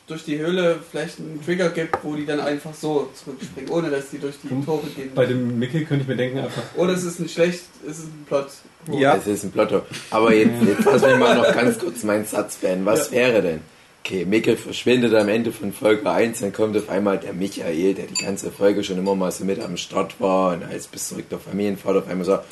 durch 0.09 0.23
die 0.25 0.37
Höhle 0.39 0.79
vielleicht 0.89 1.19
einen 1.19 1.39
Trigger 1.45 1.69
gibt, 1.69 1.97
wo 2.03 2.15
die 2.15 2.25
dann 2.25 2.39
einfach 2.39 2.73
so 2.73 3.09
zurückspringen, 3.23 3.69
ohne 3.71 3.89
dass 3.89 4.09
die 4.09 4.17
durch 4.19 4.35
die 4.43 4.49
Hm. 4.49 4.65
Tore 4.65 4.87
gehen. 4.95 5.11
Bei 5.15 5.25
dem 5.25 5.57
Mickel 5.59 5.85
könnte 5.85 6.01
ich 6.03 6.07
mir 6.07 6.15
denken, 6.17 6.39
einfach. 6.39 6.63
Oder 6.75 6.93
es 6.93 7.03
ist 7.03 7.19
ein 7.19 7.29
schlecht, 7.29 7.61
es 7.87 7.99
ist 7.99 8.05
ein 8.07 8.25
Plot. 8.27 8.47
Ja. 8.91 9.15
Es 9.15 9.27
ist 9.27 9.43
ein 9.43 9.51
Plotto. 9.51 9.83
Aber 10.09 10.33
jetzt, 10.33 10.51
jetzt 10.65 10.85
lass 10.85 11.01
mich 11.01 11.17
mal 11.17 11.35
noch 11.35 11.53
ganz 11.53 11.77
kurz 11.79 12.03
meinen 12.03 12.25
Satz 12.25 12.55
beenden. 12.55 12.85
Was 12.85 13.07
Ja. 13.11 13.17
wäre 13.17 13.41
denn? 13.41 13.61
Okay, 14.03 14.25
Mikkel 14.25 14.57
verschwindet 14.57 15.13
am 15.13 15.27
Ende 15.29 15.51
von 15.51 15.71
Folge 15.73 16.09
1, 16.09 16.39
dann 16.39 16.53
kommt 16.53 16.75
auf 16.77 16.89
einmal 16.89 17.19
der 17.19 17.33
Michael, 17.33 17.93
der 17.93 18.05
die 18.07 18.23
ganze 18.23 18.49
Folge 18.49 18.83
schon 18.83 18.97
immer 18.97 19.13
mal 19.13 19.31
so 19.31 19.43
mit 19.43 19.59
am 19.61 19.77
Start 19.77 20.19
war 20.19 20.53
und 20.53 20.63
als 20.63 20.87
besorgter 20.87 21.37
Familienvater 21.37 21.99
auf 21.99 22.07
einmal 22.07 22.25
sagt, 22.25 22.45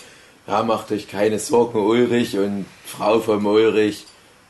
ja, 0.46 0.62
macht 0.64 0.92
euch 0.92 1.08
keine 1.08 1.40
Sorgen, 1.40 1.80
Ulrich 1.80 2.38
und 2.38 2.66
Frau 2.86 3.20
vom 3.22 3.46
Ulrich, 3.46 4.06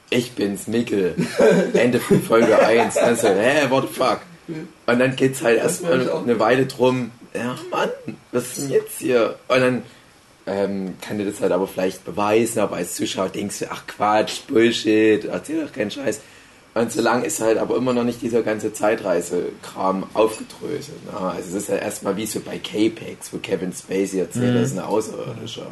ich 0.09 0.33
bin's, 0.33 0.67
Mikkel. 0.67 1.15
Ende 1.73 1.99
von 1.99 2.21
Folge 2.21 2.57
1. 2.59 2.95
Dann 2.95 3.15
so, 3.15 3.27
hä, 3.27 3.69
what 3.69 3.87
the 3.87 3.93
fuck? 3.93 4.19
Und 4.85 4.99
dann 4.99 5.15
geht's 5.15 5.41
halt 5.41 5.57
erstmal 5.57 6.09
eine 6.09 6.39
Weile 6.39 6.65
drum, 6.65 7.11
ja 7.33 7.57
Mann, 7.69 7.89
was 8.31 8.47
ist 8.47 8.57
denn 8.61 8.69
jetzt 8.71 8.99
hier? 8.99 9.35
Und 9.49 9.59
dann 9.59 9.83
ähm, 10.45 10.95
kann 11.01 11.17
dir 11.17 11.25
das 11.25 11.41
halt 11.41 11.51
aber 11.51 11.67
vielleicht 11.67 12.05
beweisen, 12.05 12.59
aber 12.59 12.77
als 12.77 12.95
Zuschauer 12.95 13.29
denkst 13.29 13.59
du, 13.59 13.65
ach 13.69 13.85
Quatsch, 13.85 14.47
Bullshit, 14.47 15.25
erzähl 15.25 15.65
doch 15.65 15.73
keinen 15.73 15.91
Scheiß. 15.91 16.21
Und 16.73 16.91
so 16.91 17.01
lang 17.01 17.23
ist 17.23 17.41
halt 17.41 17.57
aber 17.57 17.75
immer 17.75 17.91
noch 17.91 18.03
nicht 18.03 18.21
dieser 18.21 18.43
ganze 18.43 18.71
Zeitreise-Kram 18.71 20.05
aufgedröselt. 20.13 21.05
Ne? 21.11 21.19
Also 21.19 21.49
es 21.49 21.63
ist 21.63 21.69
ja 21.69 21.77
erstmal 21.77 22.15
wie 22.17 22.27
so 22.27 22.39
bei 22.39 22.59
K-Pax, 22.59 23.33
wo 23.33 23.39
Kevin 23.39 23.73
Spacey 23.73 24.19
erzählt, 24.19 24.55
er 24.55 24.61
ist 24.61 24.77
ein 24.77 24.83
Außerirdischer. 24.83 25.71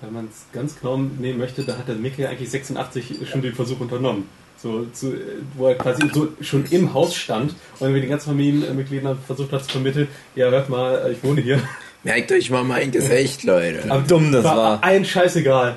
Wenn 0.00 0.12
man 0.12 0.26
es 0.26 0.46
ganz 0.52 0.78
genau 0.78 0.98
nehmen 0.98 1.38
möchte, 1.38 1.62
da 1.62 1.78
hat 1.78 1.88
der 1.88 1.94
Mickey 1.94 2.26
eigentlich 2.26 2.50
86 2.50 3.28
schon 3.30 3.42
den 3.42 3.54
Versuch 3.54 3.80
unternommen. 3.80 4.28
So, 4.58 4.86
zu, 4.92 5.14
wo 5.54 5.68
er 5.68 5.74
quasi 5.74 6.08
so 6.12 6.28
schon 6.40 6.64
im 6.70 6.94
Haus 6.94 7.14
stand 7.14 7.54
und 7.78 7.92
mit 7.92 8.02
den 8.02 8.10
ganzen 8.10 8.30
Familienmitgliedern 8.30 9.18
versucht 9.26 9.52
hat 9.52 9.64
zu 9.64 9.70
vermitteln, 9.70 10.08
ja, 10.34 10.50
hört 10.50 10.68
mal, 10.68 11.10
ich 11.12 11.22
wohne 11.22 11.42
hier. 11.42 11.60
Merkt 12.04 12.32
euch 12.32 12.50
mal 12.50 12.64
mein 12.64 12.90
Gesicht, 12.90 13.44
Leute. 13.44 13.90
Aber 13.90 14.02
dumm 14.02 14.32
das 14.32 14.44
war. 14.44 14.82
Ein 14.82 15.04
scheißegal. 15.04 15.76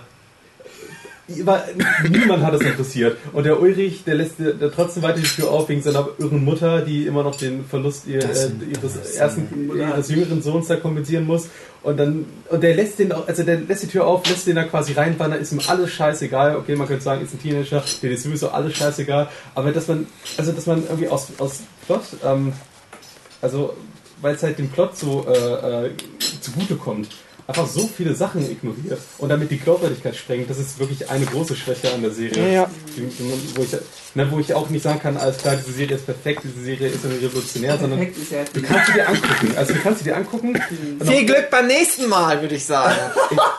War, 1.44 1.64
niemand 2.10 2.44
hat 2.44 2.54
es 2.56 2.62
interessiert. 2.62 3.18
Und 3.34 3.46
der 3.46 3.60
Ulrich, 3.62 4.04
der 4.04 4.16
lässt 4.16 4.40
der, 4.40 4.72
trotzdem 4.72 5.04
weiter 5.04 5.20
die 5.20 5.28
Tür 5.28 5.52
auf 5.52 5.70
wegen 5.70 5.82
seiner 5.82 6.10
irren 6.18 6.44
Mutter, 6.44 6.82
die 6.82 7.06
immer 7.06 7.24
noch 7.24 7.36
den 7.36 7.66
Verlust 7.66 8.08
ihr, 8.08 8.24
äh, 8.24 8.50
ihres 8.72 9.16
ersten, 9.16 9.72
ihres 9.76 10.10
jüngeren 10.10 10.42
Sohns 10.42 10.68
da 10.68 10.76
kompensieren 10.76 11.26
muss. 11.26 11.50
Und 11.82 11.98
dann, 11.98 12.26
und 12.50 12.62
der 12.62 12.76
lässt 12.76 13.00
den 13.00 13.12
auch, 13.12 13.28
also 13.28 13.44
der 13.44 13.62
lässt 13.62 13.84
die 13.84 13.88
Tür 13.88 14.06
auf, 14.06 14.28
lässt 14.28 14.48
den 14.48 14.56
da 14.56 14.64
quasi 14.64 14.94
reinwandern, 14.94 15.40
ist 15.40 15.52
ihm 15.52 15.62
alles 15.68 15.92
scheißegal. 15.92 16.58
Okay, 16.58 16.76
man 16.76 16.88
könnte 16.88 17.04
sagen, 17.04 17.24
ist 17.24 17.34
ein 17.34 17.42
Teenager, 17.42 17.84
der 18.02 18.12
ist 18.12 18.24
sowieso 18.24 18.50
alles 18.50 18.76
scheißegal. 18.76 19.30
Aber 19.56 19.72
dass 19.72 19.88
man, 19.88 20.08
also 20.38 20.52
dass 20.52 20.66
man 20.66 20.84
irgendwie 20.84 21.08
aus, 21.08 21.28
aus 21.38 21.62
Plot, 21.86 22.02
ähm, 22.26 22.54
also 23.42 23.74
weil 24.22 24.36
es 24.36 24.44
halt 24.44 24.60
dem 24.60 24.70
Plot 24.70 24.98
so 24.98 25.26
äh, 25.28 25.88
äh, 25.88 25.92
zugute 26.42 26.76
kommt, 26.76 27.10
einfach 27.50 27.68
so 27.68 27.88
viele 27.98 28.14
Sachen 28.16 28.50
ignoriert 28.50 29.00
und 29.18 29.30
damit 29.30 29.50
die 29.50 29.58
Glaubwürdigkeit 29.58 30.16
sprengt, 30.16 30.50
das 30.52 30.60
ist 30.60 30.78
wirklich 30.78 31.10
eine 31.10 31.26
große 31.26 31.56
Schwäche 31.56 31.92
an 31.92 32.02
der 32.04 32.12
Serie. 32.12 32.54
Ja. 32.54 32.70
Die- 32.96 33.02
die- 33.02 33.58
Wo 33.58 33.64
ich, 33.64 33.72
ne, 34.14 34.28
wo 34.32 34.40
ich 34.40 34.54
auch 34.54 34.70
nicht 34.70 34.84
sagen 34.84 35.00
kann, 35.00 35.18
alles 35.18 35.38
klar, 35.40 35.56
diese 35.56 35.72
Serie 35.72 35.96
ist 35.96 36.06
perfekt, 36.06 36.42
diese 36.44 36.62
Serie 36.64 36.90
ist 36.90 37.04
revolutionär, 37.04 37.78
sondern 37.80 38.00
Perfekt 38.00 38.18
ist 38.20 38.32
ja 38.32 38.40
du 38.54 38.62
kannst 38.62 38.86
sie 38.88 38.94
dir 38.94 39.08
angucken. 39.10 39.54
Also 39.58 39.74
du 39.74 39.80
kannst 39.80 39.98
sie 40.00 40.04
dir 40.06 40.16
angucken. 40.18 40.62
und 41.00 41.08
Viel 41.08 41.26
Glück 41.26 41.50
beim 41.50 41.66
nächsten 41.68 42.08
Mal, 42.08 42.40
würde 42.42 42.56
ich 42.56 42.66
sagen. 42.66 42.96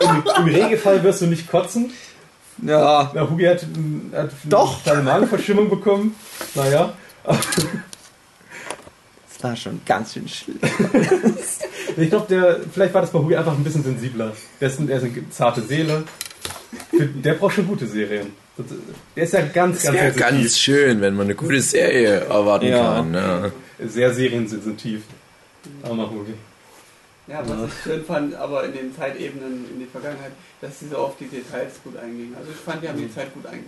Im, 0.01 0.23
Im 0.39 0.45
Regelfall 0.55 1.03
wirst 1.03 1.23
du 1.23 1.27
nicht 1.27 1.51
kotzen. 1.51 1.93
ja. 2.65 3.11
Na, 3.13 3.29
Hugi 3.29 3.45
hat, 3.45 3.67
hat 4.15 4.31
Doch. 4.45 4.75
eine 4.75 4.83
kleine 4.85 5.03
Magenverstimmung 5.03 5.69
bekommen. 5.69 6.15
Naja. 6.55 6.93
Das 9.41 9.45
war 9.51 9.57
schon 9.57 9.81
ganz 9.87 10.13
schön 10.13 10.29
schlimm. 10.29 10.59
Ich 11.97 12.09
glaube, 12.09 12.27
der 12.29 12.61
vielleicht 12.73 12.95
war 12.95 13.01
das 13.01 13.11
bei 13.11 13.19
Hugi 13.19 13.35
einfach 13.37 13.53
ein 13.57 13.65
bisschen 13.65 13.83
sensibler. 13.83 14.33
Der 14.61 14.69
ist, 14.69 14.79
der 14.81 14.97
ist 14.99 15.03
eine 15.05 15.31
zarte 15.31 15.61
Seele. 15.63 16.05
Der 16.93 17.35
braucht 17.35 17.55
schon 17.57 17.67
gute 17.67 17.87
Serien. 17.87 18.29
Der 19.17 19.25
ist 19.25 19.33
ja 19.33 19.41
ganz, 19.41 19.83
ganz 19.83 19.97
wäre 19.97 20.13
sensitiv. 20.13 20.21
ganz 20.29 20.59
schön, 20.59 21.01
wenn 21.01 21.15
man 21.15 21.27
eine 21.27 21.35
gute 21.35 21.61
Serie 21.61 22.21
erwarten 22.21 22.67
Ja. 22.69 22.95
kann. 22.97 23.11
Ne? 23.11 23.53
Sehr 23.87 24.15
seriensensitiv. 24.15 25.03
Aber 25.83 26.11
Hugi. 26.11 26.35
Ja, 27.27 27.43
was 27.47 27.71
ich 27.71 27.83
schön 27.83 28.05
fand, 28.05 28.35
aber 28.35 28.65
in 28.65 28.73
den 28.73 28.95
Zeitebenen 28.97 29.65
in 29.73 29.81
die 29.81 29.87
Vergangenheit, 29.87 30.33
dass 30.61 30.79
sie 30.81 30.89
so 30.89 30.97
auf 30.99 31.17
die 31.19 31.27
Details 31.27 31.73
gut 31.83 31.97
eingingen. 31.97 32.35
Also 32.39 32.51
ich 32.53 32.57
fand, 32.59 32.83
die 32.83 32.89
haben 32.89 32.99
die 32.99 33.13
Zeit 33.13 33.33
gut 33.35 33.47
ein, 33.47 33.65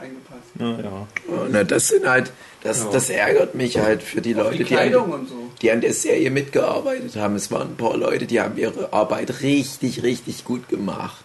äh, 0.00 0.04
eingepasst. 0.04 0.50
Ja, 0.58 0.80
ja. 0.80 1.06
Na, 1.50 1.64
das 1.64 1.88
sind 1.88 2.08
halt, 2.08 2.32
das, 2.62 2.84
Ja. 2.84 2.90
das 2.92 3.10
ärgert 3.10 3.54
mich 3.54 3.78
halt 3.78 4.02
für 4.02 4.20
die 4.20 4.34
Auch 4.34 4.44
Leute, 4.44 4.58
die 4.58 4.64
die 4.64 4.76
an, 4.76 4.92
so. 4.92 5.50
die 5.62 5.70
an 5.70 5.80
der 5.80 5.92
Serie 5.94 6.30
mitgearbeitet 6.30 7.16
haben. 7.16 7.36
Es 7.36 7.50
waren 7.50 7.68
ein 7.70 7.76
paar 7.76 7.96
Leute, 7.96 8.26
die 8.26 8.40
haben 8.40 8.56
ihre 8.58 8.92
Arbeit 8.92 9.42
richtig, 9.42 10.02
richtig 10.02 10.44
gut 10.44 10.68
gemacht. 10.68 11.24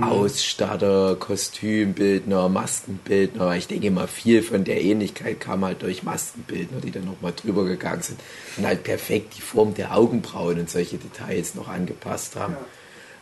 Ausstatter, 0.00 1.16
Kostümbildner, 1.18 2.48
Maskenbildner. 2.48 3.56
Ich 3.56 3.66
denke 3.66 3.90
mal, 3.90 4.06
viel 4.06 4.42
von 4.44 4.62
der 4.62 4.80
Ähnlichkeit 4.80 5.40
kam 5.40 5.64
halt 5.64 5.82
durch 5.82 6.04
Maskenbildner, 6.04 6.80
die 6.80 6.92
dann 6.92 7.04
nochmal 7.06 7.32
drüber 7.34 7.64
gegangen 7.64 8.02
sind 8.02 8.20
und 8.56 8.66
halt 8.66 8.84
perfekt 8.84 9.34
die 9.36 9.40
Form 9.40 9.74
der 9.74 9.96
Augenbrauen 9.96 10.60
und 10.60 10.70
solche 10.70 10.96
Details 10.98 11.56
noch 11.56 11.66
angepasst 11.66 12.36
haben. 12.36 12.52
Ja. 12.54 12.64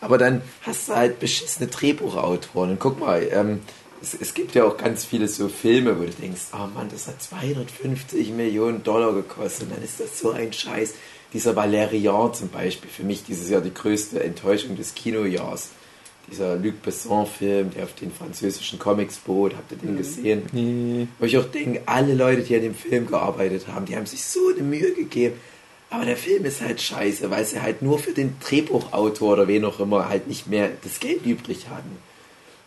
Aber 0.02 0.18
dann 0.18 0.42
hast 0.60 0.88
du 0.90 0.94
halt 0.94 1.20
beschissene 1.20 1.68
Drehbuchautoren. 1.68 2.72
Und 2.72 2.80
guck 2.80 3.00
mal, 3.00 3.26
ähm, 3.32 3.60
es, 4.02 4.14
es 4.14 4.34
gibt 4.34 4.54
ja 4.54 4.64
auch 4.64 4.76
ganz 4.76 5.04
viele 5.04 5.28
so 5.28 5.48
Filme, 5.48 5.98
wo 5.98 6.02
du 6.02 6.10
denkst, 6.10 6.42
oh 6.52 6.66
Mann, 6.74 6.88
das 6.90 7.06
hat 7.06 7.22
250 7.22 8.30
Millionen 8.30 8.82
Dollar 8.82 9.14
gekostet. 9.14 9.68
Und 9.68 9.76
dann 9.76 9.84
ist 9.84 10.00
das 10.00 10.18
so 10.18 10.32
ein 10.32 10.52
Scheiß. 10.52 10.94
Dieser 11.32 11.56
Valerian 11.56 12.34
zum 12.34 12.48
Beispiel, 12.48 12.90
für 12.90 13.04
mich 13.04 13.24
dieses 13.24 13.48
Jahr 13.48 13.62
die 13.62 13.72
größte 13.72 14.22
Enttäuschung 14.22 14.76
des 14.76 14.94
Kinojahrs. 14.94 15.70
Dieser 16.30 16.56
Luc 16.56 16.82
Besson-Film, 16.82 17.70
der 17.70 17.84
auf 17.84 17.94
den 17.94 18.12
französischen 18.12 18.78
Comics 18.78 19.18
bot, 19.18 19.54
habt 19.54 19.72
ihr 19.72 19.78
den 19.78 19.96
gesehen? 19.96 20.42
Nee. 20.52 21.08
Wo 21.18 21.24
ich 21.24 21.36
auch 21.38 21.44
denke, 21.44 21.82
alle 21.86 22.14
Leute, 22.14 22.42
die 22.42 22.54
an 22.54 22.62
dem 22.62 22.74
Film 22.74 23.06
gearbeitet 23.06 23.66
haben, 23.68 23.86
die 23.86 23.96
haben 23.96 24.06
sich 24.06 24.24
so 24.24 24.40
eine 24.48 24.62
Mühe 24.62 24.92
gegeben. 24.92 25.36
Aber 25.90 26.04
der 26.04 26.16
Film 26.16 26.44
ist 26.44 26.62
halt 26.62 26.80
scheiße, 26.80 27.30
weil 27.30 27.44
sie 27.44 27.60
halt 27.60 27.82
nur 27.82 27.98
für 27.98 28.12
den 28.12 28.36
Drehbuchautor 28.40 29.32
oder 29.32 29.48
wen 29.48 29.64
auch 29.64 29.80
immer 29.80 30.08
halt 30.08 30.26
nicht 30.26 30.46
mehr 30.46 30.70
das 30.82 31.00
Geld 31.00 31.26
übrig 31.26 31.68
hatten. 31.68 31.98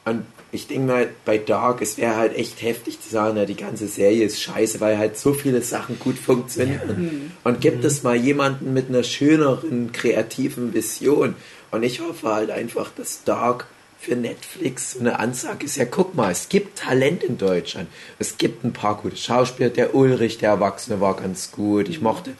Und 0.06 0.26
ich 0.56 0.68
denke 0.68 0.88
mal, 0.88 1.10
bei 1.24 1.38
Dark, 1.38 1.82
es 1.82 1.98
wäre 1.98 2.16
halt 2.16 2.36
echt 2.36 2.62
heftig 2.62 3.00
zu 3.02 3.10
sagen, 3.10 3.38
ja, 3.38 3.46
die 3.46 3.56
ganze 3.56 3.88
Serie 3.88 4.26
ist 4.26 4.42
scheiße, 4.42 4.80
weil 4.80 4.98
halt 4.98 5.18
so 5.18 5.34
viele 5.34 5.62
Sachen 5.62 6.00
gut 6.00 6.18
funktionieren. 6.18 7.34
Und 7.44 7.62
gibt 7.62 7.86
es 7.86 8.04
mal 8.04 8.16
jemanden 8.16 8.74
mit 8.74 8.90
einer 8.90 9.04
schöneren, 9.04 9.92
kreativen 9.92 10.74
Vision. 10.74 11.36
Und 11.72 11.84
ich 11.84 12.02
hoffe 12.02 12.30
halt 12.30 12.50
einfach, 12.50 12.90
dass 12.96 13.24
Dark 13.24 13.68
für 14.00 14.16
Netflix 14.16 14.92
so 14.92 15.00
eine 15.00 15.20
Ansage 15.20 15.66
ist. 15.66 15.78
Ja, 15.78 15.86
guck 15.86 16.16
mal, 16.16 16.32
es 16.32 16.50
gibt 16.50 16.80
Talent 16.80 17.24
in 17.24 17.38
Deutschland. 17.38 17.90
Es 18.20 18.38
gibt 18.38 18.64
ein 18.64 18.74
paar 18.74 18.98
gute 18.98 19.18
Schauspieler. 19.18 19.70
Der 19.70 19.96
Ulrich, 19.96 20.38
der 20.38 20.52
Erwachsene, 20.52 21.02
war 21.02 21.16
ganz 21.16 21.52
gut. 21.52 21.90
Ich 21.90 22.02
mochte 22.02 22.32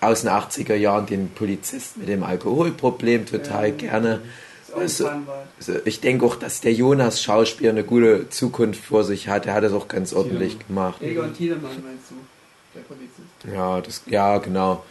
aus 0.00 0.22
den 0.22 0.30
80er 0.30 0.74
Jahren 0.74 1.06
den 1.06 1.30
Polizisten 1.30 2.00
mit 2.00 2.08
dem 2.08 2.22
Alkoholproblem 2.22 3.26
total 3.26 3.72
gerne. 3.72 4.20
Ist 4.68 5.00
Also, 5.02 5.08
also 5.58 5.80
ich 5.84 6.00
denke 6.00 6.24
auch, 6.26 6.36
dass 6.36 6.60
der 6.60 6.72
Jonas 6.72 7.22
Schauspieler 7.22 7.70
eine 7.70 7.84
gute 7.84 8.28
Zukunft 8.30 8.84
vor 8.84 9.04
sich 9.04 9.28
hat. 9.28 9.46
Er 9.46 9.54
hat 9.54 9.64
das 9.64 9.72
auch 9.72 9.88
ganz 9.88 10.12
ordentlich 10.12 10.56
gemacht. 10.66 11.00
Egon 11.02 11.34
Tiedemann 11.34 11.70
meinst 11.84 12.10
du? 12.10 12.14
Der 12.74 12.80
Polizist. 12.82 13.54
Ja, 13.56 13.80
das, 13.80 14.02
ja, 14.06 14.38
genau. 14.38 14.84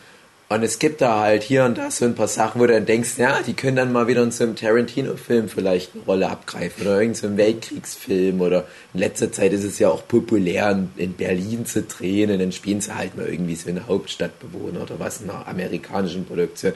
Und 0.50 0.64
es 0.64 0.80
gibt 0.80 1.02
da 1.02 1.20
halt 1.20 1.44
hier 1.44 1.66
und 1.66 1.78
da 1.78 1.92
so 1.92 2.06
ein 2.06 2.16
paar 2.16 2.30
Sachen, 2.30 2.62
wo 2.62 2.66
du 2.66 2.72
dann 2.74 2.86
denkst, 2.86 3.18
ja, 3.18 3.42
die 3.46 3.54
können 3.54 3.76
dann 3.76 3.92
mal 3.92 4.08
wieder 4.08 4.24
in 4.24 4.32
so 4.32 4.46
einem 4.46 4.56
Tarantino-Film 4.56 5.50
vielleicht 5.50 5.94
eine 5.94 6.04
Rolle 6.06 6.30
abgreifen 6.30 6.84
oder 6.88 6.94
irgendein 7.02 7.16
so 7.16 7.28
einem 7.28 7.36
Weltkriegsfilm 7.38 8.40
oder 8.40 8.66
in 8.94 9.02
letzter 9.02 9.30
Zeit 9.30 9.52
ist 9.52 9.66
es 9.66 9.78
ja 9.78 9.90
auch 9.90 10.08
populär, 10.08 10.72
in- 10.72 10.90
in 10.96 11.14
Berlin 11.14 11.66
zu 11.66 11.82
drehen 11.84 12.32
und 12.32 12.40
dann 12.40 12.54
spielen 12.54 12.80
sie 12.80 12.96
halt 12.96 13.18
mal 13.18 13.28
irgendwie 13.28 13.56
so 13.56 13.68
eine 13.70 13.88
Hauptstadtbewohner 13.88 14.84
oder 14.84 14.98
was 15.00 15.20
in 15.20 15.30
einer 15.30 15.46
amerikanischen 15.50 16.24
Produktion. 16.26 16.72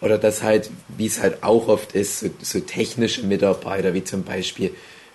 Oder 0.00 0.18
das 0.18 0.42
halt, 0.42 0.70
wie 0.96 1.06
es 1.06 1.20
halt 1.20 1.42
auch 1.42 1.68
oft 1.68 1.94
ist, 1.94 2.20
so, 2.20 2.28
so 2.42 2.60
technische 2.60 3.24
Mitarbeiter, 3.24 3.94
wie 3.94 4.04
zum 4.04 4.24
Beispiel 4.24 4.72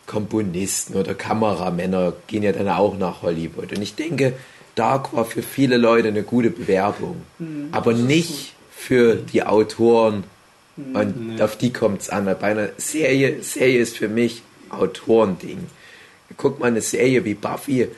Komponisten 0.08 0.96
oder 0.96 1.14
Kameramänner, 1.14 2.14
gehen 2.28 2.44
ja 2.44 2.52
dann 2.52 2.68
auch 2.68 2.98
nach 2.98 3.22
Hollywood. 3.22 3.72
Und 3.72 3.82
ich 3.82 3.96
denke, 3.96 4.34
Dark 4.76 5.14
war 5.14 5.26
für 5.26 5.44
viele 5.44 5.78
Leute 5.78 6.08
eine 6.08 6.24
gute 6.24 6.50
Bewerbung, 6.50 7.22
aber 7.72 7.94
nicht 7.94 8.54
für 8.72 9.16
die 9.16 9.44
Autoren. 9.44 10.24
Und 10.94 11.40
auf 11.42 11.58
die 11.58 11.72
kommt 11.72 12.02
es 12.02 12.10
an. 12.10 12.26
Weil 12.26 12.36
Bei 12.36 12.52
einer 12.52 12.70
Serie, 12.78 13.44
Serie 13.44 13.80
ist 13.80 13.98
für 13.98 14.08
mich 14.08 14.42
Autorending. 14.70 15.68
Guck 16.38 16.60
mal, 16.60 16.68
eine 16.68 16.82
Serie 16.82 17.26
wie 17.26 17.34
Buffy, 17.34 17.90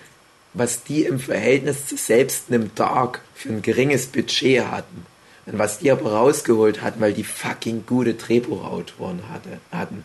was 0.53 0.83
die 0.83 1.03
im 1.03 1.19
Verhältnis 1.19 1.85
zu 1.85 1.95
selbst 1.95 2.45
einem 2.49 2.71
Dark 2.75 3.21
für 3.35 3.49
ein 3.49 3.61
geringes 3.61 4.07
Budget 4.07 4.65
hatten. 4.65 5.05
Und 5.45 5.59
was 5.59 5.79
die 5.79 5.91
aber 5.91 6.13
rausgeholt 6.13 6.81
hatten, 6.81 7.01
weil 7.01 7.13
die 7.13 7.23
fucking 7.23 7.85
gute 7.85 8.13
Drehbuchautoren 8.13 9.29
hatte, 9.29 9.59
hatten. 9.71 10.03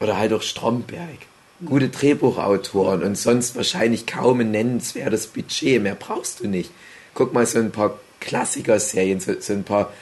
Oder 0.00 0.18
halt 0.18 0.32
auch 0.32 0.42
Stromberg. 0.42 1.18
Gute 1.64 1.88
Drehbuchautoren 1.88 3.02
und 3.02 3.16
sonst 3.16 3.56
wahrscheinlich 3.56 4.06
kaum 4.06 4.40
ein 4.40 4.50
nennenswertes 4.50 5.26
Budget. 5.28 5.82
Mehr 5.82 5.96
brauchst 5.96 6.40
du 6.40 6.48
nicht. 6.48 6.70
Guck 7.14 7.32
mal, 7.32 7.46
so 7.46 7.58
ein 7.58 7.72
paar 7.72 7.98
Klassiker-Serien, 8.20 9.20
so, 9.20 9.32
so 9.40 9.54
ein 9.54 9.64
paar 9.64 9.92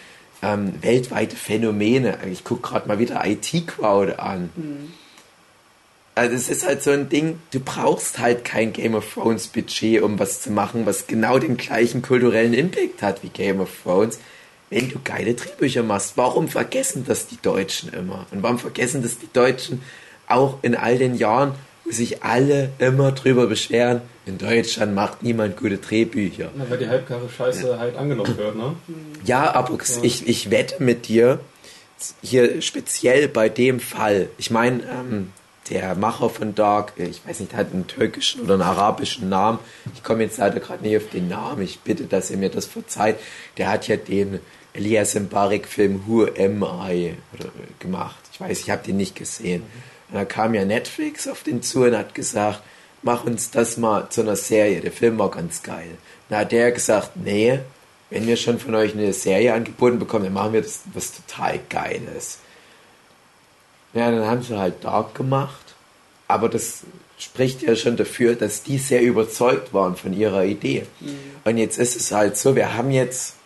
ähm, 0.43 0.75
weltweite 0.83 1.37
Phänomene. 1.37 2.19
Ich 2.31 2.45
guck 2.45 2.63
gerade 2.63 2.89
mal 2.89 2.99
wieder 2.99 3.25
IT-Crowd 3.25 4.15
an. 4.19 4.51
Also 6.15 6.35
es 6.35 6.49
ist 6.49 6.67
halt 6.67 6.83
so 6.83 6.91
ein 6.91 7.09
Ding, 7.09 7.41
du 7.51 7.61
brauchst 7.61 8.19
halt 8.19 8.45
kein 8.45 8.73
Game 8.73 8.95
of 8.95 9.13
Thrones 9.13 9.49
Budget, 9.49 10.03
um 10.03 10.19
was 10.19 10.41
zu 10.41 10.51
machen, 10.51 10.87
was 10.87 11.07
genau 11.07 11.39
den 11.39 11.57
gleichen 11.57 12.01
kulturellen 12.01 12.55
Impact 12.55 13.03
hat 13.03 13.23
wie 13.23 13.29
Game 13.29 13.61
of 13.61 13.71
Thrones, 13.83 14.19
wenn 14.71 14.91
du 14.91 14.99
geile 15.03 15.35
Drehbücher 15.35 15.83
machst. 15.83 16.13
Warum 16.17 16.49
vergessen 16.49 17.05
das 17.07 17.27
die 17.27 17.41
Deutschen 17.41 17.93
immer? 17.93 18.27
Und 18.31 18.43
warum 18.43 18.59
vergessen 18.59 19.03
das 19.03 19.19
die 19.19 19.33
Deutschen 19.33 19.83
auch 20.27 20.59
in 20.63 20.75
all 20.75 20.99
den 20.99 21.15
Jahren, 21.15 21.55
wo 21.85 21.93
sich 21.93 22.25
alle 22.25 22.71
immer 22.79 23.13
drüber 23.13 23.47
beschweren, 23.47 24.03
in 24.27 24.39
Deutschland 24.39 24.95
macht 24.95 25.23
niemand 25.23 25.57
gute 25.57 25.79
Drehbücher. 25.79 26.51
Na, 26.57 26.69
weil 26.69 26.79
die 26.79 26.89
halbgare 26.89 27.29
Scheiße 27.29 27.79
halt 27.79 27.97
angenommen 27.97 28.37
wird, 28.37 28.57
ne? 28.57 28.75
Ja, 29.25 29.55
aber 29.55 29.79
ich, 30.03 30.27
ich 30.27 30.51
wette 30.51 30.83
mit 30.83 31.07
dir, 31.07 31.39
hier 32.23 32.61
speziell 32.61 33.29
bei 33.29 33.49
dem 33.49 33.79
Fall, 33.79 34.29
ich 34.37 34.51
meine, 34.51 34.83
ähm, 34.83 35.33
der 35.71 35.95
Macher 35.95 36.31
von 36.31 36.55
Dark, 36.55 36.93
ich 36.97 37.27
weiß 37.27 37.41
nicht, 37.41 37.55
hat 37.55 37.73
einen 37.73 37.87
türkischen 37.87 38.43
oder 38.43 38.55
einen 38.55 38.63
arabischen 38.63 39.29
Namen. 39.29 39.59
Ich 39.95 40.03
komme 40.03 40.23
jetzt 40.23 40.39
leider 40.39 40.61
gerade 40.61 40.83
nicht 40.83 40.97
auf 40.97 41.09
den 41.11 41.29
Namen. 41.29 41.63
Ich 41.63 41.81
bitte, 41.81 42.05
dass 42.05 42.31
ihr 42.31 42.37
mir 42.37 42.51
das 42.51 42.67
verzeiht. 42.67 43.17
Der 43.57 43.69
hat 43.69 43.89
ja 43.89 43.97
den 43.97 44.41
Elias 44.73 45.15
Mbarek-Film 45.15 46.05
Who 46.07 46.27
Am 46.39 46.65
I 46.89 47.15
gemacht. 47.79 48.17
Ich 48.33 48.41
weiß, 48.41 48.61
ich 48.61 48.71
habe 48.71 48.85
den 48.85 48.97
nicht 48.97 49.17
gesehen. 49.17 49.63
Und 50.09 50.15
da 50.15 50.25
kam 50.25 50.55
ja 50.55 50.65
Netflix 50.65 51.27
auf 51.27 51.43
den 51.43 51.63
zu 51.63 51.85
und 51.85 51.97
hat 51.97 52.15
gesagt, 52.15 52.63
mach 53.03 53.25
uns 53.25 53.51
das 53.51 53.77
mal 53.77 54.09
zu 54.11 54.21
einer 54.21 54.37
Serie. 54.37 54.81
Der 54.81 54.93
Film 54.93 55.19
war 55.19 55.31
ganz 55.31 55.63
geil. 55.63 55.99
Da 56.29 56.39
hat 56.39 56.53
der 56.53 56.73
gesagt, 56.73 57.13
nee, 57.17 57.61
wenn 58.11 58.27
wir 58.27 58.37
schon 58.37 58.59
von 58.59 58.75
euch 58.75 58.93
eine 58.93 59.13
Serie 59.13 59.55
angeboten 59.55 59.99
bekommen, 59.99 60.25
dann 60.25 60.33
machen 60.33 60.53
wir 60.53 60.63
das 60.63 60.83
was 60.95 61.13
total 61.13 61.59
Geiles. 61.69 62.39
Ja, 63.97 64.11
dann 64.11 64.27
haben 64.27 64.43
sie 64.43 64.57
halt 64.57 64.85
Dark 64.85 65.15
gemacht. 65.15 65.75
Aber 66.29 66.51
das 66.51 66.83
spricht 67.19 67.63
ja 67.63 67.75
schon 67.77 67.97
dafür, 67.97 68.35
dass 68.35 68.63
die 68.63 68.77
sehr 68.77 69.01
überzeugt 69.01 69.73
waren 69.73 69.97
von 69.97 70.13
ihrer 70.13 70.45
Idee. 70.45 70.87
Mhm. 71.01 71.17
Und 71.45 71.57
jetzt 71.57 71.79
ist 71.79 71.97
es 71.97 72.13
halt 72.13 72.37
so, 72.37 72.55
wir 72.55 72.75
haben 72.75 72.91
jetzt 72.91 73.37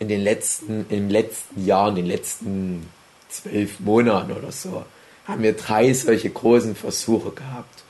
in 0.00 0.08
den 0.08 0.20
letzten, 0.20 0.86
im 0.88 1.08
letzten 1.08 1.64
Jahr, 1.64 1.90
in 1.90 1.94
den 1.94 2.06
letzten 2.06 2.88
zwölf 3.28 3.78
Monaten 3.78 4.32
oder 4.32 4.50
so, 4.50 4.84
haben 5.26 5.42
wir 5.42 5.52
drei 5.52 5.92
solche 5.92 6.30
großen 6.30 6.74
Versuche 6.74 7.30
gehabt. 7.30 7.84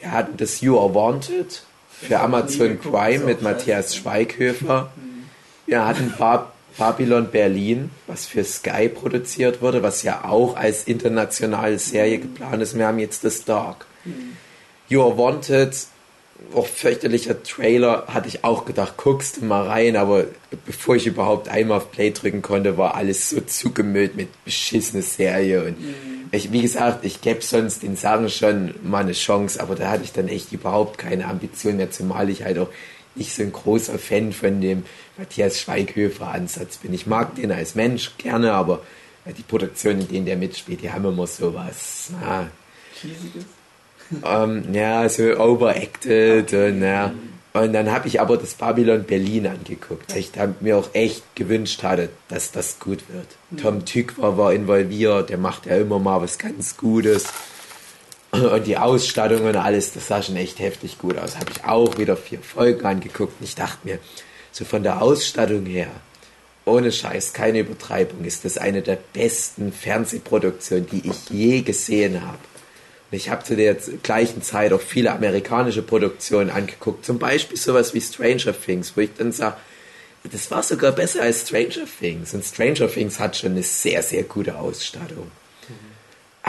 Wir 0.00 0.12
hatten 0.12 0.36
das 0.36 0.60
You 0.60 0.78
Are 0.78 0.94
Wanted 0.94 1.62
für 1.90 2.20
Amazon 2.20 2.78
Prime 2.78 3.24
mit 3.24 3.40
Matthias 3.40 3.96
Schweighöfer. 3.96 4.90
Mhm. 4.96 5.30
Wir 5.66 5.86
hatten 5.86 6.12
Bar 6.18 6.52
Babylon 6.78 7.30
Berlin, 7.30 7.90
was 8.06 8.26
für 8.26 8.44
Sky 8.44 8.88
produziert 8.88 9.62
wurde, 9.62 9.82
was 9.82 10.02
ja 10.02 10.24
auch 10.24 10.56
als 10.56 10.84
internationale 10.84 11.78
Serie 11.78 12.18
geplant 12.18 12.62
ist. 12.62 12.76
Wir 12.76 12.86
haben 12.86 12.98
jetzt 12.98 13.24
das 13.24 13.44
Dark. 13.44 13.86
Mhm. 14.04 14.36
You 14.88 15.02
Are 15.02 15.16
Wanted 15.16 15.74
auch 16.54 16.66
fürchterlicher 16.66 17.42
Trailer, 17.42 18.06
hatte 18.08 18.28
ich 18.28 18.44
auch 18.44 18.64
gedacht, 18.64 18.94
guckst 18.96 19.36
du 19.38 19.44
mal 19.44 19.66
rein, 19.66 19.96
aber 19.96 20.24
bevor 20.66 20.96
ich 20.96 21.06
überhaupt 21.06 21.48
einmal 21.48 21.78
auf 21.78 21.92
Play 21.92 22.10
drücken 22.10 22.42
konnte, 22.42 22.76
war 22.76 22.94
alles 22.94 23.30
so 23.30 23.40
zugemüllt 23.40 24.16
mit 24.16 24.28
beschissener 24.44 25.02
Serie 25.02 25.64
und 25.64 25.80
mhm. 25.80 25.94
ich, 26.32 26.50
wie 26.50 26.62
gesagt, 26.62 27.04
ich 27.04 27.20
gäbe 27.20 27.42
sonst 27.42 27.82
den 27.82 27.96
Sachen 27.96 28.28
schon 28.30 28.74
mal 28.82 29.02
eine 29.02 29.12
Chance, 29.12 29.60
aber 29.60 29.74
da 29.74 29.90
hatte 29.90 30.04
ich 30.04 30.12
dann 30.12 30.28
echt 30.28 30.52
überhaupt 30.52 30.98
keine 30.98 31.26
Ambition 31.26 31.76
mehr, 31.76 31.90
zumal 31.90 32.30
ich 32.30 32.44
halt 32.44 32.58
auch 32.58 32.68
nicht 33.14 33.34
so 33.34 33.42
ein 33.42 33.52
großer 33.52 33.98
Fan 33.98 34.32
von 34.32 34.60
dem 34.60 34.84
Matthias 35.16 35.60
Schweighöfer 35.60 36.28
Ansatz 36.28 36.78
bin. 36.78 36.94
Ich 36.94 37.06
mag 37.06 37.34
den 37.34 37.52
als 37.52 37.74
Mensch 37.74 38.12
gerne, 38.18 38.52
aber 38.52 38.82
die 39.36 39.42
Produktionen, 39.42 40.00
in 40.00 40.08
denen 40.08 40.26
der 40.26 40.36
mitspielt, 40.36 40.82
die 40.82 40.90
haben 40.90 41.04
immer 41.04 41.26
sowas. 41.26 42.10
Na, 42.20 42.50
ähm, 44.24 44.64
ja, 44.72 45.08
so 45.08 45.22
overacted 45.38 46.52
und 46.52 46.82
ja. 46.82 47.12
Und 47.52 47.72
dann 47.72 47.90
habe 47.90 48.06
ich 48.06 48.20
aber 48.20 48.36
das 48.36 48.54
Babylon 48.54 49.04
Berlin 49.04 49.48
angeguckt, 49.48 50.12
weil 50.12 50.20
ich 50.20 50.30
mir 50.60 50.76
auch 50.76 50.90
echt 50.92 51.34
gewünscht 51.34 51.82
hatte, 51.82 52.08
dass 52.28 52.52
das 52.52 52.78
gut 52.78 53.02
wird. 53.08 53.26
Mhm. 53.50 53.56
Tom 53.56 53.84
Tykwer 53.84 54.38
war 54.38 54.52
involviert, 54.52 55.30
der 55.30 55.38
macht 55.38 55.66
ja 55.66 55.76
immer 55.76 55.98
mal 55.98 56.22
was 56.22 56.38
ganz 56.38 56.76
Gutes. 56.76 57.24
Und 58.32 58.66
die 58.66 58.76
Ausstattung 58.76 59.44
und 59.44 59.56
alles, 59.56 59.92
das 59.92 60.06
sah 60.06 60.22
schon 60.22 60.36
echt 60.36 60.60
heftig 60.60 60.98
gut 60.98 61.18
aus. 61.18 61.36
Habe 61.36 61.50
ich 61.50 61.64
auch 61.64 61.98
wieder 61.98 62.16
vier 62.16 62.38
Folgen 62.38 62.86
angeguckt 62.86 63.34
und 63.40 63.44
ich 63.44 63.56
dachte 63.56 63.78
mir, 63.82 63.98
so 64.52 64.64
von 64.64 64.84
der 64.84 65.02
Ausstattung 65.02 65.66
her, 65.66 65.88
ohne 66.64 66.92
Scheiß, 66.92 67.32
keine 67.32 67.60
Übertreibung, 67.60 68.24
ist 68.24 68.44
das 68.44 68.56
eine 68.56 68.82
der 68.82 68.98
besten 69.12 69.72
Fernsehproduktionen, 69.72 70.86
die 70.86 71.08
ich 71.08 71.30
je 71.30 71.62
gesehen 71.62 72.24
habe. 72.24 72.38
Ich 73.10 73.28
habe 73.28 73.42
zu 73.42 73.56
der 73.56 73.74
gleichen 74.04 74.42
Zeit 74.42 74.72
auch 74.72 74.80
viele 74.80 75.10
amerikanische 75.10 75.82
Produktionen 75.82 76.50
angeguckt, 76.50 77.04
zum 77.04 77.18
Beispiel 77.18 77.56
sowas 77.56 77.92
wie 77.94 78.00
Stranger 78.00 78.54
Things, 78.58 78.96
wo 78.96 79.00
ich 79.00 79.10
dann 79.18 79.32
sage, 79.32 79.56
das 80.30 80.50
war 80.52 80.62
sogar 80.62 80.92
besser 80.92 81.22
als 81.22 81.48
Stranger 81.48 81.86
Things. 81.98 82.34
Und 82.34 82.44
Stranger 82.44 82.88
Things 82.88 83.18
hat 83.18 83.36
schon 83.36 83.52
eine 83.52 83.64
sehr, 83.64 84.02
sehr 84.04 84.22
gute 84.22 84.56
Ausstattung. 84.56 85.32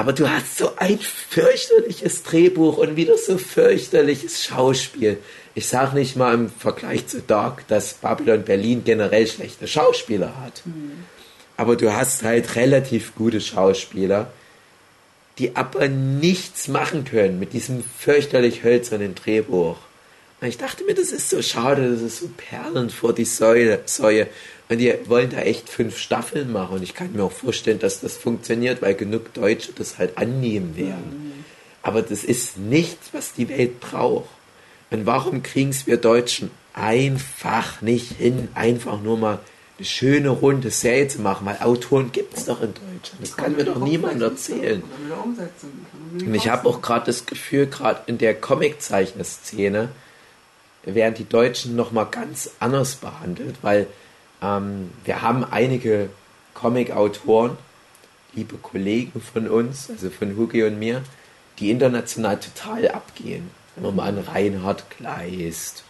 Aber 0.01 0.13
du 0.13 0.27
hast 0.27 0.57
so 0.57 0.71
ein 0.77 0.97
fürchterliches 0.97 2.23
Drehbuch 2.23 2.77
und 2.79 2.95
wieder 2.95 3.19
so 3.19 3.37
fürchterliches 3.37 4.43
Schauspiel. 4.43 5.19
Ich 5.53 5.67
sage 5.67 5.95
nicht 5.95 6.15
mal 6.15 6.33
im 6.33 6.49
Vergleich 6.49 7.05
zu 7.05 7.21
Dark, 7.21 7.67
dass 7.67 7.93
Babylon 7.93 8.41
Berlin 8.41 8.81
generell 8.83 9.27
schlechte 9.27 9.67
Schauspieler 9.67 10.41
hat. 10.41 10.63
Mhm. 10.65 11.05
Aber 11.55 11.75
du 11.75 11.93
hast 11.93 12.23
halt 12.23 12.55
relativ 12.55 13.13
gute 13.13 13.41
Schauspieler 13.41 14.31
die 15.37 15.55
aber 15.55 15.87
nichts 15.87 16.67
machen 16.67 17.05
können 17.05 17.39
mit 17.39 17.53
diesem 17.53 17.83
fürchterlich 17.83 18.63
hölzernen 18.63 19.15
Drehbuch. 19.15 19.77
Und 20.41 20.47
ich 20.47 20.57
dachte 20.57 20.83
mir, 20.83 20.95
das 20.95 21.11
ist 21.11 21.29
so 21.29 21.43
schade, 21.43 21.91
das 21.91 22.01
ist 22.01 22.19
so 22.19 22.29
Perlen 22.35 22.89
vor 22.89 23.13
die 23.13 23.25
Säule, 23.25 23.81
Säue. 23.85 24.27
Und 24.71 24.77
die 24.77 24.93
wollen 25.07 25.29
da 25.29 25.39
echt 25.39 25.67
fünf 25.67 25.97
Staffeln 25.97 26.53
machen. 26.53 26.77
Und 26.77 26.83
ich 26.83 26.93
kann 26.93 27.11
mir 27.11 27.25
auch 27.25 27.31
vorstellen, 27.33 27.79
dass 27.79 27.99
das 27.99 28.15
funktioniert, 28.15 28.81
weil 28.81 28.95
genug 28.95 29.33
Deutsche 29.33 29.73
das 29.73 29.97
halt 29.97 30.17
annehmen 30.17 30.77
werden. 30.77 31.43
Aber 31.81 32.01
das 32.01 32.23
ist 32.23 32.57
nichts, 32.57 33.09
was 33.11 33.33
die 33.33 33.49
Welt 33.49 33.81
braucht. 33.81 34.29
Und 34.89 35.05
warum 35.05 35.43
kriegen 35.43 35.71
es 35.71 35.87
wir 35.87 35.97
Deutschen 35.97 36.51
einfach 36.73 37.81
nicht 37.81 38.13
hin, 38.13 38.47
einfach 38.53 39.01
nur 39.01 39.17
mal 39.17 39.39
eine 39.77 39.85
schöne 39.85 40.29
runde 40.29 40.71
Serie 40.71 41.09
zu 41.09 41.19
machen, 41.19 41.45
weil 41.47 41.57
Autoren 41.59 42.13
gibt 42.13 42.37
es 42.37 42.45
doch 42.45 42.61
in 42.61 42.73
Deutschland. 42.73 43.21
Das 43.21 43.35
kann 43.35 43.57
mir 43.57 43.65
doch 43.65 43.79
niemand 43.79 44.21
erzählen. 44.21 44.81
Und 46.13 46.33
ich 46.33 46.47
habe 46.47 46.69
auch 46.69 46.81
gerade 46.81 47.07
das 47.07 47.25
Gefühl, 47.25 47.67
gerade 47.67 48.03
in 48.05 48.19
der 48.19 48.39
Comiczeichner-Szene 48.39 49.89
werden 50.85 51.15
die 51.15 51.27
Deutschen 51.27 51.75
noch 51.75 51.91
mal 51.91 52.05
ganz 52.05 52.51
anders 52.59 52.95
behandelt, 52.95 53.57
weil 53.63 53.87
ähm, 54.41 54.91
wir 55.03 55.21
haben 55.21 55.43
einige 55.43 56.09
Comic-Autoren, 56.53 57.57
liebe 58.33 58.57
Kollegen 58.57 59.21
von 59.21 59.47
uns, 59.47 59.89
also 59.89 60.09
von 60.09 60.37
Hugi 60.37 60.63
und 60.63 60.79
mir, 60.79 61.03
die 61.59 61.71
international 61.71 62.39
total 62.39 62.89
abgehen. 62.89 63.49
Wenn 63.75 63.83
man 63.85 63.95
mal 63.95 64.07
an 64.09 64.19
Reinhard 64.19 64.89
Kleist 64.89 65.83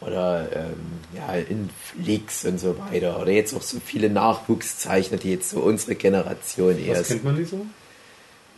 oder 0.00 0.48
ähm, 0.54 0.74
ja, 1.14 1.34
in 1.34 1.70
Flix 1.82 2.44
und 2.44 2.58
so 2.58 2.76
weiter. 2.78 3.20
Oder 3.20 3.32
jetzt 3.32 3.54
auch 3.54 3.62
so 3.62 3.78
viele 3.84 4.10
Nachwuchszeichner, 4.10 5.16
die 5.16 5.30
jetzt 5.30 5.50
so 5.50 5.60
unsere 5.60 5.94
Generation 5.94 6.78
erst. 6.78 7.00
Was 7.02 7.08
kennt 7.08 7.24
man 7.24 7.36
die 7.36 7.44
so? 7.44 7.66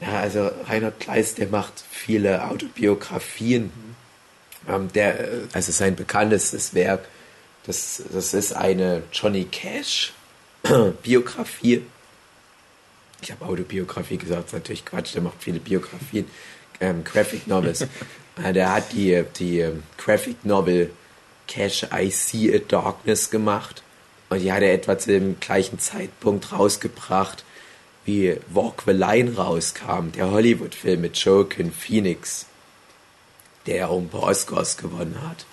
Ja, 0.01 0.21
also 0.21 0.51
Reinhard 0.67 1.01
Kleist, 1.01 1.39
der 1.39 1.49
macht 1.49 1.85
viele 1.91 2.49
Autobiografien. 2.49 3.65
Mhm. 3.65 4.73
Ähm, 4.73 4.93
der, 4.93 5.21
äh, 5.21 5.27
also 5.53 5.73
sein 5.73 5.97
bekanntestes 5.97 6.75
Werk, 6.75 7.05
das, 7.69 8.03
das 8.11 8.33
ist 8.33 8.55
eine 8.55 9.03
Johnny 9.13 9.45
Cash 9.45 10.15
Biografie. 11.03 11.83
Ich 13.21 13.31
habe 13.31 13.45
Autobiografie 13.45 14.17
gesagt, 14.17 14.45
das 14.45 14.47
ist 14.47 14.53
natürlich 14.55 14.85
Quatsch, 14.87 15.15
der 15.15 15.21
macht 15.21 15.37
viele 15.41 15.61
Biografien, 15.61 16.25
ähm, 16.81 17.05
Graphic 17.05 17.47
Novels. 17.47 17.87
Äh, 18.41 18.53
der 18.53 18.73
hat 18.73 18.93
die, 18.93 19.25
die 19.41 19.59
ähm, 19.59 19.83
Graphic 19.97 20.45
Novel 20.45 20.93
Cash 21.49 21.89
I 21.93 22.09
See 22.09 22.55
a 22.55 22.61
Darkness 22.61 23.31
gemacht. 23.31 23.83
Und 24.29 24.39
die 24.39 24.53
hat 24.53 24.63
er 24.63 24.73
etwa 24.73 24.97
zu 24.97 25.11
dem 25.11 25.41
gleichen 25.41 25.81
Zeitpunkt 25.81 26.53
rausgebracht, 26.53 27.43
wie 28.05 28.37
Walk 28.51 28.85
the 28.87 28.93
Line 28.93 29.35
rauskam, 29.35 30.13
der 30.15 30.31
Hollywood-Film 30.31 31.01
mit 31.01 31.17
Joaquin 31.17 31.73
Phoenix, 31.73 32.47
der 33.67 33.91
auch 33.91 33.99
ein 33.99 34.09
paar 34.09 34.23
Oscars 34.23 34.77
gewonnen 34.77 35.19
hat. 35.21 35.48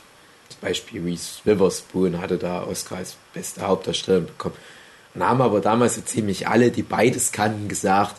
Beispiel 0.66 1.04
Reese 1.04 1.42
Witherspoon 1.44 2.20
hatte 2.20 2.38
da 2.38 2.64
Oscar 2.64 2.98
als 2.98 3.18
beste 3.34 3.62
Hauptdarstellerin 3.62 4.26
bekommen. 4.26 4.56
Und 5.14 5.24
haben 5.24 5.42
aber 5.42 5.62
damals 5.62 5.96
so 5.96 6.02
ziemlich 6.02 6.48
alle, 6.48 6.72
die 6.72 6.82
beides 6.82 7.32
kannten, 7.32 7.68
gesagt, 7.68 8.16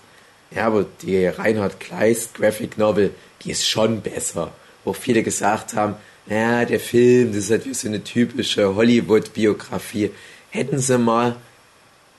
ja, 0.53 0.69
aber 0.69 0.87
die 1.03 1.27
Reinhard 1.27 1.81
Kleist 1.81 2.35
Graphic 2.35 2.79
Novel, 2.79 3.13
die 3.43 3.51
ist 3.51 3.69
schon 3.69 4.01
besser. 4.01 4.53
Wo 4.85 4.93
viele 4.93 5.25
gesagt 5.25 5.75
haben, 5.75 5.97
ja, 6.29 6.65
der 6.65 6.79
Film, 6.79 7.33
das 7.33 7.45
ist 7.45 7.51
halt 7.51 7.67
wie 7.67 7.75
so 7.75 7.89
eine 7.89 8.05
typische 8.05 8.77
Hollywood-Biografie. 8.77 10.13
Hätten 10.51 10.79
sie 10.79 10.99
mal 10.99 11.35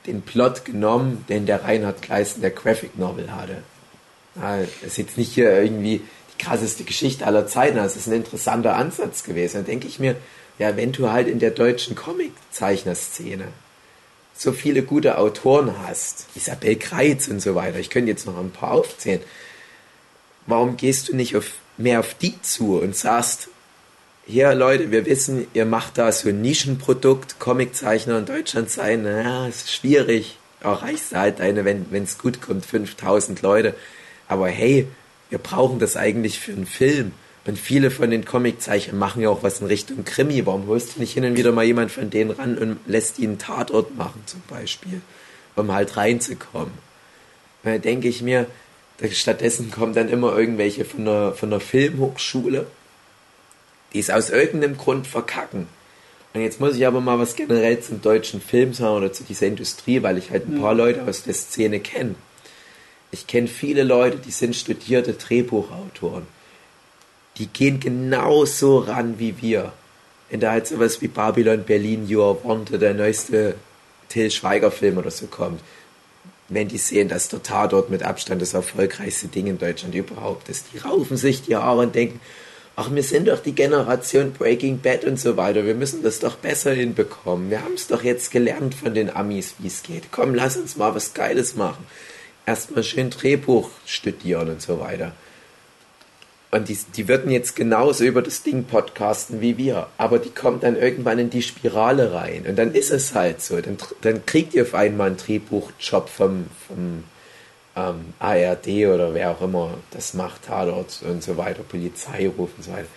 den 0.06 0.22
Plot 0.22 0.66
genommen, 0.66 1.26
den 1.30 1.45
der 1.45 1.64
Reinhard 1.64 2.02
Kleisten 2.02 2.41
der 2.41 2.52
Graphic 2.52 2.99
Novel 2.99 3.34
hatte. 3.34 3.64
Das 4.36 4.68
ist 4.86 4.98
jetzt 4.98 5.18
nicht 5.18 5.34
hier 5.34 5.52
irgendwie 5.52 6.02
krasseste 6.38 6.84
Geschichte 6.84 7.26
aller 7.26 7.47
Zeiten, 7.47 7.77
das 7.77 7.95
ist 7.95 8.07
ein 8.07 8.14
interessanter 8.14 8.76
Ansatz 8.76 9.23
gewesen. 9.23 9.57
Da 9.57 9.61
denke 9.64 9.88
ich 9.88 9.99
mir, 9.99 10.15
ja, 10.59 10.76
wenn 10.76 10.91
du 10.91 11.09
halt 11.09 11.27
in 11.27 11.39
der 11.39 11.51
deutschen 11.51 11.95
Comic-Zeichner-Szene 11.95 13.47
so 14.35 14.51
viele 14.51 14.84
gute 14.84 15.18
Autoren 15.18 15.73
hast, 15.88 16.27
Isabel 16.35 16.76
Kreitz 16.76 17.27
und 17.27 17.41
so 17.41 17.55
weiter, 17.55 17.80
ich 17.80 17.89
könnte 17.89 18.11
jetzt 18.11 18.26
noch 18.26 18.38
ein 18.38 18.51
paar 18.51 18.72
aufzählen, 18.72 19.22
warum 20.45 20.77
gehst 20.77 21.09
du 21.09 21.15
nicht 21.15 21.35
auf, 21.35 21.53
mehr 21.77 21.99
auf 21.99 22.14
die 22.14 22.41
zu 22.41 22.80
und 22.80 22.95
sagst, 22.95 23.49
hier 24.26 24.53
Leute, 24.53 24.91
wir 24.91 25.05
wissen, 25.05 25.47
ihr 25.53 25.65
macht 25.65 25.97
da 25.97 26.11
so 26.11 26.27
ein 26.27 26.41
Nischenprodukt, 26.41 27.39
Comiczeichner 27.39 28.19
in 28.19 28.26
Deutschland 28.26 28.69
sein, 28.69 29.03
naja, 29.03 29.47
ist 29.47 29.72
schwierig. 29.72 30.38
Erreichst 30.59 31.15
halt 31.15 31.39
deine, 31.39 31.64
wenn 31.64 32.03
es 32.03 32.18
gut 32.18 32.41
kommt, 32.41 32.65
5000 32.65 33.41
Leute. 33.41 33.73
Aber 34.27 34.47
hey, 34.49 34.88
wir 35.30 35.38
brauchen 35.38 35.80
das 35.80 35.98
eigentlich 35.98 36.40
für 36.40 36.54
einen 36.54 36.66
Film. 36.66 37.12
Und 37.45 37.58
viele 37.58 37.91
von 37.91 38.12
den 38.12 38.26
Comiczeichnern 38.26 38.98
machen 38.98 39.22
ja 39.22 39.30
auch 39.30 39.41
was 39.41 39.62
in 39.62 39.68
Richtung 39.68 40.04
Krimi. 40.04 40.45
Warum 40.45 40.68
holst 40.68 40.95
du 40.95 40.99
nicht 40.99 41.14
hin 41.14 41.24
und 41.24 41.38
wieder 41.38 41.54
mal 41.54 41.64
jemand 41.64 41.91
von 41.91 42.10
denen 42.10 42.32
ran 42.32 42.58
und 42.58 42.78
lässt 42.88 43.20
ihn 43.20 43.30
einen 43.30 43.40
Tatort 43.40 43.95
machen, 43.95 44.22
zum 44.26 44.41
Beispiel, 44.49 45.02
um 45.56 45.72
halt 45.72 45.95
reinzukommen? 45.95 46.74
Da 47.64 47.78
denke 47.78 48.10
ich 48.10 48.22
mir, 48.22 48.48
stattdessen 49.12 49.72
kommen 49.72 49.94
dann 49.94 50.10
immer 50.10 50.38
irgendwelche 50.38 50.84
von 50.84 51.06
der, 51.06 51.34
von 51.34 51.49
der 51.49 51.62
Filmhochschule, 51.62 52.68
die 53.94 53.99
es 53.99 54.10
aus 54.10 54.30
irgendeinem 54.30 54.78
Grund 54.78 55.08
verkacken. 55.08 55.68
Und 56.34 56.41
jetzt 56.41 56.60
muss 56.60 56.76
ich 56.76 56.86
aber 56.86 56.99
mal 56.99 57.18
was 57.18 57.36
generell 57.36 57.80
zum 57.80 58.02
deutschen 58.02 58.41
Film 58.41 58.74
sagen 58.74 58.98
oder 58.98 59.14
zu 59.14 59.24
dieser 59.24 59.48
Industrie, 59.48 60.04
weil 60.04 60.18
ich 60.18 60.32
halt 60.32 60.49
ein 60.49 60.60
paar 60.62 60.74
Leute 60.74 61.04
aus 61.04 61.24
der 61.24 61.34
Szene 61.34 61.80
kenne. 61.80 62.16
Ich 63.11 63.27
kenne 63.27 63.47
viele 63.47 63.84
Leute, 63.84 64.17
die 64.17 64.31
sind 64.31 64.55
studierte 64.55 65.13
Drehbuchautoren 65.13 66.27
die 67.38 67.47
gehen 67.47 67.79
genauso 67.79 68.79
ran 68.79 69.19
wie 69.19 69.41
wir. 69.41 69.73
Wenn 70.29 70.39
da 70.39 70.51
halt 70.51 70.67
sowas 70.67 71.01
wie 71.01 71.07
Babylon 71.07 71.63
Berlin, 71.63 72.07
You 72.07 72.21
Are 72.23 72.38
Wanted, 72.43 72.81
der 72.81 72.93
neueste 72.93 73.55
Till 74.09 74.29
Schweiger 74.31 74.71
Film 74.71 74.97
oder 74.97 75.11
so 75.11 75.27
kommt, 75.27 75.61
wenn 76.49 76.67
die 76.67 76.77
sehen, 76.77 77.09
dass 77.09 77.29
der 77.29 77.43
Tatort 77.43 77.89
mit 77.89 78.03
Abstand 78.03 78.41
das 78.41 78.53
erfolgreichste 78.53 79.27
Ding 79.27 79.47
in 79.47 79.57
Deutschland 79.57 79.95
überhaupt 79.95 80.49
ist, 80.49 80.67
die 80.73 80.77
raufen 80.77 81.17
sich 81.17 81.43
die 81.43 81.55
Haare 81.55 81.81
und 81.81 81.95
denken, 81.95 82.19
ach, 82.75 82.89
wir 82.91 83.03
sind 83.03 83.27
doch 83.27 83.39
die 83.39 83.53
Generation 83.53 84.31
Breaking 84.31 84.79
Bad 84.79 85.03
und 85.03 85.19
so 85.19 85.35
weiter, 85.35 85.65
wir 85.65 85.75
müssen 85.75 86.03
das 86.03 86.19
doch 86.19 86.38
besser 86.38 86.71
hinbekommen. 86.73 87.49
Wir 87.49 87.63
haben 87.63 87.73
es 87.73 87.88
doch 87.88 88.03
jetzt 88.03 88.31
gelernt 88.31 88.75
von 88.75 88.93
den 88.93 89.09
Amis, 89.09 89.55
wie 89.59 89.67
es 89.67 89.84
geht. 89.84 90.11
Komm, 90.11 90.35
lass 90.35 90.57
uns 90.57 90.77
mal 90.77 90.95
was 90.95 91.13
Geiles 91.13 91.55
machen. 91.55 91.85
Erstmal 92.48 92.84
schön 92.84 93.11
Drehbuch 93.11 93.69
studieren 93.86 94.49
und 94.49 94.61
so 94.61 94.80
weiter. 94.80 95.11
Und 96.49 96.69
die, 96.69 96.78
die 96.95 97.10
würden 97.10 97.30
jetzt 97.30 97.56
genauso 97.56 98.06
über 98.06 98.22
das 98.22 98.41
Ding 98.41 98.64
podcasten 98.64 99.41
wie 99.41 99.57
wir. 99.57 99.88
Aber 99.98 100.18
die 100.18 100.30
kommt 100.30 100.64
dann 100.64 100.78
irgendwann 100.78 101.19
in 101.19 101.30
die 101.30 101.41
Spirale 101.41 102.14
rein. 102.14 102.45
Und 102.48 102.56
dann 102.56 102.74
ist 102.74 102.90
es 102.90 103.14
halt 103.14 103.41
so. 103.41 103.60
Dann, 103.60 103.78
dann 104.02 104.26
kriegt 104.26 104.53
ihr 104.53 104.64
auf 104.64 104.74
einmal 104.74 105.07
einen 105.07 105.18
Drehbuchjob 105.18 106.07
vom, 106.07 106.45
vom 106.68 107.03
ähm, 107.76 108.14
ARD 108.19 108.68
oder 108.88 109.14
wer 109.14 109.32
auch 109.32 109.41
immer 109.41 109.78
das 109.91 110.14
macht, 110.14 110.45
Tatort 110.45 111.02
und 111.03 111.22
so 111.22 111.36
weiter, 111.36 111.64
Polizeiruf 111.64 112.49
und 112.56 112.64
so 112.64 112.72
weiter. 112.72 112.88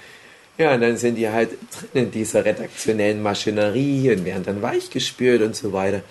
Ja, 0.59 0.75
und 0.75 0.81
dann 0.81 0.97
sind 0.97 1.17
die 1.17 1.29
halt 1.29 1.51
drin 1.73 2.05
in 2.05 2.11
dieser 2.13 2.45
redaktionellen 2.45 3.21
Maschinerie 3.21 4.13
und 4.13 4.25
werden 4.25 4.45
dann 4.45 4.63
weichgespült 4.63 5.43
und 5.43 5.57
so 5.57 5.73
weiter. 5.73 6.03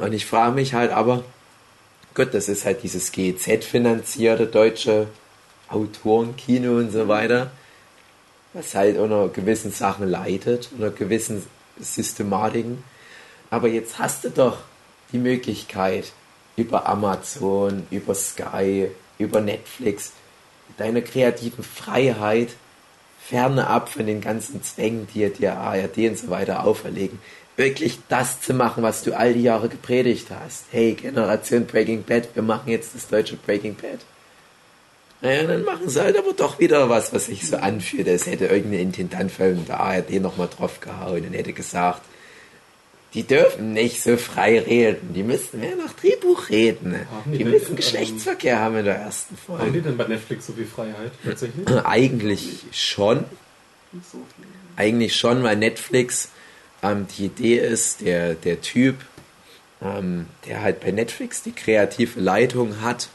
Und 0.00 0.12
ich 0.12 0.26
frage 0.26 0.54
mich 0.54 0.74
halt 0.74 0.92
aber, 0.92 1.24
Gott, 2.16 2.32
das 2.32 2.48
ist 2.48 2.64
halt 2.64 2.82
dieses 2.82 3.12
GEZ-finanzierte 3.12 4.46
deutsche 4.46 5.06
Autorenkino 5.68 6.78
und 6.78 6.90
so 6.90 7.08
weiter, 7.08 7.50
was 8.54 8.74
halt 8.74 8.96
unter 8.96 9.28
gewissen 9.28 9.70
Sachen 9.70 10.08
leidet, 10.08 10.70
unter 10.72 10.88
gewissen 10.88 11.44
Systematiken. 11.78 12.82
Aber 13.50 13.68
jetzt 13.68 13.98
hast 13.98 14.24
du 14.24 14.30
doch 14.30 14.60
die 15.12 15.18
Möglichkeit, 15.18 16.12
über 16.56 16.88
Amazon, 16.88 17.86
über 17.90 18.14
Sky, 18.14 18.88
über 19.18 19.42
Netflix, 19.42 20.12
deine 20.78 21.02
kreativen 21.02 21.62
Freiheit 21.62 22.56
fernab 23.28 23.88
von 23.88 24.06
den 24.06 24.20
ganzen 24.20 24.62
Zwängen, 24.62 25.08
die 25.12 25.28
dir 25.30 25.56
ARD 25.56 25.98
und 25.98 26.18
so 26.18 26.30
weiter 26.30 26.64
auferlegen, 26.64 27.18
wirklich 27.56 27.98
das 28.08 28.40
zu 28.40 28.54
machen, 28.54 28.82
was 28.82 29.02
du 29.02 29.16
all 29.16 29.34
die 29.34 29.42
Jahre 29.42 29.68
gepredigt 29.68 30.28
hast. 30.30 30.66
Hey, 30.70 30.94
Generation 30.94 31.66
Breaking 31.66 32.04
Bad, 32.04 32.28
wir 32.34 32.42
machen 32.42 32.70
jetzt 32.70 32.94
das 32.94 33.08
deutsche 33.08 33.36
Breaking 33.36 33.74
Bad. 33.74 34.00
Naja, 35.22 35.44
dann 35.44 35.64
machen 35.64 35.88
sie 35.88 36.00
halt 36.00 36.16
aber 36.16 36.34
doch 36.34 36.60
wieder 36.60 36.88
was, 36.88 37.12
was 37.12 37.26
sich 37.26 37.48
so 37.48 37.56
anfühlt, 37.56 38.06
als 38.08 38.26
hätte 38.26 38.46
irgendein 38.46 38.80
Intendant 38.80 39.32
von 39.32 39.64
der 39.66 39.80
ARD 39.80 40.20
nochmal 40.20 40.48
drauf 40.54 40.80
gehauen 40.80 41.26
und 41.26 41.32
hätte 41.32 41.52
gesagt, 41.52 42.02
die 43.16 43.22
dürfen 43.22 43.72
nicht 43.72 44.02
so 44.02 44.18
frei 44.18 44.60
reden, 44.60 45.14
die 45.14 45.22
müssen 45.22 45.60
mehr 45.60 45.74
nach 45.74 45.94
Drehbuch 45.94 46.50
reden. 46.50 46.94
Die, 47.24 47.38
die 47.38 47.44
müssen 47.44 47.74
Geschlechtsverkehr 47.74 48.56
ähm, 48.56 48.60
haben 48.60 48.76
in 48.76 48.84
der 48.84 48.96
ersten 48.96 49.38
Folge. 49.38 49.62
Haben 49.62 49.72
die 49.72 49.80
denn 49.80 49.96
bei 49.96 50.06
Netflix 50.06 50.46
so 50.46 50.52
viel 50.52 50.66
Freiheit 50.66 51.12
tatsächlich? 51.24 51.66
Eigentlich 51.84 52.64
schon. 52.72 53.24
Eigentlich 54.76 55.16
schon, 55.16 55.42
weil 55.42 55.56
Netflix 55.56 56.28
ähm, 56.82 57.06
die 57.16 57.24
Idee 57.24 57.56
ist, 57.56 58.02
der, 58.02 58.34
der 58.34 58.60
Typ, 58.60 58.96
ähm, 59.80 60.26
der 60.46 60.60
halt 60.60 60.80
bei 60.80 60.90
Netflix 60.90 61.42
die 61.42 61.52
kreative 61.52 62.20
Leitung 62.20 62.82
hat, 62.82 63.08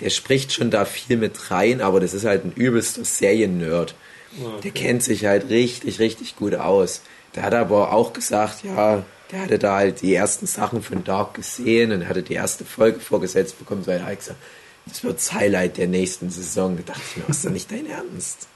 der 0.00 0.10
spricht 0.10 0.52
schon 0.52 0.70
da 0.70 0.84
viel 0.84 1.16
mit 1.16 1.50
rein, 1.50 1.80
aber 1.80 2.00
das 2.00 2.12
ist 2.12 2.26
halt 2.26 2.44
ein 2.44 2.52
übelster 2.52 3.06
Serien-Nerd. 3.06 3.94
Okay. 4.38 4.60
Der 4.64 4.70
kennt 4.72 5.02
sich 5.02 5.24
halt 5.24 5.48
richtig, 5.48 5.98
richtig 5.98 6.36
gut 6.36 6.56
aus. 6.56 7.00
Der 7.34 7.42
hat 7.42 7.54
aber 7.54 7.94
auch 7.94 8.12
gesagt, 8.12 8.64
ja, 8.64 9.02
der 9.30 9.42
hatte 9.42 9.58
da 9.58 9.76
halt 9.76 10.02
die 10.02 10.14
ersten 10.14 10.46
Sachen 10.46 10.82
von 10.82 11.04
Dark 11.04 11.34
gesehen 11.34 11.92
und 11.92 12.08
hatte 12.08 12.22
die 12.22 12.34
erste 12.34 12.64
Folge 12.64 13.00
vorgesetzt 13.00 13.58
bekommen. 13.58 13.84
So 13.84 13.90
er 13.90 14.14
gesagt, 14.14 14.38
das 14.86 15.04
wird 15.04 15.16
das 15.16 15.32
Highlight 15.32 15.76
der 15.76 15.86
nächsten 15.86 16.30
Saison. 16.30 16.76
Da 16.76 16.92
dachte 16.92 17.02
ich 17.10 17.16
mir, 17.16 17.28
ist 17.28 17.44
doch 17.44 17.50
nicht 17.50 17.70
dein 17.70 17.86
Ernst? 17.86 18.48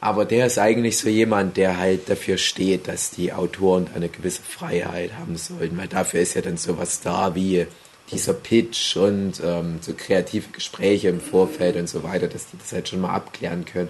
Aber 0.00 0.24
der 0.24 0.46
ist 0.46 0.58
eigentlich 0.58 0.98
so 0.98 1.08
jemand, 1.08 1.56
der 1.56 1.78
halt 1.78 2.08
dafür 2.08 2.38
steht, 2.38 2.86
dass 2.86 3.10
die 3.10 3.32
Autoren 3.32 3.88
eine 3.94 4.08
gewisse 4.08 4.42
Freiheit 4.42 5.14
haben 5.14 5.36
sollten, 5.36 5.76
weil 5.78 5.88
dafür 5.88 6.20
ist 6.20 6.34
ja 6.34 6.42
dann 6.42 6.58
sowas 6.58 7.00
da 7.00 7.34
wie 7.34 7.66
dieser 8.10 8.34
Pitch 8.34 8.96
und 8.96 9.40
ähm, 9.42 9.78
so 9.80 9.94
kreative 9.94 10.50
Gespräche 10.52 11.08
im 11.08 11.20
Vorfeld 11.20 11.76
und 11.76 11.88
so 11.88 12.02
weiter, 12.02 12.28
dass 12.28 12.46
die 12.48 12.58
das 12.58 12.72
halt 12.72 12.88
schon 12.88 13.00
mal 13.00 13.14
abklären 13.14 13.64
können. 13.64 13.88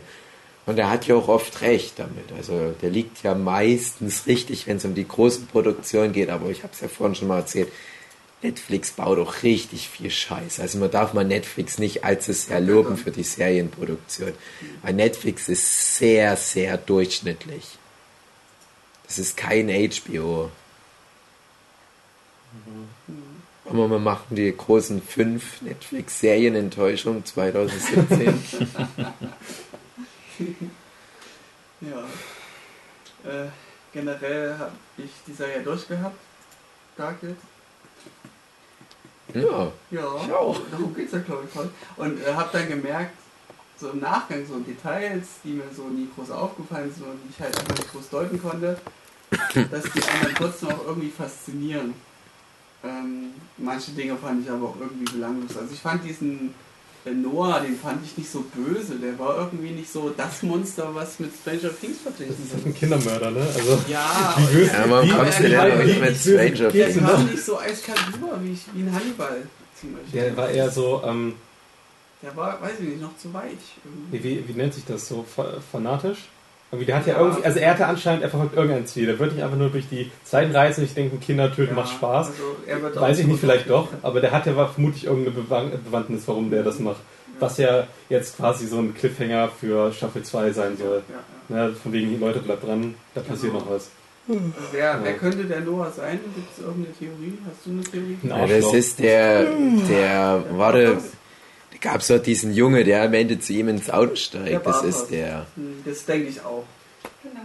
Und 0.66 0.78
er 0.78 0.90
hat 0.90 1.06
ja 1.06 1.14
auch 1.14 1.28
oft 1.28 1.60
recht 1.62 1.98
damit. 1.98 2.32
Also 2.36 2.74
der 2.82 2.90
liegt 2.90 3.22
ja 3.22 3.34
meistens 3.34 4.26
richtig, 4.26 4.66
wenn 4.66 4.78
es 4.78 4.84
um 4.84 4.96
die 4.96 5.06
großen 5.06 5.46
Produktionen 5.46 6.12
geht, 6.12 6.28
aber 6.28 6.50
ich 6.50 6.64
habe 6.64 6.72
es 6.72 6.80
ja 6.80 6.88
vorhin 6.88 7.14
schon 7.14 7.28
mal 7.28 7.38
erzählt, 7.38 7.70
Netflix 8.42 8.90
baut 8.90 9.18
auch 9.18 9.42
richtig 9.44 9.88
viel 9.88 10.10
Scheiß. 10.10 10.60
Also 10.60 10.78
man 10.78 10.90
darf 10.90 11.14
mal 11.14 11.24
Netflix 11.24 11.78
nicht 11.78 12.04
allzu 12.04 12.32
sehr 12.32 12.60
loben 12.60 12.96
für 12.96 13.12
die 13.12 13.22
Serienproduktion. 13.22 14.32
Weil 14.82 14.92
Netflix 14.94 15.48
ist 15.48 15.96
sehr, 15.98 16.36
sehr 16.36 16.76
durchschnittlich. 16.76 17.78
Das 19.06 19.18
ist 19.18 19.36
kein 19.36 19.68
HBO. 19.68 20.50
Mhm. 22.52 23.36
Wollen 23.68 23.90
wir 23.90 23.98
machen 23.98 24.36
die 24.36 24.56
großen 24.56 25.02
fünf 25.02 25.60
Netflix-Serienenttäuschungen 25.62 27.24
2017? 27.24 28.44
ja. 31.80 32.04
Äh, 33.30 33.48
generell 33.92 34.56
habe 34.58 34.72
ich 34.98 35.10
die 35.26 35.32
Serie 35.32 35.62
durchgehabt. 35.62 36.16
Darklet. 36.96 37.36
Ja. 39.34 39.72
Ja, 39.90 40.16
ich 40.24 40.32
auch. 40.32 40.60
darum 40.70 40.94
geht 40.94 41.06
es 41.06 41.12
ja, 41.12 41.18
glaube 41.18 41.44
ich, 41.46 41.50
voll. 41.50 41.70
Und 41.96 42.22
äh, 42.22 42.32
habe 42.32 42.48
dann 42.52 42.68
gemerkt, 42.68 43.12
so 43.78 43.90
im 43.90 44.00
Nachgang, 44.00 44.46
so 44.46 44.58
Details, 44.60 45.26
die 45.44 45.50
mir 45.50 45.64
so 45.74 45.88
nie 45.88 46.08
groß 46.14 46.30
aufgefallen 46.30 46.92
sind 46.92 47.06
und 47.06 47.18
die 47.24 47.30
ich 47.30 47.40
halt 47.40 47.58
einfach 47.58 47.76
nicht 47.76 47.92
groß 47.92 48.08
deuten 48.08 48.40
konnte, 48.40 48.78
dass 49.70 49.84
die 49.84 50.02
anderen 50.02 50.34
trotzdem 50.34 50.70
auch 50.70 50.86
irgendwie 50.86 51.10
faszinieren. 51.10 51.94
Ähm, 52.82 53.34
manche 53.58 53.90
Dinge 53.90 54.16
fand 54.16 54.44
ich 54.44 54.50
aber 54.50 54.68
auch 54.68 54.76
irgendwie 54.80 55.12
belanglos. 55.12 55.56
Also 55.56 55.72
ich 55.72 55.80
fand 55.80 56.04
diesen 56.04 56.54
äh, 57.06 57.10
Noah, 57.14 57.60
den 57.60 57.78
fand 57.78 58.04
ich 58.04 58.18
nicht 58.18 58.30
so 58.30 58.44
böse. 58.54 58.96
Der 58.96 59.18
war 59.18 59.38
irgendwie 59.38 59.70
nicht 59.70 59.90
so 59.90 60.12
das 60.16 60.42
Monster, 60.42 60.94
was 60.94 61.18
mit 61.18 61.30
Stranger 61.40 61.70
Things 61.80 61.98
vertreten 62.02 62.32
ist. 62.32 62.52
Das 62.52 62.60
ist 62.60 62.66
ein 62.66 62.74
Kindermörder, 62.74 63.30
ne? 63.30 63.40
Also, 63.40 63.78
ja, 63.88 64.34
wie 64.36 64.54
böse, 64.54 64.72
ja, 64.72 64.86
man 64.86 65.08
kommt 65.08 65.38
denn 65.38 65.52
ja 65.52 65.64
nicht 65.76 66.00
mit 66.00 66.16
Stranger 66.16 66.70
Things? 66.70 66.94
Der 66.94 67.02
kam 67.02 67.26
nicht 67.26 67.44
so 67.44 67.58
eiskalt 67.58 68.00
rüber 68.12 68.38
wie, 68.42 68.58
wie 68.74 68.82
ein 68.82 68.92
Hannibal 68.92 69.42
zum 69.80 69.92
Beispiel. 69.94 70.20
Der 70.20 70.36
war 70.36 70.48
eher 70.50 70.70
so... 70.70 71.02
Ähm, 71.04 71.34
der 72.22 72.34
war, 72.34 72.60
weiß 72.60 72.80
ich 72.80 72.88
nicht, 72.88 73.00
noch 73.02 73.16
zu 73.18 73.32
weich. 73.32 73.52
Wie, 74.10 74.24
wie, 74.24 74.48
wie 74.48 74.52
nennt 74.52 74.74
sich 74.74 74.84
das 74.84 75.06
so? 75.06 75.24
Fanatisch? 75.70 76.18
Irgendwie, 76.76 76.86
der 76.86 76.96
hat 76.96 77.06
ja, 77.06 77.14
ja, 77.14 77.20
irgendwie, 77.20 77.44
also 77.44 77.58
er 77.58 77.70
hatte 77.70 77.86
anscheinend, 77.86 78.22
er 78.22 78.28
verfolgt 78.28 78.54
irgendein 78.54 78.86
Ziel. 78.86 79.06
Der 79.06 79.18
wird 79.18 79.32
nicht 79.32 79.42
einfach 79.42 79.56
nur 79.56 79.70
durch 79.70 79.88
die 79.88 80.10
Zeiten 80.24 80.54
reisen. 80.54 80.84
Ich 80.84 80.92
denke, 80.92 81.16
Kinder 81.16 81.50
töten 81.50 81.74
ja, 81.74 81.82
macht 81.82 81.90
Spaß. 81.90 82.32
Also 82.68 83.00
Weiß 83.00 83.18
ich 83.18 83.26
nicht, 83.26 83.40
vielleicht 83.40 83.70
doch, 83.70 83.88
aber 84.02 84.20
der 84.20 84.32
hat 84.32 84.46
ja 84.46 84.52
vermutlich 84.66 85.06
irgendeine 85.06 85.36
Bewandtnis, 85.78 86.22
warum 86.26 86.50
der 86.50 86.62
das 86.62 86.78
macht. 86.78 87.00
Was 87.38 87.58
ja 87.58 87.86
jetzt 88.08 88.36
quasi 88.36 88.66
so 88.66 88.78
ein 88.78 88.94
Cliffhanger 88.94 89.48
für 89.48 89.92
Staffel 89.92 90.22
2 90.22 90.52
sein 90.52 90.76
soll. 90.76 91.02
Ja, 91.48 91.70
von 91.70 91.92
wegen, 91.92 92.10
die 92.10 92.16
Leute 92.16 92.40
bleibt 92.40 92.66
dran, 92.66 92.94
da 93.14 93.20
passiert 93.20 93.52
genau. 93.52 93.64
noch 93.64 93.70
was. 93.70 93.90
Wer, 94.72 94.98
wer 95.02 95.12
könnte 95.14 95.44
der 95.44 95.60
Noah 95.60 95.90
sein? 95.90 96.18
Gibt 96.34 96.50
es 96.52 96.64
irgendeine 96.64 96.94
Theorie? 96.96 97.38
Hast 97.48 97.64
du 97.64 97.70
eine 97.70 97.82
Theorie? 97.82 98.18
Ja, 98.22 98.46
das 98.46 98.74
ist 98.74 98.98
der, 98.98 99.44
der, 99.88 100.44
warte, 100.52 100.98
Da 101.82 101.90
gab 101.90 102.00
es 102.00 102.06
doch 102.08 102.18
diesen 102.18 102.52
Junge, 102.54 102.84
der 102.84 103.02
am 103.02 103.14
Ende 103.14 103.38
zu 103.38 103.52
ihm 103.52 103.68
ins 103.68 103.90
Auto 103.90 104.10
Der 104.10 104.16
steigt. 104.16 104.66
Das 104.66 104.82
ist 104.82 105.06
der. 105.08 105.46
Hm, 105.56 105.82
Das 105.84 106.04
denke 106.04 106.28
ich 106.28 106.40
auch. 106.40 106.64
Genau. 107.22 107.40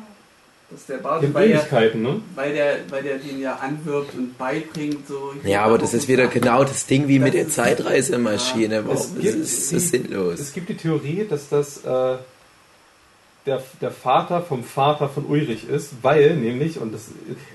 Das 0.70 0.80
ist 0.80 0.90
der 0.90 0.98
Bart, 0.98 1.22
In 1.24 1.34
weil 1.34 1.50
der, 1.50 1.96
ne? 1.96 2.22
weil, 2.34 2.54
der, 2.54 2.78
weil 2.90 3.04
der 3.04 3.18
den 3.18 3.42
ja 3.42 3.56
anwirbt 3.56 4.14
und 4.16 4.38
beibringt. 4.38 5.06
So 5.06 5.34
Ja, 5.44 5.64
aber 5.64 5.78
das 5.78 5.94
ist 5.94 6.08
wieder 6.08 6.28
genau 6.28 6.64
das 6.64 6.86
Ding 6.86 7.10
wie 7.10 7.20
mit 7.20 7.30
Das 7.34 7.34
der 7.34 7.48
ist- 7.48 7.56
Zeitreisemaschine. 7.56 8.76
Ja. 8.76 8.94
Es 8.94 9.14
Das 9.14 9.24
ist 9.26 9.70
so 9.70 9.76
Es 9.76 9.90
sinnlos. 9.90 10.54
gibt 10.54 10.70
die 10.70 10.78
Theorie, 10.78 11.26
dass 11.30 11.50
das 11.50 11.80
äh, 11.84 12.16
der, 13.46 13.62
der 13.82 13.92
Vater 13.92 14.42
vom 14.44 14.64
Vater 14.64 15.10
von 15.10 15.26
Ulrich 15.26 15.68
ist, 15.68 15.90
weil 16.04 16.36
nämlich, 16.38 16.80
und 16.80 16.94
das, 16.94 17.06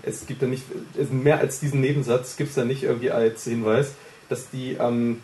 es 0.02 0.26
gibt 0.26 0.42
da 0.42 0.46
nicht, 0.46 0.64
es, 1.00 1.08
mehr 1.10 1.38
als 1.38 1.60
diesen 1.60 1.80
Nebensatz 1.80 2.36
gibt 2.36 2.50
es 2.50 2.56
da 2.56 2.64
nicht 2.66 2.82
irgendwie 2.82 3.12
als 3.12 3.44
Hinweis, 3.44 3.92
dass 4.28 4.50
die 4.50 4.76
ähm, 4.78 5.20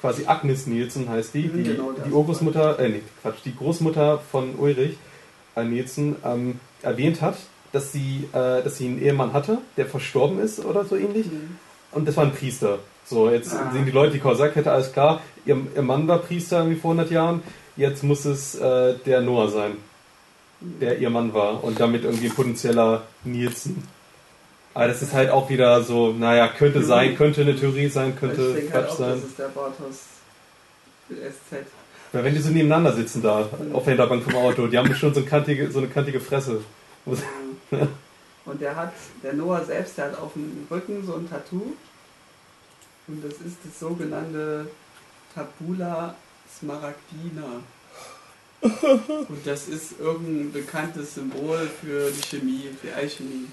quasi 0.00 0.26
Agnes 0.26 0.66
Nielsen 0.66 1.08
heißt 1.08 1.34
die, 1.34 1.44
Mhm, 1.44 1.64
die, 1.64 1.70
genau, 1.70 1.92
die 2.06 2.10
Urgroßmutter, 2.10 2.78
äh, 2.78 2.88
nee, 2.88 3.02
Quatsch, 3.22 3.38
die 3.44 3.54
Großmutter 3.56 4.20
von 4.30 4.54
Ulrich 4.56 4.96
äh, 5.56 5.64
Nielsen 5.64 6.16
ähm, 6.24 6.60
erwähnt 6.82 7.20
hat, 7.22 7.36
dass 7.72 7.92
sie, 7.92 8.28
äh, 8.32 8.62
dass 8.62 8.76
sie 8.78 8.86
einen 8.86 9.02
Ehemann 9.02 9.32
hatte, 9.32 9.58
der 9.76 9.86
verstorben 9.86 10.38
ist 10.40 10.64
oder 10.64 10.84
so 10.84 10.96
ähnlich. 10.96 11.26
Mhm. 11.26 11.56
Und 11.92 12.06
das 12.06 12.16
war 12.16 12.24
ein 12.24 12.32
Priester. 12.32 12.78
So, 13.06 13.30
jetzt 13.30 13.54
Ah. 13.54 13.70
sehen 13.72 13.84
die 13.86 13.90
Leute 13.92 14.14
die 14.14 14.18
Korsackkette, 14.18 14.70
alles 14.70 14.92
klar. 14.92 15.20
Ihr, 15.44 15.56
ihr 15.74 15.82
Mann 15.82 16.08
war 16.08 16.18
Priester 16.18 16.58
irgendwie 16.58 16.78
vor 16.78 16.90
100 16.92 17.10
Jahren. 17.10 17.42
Jetzt 17.76 18.02
muss 18.02 18.24
es 18.24 18.54
äh, 18.56 18.94
der 19.06 19.20
Noah 19.22 19.48
sein, 19.48 19.72
der 20.60 20.98
ihr 20.98 21.10
Mann 21.10 21.32
war. 21.32 21.62
Und 21.62 21.78
damit 21.78 22.04
irgendwie 22.04 22.26
ein 22.26 22.34
potenzieller 22.34 23.02
Nielsen. 23.24 23.86
Aber 24.76 24.88
das 24.88 25.00
ist 25.00 25.14
halt 25.14 25.30
auch 25.30 25.48
wieder 25.48 25.82
so, 25.82 26.12
naja, 26.12 26.48
könnte 26.48 26.84
sein, 26.84 27.16
könnte 27.16 27.40
eine 27.40 27.56
Theorie 27.56 27.88
sein, 27.88 28.10
ich 28.10 28.20
könnte 28.20 28.52
denke 28.52 28.74
halt 28.74 28.84
Quatsch 28.84 28.92
auch, 28.92 28.98
sein. 28.98 29.10
das 29.12 29.24
ist 29.24 29.38
der 29.38 29.48
Bartos 29.48 29.96
SZ. 31.08 31.66
Weil 32.12 32.24
wenn 32.24 32.34
die 32.34 32.40
so 32.42 32.50
nebeneinander 32.50 32.92
sitzen 32.92 33.22
da, 33.22 33.48
auf 33.72 33.84
der 33.84 33.94
Hinterbank 33.94 34.22
vom 34.22 34.36
Auto, 34.36 34.66
die 34.66 34.76
haben 34.76 34.94
schon 34.94 35.14
so 35.14 35.20
eine 35.20 35.28
kantige, 35.30 35.70
so 35.70 35.78
eine 35.78 35.88
kantige 35.88 36.20
Fresse. 36.20 36.60
Und 37.06 38.60
der 38.60 38.76
hat, 38.76 38.92
der 39.22 39.32
Noah 39.32 39.64
selbst, 39.64 39.96
der 39.96 40.08
hat 40.08 40.18
auf 40.18 40.34
dem 40.34 40.66
Rücken 40.70 41.06
so 41.06 41.14
ein 41.14 41.26
Tattoo. 41.30 41.72
Und 43.08 43.24
das 43.24 43.32
ist 43.32 43.56
das 43.64 43.80
sogenannte 43.80 44.66
Tabula 45.34 46.14
Smaragdina. 46.54 47.62
Und 48.60 49.46
das 49.46 49.68
ist 49.68 49.98
irgendein 49.98 50.52
bekanntes 50.52 51.14
Symbol 51.14 51.66
für 51.80 52.10
die 52.10 52.20
Chemie, 52.20 52.68
für 52.78 52.94
Alchemie. 52.94 53.46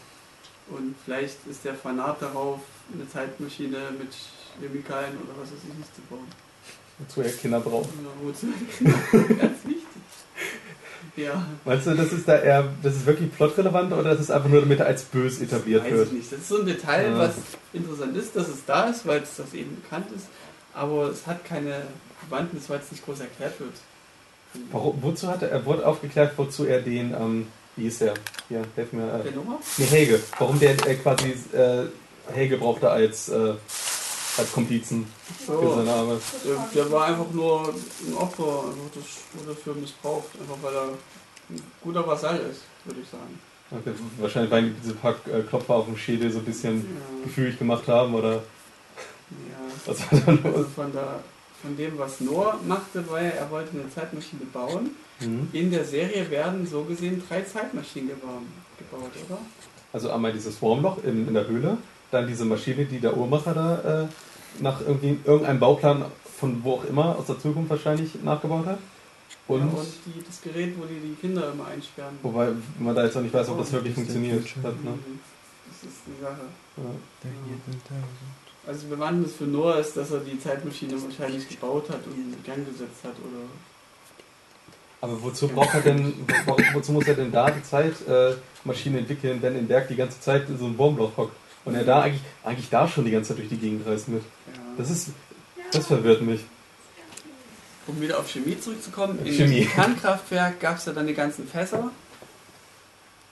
Und 0.70 0.96
vielleicht 1.04 1.38
ist 1.50 1.64
der 1.66 1.76
Fanat 1.76 2.22
darauf, 2.22 2.60
eine 2.94 3.08
Zeitmaschine 3.10 3.78
mit 3.98 4.10
Chemikalien 4.60 5.14
oder 5.18 5.34
was 5.42 5.52
weiß 5.52 5.60
ich 5.70 5.78
nicht 5.78 5.96
zu 5.96 6.02
bauen. 6.10 6.28
Wozu 7.00 7.22
er 7.22 7.32
Kinder 7.32 7.60
braucht. 7.60 7.90
Oder 7.90 8.12
wozu? 8.22 8.48
Genau, 8.80 8.96
Ganz 9.42 9.58
wichtig. 9.66 9.84
Ja. 11.16 11.46
Meinst 11.66 11.86
du, 11.86 11.94
das 11.96 12.12
ist 12.14 12.28
da 12.28 12.38
eher, 12.40 12.70
das 12.82 12.96
ist 12.96 13.06
wirklich 13.06 13.32
plotrelevant 13.36 13.92
oder 13.94 14.04
das 14.12 14.20
ist 14.22 14.32
einfach 14.32 14.50
nur, 14.50 14.62
damit 14.62 14.80
er 14.80 14.88
als 14.88 15.04
bös 15.04 15.42
etabliert 15.42 15.84
Weiß 15.84 15.92
wird? 15.92 16.08
ich 16.08 16.14
nicht. 16.14 16.32
Das 16.32 16.40
ist 16.40 16.48
so 16.50 16.60
ein 16.60 16.66
Detail, 16.66 17.12
Ja. 17.12 17.18
was 17.20 17.36
interessant 17.74 18.18
ist, 18.18 18.36
dass 18.36 18.48
es 18.48 18.66
da 18.66 18.86
ist, 18.90 19.06
weil 19.06 19.22
es 19.22 19.36
das 19.36 19.54
eben 19.54 19.76
bekannt 19.82 20.08
ist. 20.16 20.26
Aber 20.74 21.10
es 21.10 21.28
hat 21.28 21.46
keine 21.46 21.82
Bewandtnis, 22.28 22.70
weil 22.70 22.80
es 22.80 22.92
nicht 22.92 23.06
groß 23.06 23.20
erklärt 23.20 23.60
wird. 23.60 23.74
Warum, 24.72 25.02
wozu 25.04 25.28
hat 25.28 25.42
er, 25.44 25.50
er 25.52 25.66
wurde 25.66 25.86
aufgeklärt, 25.86 26.34
wozu 26.38 26.66
er 26.66 26.82
den, 26.82 27.14
ähm, 27.14 27.48
wie 27.76 27.84
hieß 27.84 28.00
der? 28.00 28.14
Hier, 28.50 28.64
helf 28.76 28.94
mir. 28.94 29.06
Der 29.24 29.32
Äh, 29.32 29.36
Nummer? 29.36 29.60
nee, 29.78 29.86
Helge. 29.86 30.22
Warum 30.40 30.60
der 30.60 30.72
äh, 30.88 30.96
quasi 30.96 31.34
äh, 31.54 31.86
Helge 32.32 32.58
brauchte 32.58 32.90
als, 32.90 33.30
äh, 33.30 33.54
als 34.38 34.52
Komplizen 34.54 35.06
für 35.46 35.54
So. 35.54 35.76
seine 35.76 35.92
Arbeit. 35.92 36.22
Der, 36.46 36.68
der 36.84 36.92
war 36.92 37.06
einfach 37.06 37.30
nur 37.32 37.70
ein 37.70 38.14
Opfer, 38.16 38.64
einfach 38.66 38.92
das 38.96 39.04
wurde 39.42 39.56
dafür 39.56 39.76
missbraucht, 39.76 40.30
einfach 40.40 40.58
weil 40.62 40.74
er 40.74 40.84
ein 41.50 41.62
guter 41.82 42.06
Vasall 42.08 42.38
ist, 42.52 42.62
würde 42.86 43.02
ich 43.02 43.10
sagen. 43.10 43.40
Okay, 43.72 43.92
wahrscheinlich, 44.20 44.52
weil 44.52 44.64
die 44.64 44.74
diese 44.82 44.94
paar 44.96 45.16
äh, 45.32 45.42
Klopfer 45.42 45.76
auf 45.76 45.86
dem 45.86 45.98
Schädel 45.98 46.32
so 46.32 46.40
ein 46.40 46.46
bisschen 46.46 46.82
Ja, 46.82 47.26
gefühlig 47.26 47.58
gemacht 47.58 47.88
haben 47.88 48.14
oder 48.14 48.34
ja. 48.34 48.42
was 49.86 50.00
war 50.12 50.20
da 50.20 50.32
Also 50.50 50.58
los? 50.60 50.68
von, 50.76 50.92
der, 50.94 51.20
von 51.62 51.76
dem, 51.78 51.98
was 51.98 52.20
Noah 52.20 52.60
machte, 52.68 53.10
war 53.10 53.22
ja, 53.22 53.30
er 53.30 53.50
wollte 53.50 53.72
eine 53.72 53.90
Zeitmaschine 53.94 54.44
bauen. 54.54 54.92
Mhm. 55.20 55.50
In 55.54 55.72
der 55.72 55.86
Serie 55.86 56.30
werden 56.30 56.66
so 56.68 56.84
gesehen 56.84 57.22
drei 57.28 57.42
Zeitmaschinen 57.42 58.10
gebaut, 58.10 58.42
gebaut 58.78 59.12
oder? 59.28 59.40
Also 59.92 60.12
einmal 60.12 60.34
dieses 60.34 60.62
Wurmloch 60.62 61.04
in, 61.04 61.28
in 61.28 61.34
der 61.34 61.48
Höhle, 61.48 61.78
dann 62.12 62.28
diese 62.28 62.46
Maschine, 62.46 62.86
die 62.86 63.00
der 63.00 63.16
Uhrmacher 63.16 63.54
da 63.54 64.04
äh, 64.04 64.08
nach 64.60 64.82
irgendwie 64.82 65.20
irgendeinem 65.24 65.60
Bauplan 65.60 66.06
von 66.40 66.64
wo 66.64 66.74
auch 66.74 66.86
immer, 66.86 67.18
aus 67.18 67.28
der 67.28 67.40
Zukunft 67.40 67.70
wahrscheinlich 67.70 68.22
nachgebaut 68.24 68.66
hat. 68.66 68.80
Und, 69.48 69.60
ja, 69.60 69.66
und 69.66 69.88
die, 70.06 70.24
das 70.26 70.42
Gerät, 70.42 70.74
wo 70.78 70.86
die 70.86 71.00
die 71.00 71.16
Kinder 71.16 71.52
immer 71.52 71.68
einsperren. 71.68 72.18
wobei 72.22 72.50
man 72.80 72.96
da 72.96 73.04
jetzt 73.06 73.16
noch 73.16 73.22
nicht 73.22 73.34
weiß, 73.34 73.50
ob 73.50 73.60
das 73.60 73.72
wirklich 73.72 73.94
funktioniert. 73.94 74.44
Hat, 74.64 74.84
ne? 74.84 74.92
Mhm. 74.92 75.20
Das 75.68 75.90
ist 75.90 76.02
die 76.08 76.22
Sache. 76.22 76.42
ja. 76.78 78.04
Also 78.66 78.88
Bewandtnis 78.88 79.34
für 79.34 79.44
Noah 79.44 79.78
ist, 79.78 79.98
dass 79.98 80.12
er 80.12 80.22
die 80.22 80.40
Zeitmaschine 80.40 81.02
wahrscheinlich 81.02 81.48
gebaut 81.50 81.90
hat 81.90 82.06
und 82.08 82.14
in 82.14 82.44
Gang 82.46 82.66
gesetzt 82.66 83.04
hat 83.04 83.16
oder 83.20 83.44
Aber 85.04 85.22
wozu 85.22 85.50
braucht 85.50 85.74
er 85.74 85.82
denn, 85.82 86.14
wo, 86.46 86.56
wozu 86.72 86.94
muss 86.94 87.06
er 87.06 87.16
denn 87.16 87.30
da 87.30 87.52
die 87.52 87.62
Zeitmaschine 87.62 88.98
äh, 88.98 89.00
entwickeln, 89.02 89.42
wenn 89.42 89.58
in 89.58 89.68
Berg 89.68 89.90
die 89.90 89.98
ganze 89.98 90.22
Zeit 90.22 90.48
in 90.48 90.58
so 90.58 90.64
einem 90.64 90.78
Wurmloch 90.78 91.18
hockt? 91.18 91.36
Und 91.66 91.76
er 91.76 91.84
da 91.84 92.04
eigentlich, 92.04 92.22
eigentlich 92.42 92.70
da 92.70 92.88
schon 92.88 93.04
die 93.04 93.12
ganze 93.12 93.32
Zeit 93.32 93.40
durch 93.40 93.50
die 93.50 93.58
Gegend 93.58 93.86
reist 93.86 94.08
mit. 94.08 94.24
ja. 94.48 94.62
Das 94.78 94.90
ist, 94.90 95.10
das 95.74 95.88
verwirrt 95.88 96.22
mich. 96.22 96.46
Um 97.86 98.00
wieder 98.00 98.18
auf 98.18 98.30
Chemie 98.30 98.58
zurückzukommen, 98.58 99.20
im 99.26 99.34
Chemie. 99.34 99.66
Kernkraftwerk 99.66 100.62
gab 100.62 100.78
es 100.78 100.86
ja 100.86 100.94
dann 100.94 101.06
die 101.06 101.14
ganzen 101.14 101.50
Fässer, 101.50 101.92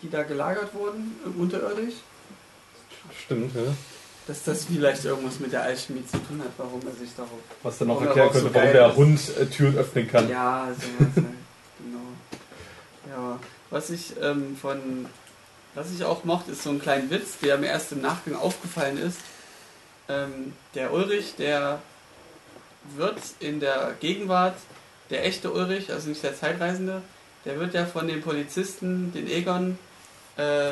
die 0.02 0.10
da 0.10 0.23
gelagert 0.23 0.73
wurden, 0.73 1.15
äh, 1.26 1.41
unterirdisch. 1.41 1.93
Stimmt, 3.18 3.56
ja. 3.56 3.61
Dass 4.27 4.43
das 4.43 4.65
vielleicht 4.65 5.06
irgendwas 5.06 5.39
mit 5.39 5.53
der 5.53 5.64
Alchemie 5.64 6.06
zu 6.06 6.18
tun 6.18 6.41
hat, 6.41 6.52
warum 6.57 6.81
er 6.85 6.93
sich 6.99 7.15
darauf. 7.15 7.31
Was 7.64 7.77
dann 7.77 7.91
auch 7.91 8.02
erklären 8.02 8.27
er 8.27 8.30
auch 8.30 8.34
so 8.34 8.41
könnte, 8.41 8.60
warum 8.60 8.73
der. 8.73 8.95
Hund 8.98 9.38
äh, 9.39 9.45
Türen 9.45 9.77
öffnen 9.77 10.07
kann. 10.10 10.30
Ja, 10.30 10.68
sowas 10.68 11.15
genau. 11.15 11.27
Ja, 13.11 13.39
was 13.69 13.89
ich 13.89 14.13
ähm, 14.21 14.55
von. 14.55 15.05
Was 15.73 15.91
ich 15.91 16.03
auch 16.03 16.25
mochte, 16.25 16.51
ist 16.51 16.63
so 16.63 16.69
ein 16.69 16.81
kleiner 16.81 17.09
Witz, 17.09 17.38
der 17.39 17.57
mir 17.57 17.67
erst 17.67 17.93
im 17.93 18.01
Nachgang 18.01 18.35
aufgefallen 18.35 18.97
ist. 18.97 19.19
Ähm, 20.09 20.51
der 20.75 20.91
Ulrich, 20.91 21.35
der 21.38 21.81
wird 22.97 23.17
in 23.39 23.61
der 23.61 23.95
Gegenwart, 24.01 24.55
der 25.09 25.25
echte 25.25 25.49
Ulrich, 25.49 25.89
also 25.89 26.09
nicht 26.09 26.23
der 26.23 26.35
Zeitreisende, 26.35 27.01
der 27.45 27.57
wird 27.57 27.73
ja 27.73 27.85
von 27.85 28.07
den 28.07 28.21
Polizisten, 28.21 29.13
den 29.13 29.27
Egon, 29.27 29.77
äh, 30.38 30.71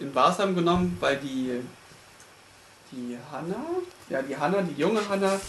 in 0.00 0.12
Wahrsam 0.14 0.56
genommen, 0.56 0.96
weil 0.98 1.18
die, 1.18 1.60
die 2.90 3.16
Hanna, 3.30 3.64
ja 4.08 4.20
die 4.22 4.36
Hanna, 4.36 4.62
die 4.62 4.80
junge 4.80 5.08
Hanna, 5.08 5.40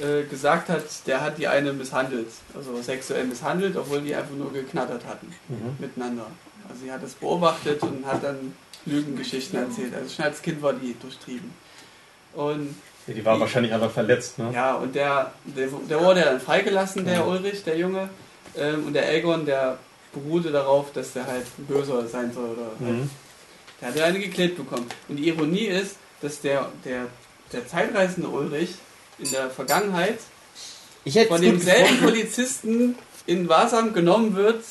äh, 0.00 0.22
gesagt 0.24 0.68
hat, 0.68 0.84
der 1.06 1.20
hat 1.20 1.38
die 1.38 1.46
eine 1.48 1.72
misshandelt, 1.72 2.28
also 2.56 2.80
sexuell 2.80 3.24
misshandelt, 3.24 3.76
obwohl 3.76 4.00
die 4.00 4.14
einfach 4.14 4.34
nur 4.34 4.52
geknattert 4.52 5.04
hatten 5.06 5.34
Mhm. 5.48 5.76
miteinander. 5.78 6.26
Also 6.68 6.84
sie 6.84 6.92
hat 6.92 7.02
es 7.02 7.14
beobachtet 7.14 7.82
und 7.82 8.06
hat 8.06 8.22
dann 8.24 8.54
Lügengeschichten 8.86 9.58
erzählt. 9.58 9.94
Also 9.94 10.08
schon 10.14 10.24
als 10.24 10.40
Kind 10.40 10.62
war 10.62 10.72
die 10.72 10.96
durchtrieben. 11.00 11.52
Und 12.34 12.74
Ja, 13.06 13.14
die 13.14 13.24
war 13.24 13.38
wahrscheinlich 13.38 13.72
einfach 13.74 13.90
verletzt, 13.90 14.38
ne? 14.38 14.50
ja, 14.54 14.74
und 14.76 14.94
der, 14.94 15.32
der, 15.44 15.68
der 15.88 16.00
wurde 16.02 16.20
dann 16.22 16.40
freigelassen, 16.40 17.04
der 17.04 17.14
Ja. 17.14 17.24
Ulrich, 17.24 17.64
der 17.64 17.76
Junge. 17.76 18.08
Ähm, 18.56 18.86
und 18.86 18.92
der 18.94 19.08
Elgon, 19.08 19.44
der 19.44 19.78
beruhte 20.12 20.50
darauf, 20.52 20.92
dass 20.92 21.12
der 21.12 21.26
halt 21.26 21.44
Böser 21.68 22.06
sein 22.06 22.32
soll. 22.32 22.50
Oder 22.50 22.62
halt, 22.80 22.80
Mhm. 22.80 23.10
der 23.80 23.88
hat 23.88 23.96
ja 23.96 24.04
eine 24.04 24.18
geklebt 24.20 24.56
bekommen. 24.56 24.86
Und 25.08 25.16
die 25.16 25.28
Ironie 25.28 25.66
ist, 25.66 25.96
dass 26.20 26.40
der, 26.40 26.68
der, 26.84 27.06
der 27.52 27.66
zeitreisende 27.66 28.28
Ulrich 28.28 28.74
in 29.22 29.30
der 29.30 29.50
Vergangenheit 29.50 30.18
von 31.28 31.40
demselben. 31.40 31.98
Polizisten 32.00 32.96
in 33.26 33.48
Wahrsam 33.48 33.92
genommen 33.92 34.34
wird, 34.34 34.62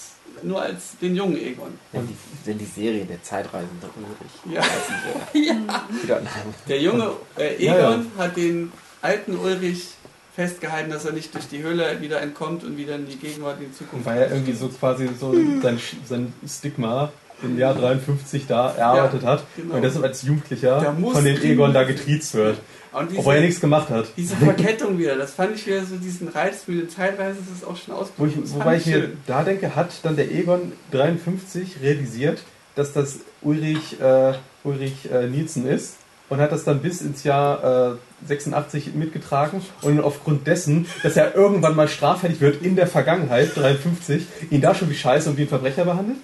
nur 0.43 0.61
als 0.61 0.97
den 1.01 1.15
jungen 1.15 1.37
Egon. 1.37 1.77
Wenn 1.91 2.07
die, 2.07 2.15
wenn 2.45 2.57
die 2.57 2.65
Serie 2.65 3.05
der 3.05 3.21
Zeitreisende 3.23 3.87
Ulrich 3.95 4.55
Ja. 4.55 6.15
Name. 6.15 6.29
Der 6.67 6.81
junge 6.81 7.11
äh, 7.37 7.55
Egon 7.55 7.65
Ja, 7.65 7.91
ja. 7.91 8.01
hat 8.17 8.37
den 8.37 8.71
alten 9.01 9.37
Ulrich 9.37 9.87
festgehalten, 10.35 10.91
dass 10.91 11.05
er 11.05 11.11
nicht 11.11 11.33
durch 11.33 11.47
die 11.47 11.61
Höhle 11.61 11.99
wieder 12.01 12.21
entkommt 12.21 12.63
und 12.63 12.77
wieder 12.77 12.95
in 12.95 13.05
die 13.05 13.17
Gegenwart, 13.17 13.59
in 13.59 13.67
die 13.67 13.77
Zukunft. 13.77 14.05
weil 14.05 14.21
er 14.21 14.31
irgendwie 14.31 14.53
so 14.53 14.69
quasi 14.69 15.09
so 15.19 15.33
sein, 15.61 15.79
sein 16.07 16.33
Stigma 16.47 17.11
im 17.43 17.57
Jahr 17.57 17.73
53 17.73 18.47
da 18.47 18.71
erarbeitet 18.71 19.23
hat 19.23 19.43
genau. 19.55 19.75
und 19.75 19.81
deshalb 19.81 20.05
als 20.05 20.21
Jugendlicher 20.23 20.95
von 20.99 21.23
den. 21.23 21.41
Egon 21.41 21.73
da 21.73 21.83
getriezt 21.83 22.33
wird. 22.33 22.57
Und 22.93 23.09
diese, 23.09 23.19
Obwohl 23.19 23.35
er 23.35 23.41
nichts 23.41 23.61
gemacht 23.61 23.89
hat. 23.89 24.07
diese 24.17 24.35
Verkettung 24.35 24.97
wieder, 24.97 25.15
das 25.15 25.33
fand 25.33 25.55
ich 25.55 25.65
wieder 25.65 25.83
so 25.85 25.95
diesen 25.95 26.27
Reiz 26.27 26.65
Zeitreise, 26.93 27.39
das 27.47 27.59
ist 27.59 27.65
auch 27.65 27.77
schon 27.77 27.95
Wo 28.17 28.25
ich, 28.25 28.33
Das 28.41 28.53
wobei 28.53 28.77
ich 28.77 28.85
mir 28.85 28.99
schön. 28.99 29.17
da 29.27 29.43
denke, 29.43 29.75
hat 29.75 29.91
dann 30.03 30.15
der 30.17 30.29
Egon 30.31 30.73
53 30.91 31.77
realisiert, 31.81 32.41
dass 32.75 32.91
das 32.91 33.19
Ulrich, 33.41 33.99
äh, 34.01 34.33
Ulrich 34.63 35.09
äh, 35.11 35.27
Nielsen 35.27 35.67
ist 35.67 35.95
und 36.31 36.39
hat 36.39 36.51
das 36.51 36.63
dann 36.63 36.81
bis 36.81 37.01
ins 37.01 37.23
Jahr 37.23 37.93
äh, 38.23 38.27
86 38.27 38.93
mitgetragen 38.93 39.61
und 39.81 39.99
aufgrund 39.99 40.47
dessen, 40.47 40.85
dass 41.03 41.17
er 41.17 41.35
irgendwann 41.35 41.75
mal 41.75 41.87
straffällig 41.87 42.39
wird 42.39 42.61
in 42.61 42.75
der 42.75 42.87
Vergangenheit, 42.87 43.55
53, 43.55 44.23
ihn 44.49 44.61
da 44.61 44.73
schon 44.75 44.89
wie 44.89 44.95
Scheiße 44.95 45.29
und 45.29 45.37
wie 45.37 45.43
ein 45.43 45.47
Verbrecher 45.49 45.85
behandelt? 45.85 46.19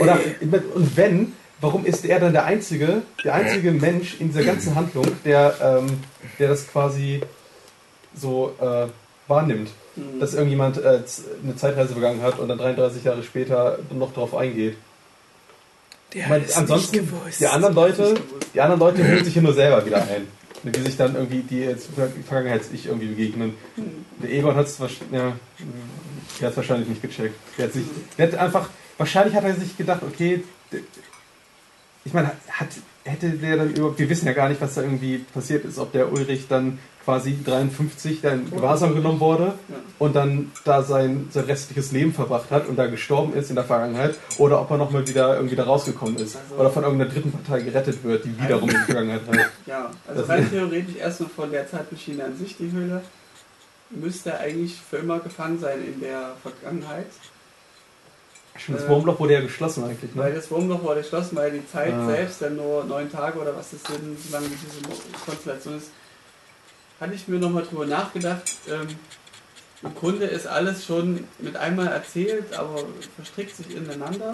Oder, 0.00 0.18
und 0.74 0.96
wenn, 0.96 1.32
warum 1.60 1.84
ist 1.84 2.04
er 2.04 2.20
dann 2.20 2.32
der 2.32 2.44
einzige, 2.44 3.02
der 3.24 3.34
einzige 3.34 3.72
Mensch 3.72 4.20
in 4.20 4.28
dieser 4.28 4.44
ganzen 4.44 4.74
Handlung, 4.74 5.06
der, 5.24 5.54
ähm, 5.62 6.00
der 6.38 6.48
das 6.48 6.68
quasi 6.68 7.20
so 8.14 8.54
äh, 8.60 8.86
wahrnimmt? 9.26 9.70
Dass 10.20 10.34
irgendjemand 10.34 10.78
äh, 10.78 11.00
eine 11.42 11.56
Zeitreise 11.56 11.94
begangen 11.94 12.22
hat 12.22 12.38
und 12.38 12.48
dann 12.48 12.58
33 12.58 13.02
Jahre 13.02 13.22
später 13.24 13.78
noch 13.90 14.12
darauf 14.12 14.34
eingeht. 14.34 14.76
Der 16.14 16.22
Ich 16.22 16.28
meine, 16.28 16.44
ist 16.44 16.56
ansonsten, 16.56 16.96
nicht 16.98 17.10
gewusst. 17.10 17.40
die 17.40 17.46
anderen 17.48 17.74
Leute, 17.74 18.14
die 18.54 18.60
anderen 18.60 18.80
Leute 18.80 19.06
holen 19.06 19.24
sich 19.24 19.32
hier 19.32 19.42
nur 19.42 19.54
selber 19.54 19.84
wieder 19.84 20.02
ein. 20.02 20.28
Die 20.62 20.80
sich 20.80 20.96
dann 20.96 21.14
irgendwie, 21.14 21.42
die 21.42 21.60
jetzt 21.60 21.88
Vergangenheits-Ich 22.26 22.86
irgendwie 22.86 23.08
begegnen. 23.08 23.54
Der 24.22 24.30
Egon 24.30 24.56
hat 24.56 24.66
es 24.66 24.78
ja, 24.78 25.32
der 26.40 26.46
hat's 26.46 26.56
wahrscheinlich 26.56 26.88
nicht 26.88 27.02
gecheckt. 27.02 27.34
Der 27.56 27.66
hat, 27.66 27.72
sich, 27.72 27.84
der 28.16 28.26
hat 28.28 28.34
einfach, 28.36 28.68
wahrscheinlich 28.96 29.34
hat 29.34 29.44
er 29.44 29.54
sich 29.54 29.76
gedacht, 29.76 30.02
okay, 30.02 30.42
ich 32.04 32.12
meine, 32.14 32.30
hat, 32.50 32.68
hätte 33.04 33.30
der 33.30 33.56
dann 33.58 33.70
überhaupt, 33.74 33.98
wir 33.98 34.08
wissen 34.08 34.26
ja 34.26 34.32
gar 34.32 34.48
nicht, 34.48 34.60
was 34.60 34.74
da 34.74 34.82
irgendwie 34.82 35.18
passiert 35.18 35.64
ist, 35.64 35.78
ob 35.78 35.92
der 35.92 36.10
Ulrich 36.12 36.46
dann 36.48 36.78
quasi 37.04 37.38
53 37.42 38.20
dann 38.20 38.44
in 38.46 38.50
Gewahrsam 38.50 38.94
genommen 38.94 39.18
wurde 39.20 39.54
und 39.98 40.14
dann 40.14 40.52
da 40.64 40.82
sein, 40.82 41.28
sein 41.30 41.44
restliches 41.44 41.90
Leben 41.92 42.12
verbracht 42.12 42.50
hat 42.50 42.66
und 42.68 42.76
da 42.76 42.86
gestorben 42.86 43.32
ist 43.32 43.48
in 43.48 43.56
der 43.56 43.64
Vergangenheit 43.64 44.18
oder 44.36 44.60
ob 44.60 44.70
er 44.70 44.76
nochmal 44.76 45.08
wieder 45.08 45.36
irgendwie 45.36 45.56
da 45.56 45.64
rausgekommen 45.64 46.16
ist 46.16 46.36
Also- 46.36 46.56
oder 46.60 46.70
von 46.70 46.82
irgendeiner 46.82 47.10
dritten 47.10 47.32
Partei 47.32 47.62
gerettet 47.62 48.04
wird, 48.04 48.26
die 48.26 48.42
wiederum 48.42 48.68
in 48.68 48.76
die 48.76 48.84
Vergangenheit 48.92 49.22
reist. 49.28 49.50
Ja, 49.64 49.90
also 50.06 50.20
Das- 50.20 50.28
rein 50.28 50.50
theoretisch 50.50 50.96
erstmal 50.96 51.30
von 51.30 51.50
der 51.50 51.66
Zeitmaschine 51.70 52.24
an 52.24 52.36
sich, 52.36 52.56
die 52.58 52.70
Höhle, 52.70 53.00
müsste 53.90 54.38
eigentlich 54.38 54.76
für 54.78 54.98
immer 54.98 55.18
gefangen 55.20 55.58
sein 55.58 55.78
in 55.82 56.00
der 56.00 56.32
Vergangenheit. 56.42 57.06
Stimmt, 58.58 58.78
das 58.80 58.88
Wurmloch 58.88 59.18
wurde 59.20 59.34
ja 59.34 59.40
geschlossen 59.40 59.84
eigentlich, 59.84 60.10
Weil 60.14 60.30
ne? 60.30 60.36
das 60.36 60.50
Wurmloch 60.50 60.82
wurde 60.82 61.00
geschlossen, 61.02 61.36
weil 61.36 61.52
die 61.52 61.66
Zeit 61.66 61.92
Ah. 61.94 62.06
selbst 62.06 62.42
dann 62.42 62.56
nur 62.56 62.84
neun 62.84 63.10
Tage 63.10 63.38
oder 63.38 63.56
was 63.56 63.70
das 63.70 63.82
sind, 63.84 64.18
solange 64.20 64.48
diese 64.48 65.24
Konstellation 65.24 65.78
ist, 65.78 65.90
hatte 67.00 67.14
ich 67.14 67.28
mir 67.28 67.38
nochmal 67.38 67.62
drüber 67.62 67.86
nachgedacht. 67.86 68.42
Ähm, 68.68 68.88
Im 69.82 69.94
Grunde 69.94 70.26
ist 70.26 70.46
alles 70.48 70.84
schon 70.84 71.24
mit 71.38 71.56
einmal 71.56 71.86
erzählt, 71.86 72.52
aber 72.58 72.82
verstrickt 73.14 73.54
sich 73.56 73.76
ineinander, 73.76 74.32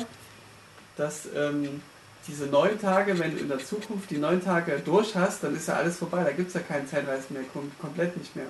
dass 0.97 1.29
ähm, 1.37 1.83
diese 2.27 2.47
neun 2.47 2.81
Tage, 2.81 3.19
wenn 3.19 3.33
du 3.33 3.37
in 3.43 3.49
der 3.49 3.59
Zukunft 3.59 4.09
die 4.11 4.17
neun 4.17 4.43
Tage 4.43 4.81
durch 4.83 5.15
hast, 5.15 5.45
dann 5.45 5.55
ist 5.55 5.69
ja 5.69 5.75
alles 5.75 5.99
vorbei. 5.99 6.25
Da 6.25 6.31
gibt 6.33 6.49
es 6.49 6.55
ja 6.55 6.61
keine 6.61 6.87
Zeitreise 6.87 7.25
mehr, 7.31 7.43
kom 7.53 7.71
komplett 7.79 8.17
nicht 8.17 8.35
mehr, 8.35 8.47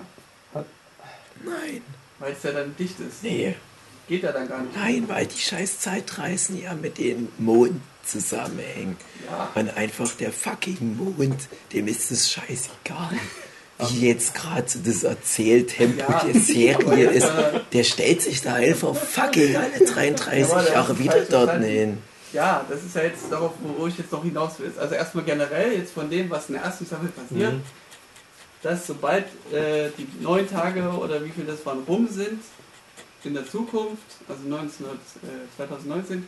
Nein, 1.43 1.81
weil 2.19 2.31
es 2.31 2.43
ja 2.43 2.53
dann 2.53 2.73
dicht 2.77 2.97
ist. 3.01 3.23
nee, 3.23 3.55
Geht 4.07 4.23
ja 4.23 4.31
dann 4.31 4.47
gar 4.47 4.61
nicht. 4.61 4.75
nein, 4.75 5.05
weil 5.07 5.25
die 5.25 5.39
scheiß 5.39 5.79
Zeitreisen 5.79 6.61
ja 6.61 6.73
mit 6.73 6.97
dem 6.99 7.27
Mond 7.39 7.81
zusammenhängen. 8.05 8.97
Ja. 9.29 9.49
Und 9.55 9.75
einfach 9.75 10.11
der 10.15 10.31
fucking 10.31 10.95
Mond, 10.97 11.47
dem 11.73 11.87
ist 11.87 12.11
es 12.11 12.31
scheißegal. 12.31 13.09
Wie 13.89 14.07
jetzt 14.07 14.33
gerade 14.35 14.65
das 14.85 15.03
Erzähltempo 15.03 15.99
Ja. 16.09 16.23
der 16.23 16.39
Serie 16.41 17.09
ist, 17.11 17.27
der 17.73 17.83
stellt 17.83 18.21
sich 18.21 18.41
da 18.41 18.53
einfach 18.53 18.95
fucking 18.95 19.55
alle 19.55 19.85
33 19.85 20.51
Aber 20.53 20.63
der 20.63 20.73
Jahre 20.73 20.99
wieder 20.99 21.21
dort 21.25 21.61
hin. 21.63 21.97
Ja, 22.31 22.65
das 22.69 22.83
ist 22.83 22.95
ja 22.95 23.03
jetzt 23.03 23.23
darauf, 23.29 23.51
wo 23.77 23.87
ich 23.87 23.97
jetzt 23.97 24.11
noch 24.11 24.23
hinaus 24.23 24.59
will. 24.59 24.71
Also 24.79 24.95
erstmal 24.95 25.23
generell 25.25 25.73
jetzt 25.73 25.93
von 25.93 26.09
dem, 26.09 26.29
was 26.29 26.47
in 26.47 26.55
der 26.55 26.63
ersten 26.63 26.85
Staffel 26.85 27.09
passiert, 27.09 27.53
Mhm. 27.53 27.61
dass 28.61 28.87
sobald 28.87 29.25
äh, 29.51 29.89
die 29.97 30.07
neun 30.21 30.49
Tage 30.49 30.81
oder 30.89 31.23
wie 31.25 31.29
viel 31.31 31.45
das 31.45 31.65
waren 31.65 31.79
rum 31.87 32.07
sind 32.09 32.39
in 33.25 33.33
der 33.33 33.45
Zukunft, 33.47 34.03
also 34.27 34.41
19, 34.47 34.85
äh, 34.85 34.89
2019, 35.57 36.27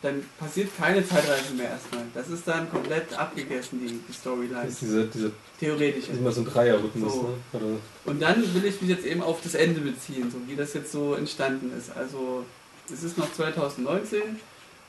dann 0.00 0.24
passiert 0.38 0.70
keine 0.76 1.04
Zeitreise 1.06 1.54
mehr 1.54 1.70
erstmal. 1.70 2.04
Das 2.14 2.28
ist 2.28 2.46
dann 2.46 2.70
komplett 2.70 3.12
abgegessen, 3.18 3.80
die, 3.80 3.88
die 3.94 4.00
Das 4.06 4.16
Storyline. 4.18 4.68
ist 4.68 4.80
diese, 4.80 5.06
diese, 5.06 5.32
Theoretisch. 5.58 6.04
das 6.06 6.14
ist 6.14 6.20
immer 6.20 6.30
so 6.30 6.42
ein 6.42 6.46
Dreierrhythmus, 6.46 7.12
So. 7.12 7.36
ne? 7.52 7.78
Und 8.04 8.22
dann 8.22 8.54
will 8.54 8.64
ich 8.64 8.80
mich 8.80 8.90
jetzt 8.90 9.04
eben 9.04 9.22
auf 9.22 9.40
das 9.42 9.54
Ende 9.54 9.80
beziehen, 9.80 10.30
so 10.30 10.38
wie 10.46 10.54
das 10.54 10.72
jetzt 10.74 10.92
so 10.92 11.14
entstanden 11.14 11.72
ist. 11.76 11.90
Also 11.96 12.44
es 12.92 13.02
ist 13.02 13.18
noch 13.18 13.32
2019, 13.32 14.20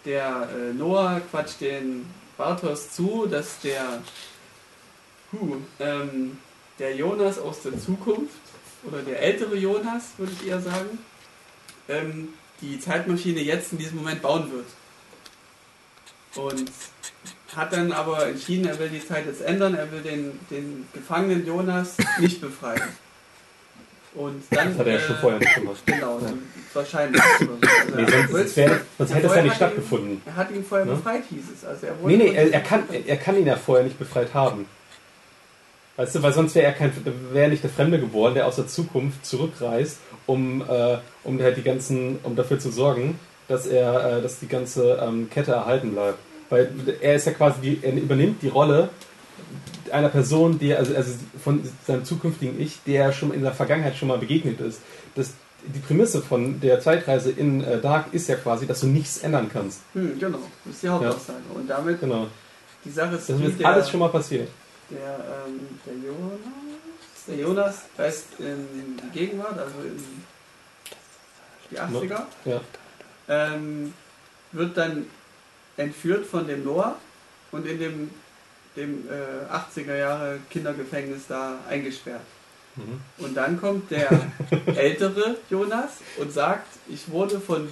der 0.05 0.47
äh, 0.55 0.73
Noah 0.73 1.21
quatscht 1.31 1.59
den 1.61 2.05
Bartos 2.37 2.91
zu, 2.91 3.25
dass 3.25 3.59
der, 3.61 4.03
huh, 5.33 5.55
ähm, 5.79 6.37
der 6.77 6.95
Jonas 6.95 7.39
aus 7.39 7.63
der 7.63 7.79
Zukunft, 7.79 8.35
oder 8.83 8.99
der 9.01 9.21
ältere 9.21 9.55
Jonas, 9.57 10.03
würde 10.17 10.31
ich 10.39 10.47
eher 10.47 10.61
sagen, 10.61 10.99
ähm, 11.89 12.29
die 12.61 12.79
Zeitmaschine 12.79 13.41
jetzt 13.41 13.71
in 13.73 13.77
diesem 13.79 13.97
Moment 13.97 14.21
bauen 14.21 14.51
wird. 14.51 14.65
Und 16.35 16.71
hat 17.55 17.73
dann 17.73 17.91
aber 17.91 18.27
entschieden, 18.27 18.67
er 18.67 18.77
will 18.77 18.89
die 18.89 19.05
Zeit 19.05 19.25
jetzt 19.25 19.41
ändern, 19.41 19.73
er 19.75 19.91
will 19.91 20.01
den, 20.01 20.39
den 20.51 20.87
gefangenen 20.93 21.45
Jonas 21.45 21.95
nicht 22.19 22.39
befreien. 22.39 22.81
Und 24.15 24.43
dann. 24.51 24.69
das 24.69 24.77
hat 24.79 24.87
er 24.87 24.93
ja 24.93 24.99
schon 24.99 25.15
äh, 25.15 25.19
vorher 25.19 25.39
nicht 25.39 25.55
gemacht. 25.55 25.83
Genau, 25.85 26.19
so 26.19 26.27
wahrscheinlich. 26.73 27.21
Oder 27.21 27.47
so. 27.47 27.51
Also 27.53 27.95
Nee, 27.95 28.05
sonst, 28.11 28.31
sonst, 28.31 28.57
wär, 28.57 28.81
sonst 28.97 29.13
hätte 29.13 29.27
das 29.27 29.35
ja 29.35 29.41
nicht 29.43 29.51
hat 29.51 29.53
ihn- 29.53 29.55
stattgefunden. 29.55 30.21
Er 30.25 30.35
hat 30.35 30.51
ihn 30.51 30.65
vorher 30.65 30.85
Ne? 30.85 30.93
befreit, 30.93 31.23
hieß 31.29 31.43
es. 31.55 31.65
Also 31.65 31.85
er 31.87 31.95
Nee, 32.03 32.17
nee, 32.17 32.33
er, 32.33 32.53
er, 32.53 32.61
kann, 32.61 32.83
er 32.89 33.17
kann 33.17 33.37
ihn 33.37 33.45
ja 33.47 33.55
vorher 33.55 33.83
nicht 33.85 33.99
befreit 33.99 34.33
haben. 34.33 34.65
Weißt 35.95 36.15
du, 36.15 36.23
weil 36.23 36.33
sonst 36.33 36.55
wäre 36.55 36.65
er 36.67 36.73
kein, 36.73 36.91
wäre 37.31 37.43
er 37.45 37.49
nicht 37.49 37.63
der 37.63 37.69
Fremde 37.69 37.99
geworden, 37.99 38.33
der 38.35 38.47
aus 38.47 38.55
der 38.55 38.67
Zukunft 38.67 39.25
zurückreist, 39.25 39.97
um, 40.29 40.61
äh, 40.61 40.97
um 41.23 41.41
halt 41.41 41.57
die 41.57 41.63
ganzen, 41.63 42.19
um 42.23 42.35
dafür 42.35 42.59
zu 42.59 42.69
sorgen, 42.71 43.19
dass 43.47 43.65
er, 43.65 44.17
äh, 44.17 44.21
dass 44.21 44.39
die 44.39 44.47
ganze 44.47 44.99
ähm, 45.01 45.29
Kette 45.29 45.51
erhalten 45.53 45.91
bleibt. 45.93 46.19
Weil 46.49 46.69
er 47.01 47.15
ist 47.15 47.25
ja 47.25 47.33
quasi, 47.33 47.59
die, 47.61 47.79
er 47.81 47.93
übernimmt 47.93 48.41
die 48.41 48.47
Rolle 48.47 48.89
einer 49.91 50.09
Person, 50.09 50.59
die, 50.59 50.73
also, 50.75 50.95
also 50.95 51.11
von 51.43 51.61
seinem 51.87 52.05
zukünftigen 52.05 52.59
Ich, 52.61 52.79
der 52.85 53.11
schon 53.11 53.33
in 53.33 53.41
der 53.41 53.53
Vergangenheit 53.53 53.95
schon 53.95 54.07
mal 54.07 54.17
begegnet 54.19 54.59
ist. 54.61 54.81
Das, 55.15 55.33
die 55.65 55.79
Prämisse 55.79 56.21
von 56.21 56.59
der 56.61 56.79
Zeitreise 56.79 57.31
in 57.31 57.63
äh, 57.63 57.79
Dark 57.81 58.13
ist 58.13 58.29
ja 58.29 58.35
quasi, 58.35 58.67
dass 58.67 58.81
du 58.81 58.87
nichts 58.87 59.17
ändern 59.19 59.49
kannst. 59.51 59.81
Hm, 59.93 60.19
genau, 60.19 60.39
das 60.65 60.75
ist 60.75 60.83
die 60.83 60.89
Hauptaussage. 60.89 61.39
Und 61.55 61.67
damit, 61.69 61.99
Genau. 61.99 62.27
die 62.85 62.91
Sache 62.91 63.15
ist, 63.15 63.29
Das 63.29 63.39
ist 63.39 63.65
alles 63.65 63.89
schon 63.89 63.99
mal 63.99 64.09
passiert. 64.09 64.47
der, 64.91 64.99
ähm, 65.47 65.59
der 65.85 65.93
Jonas, 65.95 66.39
der 67.29 67.37
Jonas 67.37 67.83
reist 67.97 68.25
in 68.39 68.97
die 69.03 69.17
Gegenwart, 69.19 69.57
also 69.57 69.79
in 69.83 70.03
die 71.71 71.79
80er, 71.79 72.21
Ja. 72.45 72.61
ähm, 73.27 73.93
wird 74.51 74.75
dann 74.77 75.05
entführt 75.77 76.25
von 76.25 76.47
dem 76.47 76.63
Noah 76.63 76.95
und 77.51 77.65
in 77.67 77.79
dem, 77.79 78.09
dem 78.75 79.07
äh, 79.09 79.53
80er 79.79 79.95
Jahre 79.95 80.39
Kindergefängnis 80.49 81.23
da 81.27 81.59
eingesperrt. 81.69 82.21
Mhm. 82.75 82.99
Und 83.23 83.35
dann 83.37 83.59
kommt 83.59 83.89
der 83.91 84.09
ältere 84.75 85.37
Jonas 85.49 85.91
und 86.17 86.31
sagt, 86.33 86.67
ich 86.87 87.09
wurde 87.11 87.39
von 87.39 87.67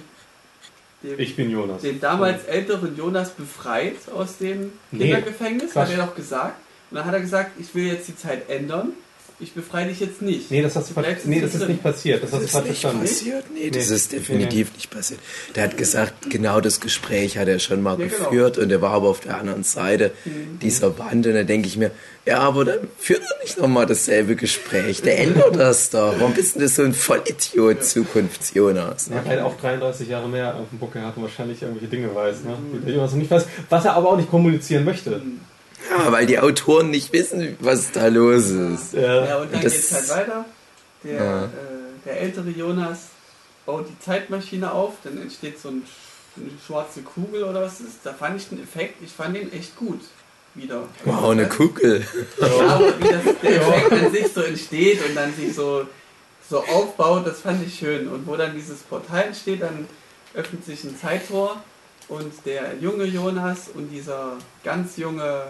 dem, 1.02 1.18
Ich 1.18 1.34
bin 1.36 1.50
Jonas. 1.50 1.82
dem 1.82 2.00
damals 2.00 2.44
älteren 2.44 2.96
Jonas 2.96 3.30
befreit 3.30 3.96
aus 4.14 4.38
dem 4.38 4.72
Nee, 4.90 5.04
Kindergefängnis, 5.06 5.72
Quatsch. 5.72 5.88
hat 5.90 5.98
er 5.98 6.06
doch 6.06 6.14
gesagt. 6.14 6.56
Und 6.90 6.96
dann 6.96 7.04
hat 7.04 7.14
er 7.14 7.20
gesagt, 7.20 7.52
ich 7.60 7.74
will 7.74 7.86
jetzt 7.86 8.08
die 8.08 8.16
Zeit 8.16 8.48
ändern, 8.48 8.92
ich 9.40 9.52
befreie 9.52 9.86
dich 9.86 10.00
jetzt 10.00 10.20
nicht. 10.20 10.50
Nee, 10.50 10.62
das, 10.62 10.74
hast 10.74 10.90
du 10.90 11.00
nee, 11.00 11.38
jetzt 11.40 11.54
das 11.54 11.62
ist 11.62 11.68
nicht 11.68 11.82
passiert. 11.82 12.22
Das, 12.22 12.30
Das 12.32 12.42
ist 12.42 12.54
nicht 12.54 12.64
verstanden. 12.64 13.00
passiert. 13.02 13.44
Nee, 13.54 13.70
das 13.70 13.88
Nee. 13.88 13.94
ist 13.94 14.12
definitiv 14.12 14.74
nicht 14.74 14.90
passiert. 14.90 15.20
Der 15.54 15.62
hat 15.64 15.76
gesagt, 15.76 16.28
genau 16.28 16.60
das 16.60 16.80
Gespräch 16.80 17.38
hat 17.38 17.46
er 17.46 17.60
schon 17.60 17.80
mal 17.82 17.98
Ja, 18.00 18.06
genau. 18.06 18.24
geführt 18.30 18.58
und 18.58 18.70
er 18.72 18.82
war 18.82 18.90
aber 18.92 19.08
auf 19.08 19.20
der 19.20 19.38
anderen 19.38 19.62
Seite 19.62 20.10
Mhm. 20.24 20.58
dieser 20.60 20.98
Wand 20.98 21.26
und 21.26 21.34
da 21.34 21.44
denke 21.44 21.68
ich 21.68 21.76
mir, 21.76 21.92
ja, 22.26 22.40
aber 22.40 22.64
dann 22.64 22.78
führt 22.98 23.20
er 23.22 23.42
nicht 23.42 23.58
nochmal 23.58 23.86
dasselbe 23.86 24.34
Gespräch. 24.36 25.02
Der 25.02 25.18
ändert 25.20 25.56
das 25.56 25.90
doch. 25.90 26.14
Warum 26.18 26.34
bist 26.34 26.56
denn 26.56 26.62
das 26.62 26.74
so 26.74 26.82
ein 26.82 26.92
Vollidiot, 26.92 27.82
Zukunfts-Jonas? 27.84 29.08
Er 29.08 29.18
hat 29.18 29.26
halt 29.26 29.40
auch 29.40 29.56
33 29.58 30.08
Jahre 30.08 30.28
mehr 30.28 30.54
auf 30.56 30.68
dem 30.70 30.78
Buckel 30.78 31.00
gehabt 31.00 31.16
und 31.16 31.22
wahrscheinlich 31.22 31.62
irgendwelche 31.62 31.88
Dinge 31.88 32.14
weiß, 32.14 32.42
ne? 32.44 32.56
die 32.74 32.84
der 32.84 32.94
Jonas 32.96 33.12
noch 33.12 33.18
nicht 33.18 33.30
weiß, 33.30 33.46
was 33.70 33.84
er 33.84 33.94
aber 33.94 34.10
auch 34.10 34.16
nicht 34.16 34.30
kommunizieren 34.30 34.84
möchte. 34.84 35.22
Ja, 35.90 36.12
weil 36.12 36.26
die 36.26 36.38
Autoren 36.38 36.90
nicht 36.90 37.12
wissen, 37.12 37.56
was 37.60 37.92
da 37.92 38.08
los 38.08 38.46
ist. 38.46 38.92
Ja. 38.94 39.24
Ja, 39.26 39.36
und 39.38 39.52
dann 39.52 39.62
Das- 39.62 39.72
geht 39.72 39.82
es 39.82 39.92
halt 39.92 40.08
weiter. 40.28 40.44
Der, 41.04 41.14
Ja. 41.14 41.44
äh, 41.44 41.48
der 42.04 42.20
ältere 42.20 42.50
Jonas 42.50 42.98
baut 43.66 43.86
die 43.88 43.98
Zeitmaschine 44.04 44.72
auf, 44.72 44.94
dann 45.04 45.20
entsteht 45.20 45.60
so 45.60 45.68
ein, 45.68 45.82
eine 46.36 46.50
schwarze 46.66 47.02
Kugel 47.02 47.44
oder 47.44 47.62
was 47.62 47.80
ist. 47.80 47.98
Da 48.04 48.12
fand 48.12 48.40
ich 48.40 48.48
den 48.48 48.62
Effekt, 48.62 49.02
ich 49.02 49.10
fand 49.12 49.36
den 49.36 49.52
echt 49.52 49.76
gut. 49.76 50.00
Wieder. 50.54 50.82
Wow, 51.04 51.30
eine 51.30 51.46
Kugel. 51.48 52.04
Ja, 52.40 52.46
aber 52.46 52.98
wie 52.98 53.04
das, 53.04 53.22
der 53.42 53.50
Effekt 53.60 53.92
an 53.92 54.10
sich 54.12 54.32
so 54.32 54.40
entsteht 54.40 54.98
und 55.06 55.14
dann 55.14 55.32
sich 55.34 55.54
so, 55.54 55.86
so 56.50 56.58
aufbaut, 56.64 57.26
das 57.26 57.40
fand 57.42 57.64
ich 57.64 57.78
schön. 57.78 58.08
Und 58.08 58.26
wo 58.26 58.34
dann 58.34 58.54
dieses 58.56 58.78
Portal 58.80 59.24
entsteht, 59.24 59.62
dann 59.62 59.86
öffnet 60.34 60.64
sich 60.64 60.82
ein 60.82 60.96
Zeittor 60.98 61.62
und 62.08 62.32
der 62.44 62.74
junge 62.80 63.04
Jonas 63.04 63.68
und 63.72 63.88
dieser 63.90 64.32
ganz 64.64 64.96
junge 64.96 65.42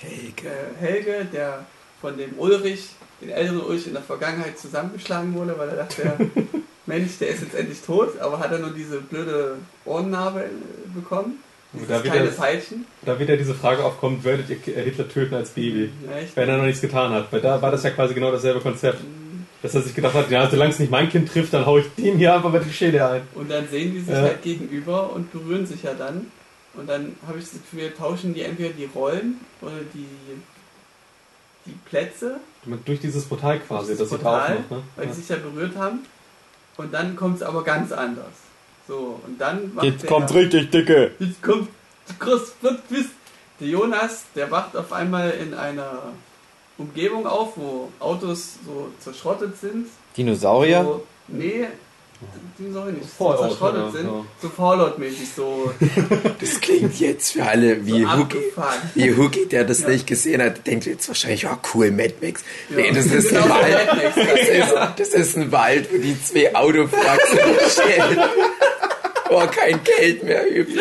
Helge. 0.00 0.48
äh, 0.48 0.80
Helge, 0.84 1.26
der 1.32 1.64
von 2.00 2.16
dem 2.16 2.38
Ulrich, 2.38 2.88
den 3.20 3.30
älteren 3.30 3.60
Ulrich 3.62 3.86
in 3.86 3.94
der 3.94 4.02
Vergangenheit 4.02 4.58
zusammengeschlagen 4.58 5.34
wurde, 5.34 5.54
weil 5.58 5.68
er 5.70 5.76
dachte, 5.76 6.02
der 6.02 6.16
Mensch, 6.86 7.18
der 7.18 7.28
ist 7.28 7.42
jetzt 7.42 7.54
endlich 7.54 7.80
tot, 7.80 8.18
aber 8.20 8.38
hat 8.38 8.52
er 8.52 8.58
nur 8.58 8.70
diese 8.70 9.00
blöde 9.00 9.56
Ohrennarbe 9.84 10.40
äh, 10.44 10.48
bekommen. 10.94 11.42
Da 11.88 11.98
keine 12.00 12.22
wieder, 12.24 12.32
Peitschen. 12.32 12.86
da 13.04 13.18
wieder 13.18 13.36
diese 13.36 13.52
Frage 13.54 13.84
aufkommt, 13.84 14.24
würdet 14.24 14.48
ihr 14.48 14.56
Hitler 14.82 15.08
töten 15.08 15.34
als 15.34 15.50
Baby? 15.50 15.90
Ich, 16.24 16.34
Wenn 16.34 16.48
er 16.48 16.56
noch 16.58 16.64
nichts 16.64 16.80
getan 16.80 17.12
hat. 17.12 17.30
Weil 17.30 17.40
da 17.42 17.60
war 17.60 17.70
das 17.70 17.82
ja 17.82 17.90
quasi 17.90 18.14
genau 18.14 18.30
dasselbe 18.30 18.60
Konzept. 18.60 18.98
Dass 19.62 19.74
er 19.74 19.82
sich 19.82 19.94
gedacht 19.94 20.14
hat, 20.14 20.30
ja, 20.30 20.48
solange 20.48 20.70
es 20.70 20.78
nicht 20.78 20.90
mein 20.90 21.08
Kind 21.10 21.30
trifft, 21.30 21.52
dann 21.52 21.66
hau 21.66 21.76
ich 21.78 21.86
dem 21.98 22.16
hier 22.18 22.34
einfach 22.34 22.52
mit 22.52 22.64
die 22.64 22.72
Schäde 22.72 23.06
ein. 23.06 23.22
und 23.34 23.50
dann 23.50 23.66
sehen 23.68 23.92
die 23.92 24.00
sich 24.00 24.14
Ja. 24.14 24.22
halt 24.22 24.42
gegenüber 24.42 25.12
und 25.12 25.32
berühren 25.32 25.66
sich 25.66 25.82
ja 25.82 25.92
dann. 25.92 26.26
Und 26.76 26.88
dann 26.88 27.16
habe 27.26 27.38
ich 27.38 27.44
das 27.44 27.54
Gefühl, 27.54 27.90
tauschen 27.92 28.34
die 28.34 28.42
entweder 28.42 28.74
die 28.74 28.84
Rollen 28.94 29.40
oder 29.62 29.78
die, 29.94 30.06
die 31.64 31.72
Plätze, 31.88 32.38
Durch 32.84 33.00
dieses 33.00 33.24
Portal 33.24 33.60
quasi, 33.60 33.96
das 33.96 34.08
sie 34.10 34.16
Portal, 34.18 34.52
aufmacht. 34.58 34.70
Ne? 34.70 34.82
weil 34.96 35.04
Ja. 35.06 35.10
die 35.12 35.16
sich 35.20 35.28
ja 35.28 35.36
berührt 35.36 35.76
haben. 35.76 36.00
Und 36.76 36.92
dann 36.92 37.16
kommt 37.16 37.36
es 37.36 37.42
aber 37.42 37.62
ganz 37.64 37.92
anders. 37.92 38.26
So, 38.88 39.20
und 39.26 39.40
dann 39.40 39.74
macht 39.74 39.84
Jetzt 39.86 40.02
der- 40.02 40.10
kommt's 40.10 40.34
richtig 40.34 40.70
dicke. 40.70 41.12
Jetzt 41.18 41.42
kommt 41.42 41.68
groß 42.18 42.52
Twist. 42.88 43.10
Der 43.58 43.68
Jonas, 43.68 44.24
der 44.34 44.50
wacht 44.50 44.76
auf 44.76 44.92
einmal 44.92 45.30
in 45.30 45.54
einer 45.54 46.02
Umgebung 46.76 47.26
auf, 47.26 47.56
wo 47.56 47.90
Autos 47.98 48.58
so 48.66 48.92
zerschrottet 49.00 49.56
sind. 49.58 49.88
Dinosaurier? 50.16 50.82
So, 50.84 51.06
nee, 51.28 51.66
die 52.58 52.72
soll 52.72 52.92
nicht. 52.92 53.06
So 53.18 53.24
Fallout, 53.24 53.50
zerschrottet 53.50 53.82
oder? 53.82 53.92
sind. 53.92 54.06
Ja. 54.06 54.24
So 54.42 54.48
Fallout-mäßig, 54.48 55.28
so, 55.36 55.72
Das 56.40 56.60
klingt 56.60 56.98
jetzt 56.98 57.32
für 57.32 57.44
alle 57.44 57.84
wie 57.84 58.02
so 58.02 58.06
abgefahren. 58.08 58.80
Wie 58.94 59.14
Hugi, 59.16 59.46
der 59.46 59.64
das 59.64 59.80
Ja. 59.80 59.88
nicht 59.90 60.06
gesehen 60.06 60.42
hat, 60.42 60.66
denkt 60.66 60.86
jetzt 60.86 61.06
wahrscheinlich, 61.08 61.42
ja 61.42 61.58
cool, 61.74 61.90
Mad 61.90 62.14
Max. 62.22 62.42
Ja. 62.70 62.76
Nee, 62.76 62.92
das 62.92 63.06
ist 63.06 63.28
Genau 63.28 63.42
ein 63.42 63.48
so 63.48 63.54
Wald. 63.54 63.86
Mad 63.86 64.02
Max, 64.02 64.14
Das 64.30 64.48
ist, 64.48 64.58
ja. 64.72 64.94
das 64.96 65.08
ist 65.10 65.36
ein 65.36 65.52
Wald, 65.52 65.88
wo 65.92 65.98
die 65.98 66.16
zwei 66.24 66.54
Autopraxen 66.54 67.38
stehen. 67.70 68.20
Oh, 69.28 69.42
kein 69.48 69.80
Geld 69.82 70.22
mehr 70.22 70.48
übrig. 70.48 70.78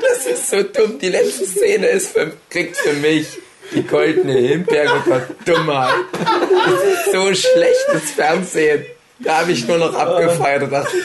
Das 0.00 0.24
ist 0.26 0.50
so 0.50 0.62
dumm. 0.62 0.98
Die 1.00 1.08
letzte 1.08 1.46
Szene 1.46 1.88
ist 1.88 2.12
für, 2.12 2.32
kriegt 2.48 2.76
für 2.76 2.92
mich 2.94 3.26
die 3.74 3.82
goldene 3.82 4.34
Himbeere 4.38 5.02
der 5.04 5.28
Dummheit. 5.44 5.92
Das 6.12 6.82
ist 6.84 7.12
so 7.12 7.26
schlechtes 7.34 8.12
Fernsehen. 8.14 8.86
Da 9.18 9.40
habe 9.40 9.52
ich 9.52 9.66
nur 9.66 9.78
noch 9.78 9.94
abgefeiert 9.94 10.62
und 10.64 10.72
dachte, 10.72 10.96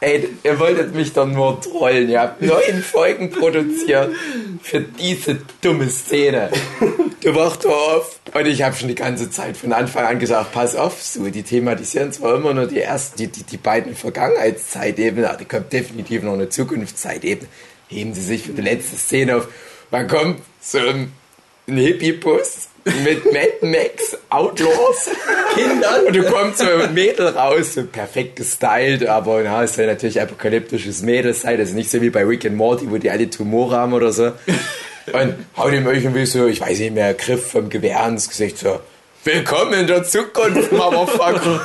ey, 0.00 0.28
ihr 0.42 0.58
wolltet 0.58 0.94
mich 0.94 1.12
doch 1.12 1.26
nur 1.26 1.60
trollen. 1.60 2.08
Ihr 2.08 2.20
habt 2.20 2.42
neun 2.42 2.82
Folgen 2.82 3.30
produziert 3.30 4.14
für 4.62 4.80
diese 4.80 5.38
dumme 5.60 5.88
Szene. 5.88 6.50
Du 7.20 7.34
wachst 7.34 7.66
auf 7.66 8.20
und 8.34 8.46
ich 8.46 8.62
habe 8.62 8.76
schon 8.76 8.88
die 8.88 8.94
ganze 8.94 9.30
Zeit 9.30 9.56
von 9.56 9.72
Anfang 9.72 10.04
an 10.04 10.18
gesagt, 10.18 10.52
pass 10.52 10.76
auf, 10.76 11.02
so, 11.02 11.26
die 11.28 11.42
thematisieren 11.42 12.12
zwar 12.12 12.36
immer 12.36 12.52
nur 12.52 12.66
die 12.66 12.80
ersten, 12.80 13.16
die, 13.16 13.28
die, 13.28 13.44
die 13.44 13.56
beiden 13.56 13.96
Vergangenheitszeitebenen, 13.96 15.24
aber 15.24 15.38
die 15.38 15.46
kommt 15.46 15.72
definitiv 15.72 16.22
noch 16.22 16.34
eine 16.34 16.50
Zukunftszeitebene. 16.50 17.48
Heben 17.88 18.12
sie 18.12 18.20
sich 18.20 18.42
für 18.42 18.52
die 18.52 18.62
letzte 18.62 18.96
Szene 18.96 19.36
auf. 19.36 19.48
Man 19.90 20.06
kommt 20.06 20.40
so 20.60 20.78
ein, 20.78 21.12
ein 21.66 21.76
Hippie-Bus 21.78 22.68
mit 22.84 23.24
Mad 23.32 23.54
Max 23.62 24.16
Outlaws 24.30 25.10
Kindern 25.54 26.06
und 26.06 26.16
du 26.16 26.22
kommst 26.24 26.58
so 26.58 26.66
ein 26.66 26.94
Mädel 26.94 27.28
raus, 27.28 27.74
so 27.74 27.84
perfekt 27.84 28.36
gestylt, 28.36 29.06
aber 29.06 29.42
na, 29.42 29.62
es 29.62 29.76
soll 29.76 29.86
natürlich 29.86 30.20
apokalyptisches 30.20 31.02
Mädel 31.02 31.34
sein, 31.34 31.58
das 31.58 31.70
ist 31.70 31.74
nicht 31.74 31.90
so 31.90 32.00
wie 32.00 32.10
bei 32.10 32.24
Rick 32.24 32.44
and 32.44 32.56
Morty, 32.56 32.90
wo 32.90 32.98
die 32.98 33.10
alle 33.10 33.30
Tumore 33.30 33.76
haben 33.76 33.92
oder 33.92 34.12
so. 34.12 34.32
Und 35.12 35.34
haut 35.56 35.72
ihm 35.72 35.86
irgendwie 35.86 36.26
so, 36.26 36.46
ich 36.46 36.60
weiß 36.60 36.78
nicht 36.78 36.94
mehr, 36.94 37.12
Griff 37.14 37.50
vom 37.52 37.68
Gewehr 37.68 38.06
ins 38.06 38.28
Gesicht 38.28 38.58
so. 38.58 38.80
Willkommen 39.24 39.72
in 39.74 39.86
der 39.86 40.04
Zukunft, 40.04 40.72
Motherfucker. 40.72 41.60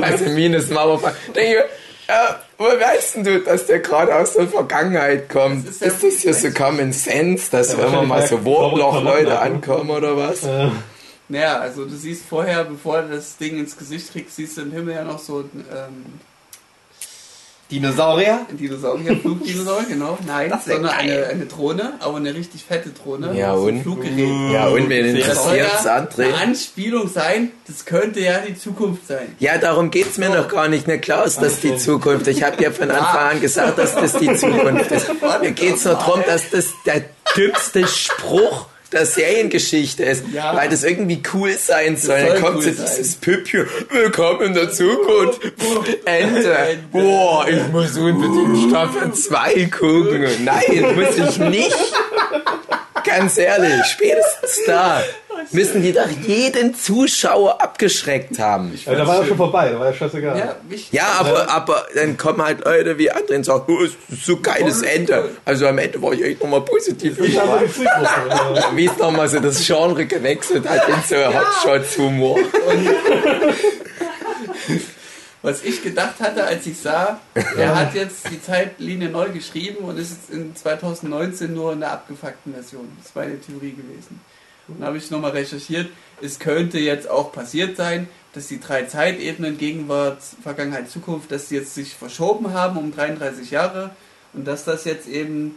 Also 0.00 0.24
minus 0.26 0.68
Motherfucker. 0.70 1.16
Denke 1.34 1.50
ich, 1.50 2.08
ja, 2.08 2.40
woher 2.60 2.78
weißt 2.78 3.16
denn 3.16 3.24
du, 3.24 3.40
dass 3.40 3.66
der 3.66 3.80
gerade 3.80 4.14
aus 4.14 4.34
der 4.34 4.46
Vergangenheit 4.46 5.28
kommt? 5.28 5.66
Das 5.66 5.76
ist, 5.76 5.82
ist 5.82 6.02
ja 6.02 6.30
das 6.30 6.40
hier 6.42 6.52
so 6.52 6.56
Common 6.56 6.92
Sense, 6.92 7.50
dass 7.50 7.72
Ja, 7.72 7.78
wenn 7.78 7.90
man 7.92 8.06
mal 8.06 8.26
so 8.26 8.44
Wurmloch-Leute 8.44 9.38
ankommen 9.40 9.90
oder 9.90 10.16
was? 10.16 10.44
Äh, 10.44 10.68
Naja, 11.28 11.58
also 11.58 11.84
du 11.84 11.96
siehst 11.96 12.24
vorher, 12.26 12.64
bevor 12.64 12.98
er 12.98 13.08
das 13.08 13.36
Ding 13.38 13.58
ins 13.58 13.76
Gesicht 13.76 14.12
kriegt, 14.12 14.30
siehst 14.30 14.56
du 14.56 14.62
im 14.62 14.72
Himmel 14.72 14.94
ja 14.94 15.04
noch 15.04 15.18
so 15.18 15.38
ein 15.40 15.64
ähm, 15.72 16.04
Dinosaurier? 17.70 18.46
Dinosaurier, 18.50 19.16
Flugdinosaurier, 19.16 19.86
genau. 19.88 20.18
Nein, 20.26 20.50
Das 20.50 20.64
sondern 20.64 20.92
eine, 20.92 21.26
eine 21.26 21.46
Drohne, 21.46 21.94
aber 22.00 22.16
eine 22.16 22.34
richtig 22.34 22.64
fette 22.64 22.90
Drohne. 22.90 23.32
Ja, 23.36 23.54
so 23.56 23.62
und? 23.62 23.82
Fluggerät. 23.82 24.52
Ja, 24.52 24.68
und 24.68 24.88
wen 24.88 25.16
Das 25.16 25.26
Das 25.28 25.44
soll 25.44 25.56
interessiert's, 25.56 25.84
ja 25.84 25.96
André? 25.98 26.24
eine 26.24 26.34
Anspielung 26.48 27.08
sein, 27.08 27.52
das 27.66 27.84
könnte 27.84 28.20
ja 28.20 28.38
die 28.46 28.56
Zukunft 28.56 29.06
sein. 29.06 29.34
Ja, 29.38 29.58
darum 29.58 29.90
geht's 29.90 30.18
mir 30.18 30.30
noch 30.30 30.48
gar 30.48 30.68
nicht, 30.68 30.86
ne 30.88 30.98
Klaus, 30.98 31.36
dass 31.36 31.60
die 31.60 31.76
Zukunft. 31.76 32.26
Ich 32.26 32.42
habe 32.42 32.62
ja 32.62 32.70
von 32.70 32.90
Anfang 32.90 33.30
an 33.36 33.40
gesagt, 33.40 33.78
dass 33.78 33.94
das 33.94 34.14
die 34.14 34.34
Zukunft 34.34 34.90
ist. 34.90 35.08
Mir 35.40 35.52
geht's 35.52 35.84
nur 35.84 35.94
darum, 35.94 36.22
dass 36.26 36.50
das 36.50 36.66
der 36.86 37.04
dümmste 37.36 37.86
Spruch 37.86 38.66
der 38.92 39.06
Seriengeschichte 39.06 40.04
ist, 40.04 40.24
Ja. 40.32 40.54
weil 40.56 40.68
das 40.68 40.82
irgendwie 40.84 41.22
cool 41.32 41.52
sein 41.52 41.96
soll. 41.96 42.18
soll 42.20 42.28
Dann 42.28 42.40
kommt 42.42 42.56
cool 42.56 42.62
so 42.62 42.70
dieses 42.70 43.14
Püppchen, 43.16 43.66
willkommen 43.90 44.40
in 44.42 44.54
der 44.54 44.70
Zukunft. 44.72 45.40
Ende. 46.04 46.78
Boah, 46.90 47.46
ich 47.48 47.66
muss 47.68 47.96
unbedingt 47.96 48.70
Staffel 48.70 49.12
2 49.12 49.66
gucken. 49.66 50.26
Nein, 50.44 50.94
muss 50.96 51.16
ich 51.16 51.38
nicht. 51.38 51.76
Ganz 53.04 53.38
ehrlich, 53.38 53.84
spätestens 53.86 54.58
da 54.66 55.02
müssen 55.50 55.82
die 55.82 55.92
doch 55.92 56.08
jeden 56.26 56.74
Zuschauer 56.74 57.60
abgeschreckt 57.60 58.38
haben. 58.38 58.78
ja, 58.84 58.94
da 58.94 59.06
war 59.06 59.20
ja 59.20 59.26
schon 59.26 59.36
vorbei, 59.36 59.70
da 59.70 59.78
war 59.78 59.86
ja 59.86 59.94
scheißegal. 59.94 60.38
Ja, 60.38 60.56
mich, 60.68 60.92
Ja, 60.92 61.16
aber, 61.18 61.50
aber 61.50 61.86
dann 61.94 62.16
kommen 62.16 62.42
halt 62.42 62.64
Leute 62.64 62.98
wie 62.98 63.10
andere 63.10 63.36
und 63.36 63.44
sagen, 63.44 63.64
oh, 63.68 63.82
ist 63.82 63.96
so 64.24 64.38
geiles 64.40 64.82
Ende. 64.82 65.30
Also 65.44 65.66
am 65.66 65.78
Ende 65.78 66.00
war 66.02 66.12
ich 66.12 66.22
echt 66.22 66.40
nochmal 66.42 66.62
positiv 66.62 67.18
Ich 67.18 67.38
habe. 67.38 67.68
Wie 68.74 68.86
es 68.86 68.96
nochmal 68.98 69.28
so 69.28 69.40
das 69.40 69.66
Genre 69.66 70.06
gewechselt 70.06 70.68
hat 70.68 70.88
in 70.88 70.94
so 71.08 71.16
Hotshots-Humor. 71.16 72.38
was 75.42 75.64
ich 75.64 75.82
gedacht 75.82 76.20
hatte, 76.20 76.44
als 76.44 76.66
ich 76.66 76.78
sah, 76.78 77.18
er 77.34 77.74
hat 77.74 77.94
jetzt 77.94 78.30
die 78.30 78.42
Zeitlinie 78.42 79.08
neu 79.08 79.30
geschrieben 79.30 79.84
und 79.84 79.98
ist 79.98 80.10
jetzt 80.10 80.30
in 80.30 80.54
2019 80.54 81.54
nur 81.54 81.72
in 81.72 81.80
der 81.80 81.92
abgefuckten 81.92 82.52
Version. 82.52 82.88
Das 83.02 83.14
war 83.16 83.22
eine 83.22 83.40
Theorie 83.40 83.72
gewesen. 83.72 84.20
Dann 84.78 84.86
habe 84.86 84.98
ich 84.98 85.10
nochmal 85.10 85.32
recherchiert. 85.32 85.90
Es 86.22 86.38
könnte 86.38 86.78
jetzt 86.78 87.08
auch 87.08 87.32
passiert 87.32 87.76
sein, 87.76 88.08
dass 88.32 88.48
die 88.48 88.60
drei 88.60 88.84
Zeitebenen, 88.84 89.58
Gegenwart, 89.58 90.22
Vergangenheit, 90.42 90.88
Zukunft, 90.88 91.32
dass 91.32 91.48
sie 91.48 91.56
jetzt 91.56 91.74
sich 91.74 91.94
verschoben 91.94 92.52
haben 92.52 92.76
um 92.76 92.94
33 92.94 93.50
Jahre 93.50 93.90
und 94.32 94.46
dass 94.46 94.64
das 94.64 94.84
jetzt 94.84 95.08
eben 95.08 95.56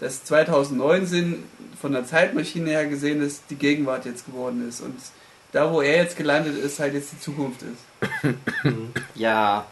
das 0.00 0.24
2019 0.24 1.44
von 1.80 1.92
der 1.92 2.06
Zeitmaschine 2.06 2.70
her 2.70 2.86
gesehen 2.86 3.22
ist, 3.22 3.44
die 3.50 3.56
Gegenwart 3.56 4.06
jetzt 4.06 4.26
geworden 4.26 4.68
ist. 4.68 4.80
Und 4.80 4.96
da, 5.52 5.72
wo 5.72 5.82
er 5.82 6.02
jetzt 6.02 6.16
gelandet 6.16 6.56
ist, 6.56 6.80
halt 6.80 6.94
jetzt 6.94 7.12
die 7.12 7.20
Zukunft 7.20 7.60
ist. 7.62 8.34
Ja. 9.14 9.66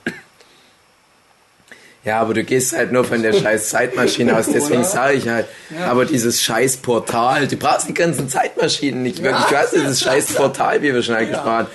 Ja, 2.04 2.20
aber 2.20 2.34
du 2.34 2.42
gehst 2.42 2.76
halt 2.76 2.90
nur 2.90 3.04
von 3.04 3.22
der 3.22 3.32
scheiß 3.40 3.68
Zeitmaschine 3.68 4.36
aus, 4.36 4.46
deswegen 4.52 4.84
sage 4.84 5.14
ich 5.14 5.28
halt. 5.28 5.46
Ja. 5.70 5.86
Aber 5.86 6.04
dieses 6.04 6.42
scheiß 6.42 6.78
Portal, 6.78 7.46
du 7.46 7.56
brauchst 7.56 7.88
die 7.88 7.94
ganzen 7.94 8.28
Zeitmaschinen 8.28 9.02
nicht 9.02 9.22
wirklich. 9.22 9.46
Du 9.46 9.56
hast 9.56 9.72
dieses 9.74 10.00
scheiß 10.00 10.34
Portal, 10.34 10.82
wie 10.82 10.92
wir 10.92 11.02
schon 11.02 11.14
angesprochen 11.14 11.50
haben. 11.50 11.68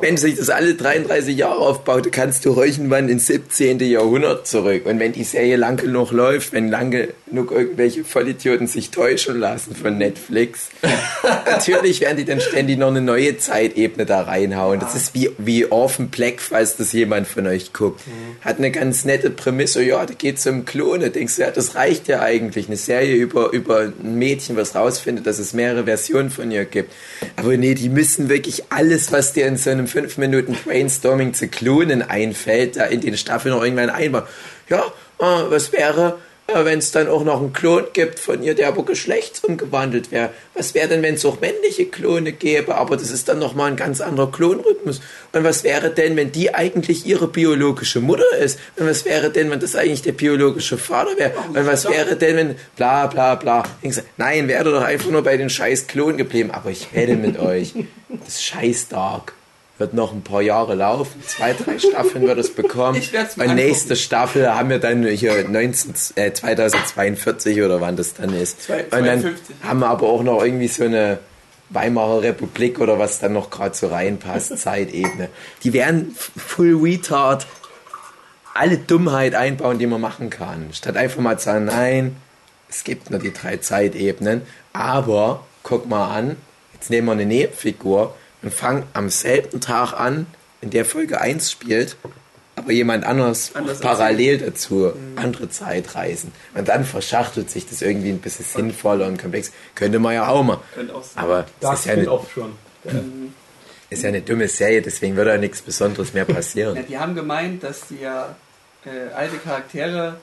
Wenn 0.00 0.16
sich 0.16 0.36
das 0.36 0.48
alle 0.48 0.74
33 0.74 1.36
Jahre 1.36 1.58
aufbaut, 1.58 2.10
kannst 2.10 2.44
du 2.44 2.54
irgendwann 2.54 3.08
ins 3.08 3.26
17. 3.26 3.80
Jahrhundert 3.80 4.46
zurück. 4.46 4.86
Und 4.86 4.98
wenn 4.98 5.12
die 5.12 5.24
Serie 5.24 5.56
lang 5.56 5.76
genug 5.76 6.10
läuft, 6.10 6.52
wenn 6.52 6.68
lange 6.68 7.08
genug 7.26 7.50
irgendwelche 7.50 8.04
Vollidioten 8.04 8.66
sich 8.66 8.90
täuschen 8.90 9.38
lassen 9.38 9.74
von 9.74 9.98
Netflix, 9.98 10.70
natürlich 11.46 12.00
werden 12.00 12.16
die 12.16 12.24
dann 12.24 12.40
ständig 12.40 12.78
noch 12.78 12.88
eine 12.88 13.02
neue 13.02 13.36
Zeitebene 13.38 14.06
da 14.06 14.22
reinhauen. 14.22 14.80
Das 14.80 14.94
ist 14.94 15.14
wie, 15.14 15.30
wie 15.38 15.70
Orphan 15.70 16.08
Black, 16.08 16.40
falls 16.40 16.76
das 16.76 16.92
jemand 16.92 17.26
von 17.26 17.46
euch 17.46 17.72
guckt. 17.72 18.00
Hat 18.40 18.58
eine 18.58 18.70
ganz 18.70 19.04
nette 19.04 19.30
Prämisse, 19.30 19.82
ja, 19.82 20.04
da 20.06 20.14
geht's 20.14 20.46
um 20.46 20.64
Klone. 20.64 21.10
Denkst 21.10 21.36
du, 21.36 21.42
ja, 21.42 21.50
das 21.50 21.74
reicht 21.74 22.08
ja 22.08 22.20
eigentlich. 22.20 22.68
Eine 22.68 22.76
Serie 22.76 23.16
über, 23.16 23.50
über 23.52 23.92
ein 24.00 24.18
Mädchen, 24.18 24.56
was 24.56 24.74
rausfindet, 24.74 25.26
dass 25.26 25.38
es 25.38 25.52
mehrere 25.52 25.84
Versionen 25.84 26.30
von 26.30 26.50
ihr 26.50 26.64
gibt. 26.64 26.92
Aber 27.36 27.56
nee, 27.56 27.74
die 27.74 27.88
müssen 27.88 28.28
wirklich 28.28 28.64
alles, 28.70 29.12
was 29.12 29.32
dir 29.32 29.46
in 29.46 29.56
so 29.70 29.78
einem 29.78 29.86
5 29.86 30.18
Minuten 30.18 30.56
Brainstorming 30.64 31.32
zu 31.32 31.46
klonen 31.46 32.02
einfällt, 32.02 32.76
da 32.76 32.86
in 32.86 33.00
den 33.00 33.16
Staffeln 33.16 33.54
noch 33.54 33.62
irgendwann 33.62 33.90
einbauen. 33.90 34.24
Ja, 34.68 34.82
äh, 35.18 35.50
was 35.50 35.72
wäre, 35.72 36.18
wenn 36.52 36.80
es 36.80 36.90
dann 36.90 37.06
auch 37.06 37.22
noch 37.22 37.40
einen 37.40 37.52
Klon 37.52 37.84
gibt 37.92 38.18
von 38.18 38.42
ihr, 38.42 38.54
der 38.54 38.66
aber 38.66 38.84
geschlechtsumgewandelt 38.84 40.10
wäre. 40.10 40.30
Was 40.54 40.74
wäre 40.74 40.88
denn, 40.88 41.02
wenn 41.02 41.14
es 41.14 41.24
auch 41.24 41.40
männliche 41.40 41.86
Klone 41.86 42.32
gäbe, 42.32 42.74
aber 42.74 42.96
das 42.96 43.12
ist 43.12 43.28
dann 43.28 43.38
nochmal 43.38 43.70
ein 43.70 43.76
ganz 43.76 44.00
anderer 44.00 44.32
Klonrhythmus. 44.32 45.00
Und 45.32 45.44
was 45.44 45.62
wäre 45.62 45.90
denn, 45.90 46.16
wenn 46.16 46.32
die 46.32 46.52
eigentlich 46.52 47.06
ihre 47.06 47.28
biologische 47.28 48.00
Mutter 48.00 48.36
ist? 48.38 48.58
Und 48.76 48.88
was 48.88 49.04
wäre 49.04 49.30
denn, 49.30 49.50
wenn 49.50 49.60
das 49.60 49.76
eigentlich 49.76 50.02
der 50.02 50.12
biologische 50.12 50.78
Vater 50.78 51.16
wäre? 51.16 51.32
Und 51.48 51.66
was 51.66 51.88
wäre 51.88 52.16
denn, 52.16 52.36
wenn 52.36 52.56
bla 52.74 53.06
bla 53.06 53.36
bla. 53.36 53.62
Nein, 54.16 54.48
wäre 54.48 54.64
doch 54.64 54.82
einfach 54.82 55.10
nur 55.10 55.22
bei 55.22 55.36
den 55.36 55.50
scheiß 55.50 55.86
Klonen 55.86 56.16
geblieben. 56.16 56.50
Aber 56.50 56.70
ich 56.70 56.92
wette 56.92 57.14
mit 57.14 57.38
euch, 57.38 57.74
das 58.24 58.42
scheiß 58.42 58.88
Dark 58.88 59.34
wird 59.80 59.94
noch 59.94 60.12
ein 60.12 60.22
paar 60.22 60.42
Jahre 60.42 60.74
laufen. 60.74 61.22
Zwei, 61.26 61.54
drei 61.54 61.78
Staffeln 61.78 62.26
wird 62.26 62.38
es 62.38 62.54
bekommen. 62.54 62.96
Ich 63.00 63.12
Und 63.38 63.54
nächste. 63.54 63.96
Staffel 63.96 64.54
haben 64.54 64.68
wir 64.68 64.78
dann 64.78 65.04
hier 65.06 65.48
19, 65.48 65.94
äh, 66.16 66.32
2042 66.32 67.62
oder 67.62 67.80
wann 67.80 67.96
das 67.96 68.14
dann 68.14 68.34
ist. 68.34 68.62
Zwei- 68.64 68.84
Und 68.84 68.90
dann 69.06 69.20
52. 69.22 69.56
haben 69.64 69.80
wir 69.80 69.88
aber 69.88 70.06
auch 70.08 70.22
noch 70.22 70.42
irgendwie 70.44 70.68
so 70.68 70.84
eine 70.84 71.18
Weimarer 71.70 72.22
Republik 72.22 72.78
oder 72.80 72.98
was 72.98 73.20
dann 73.20 73.32
noch 73.32 73.48
gerade 73.50 73.74
so 73.74 73.86
reinpasst, 73.88 74.56
Zeitebene. 74.58 75.28
Die 75.64 75.72
werden 75.72 76.14
full 76.36 76.76
retard 76.76 77.46
alle 78.52 78.76
Dummheit 78.78 79.34
einbauen, 79.34 79.78
die 79.78 79.86
man 79.86 80.00
machen 80.00 80.28
kann. 80.28 80.70
Statt 80.72 80.96
einfach 80.96 81.20
mal 81.20 81.38
zu 81.38 81.46
sagen, 81.46 81.64
nein, 81.66 82.16
es 82.68 82.84
gibt 82.84 83.10
nur 83.10 83.20
die 83.20 83.32
drei 83.32 83.56
Zeitebenen, 83.58 84.42
aber 84.72 85.44
guck 85.62 85.88
mal 85.88 86.14
an, 86.14 86.36
jetzt 86.74 86.90
nehmen 86.90 87.06
wir 87.06 87.12
eine 87.12 87.26
Nebenfigur 87.26 88.14
und 88.42 88.52
fangen 88.54 88.84
am 88.92 89.08
selben 89.10 89.60
Tag 89.60 89.92
an, 89.92 90.26
in 90.60 90.70
der 90.70 90.84
Folge 90.84 91.20
1 91.20 91.50
spielt, 91.50 91.96
aber 92.56 92.72
jemand 92.72 93.04
anderes 93.04 93.52
Anders 93.54 93.80
parallel 93.80 94.38
dazu 94.38 94.92
andere 95.16 95.48
Zeitreisen. 95.48 96.32
Und 96.54 96.68
dann 96.68 96.84
verschachtelt 96.84 97.50
sich 97.50 97.66
das 97.66 97.80
irgendwie 97.80 98.10
ein 98.10 98.18
bisschen 98.18 98.44
sinnvoller 98.44 99.06
und 99.06 99.18
komplex. 99.20 99.52
Könnte 99.74 99.98
man 99.98 100.14
ja 100.14 100.28
auch 100.28 100.42
mal. 100.42 100.60
Könnte 100.74 100.94
auch 100.94 101.02
sein. 101.02 101.24
Aber 101.24 101.46
Dark 101.60 101.74
es 101.74 101.80
ist 101.80 101.86
ja, 101.86 101.92
eine, 101.94 102.10
auch 102.10 102.28
schon. 102.28 102.52
ist 103.88 104.02
ja 104.02 104.08
eine 104.10 104.20
dumme 104.20 104.48
Serie, 104.48 104.82
deswegen 104.82 105.16
wird 105.16 105.28
da 105.28 105.38
nichts 105.38 105.62
Besonderes 105.62 106.12
mehr 106.12 106.26
Ja, 106.28 106.34
passieren. 106.34 106.84
die 106.88 106.98
haben 106.98 107.14
gemeint, 107.14 107.62
dass 107.62 107.88
die 107.88 108.00
ja 108.02 108.36
äh, 108.84 109.12
alte 109.14 109.36
Charaktere 109.38 110.16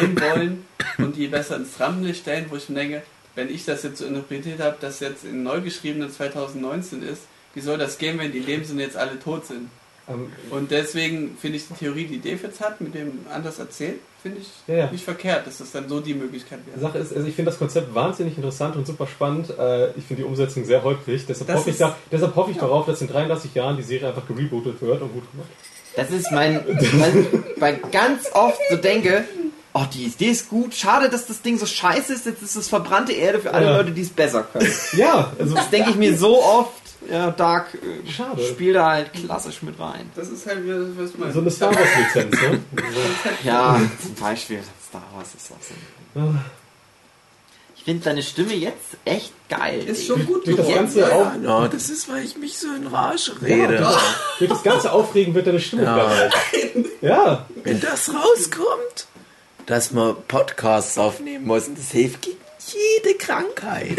nehmen 0.00 0.20
wollen 0.20 0.64
und 0.98 1.16
die 1.16 1.28
besser 1.28 1.56
ins 1.56 1.78
Rampenlicht 1.78 2.20
stellen, 2.22 2.46
wo 2.48 2.56
ich 2.56 2.68
mir 2.68 2.76
denke, 2.76 3.02
wenn 3.34 3.50
ich 3.52 3.64
das 3.64 3.82
jetzt 3.82 3.98
so 3.98 4.06
interpretiert 4.06 4.60
habe, 4.60 4.76
dass 4.80 5.00
jetzt 5.00 5.24
in 5.24 5.42
neu 5.42 5.60
geschriebenen 5.60 6.10
2019 6.10 7.02
ist, 7.02 7.22
wie 7.54 7.60
soll 7.60 7.78
das 7.78 7.98
gehen, 7.98 8.18
wenn 8.18 8.32
die 8.32 8.40
leben 8.40 8.64
sind 8.64 8.76
und 8.76 8.80
jetzt 8.82 8.96
alle 8.96 9.18
tot 9.18 9.46
sind? 9.46 9.68
Ähm, 10.08 10.30
Und 10.50 10.70
deswegen 10.70 11.36
finde 11.40 11.56
ich 11.56 11.66
die 11.68 11.74
Theorie, 11.74 12.04
die 12.04 12.18
Defitz 12.18 12.60
hat, 12.60 12.80
mit 12.80 12.94
dem 12.94 13.20
anders 13.32 13.58
erzählt, 13.58 14.00
finde 14.22 14.40
ich 14.42 14.48
Ja, 14.66 14.74
ja. 14.74 14.90
nicht 14.90 15.04
verkehrt, 15.04 15.46
dass 15.46 15.58
das 15.58 15.72
dann 15.72 15.88
so 15.88 16.00
die 16.00 16.12
Möglichkeit 16.14 16.58
wäre. 16.66 16.78
Sache 16.78 16.98
ist, 16.98 17.14
also 17.16 17.26
ich 17.26 17.34
finde 17.34 17.50
das 17.50 17.58
Konzept 17.58 17.94
wahnsinnig 17.94 18.36
interessant 18.36 18.76
und 18.76 18.86
super 18.86 19.06
spannend. 19.06 19.48
Äh, 19.58 19.88
Ich 19.96 20.04
finde 20.04 20.22
die 20.22 20.24
Umsetzung 20.24 20.64
sehr 20.66 20.82
holprig. 20.82 21.24
Deshalb 21.26 21.48
Das 21.48 21.60
hoffe 21.60 21.70
ich, 21.70 21.78
da, 21.78 21.96
deshalb 22.12 22.36
hoffe 22.36 22.50
ich 22.50 22.58
darauf, 22.58 22.84
dass 22.86 23.00
in 23.00 23.08
33 23.08 23.54
Jahren 23.54 23.76
die 23.78 23.82
Serie 23.82 24.08
einfach 24.08 24.26
gerebootet 24.26 24.80
wird 24.82 25.00
und 25.00 25.12
gut 25.12 25.30
gemacht. 25.32 25.48
Das 25.96 26.10
ist 26.10 26.30
mein, 26.32 26.60
mein 26.98 27.26
weil 27.56 27.80
ganz 27.92 28.26
oft 28.34 28.58
so 28.68 28.76
denke, 28.76 29.24
oh, 29.72 29.84
die 29.94 30.04
Idee 30.04 30.26
ist 30.30 30.50
gut, 30.50 30.74
schade, 30.74 31.08
dass 31.08 31.26
das 31.26 31.40
Ding 31.40 31.56
so 31.58 31.64
scheiße 31.66 32.12
ist, 32.12 32.26
jetzt 32.26 32.42
ist 32.42 32.56
es 32.56 32.68
verbrannte 32.68 33.12
Erde 33.12 33.38
für 33.38 33.54
alle 33.54 33.66
Ja. 33.66 33.76
Leute, 33.78 33.92
die 33.92 34.02
es 34.02 34.10
besser 34.10 34.42
können. 34.52 34.70
Ja, 34.92 35.32
also 35.38 35.54
Das 35.54 35.70
denke 35.70 35.90
ich 35.90 35.96
mir 35.96 36.16
so 36.18 36.42
oft, 36.42 36.72
ja, 37.10 37.30
Dark 37.30 37.74
äh, 37.74 38.10
Schade. 38.10 38.42
spielt 38.44 38.76
da 38.76 38.90
halt 38.92 39.12
klassisch 39.12 39.62
mit 39.62 39.78
rein. 39.78 40.10
Das 40.14 40.28
ist 40.28 40.46
halt 40.46 40.64
wieder, 40.64 40.78
was 40.96 41.16
meine. 41.18 41.32
so 41.32 41.40
eine 41.40 41.50
Star 41.50 41.74
Wars 41.74 41.88
Lizenz, 42.14 42.40
ne? 42.40 42.60
Ja, 43.44 43.80
zum 44.02 44.14
Beispiel 44.14 44.60
Star 44.88 45.02
Wars 45.14 45.28
ist 45.34 45.50
auch 45.52 45.56
so. 45.60 46.34
Ich 47.76 47.84
finde 47.84 48.02
seine 48.04 48.22
Stimme 48.22 48.54
jetzt 48.54 48.96
echt 49.04 49.32
geil. 49.50 49.80
ist 49.86 50.06
schon 50.06 50.24
gut 50.24 50.46
Durch 50.46 50.56
das 50.56 50.68
ganze 50.68 51.12
Auf 51.12 51.36
No, 51.36 51.68
das 51.68 51.90
ist, 51.90 52.08
weil 52.08 52.24
ich 52.24 52.36
mich 52.38 52.56
so 52.58 52.68
in 52.74 52.86
Rage 52.86 53.32
ja, 53.42 53.46
rede. 53.66 53.86
durch 54.38 54.50
das 54.50 54.62
ganze 54.62 54.90
Aufregen 54.92 55.34
wird 55.34 55.46
deine 55.46 55.60
Stimme 55.60 55.82
Ja. 55.82 55.94
wieder 55.96 56.08
alt. 56.08 56.34
Ja, 57.02 57.46
Wenn 57.62 57.80
das 57.80 58.08
rauskommt, 58.08 59.06
dass 59.66 59.90
man 59.92 60.16
Podcasts 60.28 60.96
aufnehmen 60.96 61.44
muss, 61.46 61.68
und 61.68 61.76
das 61.78 61.90
hilft 61.90 62.22
gegen 62.22 62.38
jede 62.72 63.18
Krankheit. 63.18 63.98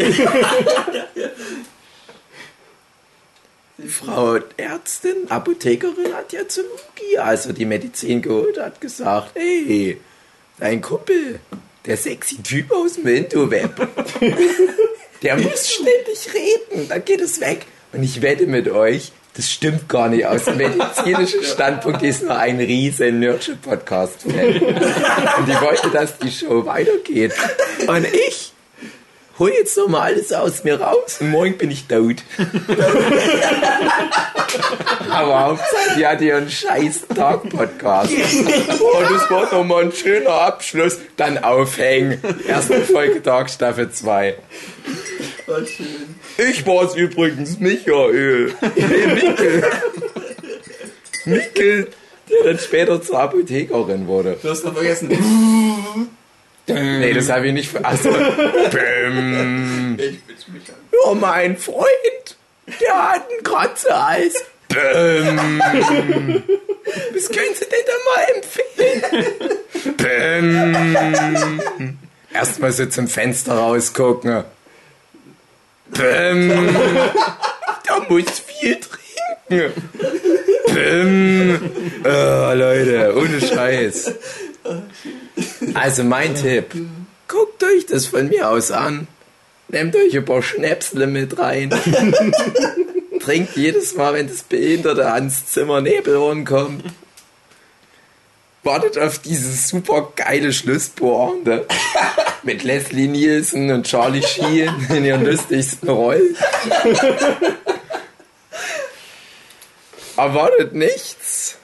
Die 3.78 3.88
Frau 3.88 4.38
Ärztin, 4.56 5.28
Apothekerin 5.28 6.14
hat 6.14 6.32
ja 6.32 6.48
zu 6.48 6.62
Luki, 6.62 7.18
also 7.18 7.52
die 7.52 7.66
Medizin 7.66 8.22
geholt, 8.22 8.58
hat 8.58 8.80
gesagt, 8.80 9.32
hey, 9.34 10.00
dein 10.58 10.80
Kumpel, 10.80 11.40
der 11.84 11.98
sexy 11.98 12.42
Typ 12.42 12.72
aus 12.72 12.94
dem 12.94 13.06
Interweb, 13.08 13.74
der 15.22 15.36
muss 15.36 15.70
ständig 15.70 16.32
reden, 16.32 16.88
dann 16.88 17.04
geht 17.04 17.20
es 17.20 17.38
weg. 17.42 17.66
Und 17.92 18.02
ich 18.02 18.22
wette 18.22 18.46
mit 18.46 18.66
euch, 18.70 19.12
das 19.34 19.52
stimmt 19.52 19.90
gar 19.90 20.08
nicht. 20.08 20.24
Aus 20.24 20.46
dem 20.46 20.56
medizinischen 20.56 21.42
Standpunkt 21.44 22.02
ist 22.02 22.22
nur 22.22 22.34
ein 22.34 22.56
riesen 22.56 23.20
Nerdship-Podcast-Fan. 23.20 24.32
Und 25.38 25.48
ich 25.48 25.60
wollte, 25.60 25.90
dass 25.90 26.16
die 26.16 26.30
Show 26.30 26.64
weitergeht. 26.64 27.34
Und 27.86 28.06
ich 28.06 28.54
hol 29.38 29.50
jetzt 29.50 29.76
noch 29.76 29.88
mal 29.88 30.00
alles 30.00 30.32
aus 30.32 30.64
mir 30.64 30.80
raus 30.80 31.18
und 31.20 31.30
morgen 31.30 31.58
bin 31.58 31.70
ich 31.70 31.86
tot. 31.86 32.16
Aber 35.10 35.40
Hauptsache, 35.44 35.98
die 35.98 36.06
hat 36.06 36.20
hier 36.20 36.36
einen 36.36 36.50
scheiß 36.50 37.06
Tag-Podcast. 37.14 38.12
Oh, 38.80 39.02
das 39.02 39.30
war 39.30 39.46
doch 39.50 39.64
mal 39.64 39.84
ein 39.84 39.92
schöner 39.92 40.30
Abschluss. 40.30 40.98
Dann 41.16 41.38
aufhängen. 41.42 42.20
Erste 42.46 42.80
Folge 42.82 43.22
Tag 43.22 43.50
Staffel 43.50 43.90
2. 43.90 44.36
Oh, 45.46 45.64
schön. 45.64 46.16
Ich 46.38 46.66
war's 46.66 46.94
übrigens, 46.94 47.58
Michael. 47.58 48.52
Nee, 48.76 49.06
Mikkel. 49.14 49.64
Mikkel, 51.24 51.88
der 52.30 52.44
dann 52.44 52.58
später 52.58 53.00
zur 53.02 53.18
Apothekerin 53.20 54.06
wurde. 54.06 54.38
Du 54.42 54.48
hast 54.48 54.64
noch 54.64 54.74
vergessen. 54.74 55.10
Nee, 56.66 57.12
das 57.12 57.30
habe 57.30 57.46
ich 57.46 57.52
nicht 57.52 57.70
ver... 57.70 57.84
Also, 57.84 58.10
Bäm. 58.10 59.96
Ich 59.98 60.20
bin 60.22 60.36
mich 60.52 60.68
an. 60.68 60.74
Ja, 60.92 61.14
mein 61.14 61.56
Freund, 61.56 62.36
der 62.80 63.12
hat 63.12 63.30
einen 63.30 63.44
Kratzer-Eis. 63.44 64.34
Bäm. 64.68 65.62
Was 67.14 67.28
können 67.28 67.54
Sie 67.54 67.66
denn 67.66 67.84
da 67.86 67.92
mal 68.10 68.24
empfehlen? 68.34 69.00
Bäm. 69.96 71.96
Erstmal 72.34 72.72
so 72.72 72.86
zum 72.86 73.06
Fenster 73.06 73.52
rausgucken. 73.54 74.42
Bäm. 75.86 76.68
Da 77.86 78.00
muss 78.08 78.40
viel 78.40 78.80
trinken. 78.80 79.72
Bäm. 80.74 81.70
Oh, 82.04 82.52
Leute, 82.54 83.14
ohne 83.16 83.40
Scheiß. 83.40 84.12
Also 85.74 86.04
mein 86.04 86.34
Tipp. 86.34 86.74
Guckt 87.28 87.62
euch 87.64 87.86
das 87.86 88.06
von 88.06 88.28
mir 88.28 88.48
aus 88.48 88.70
an. 88.70 89.08
Nehmt 89.68 89.96
euch 89.96 90.16
ein 90.16 90.24
paar 90.24 90.42
Schnäpsle 90.42 91.06
mit 91.06 91.38
rein. 91.38 91.70
Trinkt 93.20 93.56
jedes 93.56 93.94
Mal, 93.94 94.14
wenn 94.14 94.28
das 94.28 94.42
Behinderte 94.42 95.10
ans 95.12 95.46
Zimmer 95.46 95.80
Nebelhorn 95.80 96.44
kommt. 96.44 96.84
Wartet 98.62 98.98
auf 98.98 99.18
dieses 99.18 99.68
super 99.68 100.12
geile 100.14 100.52
Schlusspointe 100.52 101.66
mit 102.42 102.62
Leslie 102.64 103.08
Nielsen 103.08 103.70
und 103.70 103.86
Charlie 103.86 104.22
Sheen 104.22 104.70
in 104.88 105.04
ihren 105.04 105.24
lustigsten 105.24 105.88
Rollen. 105.88 106.36
Erwartet 110.16 110.74
nichts. 110.74 111.58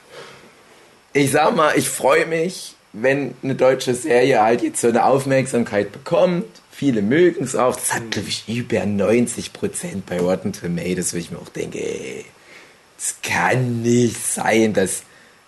Ich 1.13 1.31
sag 1.31 1.55
mal, 1.55 1.77
ich 1.77 1.89
freue 1.89 2.27
mich, 2.27 2.72
wenn 2.93 3.35
eine 3.43 3.55
deutsche 3.55 3.95
Serie 3.95 4.43
halt 4.43 4.63
jetzt 4.63 4.81
so 4.81 4.89
eine 4.89 5.05
Aufmerksamkeit 5.05 5.93
bekommt. 5.93 6.45
Viele 6.71 7.03
mögen 7.03 7.45
es 7.45 7.57
auch. 7.57 7.77
Das 7.77 7.93
hat, 7.93 8.11
glaube 8.11 8.29
ich, 8.29 8.49
über 8.49 8.79
90% 8.79 10.03
bei 10.07 10.19
Rotten 10.19 10.53
Tomatoes, 10.53 11.15
wo 11.15 11.19
ich 11.19 11.31
mir 11.31 11.39
auch 11.39 11.49
denke, 11.49 11.81
es 12.99 13.17
kann 13.23 13.83
nicht 13.83 14.17
sein, 14.17 14.73
dass, 14.75 15.03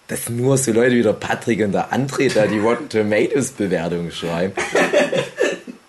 dass 0.06 0.28
nur 0.28 0.58
so 0.58 0.72
Leute 0.72 0.96
wie 0.96 1.02
der 1.02 1.12
Patrick 1.12 1.60
und 1.60 1.72
der 1.72 1.92
André 1.92 2.32
da 2.32 2.46
die 2.46 2.58
Rotten 2.58 2.88
Tomatoes 2.88 3.50
Bewertung 3.50 4.10
schreiben. 4.10 4.54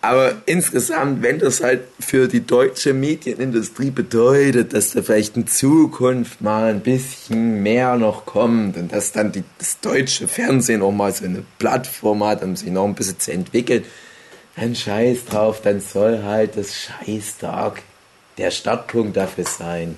Aber 0.06 0.36
insgesamt, 0.46 1.24
wenn 1.24 1.40
das 1.40 1.64
halt 1.64 1.82
für 2.00 2.28
die 2.28 2.46
deutsche 2.46 2.94
Medienindustrie 2.94 3.90
bedeutet, 3.90 4.74
dass 4.74 4.92
da 4.92 5.02
vielleicht 5.02 5.36
in 5.36 5.48
Zukunft 5.48 6.42
mal 6.42 6.70
ein 6.70 6.82
bisschen 6.82 7.64
mehr 7.64 7.96
noch 7.96 8.28
kommt 8.28 8.78
und 8.78 8.92
dass 8.92 9.14
dann 9.14 9.32
die, 9.32 9.44
das 9.58 9.80
deutsche 9.80 10.28
Fernsehen 10.28 10.84
auch 10.84 10.92
mal 10.92 11.12
so 11.12 11.26
eine 11.26 11.44
Plattform 11.58 12.24
hat, 12.24 12.44
um 12.44 12.56
sich 12.56 12.70
noch 12.70 12.86
ein 12.86 12.94
bisschen 12.94 13.20
zu 13.20 13.32
entwickeln, 13.32 13.84
dann 14.56 14.76
scheiß 14.76 15.26
drauf, 15.26 15.62
dann 15.64 15.82
soll 15.82 16.22
halt 16.22 16.56
das 16.56 16.76
scheiß 16.76 17.40
Dark 17.40 17.82
der 18.38 18.52
Startpunkt 18.52 19.18
dafür 19.18 19.46
sein. 19.46 19.96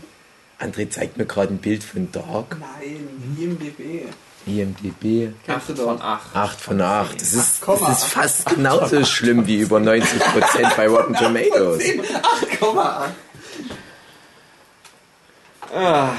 André 0.57 0.89
zeigt 0.89 1.17
mir 1.17 1.25
gerade 1.25 1.53
ein 1.53 1.57
Bild 1.57 1.83
von 1.83 2.09
Dark. 2.13 2.55
Nein, 2.61 3.09
IMDB. 3.37 3.79
IMDB. 3.79 4.05
Kennst 4.05 4.26
du 4.47 5.51
8 5.51 5.69
doch. 5.79 5.85
von 5.85 6.01
8. 6.01 6.35
8 6.35 6.61
von 6.61 6.81
8. 6.81 7.21
Das 7.21 7.33
ist, 7.33 7.63
8,8. 7.63 7.87
das 7.87 7.97
ist 7.97 8.05
fast 8.05 8.45
genauso 8.47 9.05
schlimm 9.05 9.45
wie 9.47 9.59
über 9.59 9.77
90% 9.77 10.75
bei 10.75 10.87
Rotten 10.87 11.13
Tomatoes. 11.13 11.83
8,8. 11.83 13.09
Ah, 15.73 16.13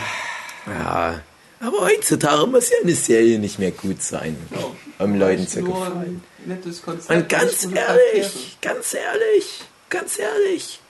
Ja. 0.67 1.21
Aber 1.61 1.81
heutzutage 1.81 2.47
muss 2.47 2.71
ja 2.71 2.77
eine 2.83 2.95
Serie 2.95 3.39
nicht 3.39 3.59
mehr 3.59 3.73
gut 3.73 4.01
sein, 4.03 4.37
um 4.99 5.19
Leuten 5.19 5.49
zu 5.49 5.65
gefallen. 5.65 6.23
Und 6.47 7.29
ganz 7.29 7.63
gute 7.63 7.75
Charaktere. 7.75 8.07
ehrlich, 8.15 8.59
ganz 8.61 8.95
ehrlich, 8.95 9.61
ganz 9.91 10.19
ehrlich. 10.19 10.81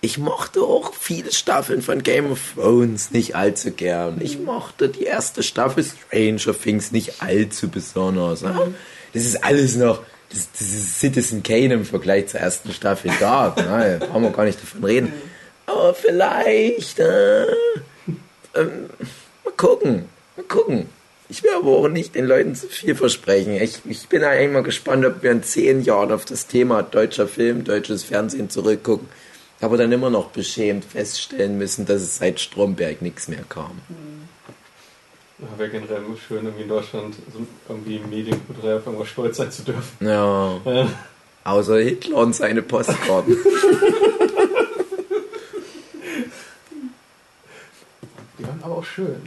Ich 0.00 0.16
mochte 0.16 0.60
auch 0.60 0.94
viele 0.94 1.32
Staffeln 1.32 1.82
von 1.82 2.04
Game 2.04 2.30
of 2.30 2.38
Thrones 2.54 3.10
nicht 3.10 3.34
allzu 3.34 3.72
gern. 3.72 4.20
Ich 4.20 4.38
mochte 4.38 4.88
die 4.88 5.02
erste 5.02 5.42
Staffel 5.42 5.84
Stranger 5.84 6.56
Things 6.56 6.92
nicht 6.92 7.20
allzu 7.20 7.68
besonders. 7.68 8.42
ne? 8.42 8.74
Das 9.12 9.24
ist 9.24 9.42
alles 9.42 9.74
noch, 9.74 10.02
das, 10.30 10.48
das 10.52 10.68
ist 10.68 11.00
Citizen 11.00 11.42
Kane 11.42 11.74
im 11.74 11.84
Vergleich 11.84 12.28
zur 12.28 12.38
ersten 12.38 12.72
Staffel. 12.72 13.10
Ne? 13.10 13.16
Da 13.18 14.06
brauchen 14.06 14.22
wir 14.22 14.30
gar 14.30 14.44
nicht 14.44 14.62
davon 14.62 14.84
reden. 14.84 15.12
Aber 15.66 15.94
vielleicht, 15.94 17.00
äh, 17.00 17.46
ähm, 18.54 18.90
mal 19.44 19.52
gucken, 19.56 20.04
mal 20.36 20.44
gucken. 20.44 20.88
Ich 21.28 21.42
will 21.42 21.50
aber 21.54 21.70
auch 21.70 21.88
nicht 21.88 22.14
den 22.14 22.24
Leuten 22.24 22.54
zu 22.54 22.68
viel 22.68 22.94
versprechen. 22.94 23.52
Ich, 23.54 23.80
ich 23.84 24.08
bin 24.08 24.24
eigentlich 24.24 24.52
mal 24.52 24.62
gespannt, 24.62 25.04
ob 25.04 25.22
wir 25.22 25.32
in 25.32 25.42
zehn 25.42 25.82
Jahren 25.82 26.12
auf 26.12 26.24
das 26.24 26.46
Thema 26.46 26.82
deutscher 26.82 27.28
Film, 27.28 27.64
deutsches 27.64 28.04
Fernsehen 28.04 28.48
zurückgucken. 28.48 29.08
Aber 29.60 29.76
dann 29.76 29.90
immer 29.90 30.08
noch 30.10 30.26
beschämt 30.28 30.84
feststellen 30.84 31.58
müssen, 31.58 31.84
dass 31.84 32.02
es 32.02 32.18
seit 32.18 32.38
Stromberg 32.40 33.02
nichts 33.02 33.26
mehr 33.28 33.42
kam. 33.48 33.72
Ja, 35.38 35.46
Wäre 35.58 35.70
generell 35.70 36.02
schön, 36.26 36.44
irgendwie 36.44 36.62
in 36.62 36.68
Deutschland 36.68 37.14
so 37.32 37.40
irgendwie 37.68 38.00
auf 38.32 38.86
irgendwas 38.86 39.08
stolz 39.08 39.36
sein 39.36 39.50
zu 39.50 39.62
dürfen. 39.62 40.06
Ja, 40.06 40.60
Ja. 40.64 40.88
außer 41.44 41.78
Hitler 41.78 42.16
und 42.18 42.34
seine 42.34 42.62
Postkarten. 42.62 43.36
Die 48.38 48.46
waren 48.46 48.62
aber 48.62 48.76
auch 48.76 48.84
schön. 48.84 49.20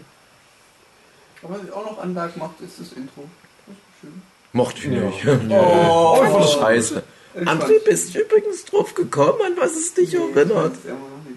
Aber 1.43 1.55
was 1.55 1.63
ich 1.63 1.71
auch 1.73 1.85
noch 1.85 1.97
Anmerk 1.99 2.37
macht, 2.37 2.61
ist 2.61 2.79
das 2.79 2.93
Intro. 2.93 3.23
Das 3.67 3.75
ist 3.75 4.01
schön. 4.01 4.21
Mochte 4.53 4.77
ich 4.79 4.85
Ja. 5.25 5.35
nicht. 5.35 5.51
Oh, 5.59 6.15
Voll 6.25 6.47
scheiße. 6.47 7.03
André, 7.45 7.79
bist 7.85 8.13
du 8.13 8.19
übrigens 8.19 8.65
drauf 8.65 8.93
gekommen, 8.93 9.39
an 9.45 9.53
was 9.57 9.75
es 9.75 9.93
dich 9.93 10.13
Ich 10.13 10.19
erinnert? 10.19 10.73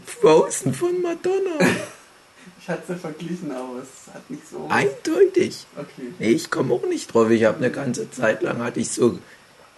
Frozen 0.07 0.75
von 0.75 1.01
Madonna. 1.03 1.59
Ich 2.61 2.71
hatte 2.71 2.95
sie 2.95 2.99
verglichen, 2.99 3.53
aber 3.53 3.83
es 3.83 4.15
hat 4.15 4.31
nicht 4.31 4.49
so. 4.51 4.67
Eindeutig. 4.71 5.67
Okay. 5.77 6.15
Nee, 6.19 6.31
ich 6.31 6.51
komme 6.51 6.73
auch 6.73 6.87
nicht 6.87 7.13
drauf. 7.13 7.29
Ich 7.29 7.45
habe 7.45 7.59
eine 7.59 7.71
ganze 7.71 8.11
Zeit 8.11 8.41
lang 8.43 8.57
hatte 8.63 8.81
ich 8.81 8.89
so 8.91 9.19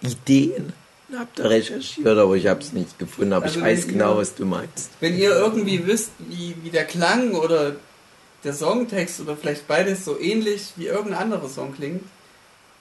Ideen 0.01 0.71
und 1.09 1.19
habe 1.19 1.29
da 1.35 1.47
recherchiert, 1.47 2.17
aber 2.17 2.35
ich 2.35 2.47
habe 2.47 2.61
es 2.61 2.71
nicht 2.71 2.97
gefunden. 2.97 3.33
Aber 3.33 3.45
Also 3.47 3.59
ich 3.59 3.65
weiß 3.65 3.87
wenn 3.87 3.93
genau, 3.93 4.13
ihr- 4.13 4.17
was 4.19 4.35
du 4.35 4.45
meinst. 4.45 4.91
Wenn 5.01 5.17
ihr 5.17 5.31
irgendwie 5.31 5.85
wisst, 5.85 6.11
wie, 6.29 6.55
wie 6.63 6.69
der 6.69 6.85
Klang 6.85 7.33
oder 7.33 7.75
der 8.45 8.53
Songtext 8.53 9.19
oder 9.19 9.35
vielleicht 9.35 9.67
beides 9.67 10.05
so 10.05 10.17
ähnlich 10.17 10.71
wie 10.77 10.85
irgendein 10.87 11.19
anderer 11.23 11.49
Song 11.49 11.73
klingt, 11.75 12.03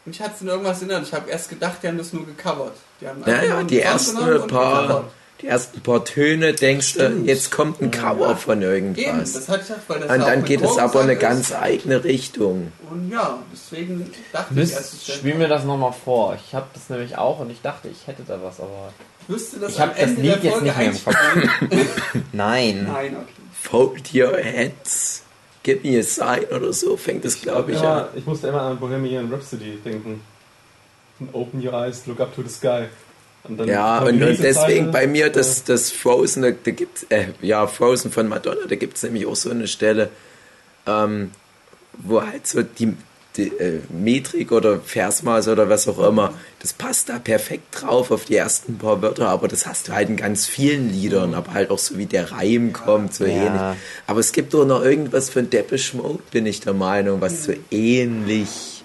mich 0.06 0.20
hat 0.20 0.34
es 0.36 0.42
in 0.42 0.48
irgendwas 0.48 0.78
erinnert. 0.82 1.04
Ich 1.06 1.12
habe 1.12 1.30
erst 1.30 1.48
gedacht, 1.48 1.78
die 1.82 1.88
haben 1.88 1.98
das 1.98 2.12
nur 2.12 2.24
gecovert. 2.26 2.76
Die 3.00 3.08
haben 3.08 3.22
Ja, 3.26 3.42
ja, 3.42 3.62
die 3.62 3.80
ersten 3.80 4.16
paar, 4.46 5.04
die 5.42 5.46
ersten 5.48 5.80
paar 5.80 6.04
Töne 6.04 6.54
denkst 6.54 6.94
du, 6.94 7.00
Stimmt. 7.00 7.26
jetzt 7.26 7.50
kommt 7.50 7.80
ein 7.82 7.90
Cover 7.90 8.28
Ja. 8.30 8.34
von 8.36 8.62
Eben, 8.62 8.94
irgendwas. 8.96 9.32
das 9.34 9.48
hatte 9.48 9.60
ich 9.62 9.66
gedacht, 9.68 9.82
weil 9.88 10.00
das 10.00 10.10
Und 10.10 10.20
dann 10.20 10.44
geht 10.44 10.62
es 10.62 10.78
aber 10.78 11.00
eine 11.00 11.12
ist. 11.14 11.20
ganz 11.20 11.52
eigene 11.52 12.04
Richtung. 12.04 12.72
Und 12.90 13.10
ja, 13.10 13.38
deswegen 13.52 14.10
dachte 14.32 14.54
ich 14.60 14.72
erst, 14.72 15.12
spiel 15.12 15.34
mir 15.34 15.48
das 15.48 15.64
nochmal 15.64 15.92
vor. 15.92 16.38
Ich 16.46 16.54
habe 16.54 16.66
das 16.72 16.88
nämlich 16.88 17.18
auch 17.18 17.40
und 17.40 17.50
ich 17.50 17.60
dachte, 17.60 17.88
ich 17.88 18.06
hätte 18.06 18.22
da 18.26 18.38
was, 18.42 18.60
aber. 18.60 18.92
wüsste 19.28 19.58
das 19.58 19.72
Ich 19.72 19.80
hab 19.80 19.90
am 19.90 19.96
das 20.00 20.16
Lied 20.16 20.42
jetzt 20.42 20.62
nicht 20.62 20.76
mehr 20.76 20.86
im 20.86 21.04
Kopf. 21.04 21.14
Nein. 22.32 22.88
Nein, 22.90 23.16
okay. 23.16 23.32
Fold 23.60 24.14
your 24.14 24.36
hands, 24.42 25.22
give 25.66 25.82
me 25.86 25.98
a 25.98 26.02
sign 26.02 26.44
oder 26.55 26.72
so 26.72 26.97
fängt 26.97 27.24
es, 27.24 27.43
glaube 27.43 27.72
ich, 27.72 27.78
an. 27.78 27.84
immer, 27.84 28.09
ich 28.14 28.24
musste 28.24 28.47
immer 28.48 28.62
an 28.62 28.78
Bohemian 28.78 29.30
Rhapsody 29.30 29.78
denken. 29.84 30.20
Open 31.32 31.66
your 31.66 31.74
eyes, 31.74 32.06
look 32.06 32.20
up 32.20 32.34
to 32.36 32.43
the 32.43 32.48
sky. 32.48 32.84
Und 33.44 33.59
dann 33.59 33.68
Ja, 33.68 33.98
und, 33.98 34.22
und 34.22 34.38
deswegen 34.43 34.52
Zeile. 34.55 34.93
bei 34.93 35.06
mir 35.09 35.28
das, 35.30 35.64
das 35.64 35.90
Frozen, 35.90 36.43
da, 36.43 36.51
da 36.51 36.70
gibt 36.70 37.10
äh, 37.10 37.28
ja, 37.43 37.66
Frozen 37.66 38.12
von 38.12 38.28
Madonna, 38.28 38.66
da 38.68 38.76
gibt 38.76 38.97
es 38.97 39.02
nämlich 39.02 39.26
auch 39.26 39.34
so 39.34 39.51
eine 39.51 39.66
Stelle, 39.66 40.10
ähm, 40.86 41.32
wo 41.98 42.22
halt 42.22 42.47
so 42.47 42.62
die, 42.62 42.94
die 43.36 43.48
äh, 43.48 43.80
Metrik 43.90 44.52
oder 44.52 44.80
Versmaß 44.80 45.48
oder 45.48 45.68
was 45.68 45.86
auch 45.88 45.98
immer, 46.06 46.32
das 46.60 46.72
passt 46.72 47.08
da 47.08 47.18
perfekt 47.18 47.82
drauf 47.82 48.10
auf 48.10 48.24
die 48.24 48.36
ersten 48.36 48.78
paar 48.78 49.00
Wörter, 49.02 49.28
aber 49.28 49.48
das 49.48 49.66
hast 49.66 49.88
du 49.88 49.92
halt 49.92 50.08
in 50.08 50.16
ganz 50.16 50.46
vielen 50.46 50.90
Liedern, 50.92 51.34
aber 51.34 51.54
halt 51.54 51.70
auch 51.70 51.78
so 51.78 51.98
wie 51.98 52.06
der 52.06 52.32
Reim 52.32 52.72
kommt, 52.72 53.14
so 53.14 53.24
Ja. 53.24 53.30
ähnlich. 53.30 53.62
Aber 54.06 54.20
es 54.20 54.32
gibt 54.32 54.54
auch 54.54 54.64
noch 54.64 54.82
irgendwas 54.82 55.30
von 55.30 55.48
Depeche 55.50 55.96
Mode, 55.96 56.22
bin 56.30 56.46
ich 56.46 56.60
der 56.60 56.74
Meinung, 56.74 57.20
was 57.20 57.44
so 57.44 57.52
ähnlich 57.70 58.82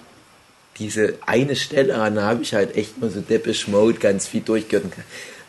diese 0.78 1.14
eine 1.26 1.56
Stelle 1.56 1.94
an, 1.96 2.14
da 2.14 2.22
habe 2.22 2.42
ich 2.42 2.54
halt 2.54 2.76
echt 2.76 3.00
mal 3.00 3.10
so 3.10 3.20
Depeche 3.20 3.70
Mode 3.70 3.98
ganz 3.98 4.26
viel 4.26 4.40
durchgehört. 4.40 4.86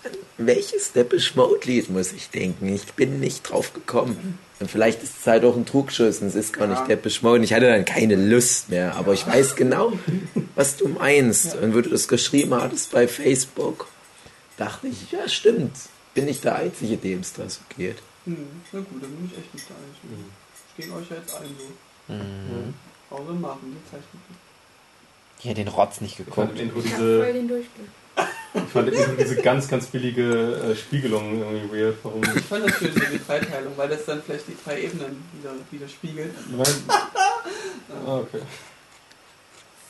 An 0.03 0.11
welches 0.37 0.91
Depeche 0.91 1.31
Mode 1.35 1.61
Lied 1.65 1.89
muss 1.89 2.11
ich 2.11 2.29
denken? 2.29 2.73
Ich 2.73 2.85
bin 2.93 3.19
nicht 3.19 3.49
drauf 3.49 3.73
gekommen. 3.73 4.37
Und 4.63 4.69
vielleicht 4.69 5.03
ist 5.03 5.17
es 5.19 5.27
halt 5.27 5.43
auch 5.43 5.57
ein 5.57 5.65
Trugschuss 5.65 6.21
und 6.21 6.27
es 6.27 6.35
ist 6.35 6.53
gar 6.53 6.67
nicht 6.67 6.87
Depeche 6.87 7.21
Mode. 7.21 7.39
Und 7.39 7.43
ich 7.43 7.53
hatte 7.53 7.67
dann 7.67 7.83
keine 7.83 8.15
Lust 8.15 8.69
mehr, 8.69 8.95
aber 8.95 9.11
ich 9.11 9.27
weiß 9.27 9.57
genau, 9.57 9.91
was 10.55 10.77
du 10.77 10.87
meinst. 10.87 11.57
Und 11.57 11.75
wo 11.75 11.81
du 11.81 11.89
das 11.89 12.07
geschrieben 12.07 12.53
hattest 12.53 12.93
bei 12.93 13.09
Facebook, 13.09 13.87
dachte 14.55 14.87
ich, 14.87 15.11
ja 15.11 15.27
stimmt, 15.27 15.75
bin 16.13 16.29
ich 16.29 16.39
der 16.39 16.55
Einzige, 16.55 16.95
dem 16.95 17.19
es 17.19 17.33
da 17.33 17.49
so 17.49 17.59
geht. 17.75 17.97
Hm, 18.23 18.37
na 18.71 18.79
gut, 18.79 19.03
dann 19.03 19.11
bin 19.11 19.29
ich 19.29 19.37
echt 19.37 19.53
nicht 19.53 19.67
der 19.67 19.75
Einzige. 19.75 20.23
Ich 20.77 20.85
gehe 20.85 20.95
euch 20.95 21.09
ja 21.09 21.17
jetzt 21.17 21.35
ein 21.35 21.55
so. 21.59 22.13
Mhm. 22.13 22.73
Pause 23.09 23.33
machen, 23.33 23.59
die 23.77 23.91
Zeichnung. 23.91 24.21
Ich 25.39 25.45
hätte 25.45 25.55
den 25.55 25.67
Rotz 25.67 25.99
nicht 25.99 26.15
geguckt. 26.15 26.57
Ich 26.57 26.93
hab 26.93 26.99
voll 26.99 27.33
den 27.33 27.49
Durchblick. 27.49 27.89
Ich 28.55 28.71
fand 28.71 28.91
diese 29.19 29.35
ganz, 29.37 29.67
ganz 29.67 29.87
billige 29.87 30.23
äh, 30.23 30.75
Spiegelung 30.75 31.39
irgendwie 31.39 31.77
weird. 31.77 31.97
Warum? 32.03 32.21
Ich 32.23 32.43
fand 32.43 32.65
das 32.67 32.77
schön, 32.77 32.93
so 32.93 32.99
die 32.99 33.19
Dreiteilung, 33.25 33.73
weil 33.75 33.89
das 33.89 34.05
dann 34.05 34.21
vielleicht 34.21 34.47
die 34.47 34.57
drei 34.63 34.81
Ebenen 34.83 35.23
wieder, 35.33 35.51
wieder 35.71 35.87
spiegelt. 35.87 36.33
ah, 38.05 38.17
okay. 38.17 38.41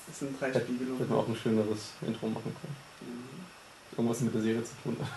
Das 0.08 0.20
sind 0.20 0.40
drei 0.40 0.48
Hätten 0.54 0.76
Spiegelungen. 0.76 1.10
wir 1.10 1.16
auch 1.18 1.28
ein 1.28 1.36
schöneres 1.36 1.92
Intro 2.06 2.28
machen 2.28 2.56
können. 2.62 2.76
Irgendwas 3.98 4.22
mit 4.22 4.34
der 4.34 4.42
Serie 4.42 4.64
zu 4.64 4.72
tun. 4.84 4.98
Das 5.00 5.10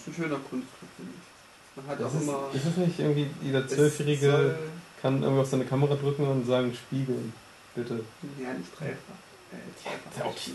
ist 0.00 0.08
ein 0.08 0.14
schöner 0.14 0.38
Kunstgriff, 0.38 0.88
finde 0.96 1.12
ich. 1.14 1.76
Man 1.76 1.86
hat 1.86 2.00
Das 2.00 2.12
auch 2.12 2.16
ist, 2.16 2.22
immer. 2.22 2.50
ist 2.54 2.66
das 2.66 2.76
nicht 2.76 2.98
irgendwie, 2.98 3.30
es 3.52 3.66
Zwölfjährige 3.74 4.58
kann 5.00 5.22
irgendwie 5.22 5.42
auf 5.42 5.48
seine 5.48 5.64
Kamera 5.64 5.94
drücken 5.94 6.26
und 6.26 6.46
sagen, 6.46 6.74
spiegeln, 6.74 7.32
bitte. 7.74 8.00
Ja, 8.42 8.52
nicht 8.54 8.70
dreifach. 8.78 9.14
Äh, 9.52 10.20
okay. 10.22 10.52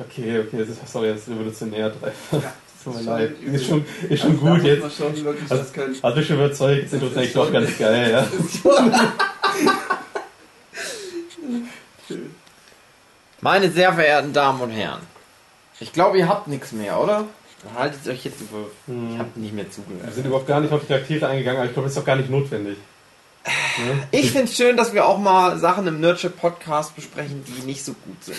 Okay, 0.00 0.40
okay, 0.40 0.58
das 0.58 0.68
ist, 0.68 0.88
sorry, 0.92 1.08
das 1.08 1.22
ist 1.22 1.28
revolutionär. 1.28 1.92
Ja, 2.32 2.38
Tut 2.84 2.94
mir 2.94 3.00
ist 3.00 3.06
leid. 3.06 3.36
schon 3.42 3.54
Ist 3.54 3.66
schon, 3.66 3.84
ist 4.08 4.20
schon 4.22 4.30
Also 4.30 4.46
gut 4.46 4.62
jetzt. 4.64 4.96
Schon 4.96 5.24
wirklich 5.24 5.50
Also-. 5.50 6.02
Hat 6.02 6.16
mich 6.16 6.26
schon 6.26 6.36
überzeugt, 6.36 6.84
das 6.84 6.92
Intro 6.92 7.06
ist 7.08 7.16
eigentlich 7.16 7.32
doch 7.32 7.52
ganz 7.52 7.76
geil, 7.78 8.10
ja. 8.12 8.26
Meine 13.40 13.70
sehr 13.70 13.92
verehrten 13.92 14.32
Damen 14.32 14.60
und 14.60 14.70
Herren, 14.70 15.00
ich 15.80 15.92
glaube, 15.92 16.18
ihr 16.18 16.28
habt 16.28 16.48
nichts 16.48 16.72
mehr, 16.72 16.98
oder? 17.00 17.24
Haltet 17.76 18.06
euch 18.08 18.24
jetzt 18.24 18.40
über. 18.40 18.66
Hm. 18.86 19.12
Ich 19.12 19.18
habe 19.18 19.40
nicht 19.40 19.52
mehr 19.54 19.64
Wir 19.64 19.70
zugehört. 19.72 20.14
sind 20.14 20.26
überhaupt 20.26 20.46
gar 20.46 20.60
nicht 20.60 20.72
auf 20.72 20.80
die 20.80 20.86
Charaktere 20.86 21.26
eingegangen, 21.28 21.58
aber 21.60 21.66
ich 21.68 21.72
glaube, 21.74 21.86
das 21.88 21.96
ist 21.96 22.00
auch 22.02 22.06
gar 22.06 22.16
nicht 22.16 22.30
notwendig. 22.30 22.76
Ich 24.10 24.32
finde 24.32 24.44
es 24.44 24.56
schön, 24.56 24.76
dass 24.76 24.92
wir 24.92 25.06
auch 25.06 25.18
mal 25.18 25.58
Sachen 25.58 25.86
im 25.86 26.00
Nurture 26.00 26.32
Podcast 26.32 26.94
besprechen, 26.96 27.44
die 27.44 27.66
nicht 27.66 27.84
so 27.84 27.92
gut 27.92 28.24
sind. 28.24 28.38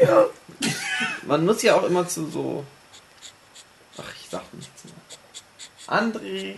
Ja. 0.00 0.26
Man 1.26 1.44
muss 1.44 1.62
ja 1.62 1.74
auch 1.74 1.84
immer 1.84 2.08
zu 2.08 2.28
so. 2.28 2.64
Ach, 3.96 4.12
ich 4.20 4.28
sag 4.30 4.42
nichts 4.54 4.84
mehr. 4.84 4.94
André, 5.88 6.56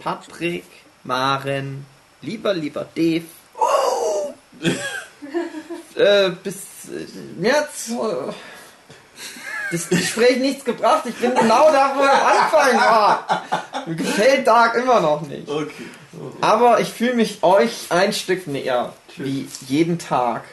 Patrick, 0.00 0.64
Maren, 1.04 1.86
lieber, 2.20 2.54
lieber 2.54 2.86
Dave. 2.94 3.24
äh, 5.94 6.30
bis 6.42 6.56
äh, 6.88 7.06
März. 7.38 7.90
Äh, 7.90 8.32
das 9.70 9.88
Gespräch 9.88 10.38
nichts 10.38 10.64
gebracht. 10.64 11.04
Ich 11.06 11.14
bin 11.16 11.34
genau 11.34 11.70
da, 11.70 11.94
wo 11.94 12.02
er 12.02 12.12
am 12.12 12.26
Anfang 12.26 12.76
war. 12.80 13.42
Mir 13.86 13.96
gefällt 13.96 14.46
Dark 14.46 14.74
immer 14.76 15.00
noch 15.00 15.20
nicht. 15.22 15.48
Okay. 15.48 15.86
Aber 16.40 16.80
ich 16.80 16.88
fühle 16.88 17.14
mich 17.14 17.42
euch 17.42 17.86
ein 17.90 18.12
Stück 18.12 18.46
näher, 18.46 18.92
wie 19.16 19.48
jeden 19.66 19.98
Tag. 19.98 20.44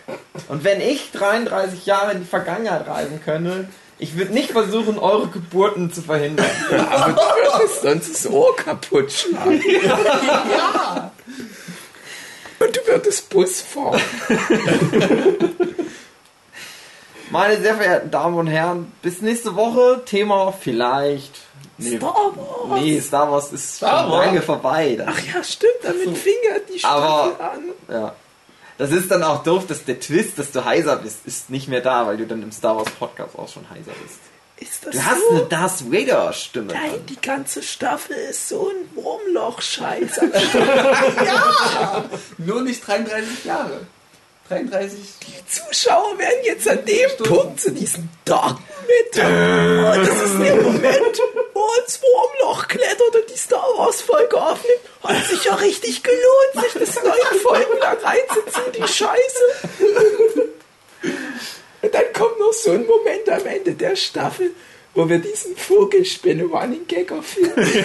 Und 0.48 0.64
wenn 0.64 0.82
ich 0.82 1.12
33 1.12 1.86
Jahre 1.86 2.14
in 2.14 2.20
die 2.20 2.26
Vergangenheit 2.26 2.88
reisen 2.88 3.22
könnte, 3.24 3.68
ich 3.98 4.18
würde 4.18 4.34
nicht 4.34 4.52
versuchen, 4.52 5.00
eure 5.00 5.28
Geburten 5.28 5.92
zu 5.94 6.02
verhindern. 6.02 6.46
Aber 6.90 7.14
du 7.14 7.20
würdest 7.20 7.82
sonst 7.82 8.14
das 8.14 8.32
Ohr 8.32 8.56
kaputt 8.56 9.12
schlagen. 9.12 9.62
du 12.60 12.88
würdest 12.88 13.30
Bus 13.30 13.62
fahren. 13.62 14.02
Meine 17.32 17.60
sehr 17.60 17.76
verehrten 17.76 18.12
Damen 18.12 18.38
und 18.38 18.48
Herren, 18.48 18.92
bis 19.02 19.22
nächste 19.22 19.56
Woche. 19.56 20.04
Thema 20.06 20.52
vielleicht. 20.54 21.42
Nee, 21.78 21.98
Star 21.98 22.14
Wars. 22.14 22.82
nee 22.82 23.02
Star 23.02 23.32
Wars 23.32 23.52
ist 23.52 23.76
Star 23.78 24.04
schon 24.04 24.12
Wars? 24.12 24.26
lange 24.28 24.42
vorbei. 24.42 24.96
Das, 24.98 25.08
Ach 25.10 25.20
ja, 25.36 25.44
stimmt, 25.44 25.74
damit 25.84 26.18
fing 26.18 26.34
ja 26.50 26.56
die 26.74 26.80
Staffel 26.80 27.04
Aber- 27.04 27.52
an. 27.52 27.64
ja. 27.90 28.16
das 28.78 28.92
ist 28.92 29.12
dann 29.12 29.24
auch 29.24 29.44
doof, 29.44 29.66
dass 29.68 29.84
der 29.84 30.00
Twist, 30.00 30.40
dass 30.40 30.52
du 30.52 30.64
heiser 30.64 30.96
bist, 30.98 31.26
ist 31.26 31.50
nicht 31.50 31.68
mehr 31.68 31.82
da, 31.82 32.08
weil 32.08 32.16
du 32.18 32.26
dann 32.28 32.44
im 32.44 32.52
Star 32.54 32.78
Wars 32.78 32.90
Podcast 32.92 33.38
auch 33.38 33.50
schon 33.50 33.70
heiser 33.70 33.92
bist. 34.04 34.20
Ist 34.58 34.86
das 34.86 34.94
Du 34.96 35.04
hast 35.06 35.20
so? 35.20 35.30
eine 35.36 35.46
Darth 35.48 35.92
Vader 35.92 36.32
Stimme. 36.32 36.72
Nein, 36.72 37.06
die 37.10 37.20
ganze 37.20 37.62
Staffel 37.62 38.16
ist 38.16 38.48
so 38.48 38.70
ein 38.70 38.96
Wurmloch-Scheiß. 39.04 40.22
Nur 42.38 42.62
nicht 42.62 42.88
33 42.88 43.44
Jahre. 43.44 43.82
33. 44.48 45.00
Die 45.28 45.46
Zuschauer 45.48 46.18
werden 46.20 46.40
jetzt 46.44 46.70
an 46.70 46.86
dem 46.86 47.10
Punkt 47.18 47.60
zu 47.60 47.72
diesem 47.72 48.10
Dark 48.26 48.60
Metal. 48.88 49.26
Oh, 49.26 50.06
das 50.06 50.22
ist 50.22 50.40
der 50.40 50.56
Moment, 50.58 51.22
wo 51.54 51.68
ins 51.82 52.00
Wurmloch 52.02 52.68
klettert 52.68 53.16
und 53.16 53.30
die 53.34 53.38
Star 53.38 53.68
Wars 53.76 54.02
Folge 54.02 54.40
aufnimmt. 54.40 54.82
Hat 55.04 55.26
sich 55.26 55.44
ja 55.46 55.56
richtig 55.56 56.04
gelohnt, 56.04 56.66
sich 56.66 56.74
das 56.80 57.04
neun 57.04 57.40
Folgen 57.42 57.80
lang 57.80 57.98
reinzuziehen, 57.98 58.72
die 58.78 58.88
Scheiße. 58.88 60.50
Und 61.82 61.94
dann 61.94 62.14
kommt 62.14 62.40
noch 62.40 62.54
so 62.54 62.72
ein 62.72 62.86
Moment 62.86 63.28
am 63.30 63.46
Ende 63.48 63.74
der 63.74 63.96
Staffel, 63.96 64.52
wo 64.94 65.10
wir 65.10 65.20
diesen 65.20 65.58
Vogelspinne 65.58 66.44
Running 66.44 66.86
Gag 66.88 67.10
erfüllen. 67.12 67.54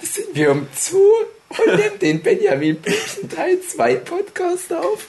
Da 0.00 0.10
sind 0.10 0.34
wir 0.34 0.50
um 0.50 0.68
Zoo 0.76 1.24
und 1.58 1.76
nehmen 1.76 1.98
den 1.98 2.22
Benjamin 2.22 2.76
Blümchen 2.76 3.28
Teil 3.28 3.60
2 3.60 3.96
Podcast 3.96 4.72
auf. 4.72 5.06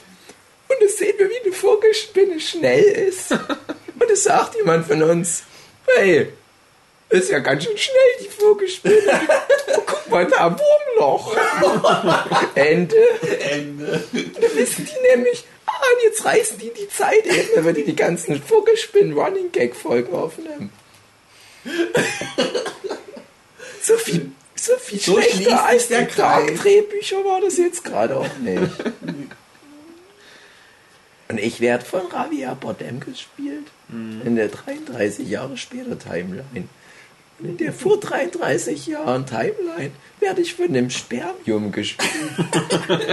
Und 0.68 0.76
da 0.80 0.88
sehen 0.88 1.14
wir, 1.18 1.30
wie 1.30 1.40
eine 1.44 1.52
Vogelspinne 1.52 2.40
schnell 2.40 2.82
ist. 2.82 3.32
Und 3.32 4.10
es 4.10 4.24
sagt 4.24 4.56
jemand 4.56 4.86
von 4.86 5.02
uns, 5.02 5.44
hey, 5.86 6.32
ist 7.08 7.30
ja 7.30 7.38
ganz 7.38 7.64
schön 7.64 7.78
schnell, 7.78 7.96
die 8.20 8.28
Vogelspinne. 8.28 9.20
Oh, 9.76 9.82
guck 9.86 10.10
mal 10.10 10.26
da, 10.26 10.56
Wurmloch. 10.98 11.36
Ende. 12.54 12.96
Ende. 13.50 14.02
Da 14.12 14.54
wissen 14.56 14.86
die 14.86 15.08
nämlich, 15.08 15.44
ah, 15.66 15.72
und 15.72 16.02
jetzt 16.04 16.24
reißen 16.24 16.58
die 16.58 16.72
die 16.72 16.88
Zeit 16.88 17.26
eben, 17.26 17.64
wenn 17.64 17.74
die 17.74 17.84
die 17.84 17.96
ganzen 17.96 18.42
Vogelspin-Running-Gag-Folgen 18.42 20.14
aufnehmen. 20.14 20.72
So 23.82 23.96
viel, 23.98 24.32
so 24.56 24.76
viel 24.78 24.98
So 24.98 25.20
schlechter 25.20 25.64
als 25.64 25.88
der 25.88 26.02
die. 26.02 26.16
Dark-Drehbücher 26.16 27.24
war 27.24 27.40
das 27.40 27.56
jetzt 27.58 27.84
gerade 27.84 28.16
auch 28.16 28.38
nicht. 28.38 28.72
Und 31.28 31.38
ich 31.40 31.60
werde 31.60 31.84
von 31.84 32.02
Javier 32.10 32.56
Bardem 32.60 33.00
gespielt. 33.00 33.66
In 33.88 34.36
der 34.36 34.48
33 34.48 35.28
Jahre 35.28 35.56
später 35.56 35.98
Timeline. 35.98 36.68
Und 37.38 37.48
in 37.48 37.56
der 37.56 37.72
vor 37.72 37.98
33 37.98 38.86
Jahren 38.86 39.26
Timeline 39.26 39.90
werde 40.20 40.40
ich 40.40 40.54
von 40.54 40.72
dem 40.72 40.88
Spermium 40.90 41.72
gespielt. 41.72 42.10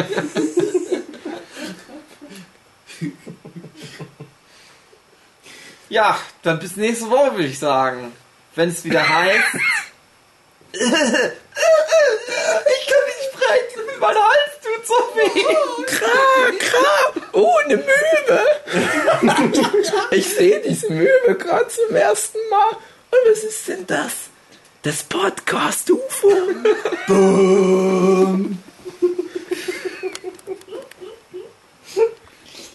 Ja, 5.93 6.17
dann 6.41 6.57
bis 6.57 6.75
nächste 6.75 7.07
Woche 7.11 7.35
würde 7.35 7.49
ich 7.49 7.59
sagen. 7.59 8.13
Wenn 8.55 8.69
es 8.69 8.83
wieder 8.83 9.07
heißt. 9.15 9.57
Ich 10.73 10.81
kann 10.81 10.89
nicht 13.05 13.23
sprechen, 13.31 13.81
mein 13.99 14.15
Hals 14.15 14.53
tut 14.63 14.87
so 14.87 14.95
weh. 15.15 15.43
Kra, 15.85 16.51
kra, 16.57 17.13
oh, 17.33 17.55
eine 17.65 17.77
Möwe. 17.77 18.39
Ich 20.11 20.33
sehe 20.33 20.59
diese 20.61 20.91
Möwe 20.91 21.35
gerade 21.35 21.67
zum 21.67 21.95
ersten 21.95 22.39
Mal. 22.49 22.71
Und 23.11 23.31
was 23.31 23.43
ist 23.43 23.67
denn 23.67 23.85
das? 23.85 24.13
Das 24.81 25.03
Podcast 25.03 25.91
UFO. 25.91 26.31
Boom. 27.07 28.63